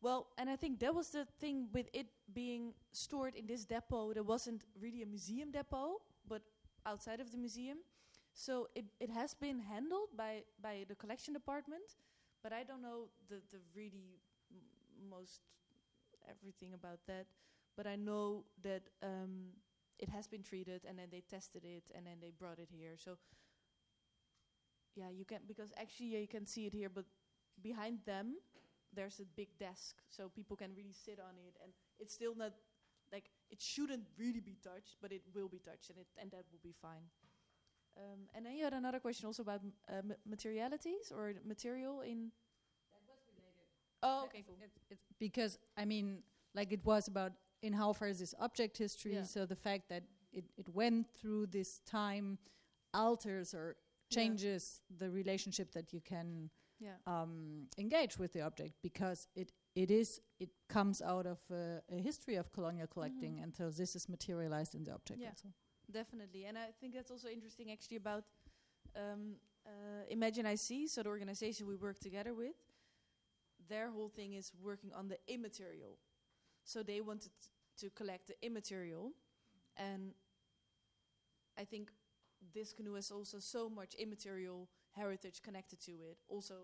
[0.00, 4.12] Well, and I think that was the thing with it being stored in this depot.
[4.14, 6.42] There wasn't really a museum depot, but
[6.86, 7.78] outside of the museum.
[8.38, 11.98] So it, it has been handled by, by the collection department,
[12.40, 14.20] but I don't know the, the really
[15.10, 15.40] most
[16.30, 17.26] everything about that.
[17.76, 19.58] But I know that um,
[19.98, 22.94] it has been treated, and then they tested it, and then they brought it here.
[22.96, 23.18] So
[24.94, 27.06] yeah, you can because actually yeah, you can see it here, but
[27.60, 28.36] behind them
[28.94, 32.52] there's a big desk, so people can really sit on it, and it's still not
[33.12, 36.44] like it shouldn't really be touched, but it will be touched, and it and that
[36.52, 37.10] will be fine.
[37.98, 42.00] Um, and then you had another question also about m- uh, ma- materialities or material
[42.02, 42.30] in.
[42.92, 43.66] That was related.
[44.02, 44.56] Oh, okay, cool.
[44.62, 46.22] It's, it's because I mean,
[46.54, 47.32] like it was about
[47.62, 49.14] in how far is this object history.
[49.14, 49.24] Yeah.
[49.24, 52.38] So the fact that it, it went through this time
[52.94, 53.76] alters or
[54.10, 56.50] changes the relationship that you can
[56.80, 56.94] Yeah.
[57.06, 62.00] um, engage with the object because it it is it comes out of uh, a
[62.00, 65.20] history of colonial collecting, and so this is materialized in the object.
[65.20, 65.30] Yeah.
[65.30, 65.48] Also.
[65.90, 68.24] Definitely, and I think that's also interesting actually about
[68.96, 72.54] um, uh, Imagine IC, so the organization we work together with.
[73.68, 75.98] Their whole thing is working on the immaterial,
[76.64, 77.32] so they wanted
[77.78, 79.12] to collect the immaterial,
[79.76, 80.14] and
[81.58, 81.90] I think
[82.54, 86.18] this canoe has also so much immaterial heritage connected to it.
[86.28, 86.54] Also,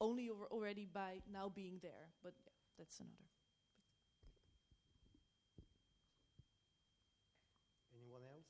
[0.00, 3.28] only already by now being there, but yeah, that's another.
[7.92, 8.46] Anyone else?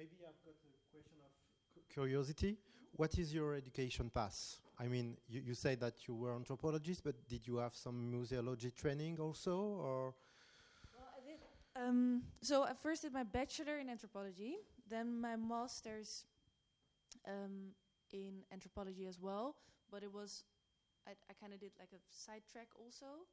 [0.00, 2.56] Maybe I've got a question of curiosity.
[2.96, 4.56] What is your education path?
[4.78, 8.74] I mean, you, you say that you were anthropologist, but did you have some museology
[8.74, 10.14] training also, or
[10.96, 11.40] Well, I did.
[11.76, 14.54] Um, so I first did my bachelor in anthropology,
[14.88, 16.24] then my master's
[17.28, 17.74] um,
[18.10, 19.54] in anthropology as well.
[19.90, 20.44] But it was,
[21.06, 23.28] I, I kind of did like a side track also,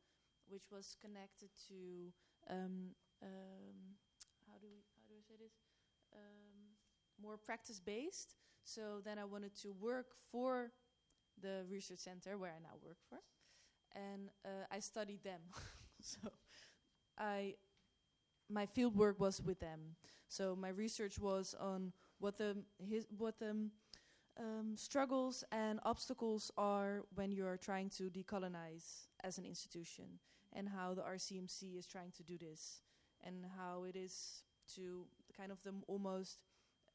[0.50, 2.12] which was connected to
[2.50, 2.92] um,
[3.24, 3.96] um,
[4.52, 5.54] how do we how do I say this?
[6.14, 6.47] Um,
[7.22, 8.36] more practice based.
[8.64, 10.72] So then I wanted to work for
[11.42, 13.20] the research center where I now work for,
[13.96, 15.42] and uh, I studied them.
[16.02, 16.18] so
[17.18, 17.56] I
[18.50, 19.96] my field work was with them.
[20.28, 23.70] So my research was on what the his, what the
[24.40, 30.20] um, struggles and obstacles are when you are trying to decolonize as an institution,
[30.54, 32.82] and how the RCMC is trying to do this,
[33.24, 34.44] and how it is
[34.76, 36.40] to kind of the almost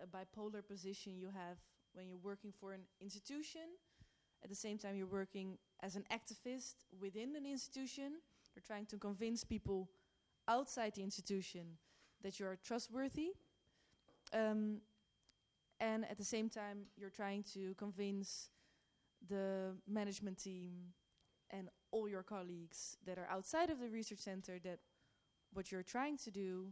[0.03, 1.59] a bipolar position you have
[1.95, 3.63] when you're working for an institution.
[4.43, 8.15] At the same time, you're working as an activist within an institution.
[8.55, 9.89] You're trying to convince people
[10.49, 11.79] outside the institution
[12.23, 13.33] that you are trustworthy.
[14.33, 14.79] Um,
[15.81, 18.49] and at the same time, you're trying to convince
[19.29, 20.73] the management team
[21.51, 24.79] and all your colleagues that are outside of the research center that
[25.53, 26.67] what you're trying to do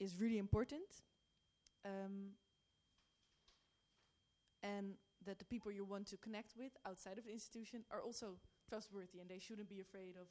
[0.00, 1.02] is really important.
[1.84, 2.30] Um,
[4.62, 8.38] and that the people you want to connect with outside of the institution are also
[8.68, 10.28] trustworthy and they shouldn't be afraid of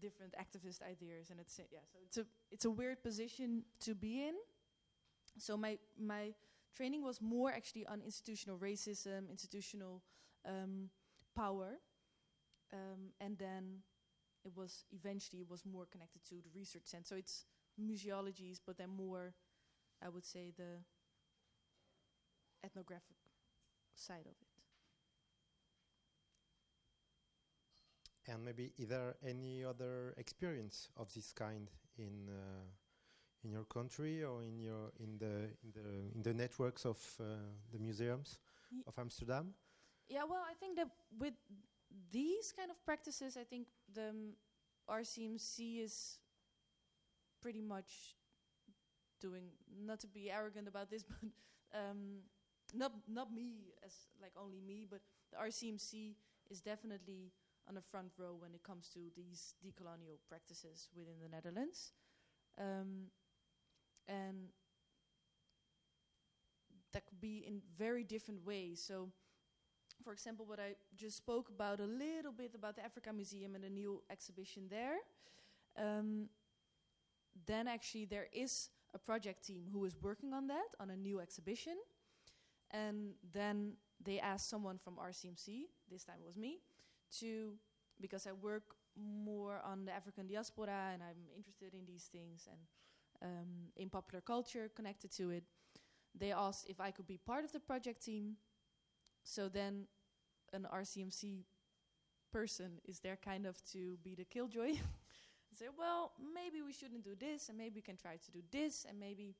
[0.00, 1.30] different activist ideas.
[1.30, 4.34] And it's yeah so it's a it's a weird position to be in.
[5.38, 6.34] So my my
[6.74, 10.02] training was more actually on institutional racism institutional
[10.46, 10.90] um,
[11.34, 11.78] power
[12.72, 13.82] um, and then
[14.44, 17.04] it was eventually it was more connected to the research center.
[17.04, 17.44] So it's
[17.80, 19.34] museologies but then more
[20.04, 20.82] i would say the
[22.64, 23.16] ethnographic
[23.98, 24.48] side of it
[28.28, 32.64] and maybe is there any other experience of this kind in uh,
[33.44, 37.24] in your country or in your in the in the in the networks of uh,
[37.72, 38.38] the museums
[38.70, 39.54] Ye- of Amsterdam?
[40.08, 41.34] Yeah, well, I think that with
[42.10, 44.32] these kind of practices, I think the um,
[44.90, 46.18] RCMC is
[47.42, 48.16] pretty much
[49.20, 49.44] doing.
[49.86, 51.30] Not to be arrogant about this, but
[51.78, 52.22] um,
[52.74, 56.14] not not me as like only me, but the RCMC
[56.50, 57.32] is definitely
[57.68, 61.92] on the front row when it comes to these decolonial practices within the Netherlands,
[62.58, 63.10] um,
[64.08, 64.48] and
[66.92, 68.82] that could be in very different ways.
[68.86, 69.08] So
[70.02, 73.64] for example, what I just spoke about a little bit about the Africa Museum and
[73.64, 74.96] the new exhibition there.
[75.76, 76.28] Um,
[77.46, 81.20] then actually there is a project team who is working on that on a new
[81.20, 81.76] exhibition,
[82.70, 86.60] and then they asked someone from RCMC, this time it was me,
[87.18, 87.54] to
[88.00, 92.60] because I work more on the African diaspora and I'm interested in these things and
[93.22, 95.44] um, in popular culture connected to it.
[96.14, 98.36] They asked if I could be part of the project team
[99.24, 99.86] so then
[100.52, 101.44] an RCMC
[102.32, 104.72] person is there kind of to be the killjoy.
[105.54, 108.86] Say, well, maybe we shouldn't do this, and maybe we can try to do this,
[108.88, 109.34] and maybe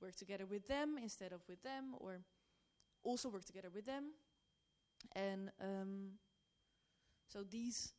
[0.00, 2.20] work together with them instead of with them, or
[3.04, 4.12] also work together with them.
[5.14, 6.18] And um,
[7.26, 7.92] so these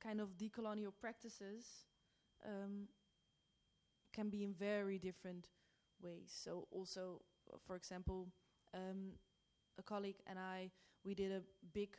[0.00, 1.84] kind of decolonial practices
[2.44, 2.88] um,
[4.12, 5.48] can be in very different
[6.02, 6.32] ways.
[6.32, 7.20] So also,
[7.66, 8.28] for example,
[8.74, 9.12] um,
[9.78, 10.70] a colleague and I,
[11.04, 11.96] we did a big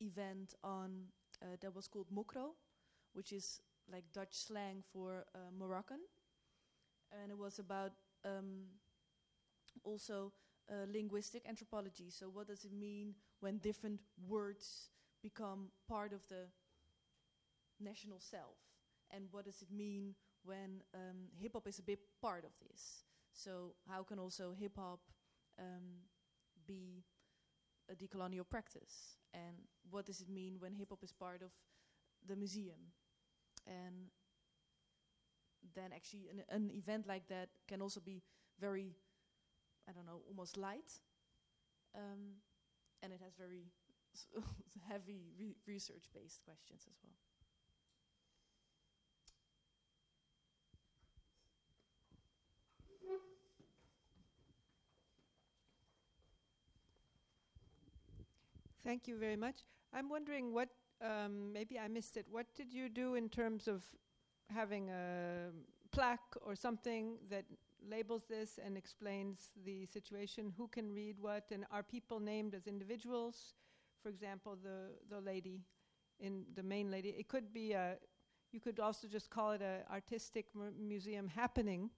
[0.00, 1.06] event on
[1.42, 2.54] uh, that was called Mokro,
[3.12, 6.00] which is like Dutch slang for uh, Moroccan,
[7.12, 7.92] and it was about
[8.24, 8.64] um,
[9.84, 10.32] also
[10.70, 12.10] uh, linguistic anthropology.
[12.10, 14.90] So what does it mean when different words
[15.22, 16.46] become part of the
[17.80, 18.56] national self.
[19.10, 23.04] And what does it mean when um, hip hop is a big part of this?
[23.32, 25.00] So, how can also hip hop
[25.58, 26.04] um,
[26.66, 27.04] be
[27.90, 29.18] a decolonial practice?
[29.34, 29.56] And
[29.90, 31.50] what does it mean when hip hop is part of
[32.26, 32.92] the museum?
[33.66, 34.10] And
[35.74, 38.22] then, actually, an, an event like that can also be
[38.60, 38.96] very,
[39.88, 41.00] I don't know, almost light.
[41.94, 42.38] Um,
[43.02, 43.66] and it has very
[44.88, 47.14] heavy re- research based questions as well.
[58.84, 59.56] Thank you very much.
[59.92, 60.68] I'm wondering what,
[61.02, 63.84] um, maybe I missed it, what did you do in terms of
[64.54, 65.50] having a
[65.90, 67.44] plaque or something that
[67.88, 70.52] labels this and explains the situation?
[70.56, 71.50] Who can read what?
[71.50, 73.54] And are people named as individuals?
[74.02, 75.62] For example, the, the lady,
[76.20, 77.10] in the main lady.
[77.10, 77.96] It could be a,
[78.52, 81.90] you could also just call it a artistic mu- museum happening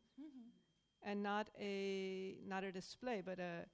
[1.03, 3.67] and not a not a display, but a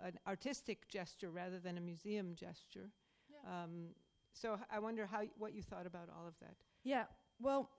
[0.00, 2.90] an artistic gesture rather than a museum gesture.
[3.30, 3.62] Yeah.
[3.64, 3.94] Um,
[4.34, 6.56] so I wonder how y- what you thought about all of that.
[6.84, 7.04] Yeah,
[7.40, 7.70] well,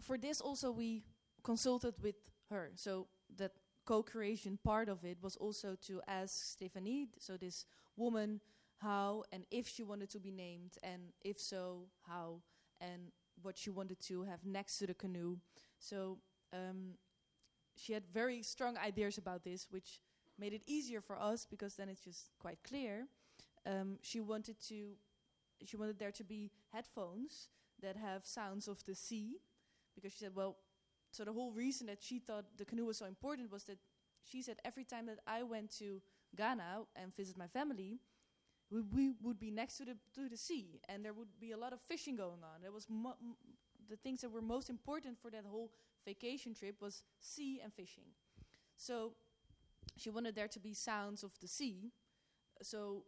[0.00, 1.04] for this also we
[1.44, 2.16] consulted with
[2.50, 2.72] her.
[2.74, 3.52] So that
[3.86, 7.64] co-creation part of it was also to ask Stephanie, so this
[7.96, 8.40] woman,
[8.78, 12.42] how and if she wanted to be named, and if so, how,
[12.80, 15.36] and what she wanted to have next to the canoe.
[15.78, 16.18] So
[16.52, 16.94] um,
[17.76, 20.00] she had very strong ideas about this, which
[20.38, 23.06] made it easier for us because then it's just quite clear.
[23.66, 24.96] Um, she wanted to,
[25.64, 27.48] she wanted there to be headphones
[27.82, 29.36] that have sounds of the sea,
[29.94, 30.56] because she said, well,
[31.10, 33.78] so the whole reason that she thought the canoe was so important was that
[34.24, 36.00] she said every time that I went to
[36.36, 37.98] Ghana and visit my family,
[38.70, 41.56] we, we would be next to the to the sea, and there would be a
[41.56, 42.62] lot of fishing going on.
[42.62, 42.86] That was
[43.88, 45.70] the things that were most important for that whole
[46.04, 48.04] vacation trip was sea and fishing.
[48.76, 49.12] So
[49.96, 51.92] she wanted there to be sounds of the sea,
[52.62, 53.04] so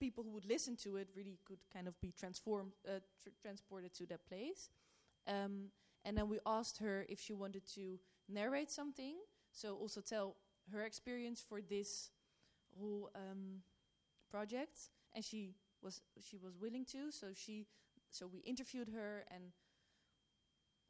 [0.00, 3.94] people who would listen to it really could kind of be transformed, uh, tr- transported
[3.94, 4.70] to that place.
[5.26, 5.70] Um,
[6.06, 9.16] and then we asked her if she wanted to narrate something,
[9.50, 10.36] so also tell
[10.72, 12.10] her experience for this
[12.78, 13.62] whole um,
[14.30, 14.78] project,
[15.14, 17.10] and she was she was willing to.
[17.10, 17.66] So she
[18.10, 19.52] so we interviewed her and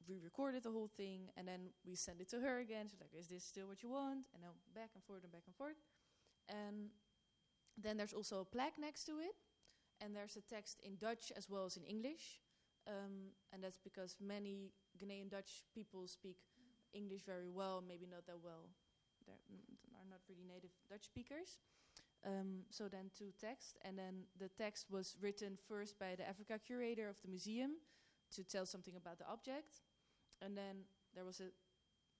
[0.06, 2.86] we recorded the whole thing, and then we sent it to her again.
[2.88, 5.44] She's like, "Is this still what you want?" And then back and forth and back
[5.46, 5.80] and forth,
[6.48, 6.90] and
[7.82, 9.34] then there's also a plaque next to it,
[10.00, 12.40] and there's a text in Dutch as well as in English,
[12.86, 16.36] um, and that's because many Ghanaian Dutch people speak
[16.92, 18.68] English very well, maybe not that well.
[19.26, 21.58] They are not really native Dutch speakers.
[22.24, 26.58] Um, so then two texts, and then the text was written first by the Africa
[26.58, 27.72] curator of the museum
[28.34, 29.82] to tell something about the object,
[30.42, 31.50] and then there was a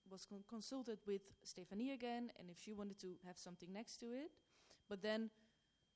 [0.08, 4.06] was con- consulted with Stephanie again, and if she wanted to have something next to
[4.06, 4.30] it,
[4.88, 5.30] but then,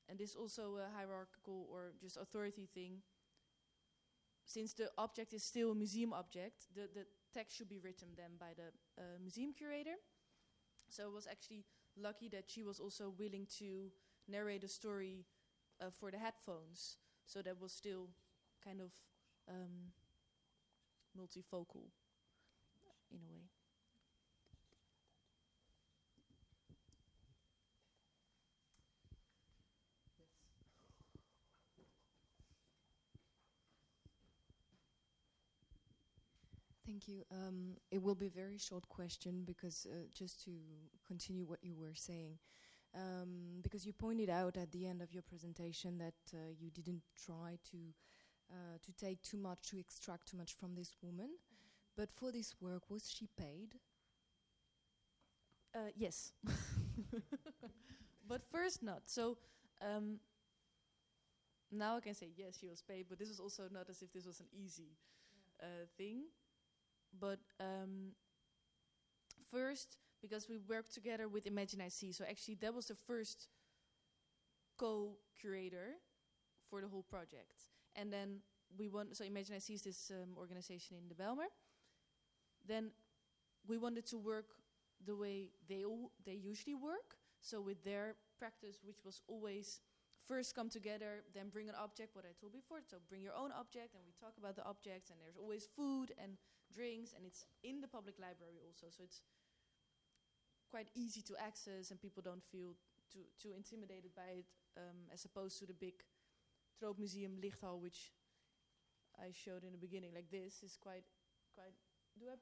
[0.09, 3.01] and this also a hierarchical or just authority thing.
[4.51, 8.37] Since the object is still a museum object, the the text should be written then
[8.37, 8.67] by the
[8.97, 9.95] uh, museum curator.
[10.89, 11.63] So it was actually
[11.95, 13.91] lucky that she was also willing to
[14.27, 15.25] narrate a story
[15.79, 16.97] uh, for the headphones.
[17.25, 18.09] So that was still
[18.63, 18.91] kind of
[19.47, 19.93] um,
[21.15, 21.87] multifocal
[23.09, 23.60] in a way.
[37.01, 37.23] Thank you.
[37.31, 40.51] Um, it will be a very short question because uh, just to
[41.07, 42.37] continue what you were saying,
[42.95, 47.01] um, because you pointed out at the end of your presentation that uh, you didn't
[47.25, 47.77] try to
[48.51, 51.29] uh, to take too much, to extract too much from this woman.
[51.97, 53.75] But for this work, was she paid?
[55.73, 56.33] Uh, yes,
[58.27, 59.03] but first not.
[59.05, 59.37] So
[59.81, 60.19] um,
[61.71, 64.11] now I can say yes, she was paid, but this was also not as if
[64.13, 64.97] this was an easy
[65.63, 66.25] uh, thing.
[67.19, 68.13] But um,
[69.51, 73.47] first, because we worked together with Imagine IC, so actually that was the first
[74.77, 75.95] co-curator
[76.69, 78.39] for the whole project, and then
[78.77, 81.49] we want so Imagine IC is this um, organization in the Belmer.
[82.67, 82.91] Then
[83.67, 84.45] we wanted to work
[85.05, 85.83] the way they
[86.25, 87.17] they usually work.
[87.41, 89.81] So with their practice, which was always
[90.27, 92.15] first come together, then bring an object.
[92.15, 95.09] What I told before, so bring your own object, and we talk about the objects.
[95.09, 96.37] And there's always food and
[96.73, 98.87] drinks, and it's in the public library also.
[98.89, 99.21] So it's
[100.69, 102.75] quite easy to access, and people don't feel
[103.11, 106.03] too too intimidated by it, um, as opposed to the big
[106.71, 108.11] Stroopmuseum Lichthal, which
[109.19, 111.03] I showed in the beginning, like this, is quite,
[111.53, 111.75] quite.
[112.17, 112.39] Do I?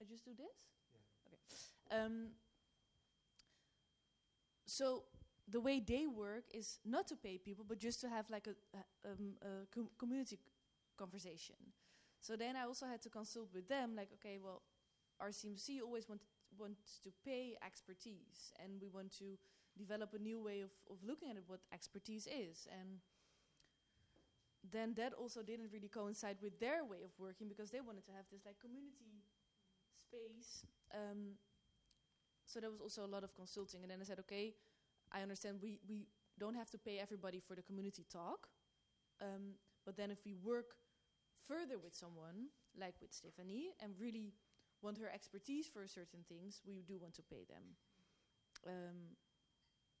[0.00, 0.68] I just do this?
[0.92, 1.00] Yeah.
[1.32, 2.04] Okay.
[2.04, 2.28] Um,
[4.66, 5.04] so
[5.50, 8.54] the way they work is not to pay people, but just to have like a,
[8.76, 10.38] a, um, a com- community
[10.98, 11.56] conversation.
[12.20, 14.62] So then I also had to consult with them, like, okay, well,
[15.22, 16.20] RCMC always want,
[16.58, 19.38] wants to pay expertise, and we want to
[19.78, 22.66] develop a new way of, of looking at it, what expertise is.
[22.70, 22.98] And
[24.70, 28.12] then that also didn't really coincide with their way of working because they wanted to
[28.12, 29.22] have this like community
[30.02, 30.66] space.
[30.92, 31.38] Um,
[32.44, 34.54] so there was also a lot of consulting, and then I said, okay,
[35.12, 36.06] I understand we we
[36.38, 38.48] don't have to pay everybody for the community talk,
[39.20, 40.76] um, but then if we work
[41.46, 44.32] further with someone like with Stephanie and really
[44.82, 47.64] want her expertise for certain things, we do want to pay them.
[48.66, 49.16] Um,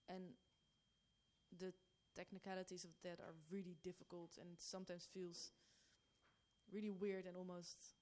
[0.08, 0.22] and
[1.58, 1.72] the
[2.16, 5.52] technicalities of that are really difficult and sometimes feels
[6.72, 7.94] really weird and almost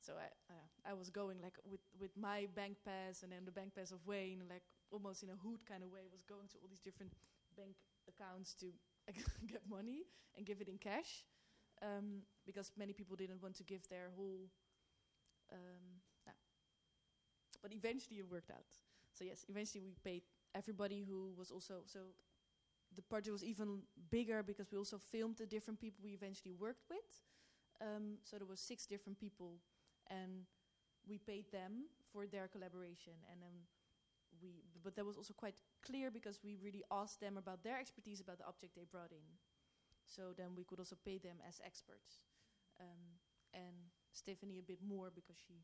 [0.00, 3.52] so I uh, I was going like with with my bank pass and then the
[3.52, 6.56] bank pass of Wayne like almost in a hood kind of way was going to
[6.60, 7.12] all these different
[7.56, 7.74] bank
[8.08, 8.66] accounts to
[9.46, 10.04] get money
[10.36, 11.24] and give it in cash
[11.82, 14.48] um, because many people didn't want to give their whole
[15.52, 16.32] um, yeah.
[17.62, 18.70] but eventually it worked out
[19.12, 20.22] so yes eventually we paid
[20.54, 22.00] everybody who was also so
[22.94, 26.84] the project was even bigger because we also filmed the different people we eventually worked
[26.90, 27.24] with
[27.80, 29.56] um, so there was six different people
[30.10, 30.46] and
[31.08, 33.52] we paid them for their collaboration and then
[34.40, 38.20] we but that was also quite clear because we really asked them about their expertise
[38.20, 39.26] about the object they brought in
[40.06, 42.20] so then we could also pay them as experts
[42.80, 43.02] um,
[43.54, 43.74] and
[44.12, 45.54] stephanie a bit more because she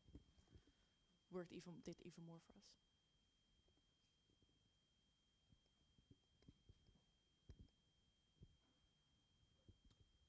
[1.31, 2.67] worked even did even more for us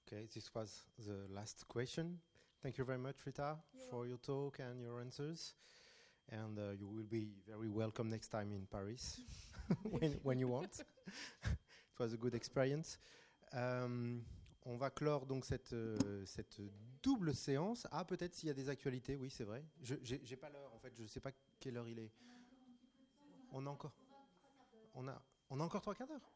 [0.07, 2.19] Okay, this was the last question.
[2.63, 3.57] Thank you very much, Rita,
[3.89, 5.55] for your talk and your answers.
[6.33, 9.21] And uh, you will be very welcome next time in Paris
[9.83, 10.81] when, when you want.
[11.45, 12.99] it was a good experience.
[13.53, 14.23] Um,
[14.65, 16.61] on va clore donc cette, euh, cette
[17.03, 17.87] double séance.
[17.91, 19.65] Ah, peut-être s'il y a des actualités, oui, c'est vrai.
[19.83, 22.13] Je n'ai pas l'heure, en fait, je ne sais pas quelle heure il est.
[23.53, 23.95] On a encore
[24.95, 26.33] on a, on a encore trois quarts d'heure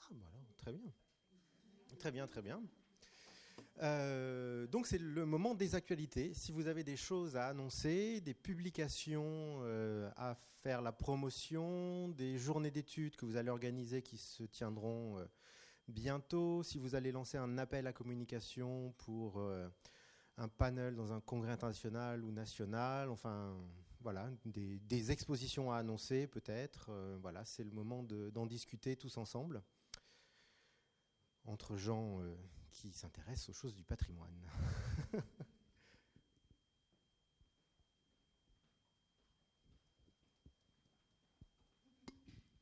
[0.00, 0.92] Ah, voilà, très bien.
[1.98, 2.62] Très bien, très bien.
[3.82, 6.32] Euh, donc c'est le moment des actualités.
[6.34, 12.38] Si vous avez des choses à annoncer, des publications euh, à faire la promotion, des
[12.38, 15.24] journées d'études que vous allez organiser qui se tiendront euh,
[15.88, 19.42] bientôt, si vous allez lancer un appel à communication pour
[20.38, 23.54] un panel dans un congrès international ou national, enfin
[24.00, 26.90] voilà, des, expositions à annoncer peut-être,
[27.20, 29.62] voilà, c'est le moment de- d'en discuter tous ensemble
[31.44, 32.20] entre gens
[32.74, 34.36] qui s'intéressent aux choses du patrimoine.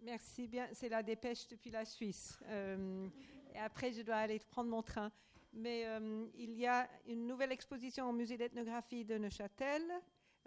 [0.02, 0.68] Merci bien.
[0.72, 2.38] C'est la dépêche depuis la Suisse.
[2.46, 3.08] Euh,
[3.54, 5.10] et après, je dois aller prendre mon train.
[5.54, 9.82] Mais euh, il y a une nouvelle exposition au musée d'ethnographie de Neuchâtel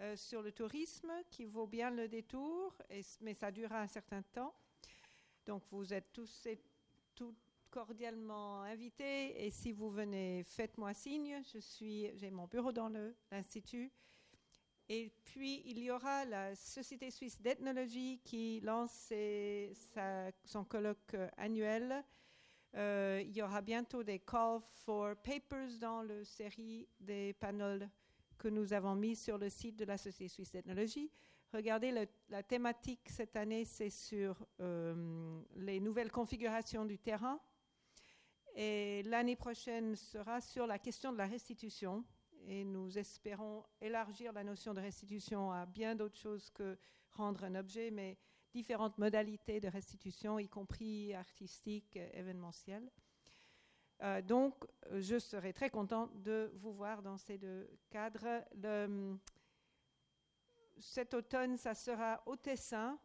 [0.00, 2.76] euh, sur le tourisme qui vaut bien le détour,
[3.20, 4.54] mais ça durera un certain temps.
[5.46, 6.60] Donc vous êtes tous et
[7.14, 9.44] toutes cordialement invités.
[9.44, 11.42] Et si vous venez, faites-moi signe.
[11.52, 12.90] Je suis, j'ai mon bureau dans
[13.30, 13.90] l'institut.
[14.88, 19.12] Et puis, il y aura la Société suisse d'ethnologie qui lance
[20.44, 22.04] son colloque euh, annuel.
[22.76, 27.90] Euh, il y aura bientôt des calls for papers dans la série des panels
[28.38, 31.10] que nous avons mis sur le site de la Société suisse d'ethnologie.
[31.52, 37.40] Regardez, la thématique cette année, c'est sur euh, les nouvelles configurations du terrain.
[38.58, 42.02] Et l'année prochaine sera sur la question de la restitution.
[42.46, 46.78] Et nous espérons élargir la notion de restitution à bien d'autres choses que
[47.10, 48.16] rendre un objet, mais
[48.54, 52.90] différentes modalités de restitution, y compris artistiques, euh, événementielles.
[54.02, 54.54] Euh, donc,
[54.90, 58.42] je serai très contente de vous voir dans ces deux cadres.
[60.78, 62.98] Cet automne, ça sera au Tessin,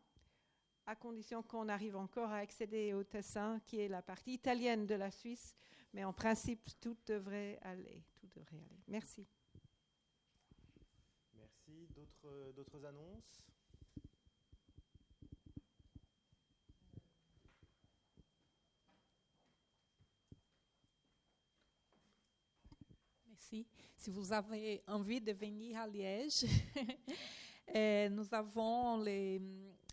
[0.85, 4.95] à condition qu'on arrive encore à accéder au Tessin, qui est la partie italienne de
[4.95, 5.55] la Suisse.
[5.93, 8.03] Mais en principe, tout devrait aller.
[8.19, 8.83] Tout devrait aller.
[8.87, 9.27] Merci.
[11.33, 11.87] Merci.
[11.95, 13.45] D'autres d'autres annonces?
[23.27, 23.67] Merci.
[23.97, 26.45] Si vous avez envie de venir à Liège,
[27.73, 29.41] Et nous avons les,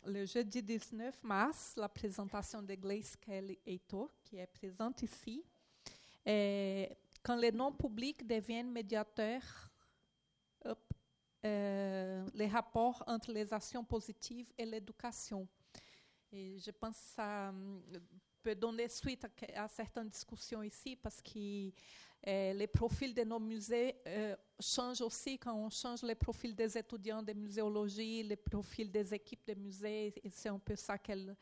[0.09, 5.45] le jeudi 19 mars la présentation de Glace Kelly Heitor, qui est présente ici.
[6.25, 6.89] Et
[7.23, 9.71] quand les noms publics deviennent médiateurs,
[11.45, 15.47] euh, les rapports entre les actions positives et l'éducation.
[16.33, 17.83] Et je pense que ça hum,
[18.43, 19.25] peut donner suite
[19.55, 21.71] à, certaines discussions ici, parce que
[22.27, 26.77] euh, les profils de nos musées euh, changent aussi quand on change les profils des
[26.77, 31.37] étudiants de muséologie, les profils des équipes de musées, c'est un peu ça qu'elle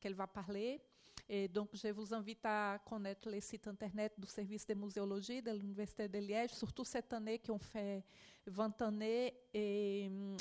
[0.00, 0.80] qu'elle va parler.
[1.28, 5.50] Et donc, je vous invite à connaître les sites internet du service de muséologie de
[5.50, 8.02] l'Université de Liège, surtout cette année qui ont fait
[8.46, 10.36] 20 années et hum,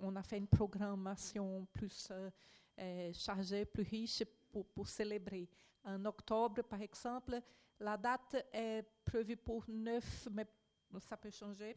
[0.00, 2.30] on, a fait une programmation plus euh,
[2.78, 5.48] euh, chargée, plus riche pour, pour célébrer.
[5.84, 7.40] En octobre, par exemple,
[7.80, 10.46] la date est prévue pour 9, mais
[11.00, 11.76] ça peut changer,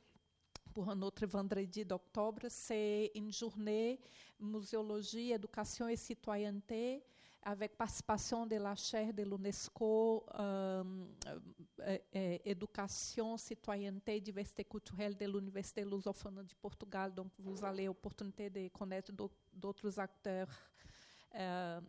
[0.74, 2.44] pour un autre vendredi d'octobre.
[2.50, 4.00] C'est une journée
[4.40, 7.04] muséologie, éducation et citoyenneté
[7.42, 10.84] avec participation de la chaire de l'UNESCO, euh,
[11.80, 17.14] euh, euh, éducation, citoyenneté et diversité culturelle de l'Université lusophone de Portugal.
[17.14, 20.50] Donc, vous avez l'opportunité de connaître d'au- d'autres acteurs
[21.36, 21.80] euh,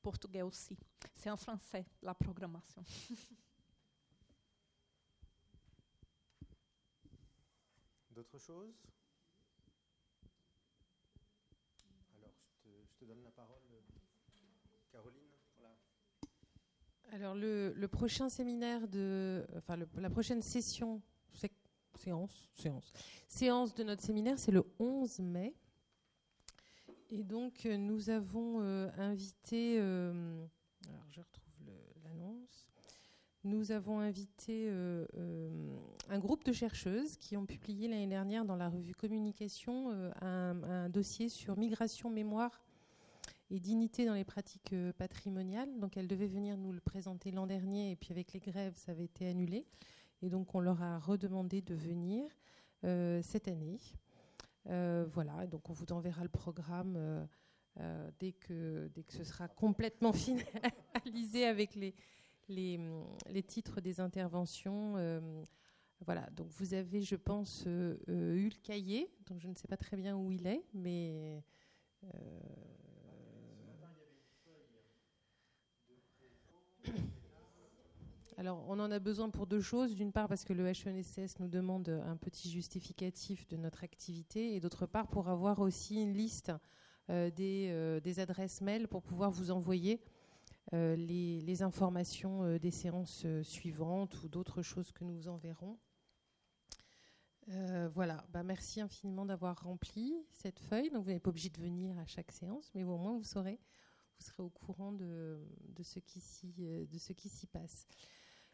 [0.00, 0.76] portugais aussi.
[1.14, 2.82] C'est en français, la programmation.
[8.14, 8.72] D'autres choses?
[12.16, 12.32] Alors,
[12.64, 13.58] je te, donne la parole,
[14.92, 15.20] Caroline.
[17.10, 21.00] Alors le, prochain séminaire de, enfin le- la prochaine session,
[21.32, 21.50] sé-
[21.94, 22.92] séance, séance,
[23.28, 25.54] séance de notre séminaire, c'est le 11 mai.
[27.10, 30.44] Et donc euh, nous avons euh, invité, euh,
[30.88, 31.43] alors je retrouve.
[33.44, 35.50] Nous avons invité euh, euh,
[36.08, 40.62] un groupe de chercheuses qui ont publié l'année dernière dans la revue Communication euh, un,
[40.62, 42.62] un dossier sur migration, mémoire
[43.50, 45.78] et dignité dans les pratiques patrimoniales.
[45.78, 48.92] Donc elles devaient venir nous le présenter l'an dernier et puis avec les grèves, ça
[48.92, 49.66] avait été annulé.
[50.22, 52.26] Et donc on leur a redemandé de venir
[53.22, 53.78] cette année.
[54.64, 57.28] Voilà, donc on vous enverra le programme
[58.18, 60.12] dès, que, dès que ce sera complètement
[61.04, 61.94] finalisé avec les,
[62.48, 64.94] les, hum, les titres des interventions.
[64.96, 65.20] euh,
[66.04, 69.68] voilà, donc vous avez, je pense, euh, euh, eu le cahier, donc je ne sais
[69.68, 71.42] pas très bien où il est, mais
[78.36, 79.94] Alors, on en a besoin pour deux choses.
[79.94, 84.60] D'une part, parce que le HNSS nous demande un petit justificatif de notre activité, et
[84.60, 86.52] d'autre part, pour avoir aussi une liste
[87.08, 90.00] des, des adresses mail pour pouvoir vous envoyer
[90.72, 95.78] les, les informations euh, des séances euh, suivantes ou d'autres choses que nous vous enverrons.
[97.50, 100.90] Euh, voilà, bah, merci infiniment d'avoir rempli cette feuille.
[100.90, 103.60] Donc, vous n'êtes pas obligé de venir à chaque séance, mais au moins vous saurez,
[104.18, 106.86] vous serez au courant de, de ce qui s'y euh,
[107.52, 107.86] passe.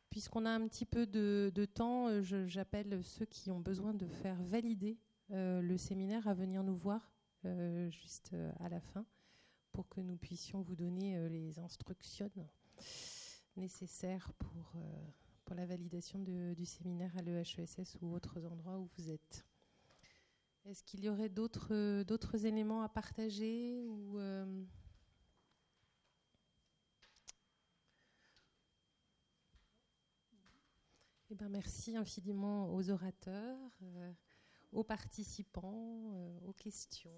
[0.09, 4.09] Puisqu'on a un petit peu de, de temps, euh, j'appelle ceux qui ont besoin de
[4.09, 4.99] faire valider
[5.31, 7.13] euh, le séminaire à venir nous voir
[7.45, 9.07] euh, juste euh, à la fin
[9.73, 12.31] pour que nous puissions vous donner euh, les instructions
[13.57, 15.07] nécessaires pour, euh,
[15.45, 19.47] pour la validation du séminaire à l'EHESS ou autres endroits où vous êtes.
[20.67, 24.19] Est-ce qu'il y aurait d'autres euh, d'autres éléments à partager ou
[31.33, 33.79] Eh ben, merci infiniment aux orateurs,
[34.73, 36.13] aux participants,
[36.45, 37.09] aux questions.